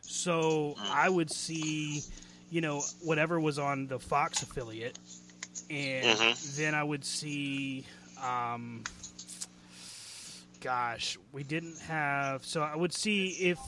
So 0.05 0.77
I 0.89 1.09
would 1.09 1.31
see, 1.31 2.03
you 2.49 2.61
know, 2.61 2.87
whatever 2.99 3.39
was 3.39 3.57
on 3.59 3.87
the 3.87 3.99
Fox 3.99 4.41
affiliate, 4.41 4.95
and 5.69 6.07
Mhm. 6.07 6.37
then 6.57 6.75
I 6.75 6.83
would 6.83 7.05
see, 7.05 7.85
um, 8.21 8.85
gosh, 10.61 11.17
we 11.31 11.43
didn't 11.43 11.79
have. 11.81 12.45
So 12.45 12.61
I 12.61 12.75
would 12.75 12.93
see 12.93 13.29
if, 13.29 13.59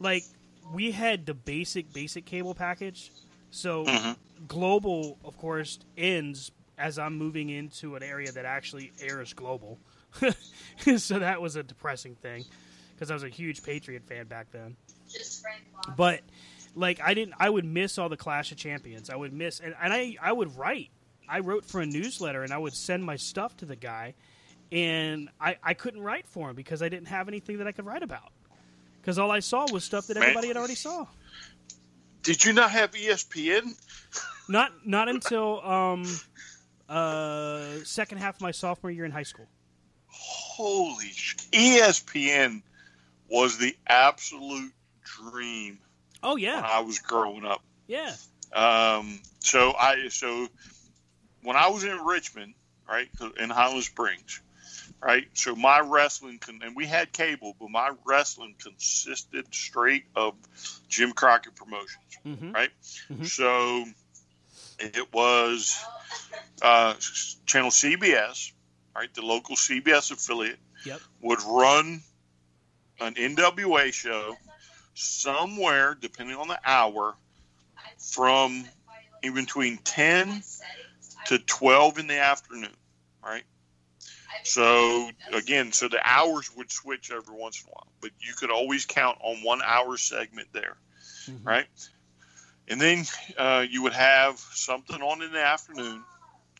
like, 0.00 0.24
we 0.72 0.92
had 0.92 1.26
the 1.26 1.34
basic 1.34 1.92
basic 1.92 2.24
cable 2.24 2.54
package. 2.54 3.12
So 3.50 3.86
Mhm. 3.86 4.16
global, 4.48 5.18
of 5.24 5.36
course, 5.36 5.78
ends 5.96 6.50
as 6.78 6.98
I'm 6.98 7.16
moving 7.16 7.50
into 7.50 7.96
an 7.96 8.02
area 8.02 8.30
that 8.32 8.44
actually 8.44 8.92
airs 9.00 9.32
global. 9.32 9.78
so 10.98 11.18
that 11.18 11.40
was 11.40 11.56
a 11.56 11.62
depressing 11.62 12.14
thing 12.16 12.44
because 12.94 13.10
I 13.10 13.14
was 13.14 13.22
a 13.22 13.28
huge 13.28 13.62
Patriot 13.62 14.04
fan 14.04 14.26
back 14.26 14.50
then. 14.50 14.76
But 15.96 16.20
like 16.74 17.00
I 17.02 17.14
didn't, 17.14 17.34
I 17.38 17.48
would 17.48 17.64
miss 17.64 17.98
all 17.98 18.08
the 18.08 18.16
Clash 18.16 18.52
of 18.52 18.58
Champions. 18.58 19.10
I 19.10 19.16
would 19.16 19.32
miss, 19.32 19.60
and, 19.60 19.74
and 19.80 19.92
I 19.92 20.16
I 20.20 20.32
would 20.32 20.56
write. 20.56 20.90
I 21.28 21.40
wrote 21.40 21.64
for 21.64 21.80
a 21.80 21.86
newsletter, 21.86 22.42
and 22.44 22.52
I 22.52 22.58
would 22.58 22.74
send 22.74 23.04
my 23.04 23.16
stuff 23.16 23.56
to 23.58 23.66
the 23.66 23.76
guy, 23.76 24.14
and 24.70 25.28
I 25.40 25.56
I 25.62 25.74
couldn't 25.74 26.02
write 26.02 26.26
for 26.28 26.50
him 26.50 26.56
because 26.56 26.82
I 26.82 26.88
didn't 26.88 27.08
have 27.08 27.28
anything 27.28 27.58
that 27.58 27.66
I 27.66 27.72
could 27.72 27.86
write 27.86 28.02
about. 28.02 28.30
Because 29.00 29.18
all 29.18 29.30
I 29.30 29.40
saw 29.40 29.66
was 29.70 29.84
stuff 29.84 30.08
that 30.08 30.14
Man. 30.14 30.24
everybody 30.24 30.48
had 30.48 30.56
already 30.56 30.74
saw. 30.74 31.06
Did 32.22 32.44
you 32.44 32.52
not 32.52 32.72
have 32.72 32.90
ESPN? 32.90 33.74
Not 34.48 34.86
not 34.86 35.08
until 35.08 35.64
um, 35.64 36.04
Uh, 36.88 37.82
second 37.84 38.18
half 38.18 38.36
of 38.36 38.40
my 38.42 38.50
sophomore 38.52 38.90
year 38.90 39.04
in 39.04 39.10
high 39.10 39.22
school. 39.24 39.46
Holy 40.08 41.06
sh- 41.08 41.34
ESPN 41.52 42.62
was 43.28 43.58
the 43.58 43.76
absolute 43.86 44.72
dream 45.04 45.78
Oh 46.22 46.36
yeah, 46.36 46.56
when 46.56 46.64
I 46.64 46.80
was 46.80 46.98
growing 47.00 47.44
up. 47.44 47.62
yeah. 47.86 48.14
Um, 48.52 49.20
so 49.40 49.72
I 49.78 50.08
so 50.08 50.48
when 51.42 51.56
I 51.56 51.68
was 51.68 51.84
in 51.84 51.98
Richmond, 52.04 52.54
right, 52.88 53.08
in 53.38 53.50
Highland 53.50 53.82
Springs, 53.84 54.40
right. 55.02 55.26
So 55.34 55.54
my 55.56 55.80
wrestling 55.80 56.38
con- 56.38 56.60
and 56.64 56.74
we 56.76 56.86
had 56.86 57.12
cable, 57.12 57.54
but 57.60 57.70
my 57.70 57.90
wrestling 58.04 58.54
consisted 58.62 59.52
straight 59.52 60.04
of 60.14 60.34
Jim 60.88 61.12
Crockett 61.12 61.56
Promotions, 61.56 62.16
Mhm. 62.24 62.54
right. 62.54 62.70
So 63.26 63.84
it 64.78 65.12
was 65.12 65.82
uh, 66.62 66.94
channel 67.46 67.70
CBS, 67.70 68.52
right, 68.94 69.12
the 69.14 69.22
local 69.22 69.56
CBS 69.56 70.10
affiliate 70.10 70.58
Yep. 70.84 71.00
would 71.20 71.42
run 71.42 72.00
an 73.00 73.14
NWA 73.14 73.92
show 73.92 74.36
somewhere, 74.94 75.96
depending 76.00 76.36
on 76.36 76.48
the 76.48 76.58
hour, 76.64 77.16
from 77.98 78.64
in 79.22 79.34
between 79.34 79.78
10 79.78 80.42
to 81.26 81.38
12 81.38 81.98
in 81.98 82.06
the 82.06 82.18
afternoon, 82.18 82.70
right? 83.24 83.42
So, 84.44 85.10
again, 85.32 85.72
so 85.72 85.88
the 85.88 86.00
hours 86.04 86.50
would 86.56 86.70
switch 86.70 87.10
every 87.10 87.34
once 87.34 87.62
in 87.62 87.68
a 87.68 87.72
while, 87.72 87.88
but 88.00 88.12
you 88.20 88.32
could 88.34 88.50
always 88.50 88.86
count 88.86 89.18
on 89.20 89.42
one 89.42 89.60
hour 89.62 89.96
segment 89.96 90.48
there, 90.52 90.76
right? 91.42 91.66
And 92.68 92.80
then 92.80 93.04
uh, 93.38 93.64
you 93.68 93.82
would 93.82 93.92
have 93.92 94.38
something 94.38 95.00
on 95.00 95.22
in 95.22 95.32
the 95.32 95.42
afternoon, 95.42 96.02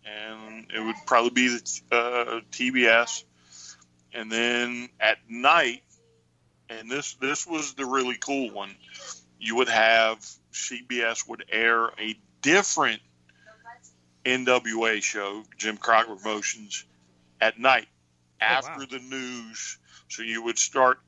and 0.05 0.71
it 0.75 0.81
would 0.81 0.97
probably 1.05 1.31
be 1.31 1.49
the 1.49 1.83
uh, 1.91 2.41
TBS. 2.53 3.25
And 4.13 4.31
then 4.31 4.89
at 5.01 5.19
night, 5.29 5.83
and 6.69 6.91
this 6.91 7.15
this 7.15 7.47
was 7.47 7.75
the 7.75 7.85
really 7.85 8.17
cool 8.17 8.53
one. 8.53 8.75
You 9.39 9.57
would 9.57 9.69
have 9.69 10.19
CBS 10.53 11.29
would 11.29 11.45
air 11.51 11.87
a 11.99 12.19
different 12.41 13.01
NWA 14.25 15.03
show, 15.03 15.45
Jim 15.59 15.77
Crockett 15.77 16.19
Promotions, 16.19 16.85
at 17.41 17.59
night 17.59 17.87
after 18.41 18.87
the 18.87 18.99
news. 18.99 19.79
So 20.09 20.23
you 20.23 20.43
would 20.45 20.59
start 20.59 20.99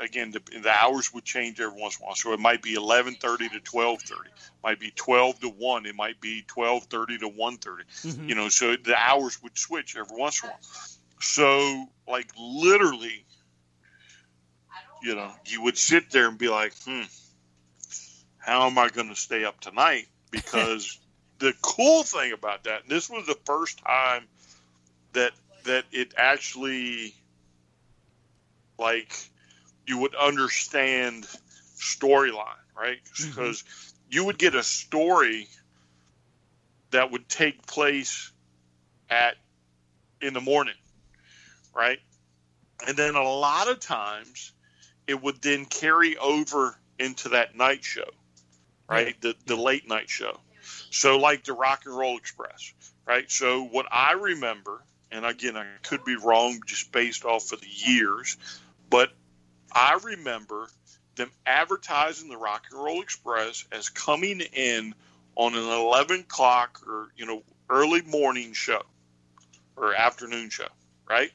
again. 0.00 0.30
The, 0.30 0.42
the 0.60 0.70
hours 0.70 1.12
would 1.14 1.24
change 1.24 1.60
every 1.60 1.80
once 1.80 1.98
in 1.98 2.04
a 2.04 2.06
while. 2.06 2.14
So 2.14 2.32
it 2.32 2.40
might 2.40 2.62
be 2.62 2.74
eleven 2.74 3.14
thirty 3.14 3.48
to 3.48 3.60
twelve 3.60 4.02
thirty. 4.02 4.30
Might 4.62 4.80
be 4.80 4.90
twelve 4.90 5.38
to 5.40 5.48
one. 5.48 5.86
It 5.86 5.94
might 5.94 6.20
be 6.20 6.42
twelve 6.46 6.84
thirty 6.84 7.18
to 7.18 7.28
one 7.28 7.56
Mhm. 7.56 8.28
You 8.28 8.34
know, 8.34 8.48
so 8.48 8.76
the 8.76 8.96
hours 8.96 9.42
would 9.42 9.56
switch 9.56 9.96
every 9.96 10.16
once 10.16 10.42
in 10.42 10.48
a 10.48 10.52
while. 10.52 10.60
So 11.20 11.86
like 12.06 12.30
literally 12.38 13.24
you 15.02 15.14
know, 15.14 15.30
you 15.46 15.62
would 15.62 15.78
sit 15.78 16.10
there 16.10 16.28
and 16.28 16.38
be 16.38 16.48
like, 16.48 16.72
hmm, 16.84 17.02
how 18.38 18.66
am 18.66 18.78
I 18.78 18.88
going 18.88 19.08
to 19.08 19.16
stay 19.16 19.44
up 19.44 19.60
tonight? 19.60 20.06
Because 20.32 20.98
the 21.38 21.54
cool 21.62 22.02
thing 22.02 22.32
about 22.32 22.64
that, 22.64 22.82
and 22.82 22.90
this 22.90 23.08
was 23.08 23.26
the 23.26 23.38
first 23.46 23.78
time 23.78 24.24
that 25.12 25.32
that 25.64 25.84
it 25.92 26.12
actually 26.18 27.14
like 28.78 29.14
you 29.86 29.98
would 29.98 30.14
understand 30.14 31.26
storyline, 31.76 32.54
right? 32.76 32.98
Mm-hmm. 33.04 33.30
Because 33.30 33.64
you 34.10 34.24
would 34.24 34.38
get 34.38 34.54
a 34.54 34.62
story 34.62 35.48
that 36.90 37.10
would 37.10 37.28
take 37.28 37.66
place 37.66 38.32
at 39.10 39.36
in 40.20 40.34
the 40.34 40.40
morning, 40.40 40.74
right? 41.74 41.98
And 42.86 42.96
then 42.96 43.14
a 43.14 43.22
lot 43.22 43.68
of 43.68 43.80
times 43.80 44.52
it 45.06 45.22
would 45.22 45.40
then 45.42 45.64
carry 45.64 46.16
over 46.16 46.76
into 46.98 47.30
that 47.30 47.56
night 47.56 47.84
show, 47.84 48.10
right? 48.88 49.20
The 49.20 49.34
the 49.46 49.56
late 49.56 49.88
night 49.88 50.08
show. 50.08 50.38
So 50.90 51.18
like 51.18 51.44
the 51.44 51.52
Rock 51.52 51.82
and 51.86 51.96
Roll 51.96 52.16
Express, 52.16 52.72
right? 53.06 53.30
So 53.30 53.64
what 53.64 53.86
I 53.90 54.12
remember, 54.12 54.82
and 55.10 55.24
again 55.24 55.56
I 55.56 55.66
could 55.82 56.04
be 56.04 56.16
wrong 56.16 56.60
just 56.66 56.92
based 56.92 57.24
off 57.24 57.52
of 57.52 57.60
the 57.60 57.68
years, 57.68 58.36
but 58.90 59.10
I 59.76 59.98
remember 60.02 60.68
them 61.16 61.30
advertising 61.44 62.30
the 62.30 62.38
Rock 62.38 62.64
and 62.70 62.82
Roll 62.82 63.02
Express 63.02 63.66
as 63.70 63.90
coming 63.90 64.40
in 64.40 64.94
on 65.34 65.54
an 65.54 65.68
eleven 65.68 66.20
o'clock 66.20 66.80
or 66.86 67.08
you 67.14 67.26
know 67.26 67.42
early 67.68 68.00
morning 68.00 68.54
show 68.54 68.80
or 69.76 69.94
afternoon 69.94 70.48
show, 70.48 70.68
right? 71.06 71.30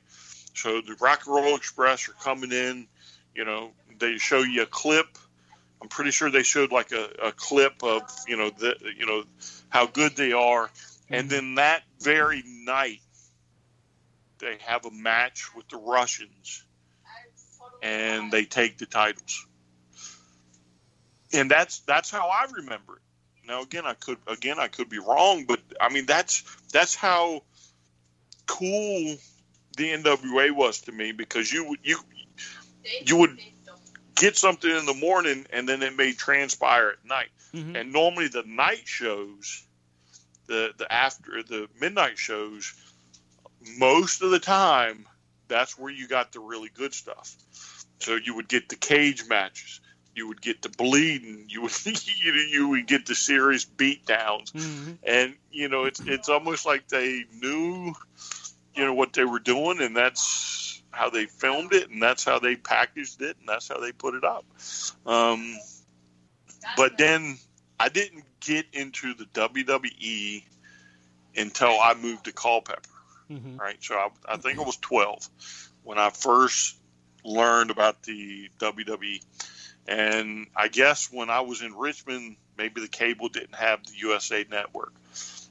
So 0.55 0.81
the 0.81 0.95
Rock 0.99 1.27
and 1.27 1.35
Roll 1.35 1.55
Express 1.55 2.09
are 2.09 2.13
coming 2.13 2.51
in, 2.51 2.87
you 3.35 3.45
know, 3.45 3.73
they 3.99 4.17
show 4.17 4.39
you 4.39 4.63
a 4.63 4.65
clip. 4.65 5.19
I'm 5.79 5.87
pretty 5.87 6.09
sure 6.09 6.31
they 6.31 6.41
showed 6.41 6.71
like 6.71 6.91
a, 6.91 7.09
a 7.27 7.31
clip 7.31 7.83
of, 7.83 8.01
you 8.27 8.37
know, 8.37 8.49
the 8.49 8.75
you 8.97 9.05
know, 9.05 9.23
how 9.69 9.85
good 9.85 10.15
they 10.15 10.33
are. 10.33 10.71
And 11.11 11.27
mm-hmm. 11.27 11.29
then 11.29 11.55
that 11.55 11.83
very 11.99 12.41
night 12.45 13.01
they 14.39 14.57
have 14.65 14.87
a 14.87 14.91
match 14.91 15.55
with 15.55 15.69
the 15.69 15.77
Russians 15.77 16.65
and 17.81 18.31
they 18.31 18.45
take 18.45 18.77
the 18.77 18.85
titles. 18.85 19.45
And 21.33 21.49
that's 21.49 21.79
that's 21.79 22.11
how 22.11 22.27
I 22.27 22.45
remember 22.51 22.97
it. 22.97 23.47
Now 23.47 23.61
again 23.61 23.85
I 23.85 23.93
could 23.93 24.17
again 24.27 24.59
I 24.59 24.67
could 24.67 24.89
be 24.89 24.99
wrong, 24.99 25.45
but 25.45 25.59
I 25.79 25.89
mean 25.89 26.05
that's 26.05 26.43
that's 26.71 26.95
how 26.95 27.43
cool 28.45 29.15
the 29.77 29.89
NWA 29.93 30.51
was 30.51 30.81
to 30.81 30.91
me 30.91 31.11
because 31.11 31.51
you 31.51 31.69
would 31.69 31.79
you 31.83 31.99
you 33.05 33.17
would 33.17 33.39
get 34.15 34.37
something 34.37 34.69
in 34.69 34.85
the 34.85 34.93
morning 34.93 35.47
and 35.51 35.67
then 35.67 35.81
it 35.81 35.95
may 35.95 36.13
transpire 36.13 36.89
at 36.89 37.05
night. 37.05 37.29
Mm-hmm. 37.53 37.75
And 37.75 37.91
normally 37.93 38.27
the 38.27 38.43
night 38.43 38.83
shows, 38.85 39.63
the 40.47 40.73
the 40.77 40.91
after 40.91 41.43
the 41.43 41.67
midnight 41.79 42.17
shows, 42.17 42.73
most 43.77 44.21
of 44.21 44.31
the 44.31 44.39
time 44.39 45.05
that's 45.47 45.77
where 45.77 45.91
you 45.91 46.07
got 46.07 46.31
the 46.31 46.39
really 46.39 46.69
good 46.73 46.93
stuff. 46.93 47.35
So 48.01 48.15
you 48.15 48.35
would 48.35 48.47
get 48.47 48.69
the 48.69 48.75
cage 48.75 49.27
matches, 49.27 49.81
you 50.15 50.27
would 50.27 50.41
get 50.41 50.61
the 50.61 50.69
bleeding, 50.69 51.45
you 51.49 51.61
would 51.61 51.71
you, 51.85 52.33
you 52.33 52.69
would 52.69 52.87
get 52.87 53.05
the 53.05 53.15
serious 53.15 53.65
beat 53.65 54.05
downs, 54.05 54.53
and 55.03 55.35
you 55.51 55.69
know 55.69 55.85
it's 55.85 56.01
it's 56.05 56.29
almost 56.29 56.65
like 56.65 56.87
they 56.87 57.25
knew 57.33 57.93
you 58.75 58.85
know 58.85 58.93
what 58.93 59.13
they 59.13 59.25
were 59.25 59.39
doing 59.39 59.81
and 59.81 59.95
that's 59.95 60.81
how 60.91 61.09
they 61.09 61.25
filmed 61.25 61.73
it 61.73 61.89
and 61.89 62.01
that's 62.01 62.23
how 62.23 62.39
they 62.39 62.55
packaged 62.55 63.21
it 63.21 63.37
and 63.39 63.47
that's 63.47 63.67
how 63.67 63.79
they 63.79 63.91
put 63.91 64.15
it 64.15 64.23
up. 64.23 64.45
Um, 65.05 65.57
but 66.77 66.97
then 66.97 67.37
i 67.79 67.89
didn't 67.89 68.23
get 68.39 68.65
into 68.73 69.13
the 69.13 69.25
wwe 69.25 70.43
until 71.35 71.79
i 71.81 71.93
moved 71.93 72.25
to 72.25 72.31
culpeper 72.31 72.81
right? 73.57 73.77
So 73.79 73.95
I, 73.95 74.09
I 74.27 74.37
think 74.37 74.59
i 74.59 74.63
was 74.63 74.77
12 74.77 75.29
when 75.83 75.97
i 75.97 76.09
first 76.09 76.75
learned 77.23 77.71
about 77.71 78.01
the 78.03 78.49
wwe 78.59 79.23
and 79.87 80.47
i 80.55 80.67
guess 80.67 81.11
when 81.11 81.29
i 81.29 81.41
was 81.41 81.61
in 81.61 81.73
richmond 81.73 82.35
maybe 82.57 82.81
the 82.81 82.87
cable 82.87 83.29
didn't 83.29 83.55
have 83.55 83.83
the 83.85 83.93
usa 83.95 84.45
network 84.49 84.93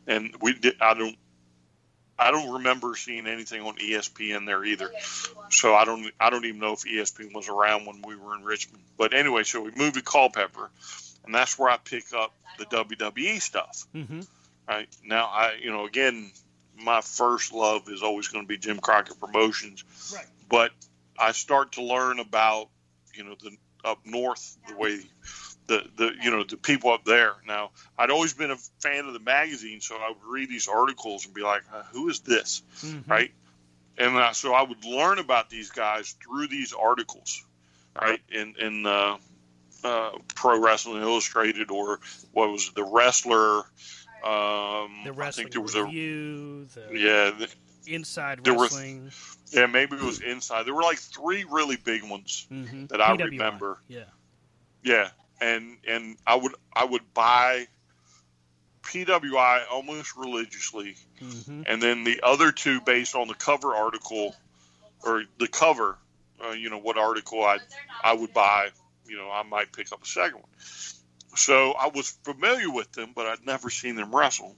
and 0.07 0.35
we 0.41 0.53
did 0.53 0.75
i 0.81 0.95
don't 0.95 1.17
I 2.21 2.31
don't 2.31 2.53
remember 2.53 2.95
seeing 2.97 3.27
anything 3.27 3.63
on 3.63 3.77
ESPN 3.77 4.45
there 4.45 4.63
either. 4.63 4.91
So 5.49 5.75
I 5.75 5.87
don't 5.87 6.13
I 6.21 6.29
don't 6.29 6.45
even 6.45 6.61
know 6.61 6.75
if 6.75 6.81
ESPN 6.81 7.35
was 7.35 7.49
around 7.49 7.87
when 7.87 8.03
we 8.03 8.15
were 8.15 8.37
in 8.37 8.45
Richmond. 8.45 8.85
But 8.99 9.15
anyway, 9.15 9.45
so 9.45 9.63
we 9.63 9.71
moved 9.75 9.95
to 9.95 10.03
Culpeper, 10.03 10.71
and 11.25 11.35
that's 11.35 11.59
where 11.59 11.71
I 11.71 11.79
pick 11.79 12.13
up 12.15 12.35
the 12.59 12.67
WWE 12.67 13.41
stuff. 13.41 13.87
Mm-hmm. 13.95 14.21
Right 14.69 14.89
now, 15.03 15.27
I 15.27 15.55
you 15.63 15.71
know 15.71 15.87
again, 15.87 16.31
my 16.77 17.01
first 17.01 17.55
love 17.55 17.89
is 17.89 18.03
always 18.03 18.29
going 18.29 18.45
to 18.45 18.49
be 18.49 18.59
Jim 18.59 18.79
Crockett 18.79 19.19
Promotions. 19.19 19.83
Right. 20.15 20.27
But 20.51 20.73
I 21.21 21.33
start 21.33 21.73
to 21.73 21.83
learn 21.83 22.19
about 22.19 22.69
you 23.15 23.25
know 23.25 23.37
the 23.41 23.57
up 23.85 23.99
north 24.05 24.57
the 24.69 24.77
way 24.77 25.01
the, 25.67 25.85
the 25.97 26.13
you 26.23 26.31
know 26.31 26.45
the 26.45 26.57
people 26.57 26.91
up 26.91 27.05
there. 27.05 27.35
Now 27.47 27.71
I'd 27.99 28.11
always 28.11 28.35
been 28.35 28.51
a 28.51 28.57
fan 28.81 29.07
of 29.07 29.13
the 29.13 29.21
magazine, 29.21 29.81
so 29.81 29.97
I 29.97 30.09
would 30.09 30.33
read 30.33 30.49
these 30.49 30.69
articles 30.69 31.27
and 31.27 31.35
be 31.35 31.43
like, 31.43 31.63
uh, 31.73 31.83
"Who 31.93 32.09
is 32.09 32.21
this?" 32.21 32.63
Right? 33.07 33.33
And 33.99 34.35
so 34.35 34.55
I 34.55 34.63
would 34.63 34.85
learn 34.85 35.19
about 35.19 35.51
these 35.51 35.71
guys 35.71 36.17
through 36.25 36.47
these 36.49 36.73
articles, 36.73 37.45
right? 38.01 38.21
In 38.31 38.55
in 38.59 38.87
uh, 38.87 39.19
uh, 39.85 40.11
Pro 40.35 40.59
Wrestling 40.59 41.03
Illustrated 41.03 41.71
or 41.71 42.01
what 42.33 42.51
was 42.51 42.69
it, 42.69 42.75
the 42.75 42.85
Wrestler? 42.85 43.59
Um, 44.25 45.05
The 45.05 45.15
I 45.19 45.31
think 45.31 45.53
there 45.53 45.61
was 45.61 45.75
a 45.75 45.85
review, 45.85 46.67
the 46.75 46.99
yeah. 46.99 47.31
The, 47.31 47.49
inside 47.95 48.43
there 48.45 48.55
were- 48.55 48.63
wrestling. 48.65 49.11
yeah, 49.53 49.67
maybe 49.67 49.97
it 49.97 50.03
was 50.03 50.21
inside. 50.21 50.65
There 50.65 50.75
were 50.75 50.83
like 50.83 50.99
three 50.99 51.45
really 51.45 51.77
big 51.77 52.03
ones 52.05 52.47
Mhm. 52.51 52.89
that 52.89 53.01
I 53.01 53.17
PWI, 53.17 53.25
remember. 53.31 53.79
Yeah. 53.89 54.05
Yeah, 54.83 55.11
and 55.41 55.77
and 55.87 56.17
I 56.27 56.37
would 56.37 56.55
I 56.75 56.85
would 56.85 57.13
buy 57.15 57.67
PWI 58.83 59.65
almost 59.71 60.17
religiously, 60.17 60.97
Mm-hmm. 61.23 61.63
and 61.67 61.83
then 61.83 62.05
the 62.05 62.21
other 62.23 62.51
two 62.51 62.81
based 62.81 63.15
on 63.15 63.29
the 63.29 63.35
cover 63.35 63.75
article 63.75 64.35
or 65.03 65.25
the 65.39 65.49
cover. 65.49 65.99
Uh, 66.43 66.53
you 66.53 66.71
know 66.71 66.79
what 66.79 66.97
article 66.97 67.45
I 67.45 67.59
I 68.03 68.15
would 68.15 68.33
buy. 68.33 68.71
You 69.07 69.17
know 69.19 69.31
I 69.31 69.43
might 69.43 69.73
pick 69.73 69.93
up 69.93 70.03
a 70.03 70.07
second 70.07 70.37
one. 70.41 70.51
So 71.37 71.73
I 71.73 71.89
was 71.89 72.11
familiar 72.25 72.71
with 72.71 72.91
them, 72.93 73.13
but 73.15 73.27
I'd 73.27 73.45
never 73.47 73.69
seen 73.71 73.95
them 73.97 74.15
wrestle 74.15 74.57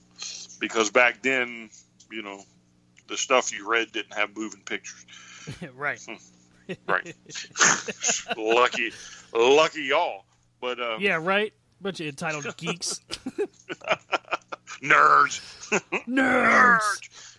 because 0.59 0.89
back 0.89 1.21
then, 1.21 1.69
you 2.09 2.21
know, 2.23 2.43
the 3.07 3.17
stuff 3.17 3.51
you 3.51 3.69
read 3.69 3.91
didn't 3.91 4.13
have 4.13 4.35
moving 4.35 4.61
pictures. 4.61 5.05
right. 5.75 5.99
Right. 6.87 7.13
lucky, 8.37 8.93
lucky 9.33 9.81
y'all. 9.83 10.23
But 10.61 10.79
um, 10.79 11.01
Yeah, 11.01 11.19
right. 11.21 11.51
Bunch 11.81 11.99
of 11.99 12.07
entitled 12.07 12.55
geeks. 12.55 13.01
nerds. 14.81 15.41
Nerds. 16.07 17.37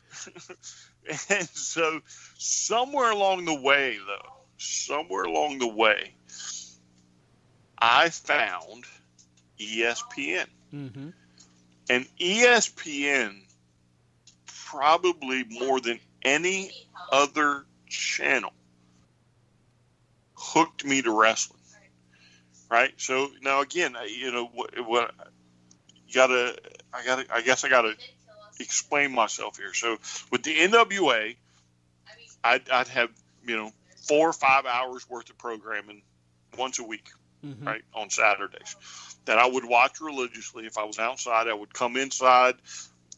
and 1.31 1.49
so 1.49 2.01
somewhere 2.37 3.11
along 3.11 3.45
the 3.47 3.59
way 3.61 3.97
though 4.07 4.33
somewhere 4.59 5.25
along 5.25 5.59
the 5.59 5.69
way 5.69 6.15
i 7.79 8.09
found 8.09 8.85
espn 9.61 10.47
Mm-hmm. 10.75 11.09
and 11.91 12.07
espn 12.19 13.41
probably 14.75 15.45
more 15.45 15.81
than 15.81 15.99
any 16.25 16.71
other 17.13 17.65
channel 17.89 18.53
hooked 20.35 20.85
me 20.85 21.01
to 21.03 21.11
wrestling 21.11 21.61
right 22.71 22.93
so 22.97 23.29
now 23.43 23.61
again 23.61 23.95
you 24.09 24.33
know 24.33 24.47
what, 24.47 24.71
what 24.87 25.13
you 26.07 26.15
gotta 26.15 26.57
i 26.93 27.05
gotta 27.05 27.25
i 27.33 27.41
guess 27.41 27.65
i 27.65 27.69
gotta 27.69 27.95
explain 28.61 29.13
myself 29.13 29.57
here. 29.57 29.75
So 29.75 29.99
with 30.31 30.43
the 30.43 30.55
NWA, 30.57 31.37
I'd, 32.43 32.69
I'd 32.69 32.89
have 32.89 33.11
you 33.47 33.57
know 33.57 33.73
four 34.09 34.29
or 34.29 34.33
five 34.33 34.67
hours 34.67 35.09
worth 35.09 35.31
of 35.31 35.39
programming 35.39 36.03
once 36.59 36.79
a 36.79 36.85
week, 36.85 37.09
Mhm. 37.45 37.67
right 37.67 37.83
on 37.95 38.11
Saturdays, 38.11 38.77
that 39.25 39.39
I 39.39 39.47
would 39.47 39.65
watch 39.65 40.01
religiously. 40.01 40.67
If 40.67 40.79
I 40.79 40.85
was 40.85 40.99
outside, 40.99 41.49
I 41.49 41.55
would 41.55 41.73
come 41.73 41.97
inside. 41.97 42.57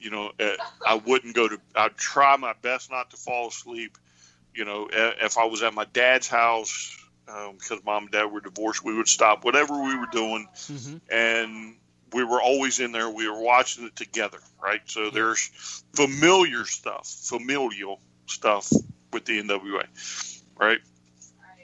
You 0.01 0.11
know, 0.11 0.33
uh, 0.39 0.57
I 0.87 0.95
wouldn't 0.95 1.35
go 1.35 1.49
to. 1.49 1.59
I'd 1.75 1.97
try 1.97 2.37
my 2.37 2.55
best 2.63 2.91
not 2.91 3.11
to 3.11 3.17
fall 3.17 3.49
asleep. 3.49 3.97
You 4.55 4.65
know, 4.65 4.85
uh, 4.87 5.13
if 5.21 5.39
I 5.39 5.45
was 5.45 5.63
at 5.63 5.75
my 5.75 5.85
dad's 5.93 6.29
house 6.29 6.97
um, 7.29 7.57
because 7.59 7.85
mom 7.85 8.05
and 8.05 8.13
dad 8.13 8.25
were 8.27 8.41
divorced, 8.41 8.85
we 8.85 8.95
would 8.95 9.09
stop 9.09 9.45
whatever 9.45 9.75
we 9.83 9.97
were 9.97 10.07
doing 10.07 10.49
Mm-hmm. 10.55 10.97
and 11.11 11.77
we 12.13 12.25
were 12.25 12.41
always 12.41 12.79
in 12.81 12.93
there. 12.93 13.11
We 13.11 13.29
were 13.29 13.41
watching 13.41 13.85
it 13.85 13.97
together, 13.97 14.39
right? 14.63 14.81
So 14.87 15.11
there's 15.11 15.83
familiar 15.95 16.65
stuff, 16.65 17.07
familial 17.09 18.01
stuff 18.27 18.71
with 19.13 19.25
the 19.25 19.43
NWA, 19.43 19.87
right? 20.59 20.79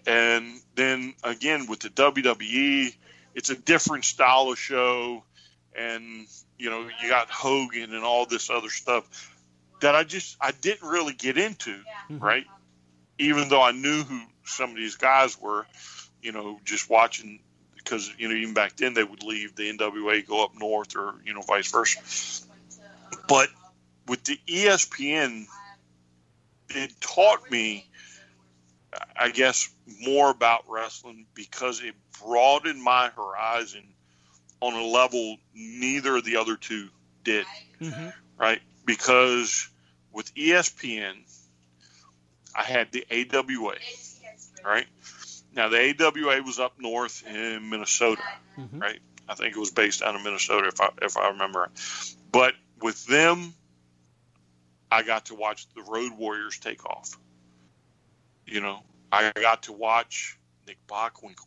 And 0.07 0.61
then 0.75 1.15
again 1.23 1.67
with 1.69 1.81
the 1.81 1.91
WWE, 1.91 2.95
it's 3.35 3.51
a 3.51 3.57
different 3.57 4.05
style 4.05 4.51
of 4.51 4.59
show, 4.59 5.23
and 5.77 6.27
you 6.59 6.71
know 6.71 6.89
you 7.03 7.09
got 7.09 7.31
Hogan 7.31 7.95
and 7.95 8.05
all 8.05 8.27
this 8.27 8.51
other 8.51 8.71
stuff 8.71 9.05
that 9.81 9.95
I 9.95 10.05
just 10.05 10.37
I 10.41 10.53
didn't 10.53 10.89
really 10.89 11.13
get 11.13 11.37
into, 11.37 11.73
mm-hmm. 11.73 12.19
right? 12.19 12.47
Even 13.19 13.49
though 13.49 13.63
I 13.63 13.73
knew 13.73 14.03
who 14.03 14.21
some 14.45 14.71
of 14.71 14.77
these 14.77 14.97
guys 14.97 15.41
were, 15.41 15.67
you 16.23 16.33
know, 16.33 16.61
just 16.65 16.89
watching 16.89 17.41
because 17.77 18.11
you 18.17 18.29
know 18.29 18.35
even 18.35 18.55
back 18.55 18.77
then 18.77 18.95
they 18.95 19.05
would 19.05 19.23
leave 19.23 19.55
the 19.57 19.71
NWA 19.71 20.27
go 20.27 20.45
up 20.45 20.53
north 20.57 20.97
or 20.97 21.15
you 21.25 21.35
know 21.35 21.43
vice 21.43 21.71
versa. 21.71 22.01
But 23.29 23.49
with 24.09 24.25
the 24.25 24.39
ESPN, 24.47 25.47
it 26.71 26.93
taught 27.01 27.51
me, 27.51 27.89
I 29.17 29.31
guess, 29.31 29.69
more 30.01 30.31
about 30.31 30.65
wrestling 30.69 31.27
because 31.35 31.83
it 31.83 31.95
broadened 32.21 32.83
my 32.83 33.09
horizon 33.09 33.85
on 34.63 34.75
a 34.75 34.85
level 34.87 35.37
neither 35.55 36.17
of 36.17 36.25
the 36.25 36.37
other 36.37 36.57
two 36.57 36.89
did. 37.25 37.47
Mm-hmm. 37.81 38.09
Right? 38.39 38.61
Because 38.87 39.69
with 40.13 40.33
ESPN, 40.35 41.15
I 42.55 42.63
had 42.63 42.93
the 42.93 43.05
AWA. 43.11 43.75
Right? 44.65 44.87
Now 45.55 45.69
the 45.69 45.79
AWA 46.01 46.43
was 46.43 46.59
up 46.61 46.75
north 46.79 47.25
in 47.27 47.69
Minnesota, 47.69 48.23
Mhm. 48.59 48.81
right? 48.81 49.01
I 49.29 49.35
think 49.35 49.57
it 49.57 49.59
was 49.59 49.71
based 49.71 50.03
out 50.03 50.15
of 50.15 50.23
Minnesota, 50.23 50.69
if 50.69 50.81
I 50.81 50.91
if 51.03 51.17
I 51.17 51.29
remember. 51.29 51.61
right. 51.61 52.15
But 52.31 52.55
with 52.81 53.05
them, 53.07 53.55
I 54.91 55.03
got 55.03 55.27
to 55.27 55.35
watch 55.35 55.67
the 55.75 55.83
Road 55.83 56.13
Warriors 56.13 56.59
take 56.59 56.85
off. 56.87 57.19
You 58.47 58.61
know, 58.61 58.83
I 59.11 59.33
got 59.35 59.65
to 59.65 59.73
watch 59.73 60.39
Nick 60.67 60.79
Bockwinkel. 60.87 61.47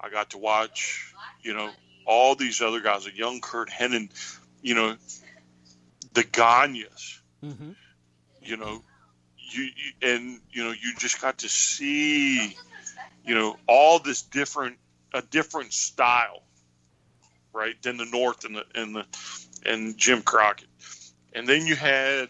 I 0.00 0.10
got 0.10 0.30
to 0.30 0.38
watch, 0.38 1.12
you 1.42 1.54
know, 1.54 1.70
all 2.06 2.34
these 2.34 2.60
other 2.62 2.80
guys, 2.80 3.06
a 3.06 3.14
young 3.14 3.40
Curt 3.40 3.70
Hennig, 3.70 4.10
you 4.62 4.74
know, 4.74 4.96
the 6.14 6.22
Gagnes 6.24 7.20
Mm-hmm. 7.44 7.72
you 8.42 8.56
know 8.56 8.82
you, 9.50 9.62
you 9.64 10.08
and 10.08 10.40
you 10.50 10.64
know 10.64 10.70
you 10.70 10.94
just 10.98 11.20
got 11.20 11.38
to 11.38 11.48
see 11.48 12.56
you 13.26 13.34
know 13.34 13.56
all 13.66 13.98
this 13.98 14.22
different 14.22 14.78
a 15.12 15.20
different 15.20 15.72
style 15.74 16.42
right 17.52 17.74
than 17.82 17.98
the 17.98 18.06
north 18.06 18.44
and 18.46 18.56
the 18.56 18.64
and 18.74 18.94
the 18.96 19.04
and 19.66 19.98
jim 19.98 20.22
crockett 20.22 20.68
and 21.34 21.46
then 21.46 21.66
you 21.66 21.76
had 21.76 22.28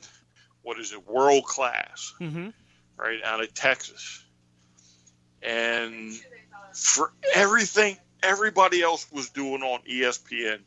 what 0.62 0.80
is 0.80 0.92
it 0.92 1.06
world 1.06 1.44
class 1.44 2.12
Mm-hmm. 2.20 2.48
right 2.96 3.22
out 3.24 3.40
of 3.40 3.54
texas 3.54 4.24
and 5.42 6.12
for 6.74 7.12
everything 7.34 7.96
everybody 8.24 8.82
else 8.82 9.06
was 9.12 9.30
doing 9.30 9.62
on 9.62 9.80
espn 9.88 10.58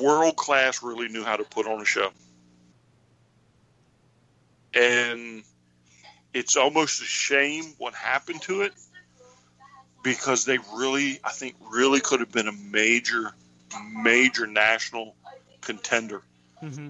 world 0.00 0.36
class 0.36 0.82
really 0.82 1.08
knew 1.08 1.24
how 1.24 1.36
to 1.36 1.44
put 1.44 1.66
on 1.66 1.80
a 1.80 1.84
show. 1.84 2.10
And 4.74 5.42
it's 6.32 6.56
almost 6.56 7.02
a 7.02 7.04
shame 7.04 7.64
what 7.78 7.94
happened 7.94 8.42
to 8.42 8.62
it 8.62 8.72
because 10.02 10.44
they 10.44 10.58
really 10.74 11.18
i 11.24 11.30
think 11.30 11.56
really 11.70 12.00
could 12.00 12.20
have 12.20 12.30
been 12.30 12.46
a 12.48 12.52
major 12.52 13.32
major 13.92 14.46
national 14.46 15.14
contender. 15.60 16.22
Mm-hmm. 16.62 16.88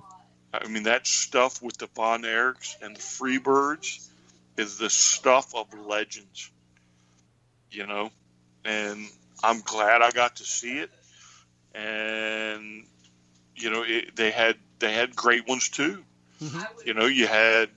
i 0.52 0.68
mean 0.68 0.84
that 0.84 1.06
stuff 1.06 1.62
with 1.62 1.78
the 1.78 1.88
von 1.96 2.22
erichs 2.22 2.76
and 2.82 2.94
the 2.94 3.00
freebirds 3.00 4.06
is 4.56 4.78
the 4.78 4.90
stuff 4.90 5.54
of 5.54 5.66
legends 5.86 6.50
you 7.70 7.86
know 7.86 8.10
and 8.64 9.06
i'm 9.42 9.60
glad 9.60 10.02
i 10.02 10.10
got 10.10 10.36
to 10.36 10.44
see 10.44 10.78
it 10.78 10.90
and 11.74 12.84
you 13.56 13.70
know 13.70 13.84
it, 13.86 14.16
they 14.16 14.30
had 14.30 14.56
they 14.78 14.92
had 14.92 15.14
great 15.14 15.46
ones 15.48 15.68
too 15.68 16.02
Mm-hmm. 16.42 16.60
you 16.86 16.94
know, 16.94 17.06
you 17.06 17.26
had 17.26 17.68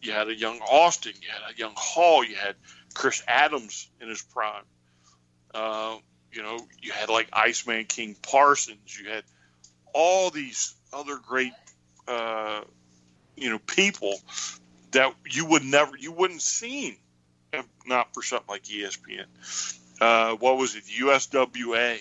you 0.00 0.12
had 0.12 0.28
a 0.28 0.34
young 0.34 0.58
Austin, 0.60 1.12
you 1.20 1.28
had 1.28 1.54
a 1.54 1.58
young 1.58 1.74
Hall, 1.76 2.24
you 2.24 2.34
had 2.34 2.56
Chris 2.94 3.22
Adams 3.28 3.88
in 4.00 4.08
his 4.08 4.22
prime. 4.22 4.64
Uh, 5.54 5.96
you 6.32 6.42
know, 6.42 6.58
you 6.80 6.92
had 6.92 7.08
like 7.08 7.28
Iceman 7.32 7.84
King 7.84 8.16
Parsons. 8.22 8.98
You 8.98 9.10
had 9.10 9.24
all 9.92 10.30
these 10.30 10.74
other 10.92 11.18
great, 11.18 11.52
uh, 12.08 12.62
you 13.36 13.50
know, 13.50 13.58
people 13.58 14.18
that 14.92 15.14
you 15.30 15.44
would 15.46 15.64
never, 15.64 15.96
you 15.96 16.12
wouldn't 16.12 16.42
seen 16.42 16.96
if 17.52 17.66
not 17.86 18.14
for 18.14 18.22
something 18.22 18.48
like 18.48 18.64
ESPN. 18.64 19.26
Uh, 20.00 20.34
what 20.36 20.56
was 20.56 20.74
it? 20.74 20.84
USWA 21.00 22.00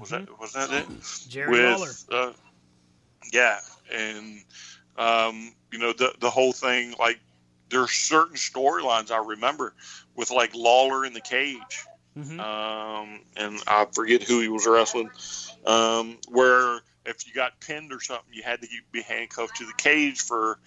was 0.00 0.10
that 0.10 0.40
was 0.40 0.52
that 0.54 0.70
it? 0.70 0.86
Mm-hmm. 0.88 1.28
Jerry 1.30 1.62
Lawler. 1.62 1.90
Uh, 2.10 2.32
yeah, 3.32 3.58
and 3.92 4.42
um, 4.96 5.52
you 5.72 5.78
know 5.78 5.92
the 5.92 6.14
the 6.18 6.30
whole 6.30 6.52
thing. 6.52 6.94
Like 6.98 7.20
there's 7.68 7.90
certain 7.90 8.36
storylines 8.36 9.10
I 9.10 9.18
remember 9.18 9.74
with 10.14 10.30
like 10.30 10.54
Lawler 10.54 11.04
in 11.04 11.12
the 11.12 11.20
cage, 11.20 11.86
Mm-hmm. 12.18 12.40
um, 12.40 13.20
and 13.36 13.62
I 13.66 13.86
forget 13.92 14.22
who 14.22 14.40
he 14.40 14.48
was 14.48 14.66
wrestling. 14.66 15.10
Um, 15.66 16.18
where 16.28 16.80
if 17.04 17.26
you 17.26 17.34
got 17.34 17.60
pinned 17.60 17.92
or 17.92 18.00
something, 18.00 18.32
you 18.32 18.42
had 18.42 18.62
to 18.62 18.68
be 18.90 19.02
handcuffed 19.02 19.56
to 19.56 19.66
the 19.66 19.74
cage 19.74 20.22
for 20.22 20.58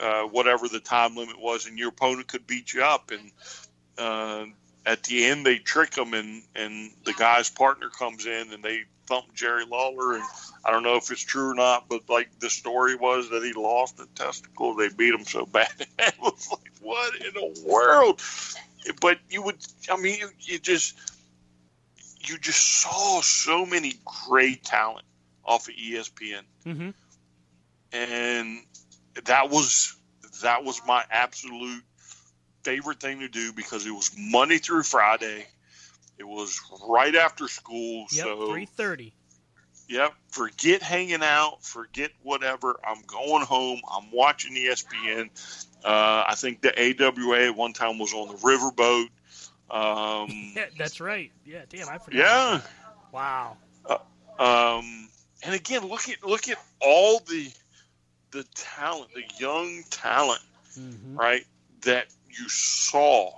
uh, 0.00 0.22
whatever 0.22 0.66
the 0.66 0.80
time 0.80 1.16
limit 1.16 1.40
was, 1.40 1.66
and 1.66 1.78
your 1.78 1.90
opponent 1.90 2.26
could 2.26 2.46
beat 2.46 2.72
you 2.72 2.82
up. 2.82 3.12
And 3.12 3.30
uh, 3.96 4.44
at 4.88 5.02
the 5.02 5.26
end, 5.26 5.44
they 5.44 5.58
trick 5.58 5.96
him, 5.96 6.14
and 6.14 6.42
and 6.56 6.90
the 7.04 7.12
guy's 7.12 7.50
partner 7.50 7.90
comes 7.90 8.24
in, 8.24 8.52
and 8.52 8.62
they 8.62 8.80
thump 9.06 9.34
Jerry 9.34 9.66
Lawler. 9.66 10.14
And 10.14 10.24
I 10.64 10.70
don't 10.70 10.82
know 10.82 10.96
if 10.96 11.10
it's 11.10 11.20
true 11.20 11.50
or 11.50 11.54
not, 11.54 11.88
but 11.88 12.08
like 12.08 12.30
the 12.40 12.48
story 12.48 12.94
was 12.96 13.28
that 13.30 13.42
he 13.44 13.52
lost 13.52 14.00
a 14.00 14.06
testicle. 14.14 14.74
They 14.74 14.88
beat 14.88 15.14
him 15.14 15.24
so 15.24 15.44
bad. 15.44 15.68
it 15.98 16.14
was 16.20 16.48
like, 16.50 16.72
what 16.80 17.14
in 17.16 17.34
the 17.34 17.64
world? 17.66 18.22
But 19.00 19.18
you 19.28 19.42
would, 19.42 19.56
I 19.90 19.98
mean, 19.98 20.18
you, 20.20 20.28
you 20.40 20.58
just 20.58 20.98
you 22.20 22.38
just 22.38 22.80
saw 22.80 23.20
so 23.20 23.66
many 23.66 23.92
great 24.26 24.64
talent 24.64 25.04
off 25.44 25.68
of 25.68 25.74
ESPN, 25.74 26.42
Mm-hmm. 26.66 26.90
and 27.92 28.58
that 29.24 29.50
was 29.50 29.94
that 30.42 30.64
was 30.64 30.80
my 30.86 31.04
absolute 31.10 31.82
favorite 32.64 33.00
thing 33.00 33.20
to 33.20 33.28
do 33.28 33.52
because 33.52 33.86
it 33.86 33.90
was 33.92 34.10
Monday 34.18 34.58
through 34.58 34.82
Friday. 34.82 35.46
It 36.18 36.26
was 36.26 36.60
right 36.88 37.14
after 37.14 37.46
school, 37.48 38.06
Yep, 38.12 38.24
so 38.24 38.50
three 38.52 38.66
thirty. 38.66 39.12
Yep. 39.88 40.12
Forget 40.30 40.82
hanging 40.82 41.22
out. 41.22 41.64
Forget 41.64 42.10
whatever. 42.22 42.78
I'm 42.86 43.02
going 43.06 43.44
home. 43.44 43.80
I'm 43.90 44.10
watching 44.12 44.54
ESPN. 44.54 45.30
Uh, 45.84 46.24
I 46.26 46.34
think 46.36 46.60
the 46.60 46.72
AWA 46.78 47.46
at 47.46 47.56
one 47.56 47.72
time 47.72 47.98
was 47.98 48.12
on 48.12 48.28
the 48.28 48.34
riverboat. 48.34 49.08
Um, 49.70 50.52
Yeah, 50.56 50.66
that's 50.76 51.00
right. 51.00 51.30
Yeah, 51.46 51.62
damn, 51.70 51.88
I 51.88 51.98
forgot. 51.98 52.14
yeah. 52.18 52.60
Wow. 53.12 53.56
Um, 54.38 55.08
and 55.42 55.54
again, 55.54 55.86
look 55.86 56.08
at 56.08 56.22
look 56.24 56.48
at 56.48 56.58
all 56.80 57.20
the 57.20 57.50
the 58.30 58.44
talent, 58.54 59.10
the 59.14 59.24
young 59.38 59.82
talent, 59.90 60.42
Mm-hmm. 60.78 61.16
right? 61.16 61.44
That 61.82 62.06
you 62.30 62.48
saw 62.48 63.32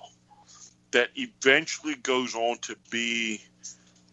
that 0.93 1.11
eventually 1.15 1.95
goes 1.95 2.35
on 2.35 2.59
to 2.59 2.77
be 2.91 3.43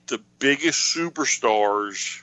the 0.08 0.22
biggest 0.40 0.96
superstars. 0.96 2.22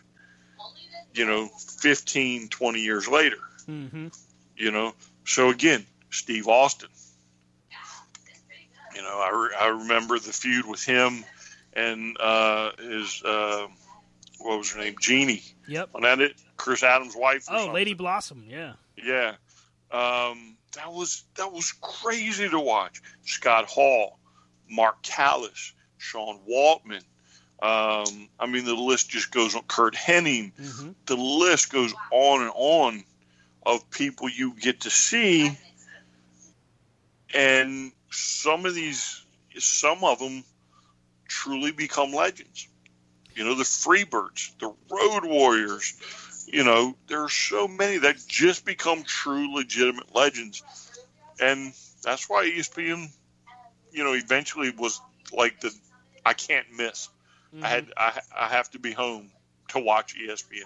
You 1.12 1.26
know, 1.26 1.48
15, 1.80 2.48
20 2.48 2.80
years 2.80 3.06
later. 3.06 3.36
Mm-hmm. 3.68 4.08
You 4.56 4.70
know, 4.72 4.94
so 5.24 5.50
again, 5.50 5.86
Steve 6.10 6.48
Austin. 6.48 6.88
You 8.96 9.02
know, 9.02 9.18
I, 9.20 9.30
re- 9.30 9.56
I 9.60 9.66
remember 9.68 10.18
the 10.18 10.32
feud 10.32 10.66
with 10.66 10.84
him 10.84 11.24
and 11.72 12.16
uh, 12.20 12.70
his 12.78 13.22
uh, 13.24 13.66
what 14.40 14.58
was 14.58 14.72
her 14.72 14.80
name, 14.80 14.96
Jeannie. 15.00 15.42
Yep. 15.68 15.90
On 15.94 16.02
that 16.02 16.20
it, 16.20 16.34
Chris 16.56 16.82
Adams' 16.82 17.16
wife. 17.16 17.46
Oh, 17.48 17.56
something. 17.56 17.74
Lady 17.74 17.94
Blossom. 17.94 18.44
Yeah. 18.48 18.74
Yeah, 18.96 19.34
um, 19.94 20.56
that 20.74 20.92
was 20.92 21.22
that 21.36 21.52
was 21.52 21.72
crazy 21.72 22.48
to 22.48 22.58
watch. 22.58 23.00
Scott 23.22 23.66
Hall, 23.66 24.18
Mark 24.68 25.02
Callous, 25.02 25.72
Sean 25.98 26.40
Waltman. 26.50 27.04
Um, 27.62 28.28
I 28.40 28.46
mean, 28.46 28.64
the 28.64 28.74
list 28.74 29.08
just 29.08 29.30
goes 29.30 29.54
on. 29.54 29.62
Curt 29.68 29.94
Hennig. 29.94 30.52
Mm-hmm. 30.60 30.90
The 31.06 31.16
list 31.16 31.72
goes 31.72 31.94
on 32.10 32.42
and 32.42 32.50
on 32.54 33.04
of 33.64 33.88
people 33.90 34.28
you 34.28 34.54
get 34.54 34.80
to 34.80 34.90
see, 34.90 35.56
and 37.32 37.92
some 38.10 38.66
of 38.66 38.74
these, 38.74 39.24
some 39.56 40.02
of 40.02 40.18
them, 40.18 40.42
truly 41.28 41.70
become 41.70 42.12
legends. 42.12 42.66
You 43.36 43.44
know, 43.44 43.54
the 43.54 43.64
Freebirds, 43.64 44.58
the 44.58 44.72
Road 44.90 45.24
Warriors. 45.24 45.94
You 46.54 46.62
know, 46.62 46.94
there 47.08 47.20
are 47.24 47.28
so 47.28 47.66
many 47.66 47.98
that 47.98 48.14
just 48.28 48.64
become 48.64 49.02
true, 49.02 49.52
legitimate 49.52 50.14
legends, 50.14 50.62
and 51.40 51.72
that's 52.00 52.30
why 52.30 52.44
ESPN, 52.44 53.08
you 53.90 54.04
know, 54.04 54.12
eventually 54.12 54.70
was 54.70 55.00
like 55.32 55.60
the 55.60 55.74
I 56.24 56.32
can't 56.32 56.66
miss. 56.76 57.08
I 57.60 57.66
had 57.66 57.86
mm-hmm. 57.86 57.92
I, 58.38 58.44
I 58.46 58.48
have 58.50 58.70
to 58.70 58.78
be 58.78 58.92
home 58.92 59.32
to 59.70 59.80
watch 59.80 60.14
ESPN. 60.14 60.62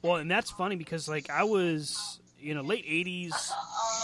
Well, 0.00 0.16
and 0.16 0.30
that's 0.30 0.50
funny 0.50 0.76
because 0.76 1.10
like 1.10 1.28
I 1.28 1.44
was, 1.44 2.18
you 2.38 2.54
know, 2.54 2.62
late 2.62 2.86
'80s, 2.86 3.32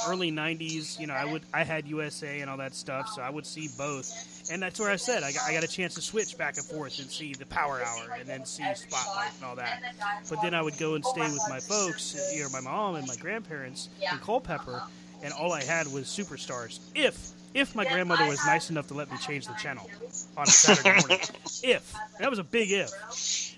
early 0.07 0.31
'90s. 0.31 1.01
You 1.01 1.07
know, 1.07 1.15
I 1.15 1.25
would 1.25 1.43
I 1.55 1.65
had 1.65 1.89
USA 1.89 2.41
and 2.41 2.51
all 2.51 2.59
that 2.59 2.75
stuff, 2.75 3.09
so 3.09 3.23
I 3.23 3.31
would 3.31 3.47
see 3.47 3.71
both, 3.79 4.36
and 4.51 4.63
that's 4.63 4.79
where 4.81 4.91
I 4.91 4.97
said 4.97 5.23
I 5.23 5.33
got, 5.33 5.43
I 5.47 5.53
got 5.53 5.65
a 5.65 5.69
chance 5.69 5.95
to 5.95 6.01
switch 6.01 6.37
back 6.39 6.57
and 6.57 6.67
forth 6.67 6.99
and 6.99 7.11
see 7.11 7.35
the 7.35 7.47
Power 7.47 7.83
Hour 7.83 8.17
and 8.19 8.29
then 8.29 8.45
see 8.45 8.65
Spotlight 8.75 9.33
and 9.37 9.45
all 9.45 9.57
that. 9.57 9.83
But 10.29 10.43
then 10.43 10.55
I 10.55 10.63
would 10.63 10.79
go 10.79 10.95
and 10.95 11.05
stay 11.05 11.23
with 11.23 11.43
my 11.49 11.61
folks, 11.61 12.33
you 12.35 12.43
know, 12.43 12.49
my 12.51 12.61
mom 12.61 12.97
and 12.97 13.07
my 13.07 13.17
grandparents 13.17 13.89
in 14.01 14.19
Culpeper, 14.19 14.83
and 15.23 15.33
all 15.33 15.53
I 15.53 15.63
had 15.63 15.87
was 15.89 16.07
Superstars. 16.07 16.79
If 16.95 17.33
if 17.55 17.75
my 17.75 17.85
grandmother 17.85 18.27
was 18.27 18.45
nice 18.45 18.69
enough 18.69 18.89
to 18.89 18.95
let 18.95 19.11
me 19.11 19.17
change 19.19 19.47
the 19.47 19.55
channel 19.55 19.89
on 20.37 20.45
a 20.45 20.51
Saturday 20.51 20.91
morning, 20.91 21.19
if 21.63 21.95
that 22.19 22.29
was 22.29 22.39
a 22.39 22.45
big 22.45 22.71
if. 22.71 22.91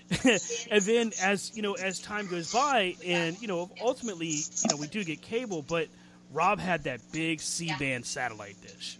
and 0.71 0.81
then 0.83 1.11
as 1.21 1.55
you 1.55 1.61
know 1.61 1.73
as 1.73 1.99
time 1.99 2.25
goes 2.27 2.51
by 2.51 2.95
and 3.05 3.39
you 3.41 3.47
know 3.47 3.69
ultimately 3.79 4.27
you 4.27 4.69
know 4.71 4.77
we 4.77 4.87
do 4.87 5.03
get 5.03 5.21
cable 5.21 5.61
but 5.61 5.87
rob 6.33 6.59
had 6.59 6.85
that 6.85 6.99
big 7.11 7.39
c-band 7.39 8.03
satellite 8.03 8.55
dish 8.63 8.97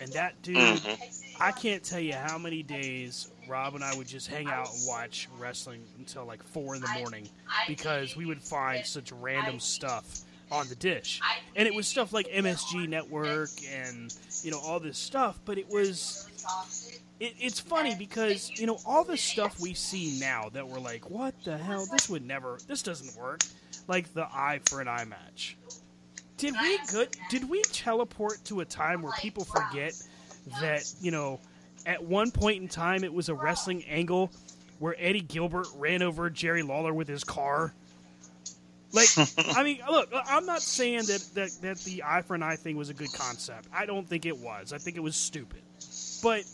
and 0.00 0.12
that 0.12 0.40
dude 0.42 0.56
mm-hmm. 0.56 1.42
i 1.42 1.52
can't 1.52 1.82
tell 1.82 2.00
you 2.00 2.12
how 2.12 2.38
many 2.38 2.62
days 2.62 3.30
rob 3.48 3.74
and 3.74 3.84
i 3.84 3.96
would 3.96 4.06
just 4.06 4.26
hang 4.26 4.48
out 4.48 4.68
and 4.72 4.86
watch 4.86 5.28
wrestling 5.38 5.82
until 5.98 6.24
like 6.24 6.42
four 6.42 6.74
in 6.74 6.80
the 6.80 6.88
morning 6.98 7.28
because 7.66 8.16
we 8.16 8.26
would 8.26 8.42
find 8.42 8.84
such 8.84 9.12
random 9.12 9.58
stuff 9.60 10.20
on 10.50 10.66
the 10.68 10.76
dish 10.76 11.20
and 11.56 11.68
it 11.68 11.74
was 11.74 11.86
stuff 11.86 12.12
like 12.12 12.26
msg 12.28 12.88
network 12.88 13.50
and 13.70 14.14
you 14.42 14.50
know 14.50 14.58
all 14.58 14.80
this 14.80 14.98
stuff 14.98 15.38
but 15.44 15.58
it 15.58 15.68
was 15.68 16.28
it, 17.20 17.34
it's 17.38 17.60
funny 17.60 17.94
because 17.94 18.50
you 18.58 18.66
know 18.66 18.78
all 18.86 19.04
the 19.04 19.16
stuff 19.16 19.60
we 19.60 19.74
see 19.74 20.18
now 20.20 20.48
that 20.52 20.66
we're 20.66 20.78
like, 20.78 21.10
what 21.10 21.34
the 21.44 21.56
hell? 21.56 21.86
This 21.90 22.08
would 22.08 22.24
never. 22.24 22.58
This 22.66 22.82
doesn't 22.82 23.18
work. 23.20 23.42
Like 23.86 24.12
the 24.14 24.24
eye 24.24 24.60
for 24.66 24.80
an 24.80 24.88
eye 24.88 25.04
match. 25.04 25.56
Did 26.38 26.54
we 26.60 26.78
good? 26.90 27.08
Did 27.30 27.50
we 27.50 27.62
teleport 27.62 28.44
to 28.44 28.60
a 28.60 28.64
time 28.64 29.02
where 29.02 29.12
people 29.18 29.44
forget 29.44 29.94
that 30.60 30.90
you 31.00 31.10
know, 31.10 31.40
at 31.84 32.02
one 32.02 32.30
point 32.30 32.62
in 32.62 32.68
time 32.68 33.04
it 33.04 33.12
was 33.12 33.28
a 33.28 33.34
wrestling 33.34 33.84
angle 33.84 34.30
where 34.78 34.94
Eddie 34.98 35.20
Gilbert 35.20 35.66
ran 35.76 36.02
over 36.02 36.30
Jerry 36.30 36.62
Lawler 36.62 36.94
with 36.94 37.08
his 37.08 37.24
car? 37.24 37.74
Like, 38.92 39.08
I 39.56 39.64
mean, 39.64 39.80
look, 39.90 40.10
I'm 40.12 40.46
not 40.46 40.62
saying 40.62 41.06
that, 41.06 41.28
that 41.34 41.50
that 41.62 41.78
the 41.78 42.04
eye 42.04 42.22
for 42.22 42.34
an 42.34 42.42
eye 42.42 42.56
thing 42.56 42.76
was 42.76 42.88
a 42.88 42.94
good 42.94 43.12
concept. 43.12 43.66
I 43.72 43.84
don't 43.84 44.08
think 44.08 44.24
it 44.24 44.38
was. 44.38 44.72
I 44.72 44.78
think 44.78 44.96
it 44.96 45.02
was 45.02 45.16
stupid. 45.16 45.62
But 46.22 46.44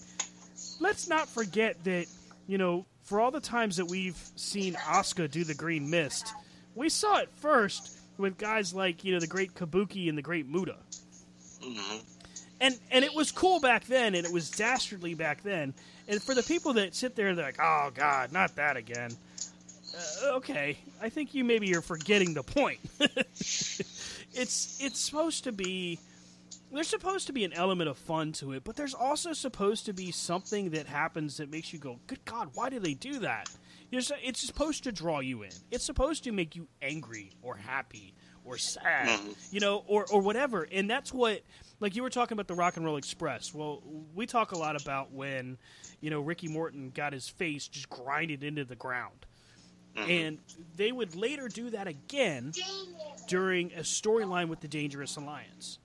let's 0.81 1.09
not 1.09 1.28
forget 1.28 1.82
that, 1.85 2.06
you 2.47 2.59
know, 2.59 2.86
for 3.02 3.20
all 3.20 3.31
the 3.31 3.40
times 3.40 3.77
that 3.77 3.86
we've 3.86 4.19
seen 4.35 4.74
Asuka 4.74 5.31
do 5.31 5.44
the 5.44 5.55
Green 5.55 5.90
Mist, 5.90 6.32
we 6.74 6.89
saw 6.89 7.19
it 7.19 7.28
first 7.36 7.98
with 8.19 8.39
guys 8.39 8.74
like, 8.74 9.05
you 9.05 9.12
know, 9.12 9.20
the 9.20 9.27
great 9.27 9.55
Kabuki 9.55 10.09
and 10.09 10.16
the 10.16 10.23
great 10.23 10.49
Muta. 10.49 10.77
And 12.61 12.78
and 12.91 13.05
it 13.05 13.15
was 13.15 13.32
cool 13.32 13.61
back 13.61 13.86
then, 13.86 14.15
and 14.15 14.24
it 14.24 14.32
was 14.32 14.51
dastardly 14.51 15.15
back 15.15 15.43
then. 15.43 15.74
And 16.09 16.23
for 16.23 16.35
the 16.35 16.43
people 16.43 16.74
that 16.74 16.95
sit 16.95 17.16
there 17.16 17.28
and 17.28 17.39
they're 17.39 17.47
like, 17.47 17.61
oh, 17.61 17.91
God, 17.95 18.32
not 18.32 18.57
that 18.57 18.77
again. 18.77 19.11
Uh, 20.24 20.36
okay, 20.36 20.78
I 21.01 21.09
think 21.09 21.35
you 21.35 21.45
maybe 21.45 21.66
you're 21.66 21.82
forgetting 21.82 22.35
the 22.35 22.43
point. 22.43 22.81
it's 23.01 24.78
it's 24.81 25.01
supposed 25.01 25.45
to 25.45 25.53
be 25.53 25.99
there's 26.75 26.89
supposed 26.89 27.27
to 27.27 27.33
be 27.33 27.45
an 27.45 27.53
element 27.53 27.89
of 27.89 27.97
fun 27.99 28.33
to 28.33 28.53
it, 28.53 28.65
but 28.65 28.77
there's 28.77 28.95
also 28.95 29.33
supposed 29.33 29.87
to 29.87 29.93
be 29.93 30.11
something 30.11 30.71
that 30.71 30.87
happens 30.87 31.37
that 31.39 31.51
makes 31.51 31.73
you 31.73 31.79
go, 31.79 32.01
"Good 32.07 32.25
God, 32.25 32.51
why 32.55 32.71
did 32.71 32.83
they 32.83 32.95
do 32.95 33.19
that?" 33.21 33.49
You're 33.91 34.01
so- 34.01 34.17
It's 34.23 34.41
supposed 34.41 34.85
to 34.85 34.93
draw 34.93 35.21
you 35.21 35.43
in. 35.43 35.53
It's 35.71 35.85
supposed 35.85 36.25
to 36.25 36.33
make 36.33 36.57
you 36.57 36.67
angry 36.83 37.33
or 37.43 37.57
happy 37.57 38.15
or 38.45 38.59
sad, 38.59 39.09
mm-hmm. 39.09 39.33
you 39.51 39.61
know, 39.61 39.85
or 39.87 40.07
or 40.11 40.21
whatever. 40.21 40.67
And 40.71 40.89
that's 40.91 41.13
what, 41.13 41.43
like 41.81 41.97
you 41.97 42.03
were 42.03 42.11
talking 42.11 42.35
about 42.35 42.49
the 42.49 42.55
Rock 42.55 42.77
and 42.77 42.85
Roll 42.85 42.97
Express. 42.97 43.55
Well, 43.55 43.83
we 44.15 44.27
talk 44.27 44.53
a 44.53 44.59
lot 44.59 44.81
about 44.81 45.13
when, 45.13 45.59
you 46.01 46.11
know, 46.11 46.21
Ricky 46.21 46.49
Morton 46.49 46.91
got 46.91 47.13
his 47.13 47.29
face 47.29 47.69
just 47.69 47.89
grinded 47.89 48.43
into 48.43 48.65
the 48.65 48.77
ground. 48.77 49.27
Mm-hmm. 49.97 50.11
And 50.11 50.39
they 50.77 50.91
would 50.91 51.15
later 51.15 51.49
do 51.49 51.71
that 51.71 51.87
again 51.87 52.53
during 53.29 53.73
a 53.75 53.81
storyline 53.81 54.49
with 54.49 54.61
the 54.61 54.69
Dangerous 54.69 55.17
Alliance. 55.17 55.79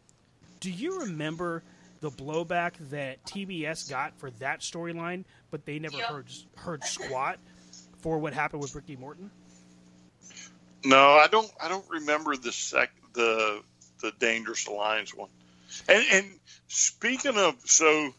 Do 0.60 0.72
you 0.72 1.02
remember 1.02 1.64
the 2.02 2.10
blowback 2.10 2.73
that 2.90 3.23
TBS 3.26 3.90
got 3.90 4.18
for 4.19 4.31
that 4.31 4.61
storyline, 4.61 5.26
but 5.52 5.65
they 5.65 5.80
never 5.80 5.98
heard 5.98 6.27
heard 6.56 6.84
squat 6.84 7.40
for 8.02 8.18
what 8.19 8.34
happened 8.34 8.61
with 8.61 8.76
Ricky 8.76 8.95
Morton? 8.95 9.31
No, 10.86 10.98
I 10.98 11.27
don't. 11.27 11.52
I 11.61 11.68
don't 11.68 11.88
remember 11.90 12.36
the 12.36 12.52
sec 12.52 12.91
the 13.14 13.61
the 14.02 14.11
Dangerous 14.19 14.68
Alliance 14.68 15.14
one. 15.14 15.30
And 15.88 16.06
and 16.11 16.26
speaking 16.68 17.38
of, 17.38 17.56
so 17.65 18.14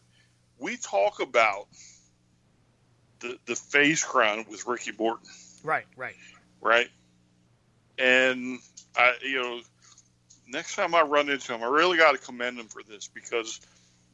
we 0.59 0.77
talk 0.77 1.19
about 1.21 1.67
the 3.19 3.37
the 3.45 3.55
face 3.55 4.03
crown 4.03 4.45
with 4.49 4.67
Ricky 4.67 4.91
Morton, 4.97 5.27
Right, 5.63 5.85
right. 5.95 6.15
right? 6.61 6.89
And 7.97 8.59
I, 8.95 9.13
you 9.23 9.41
know, 9.41 9.59
next 10.51 10.75
time 10.75 10.93
I 10.95 11.01
run 11.01 11.29
into 11.29 11.53
him, 11.53 11.63
I 11.63 11.67
really 11.67 11.97
got 11.97 12.11
to 12.11 12.17
commend 12.17 12.59
him 12.59 12.67
for 12.67 12.81
this 12.83 13.07
because 13.07 13.59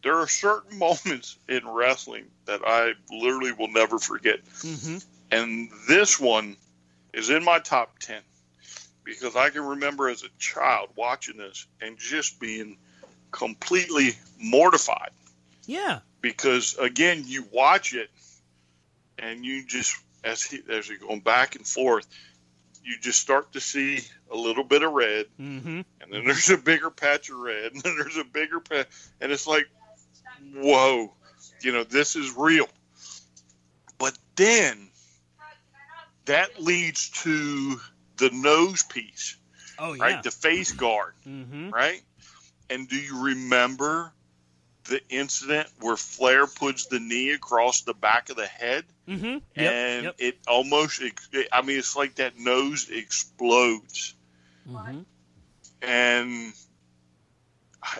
there 0.04 0.16
are 0.18 0.28
certain 0.28 0.78
moments 0.80 1.38
in 1.48 1.68
wrestling 1.68 2.26
that 2.46 2.62
I 2.66 2.94
literally 3.12 3.52
will 3.52 3.70
never 3.72 4.00
forget. 4.00 4.44
Mm-hmm. 4.60 4.98
And 5.32 5.70
this 5.90 6.20
one 6.20 6.56
is 7.14 7.30
in 7.30 7.44
my 7.44 7.60
top 7.60 8.00
10 8.00 8.22
because 9.04 9.36
I 9.36 9.50
can 9.50 9.64
remember 9.64 10.10
as 10.10 10.24
a 10.24 10.30
child 10.40 10.90
watching 10.96 11.38
this 11.38 11.66
and 11.82 11.98
just 11.98 12.40
being 12.40 12.78
completely 13.32 14.12
mortified 14.40 15.12
Yeah. 15.66 16.00
because, 16.22 16.78
again, 16.78 17.24
you 17.26 17.46
watch 17.52 17.94
it 17.94 18.10
and 19.20 19.44
you 19.46 19.66
just 19.66 19.96
as 20.24 20.44
he 20.44 20.60
as 20.70 20.90
you're 20.90 20.98
going 20.98 21.20
back 21.22 21.56
and 21.56 21.66
forth, 21.66 22.08
you 22.88 22.98
just 23.02 23.20
start 23.20 23.52
to 23.54 23.60
see 23.60 24.00
a 24.32 24.36
little 24.38 24.64
bit 24.64 24.82
of 24.84 24.92
red, 24.94 25.26
Mm-hmm. 25.40 25.82
and 26.02 26.12
then 26.12 26.24
there's 26.26 26.50
a 26.50 26.58
bigger 26.58 26.90
patch 26.90 27.30
of 27.30 27.38
red, 27.38 27.72
and 27.74 27.82
then 27.82 27.96
there's 27.98 28.18
a 28.18 28.24
bigger 28.24 28.60
patch, 28.60 28.88
and 29.22 29.32
it's 29.32 29.46
like, 29.48 29.68
whoa, 30.56 31.14
you 31.62 31.72
know, 31.72 31.84
this 31.84 32.16
is 32.16 32.34
real. 32.38 32.68
But 33.98 34.18
then 34.36 34.90
that 36.26 36.62
leads 36.62 37.10
to 37.24 37.80
the 38.18 38.30
nose 38.32 38.84
piece, 38.84 39.36
Oh 39.80 39.94
yeah. 39.94 40.04
right? 40.04 40.24
The 40.24 40.32
face 40.32 40.72
guard, 40.72 41.14
mm-hmm. 41.28 41.70
right? 41.70 42.02
And 42.70 42.88
do 42.90 42.96
you 42.98 43.24
remember 43.26 44.12
the 44.88 45.02
incident 45.10 45.68
where 45.80 45.96
Flair 45.98 46.48
puts 46.48 46.86
the 46.88 47.00
knee 47.00 47.32
across 47.32 47.82
the 47.82 47.94
back 47.94 48.30
of 48.30 48.36
the 48.38 48.48
head? 48.48 48.86
Mm-hmm. 49.08 49.26
Yep. 49.26 49.42
and 49.56 50.04
yep. 50.04 50.16
it 50.20 50.38
almost 50.50 51.02
ex- 51.02 51.30
i 51.54 51.62
mean 51.62 51.80
it's 51.80 51.96
like 51.96 52.16
that 52.16 52.38
nose 52.38 52.90
explodes 52.92 54.16
Mm-hmm. 54.70 55.00
and 55.82 56.54
I, 57.82 58.00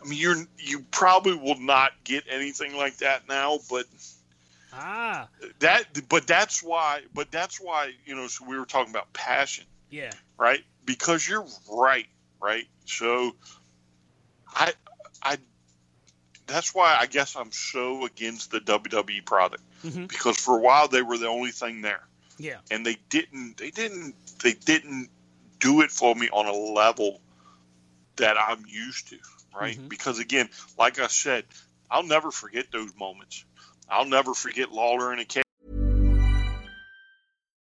I 0.00 0.08
mean 0.08 0.18
you're 0.18 0.36
you 0.58 0.84
probably 0.92 1.34
will 1.34 1.58
not 1.58 1.90
get 2.04 2.22
anything 2.30 2.76
like 2.76 2.98
that 2.98 3.26
now 3.28 3.58
but 3.68 3.86
Ah. 4.72 5.28
that 5.60 5.84
but 6.08 6.26
that's 6.28 6.62
why 6.62 7.00
but 7.14 7.30
that's 7.32 7.58
why 7.60 7.92
you 8.04 8.14
know 8.14 8.26
so 8.28 8.44
we 8.46 8.56
were 8.58 8.66
talking 8.66 8.92
about 8.92 9.12
passion 9.12 9.64
Yeah. 9.90 10.12
right 10.38 10.62
because 10.84 11.26
you're 11.28 11.46
right 11.72 12.06
right 12.40 12.66
so 12.84 13.34
i 14.54 14.72
i 15.32 15.36
that's 16.46 16.74
why 16.74 16.96
i 16.98 17.06
guess 17.06 17.36
i'm 17.36 17.52
so 17.52 18.04
against 18.06 18.50
the 18.50 18.60
wwe 18.60 19.24
product 19.24 19.62
Mhm. 19.84 20.08
because 20.08 20.36
for 20.36 20.56
a 20.56 20.60
while 20.60 20.88
they 20.88 21.02
were 21.02 21.18
the 21.18 21.28
only 21.28 21.50
thing 21.52 21.80
there 21.82 22.02
Yeah. 22.38 22.58
and 22.70 22.84
they 22.86 22.96
didn't 23.08 23.56
they 23.58 23.70
didn't 23.70 24.14
they 24.42 24.52
didn't 24.52 25.08
do 25.58 25.80
it 25.82 25.90
for 25.90 26.14
me 26.14 26.28
on 26.30 26.46
a 26.46 26.52
level 26.52 27.20
that 28.16 28.36
I'm 28.38 28.64
used 28.66 29.08
to, 29.08 29.18
right? 29.54 29.78
Mhm. 29.78 29.88
Because 29.88 30.18
again, 30.18 30.48
like 30.78 30.98
I 30.98 31.06
said, 31.08 31.44
I'll 31.90 32.02
never 32.02 32.30
forget 32.30 32.66
those 32.72 32.94
moments. 32.94 33.44
I'll 33.88 34.06
never 34.06 34.32
forget 34.34 34.72
Lawler 34.72 35.12
in 35.12 35.18
a 35.18 35.24
cage. 35.24 35.44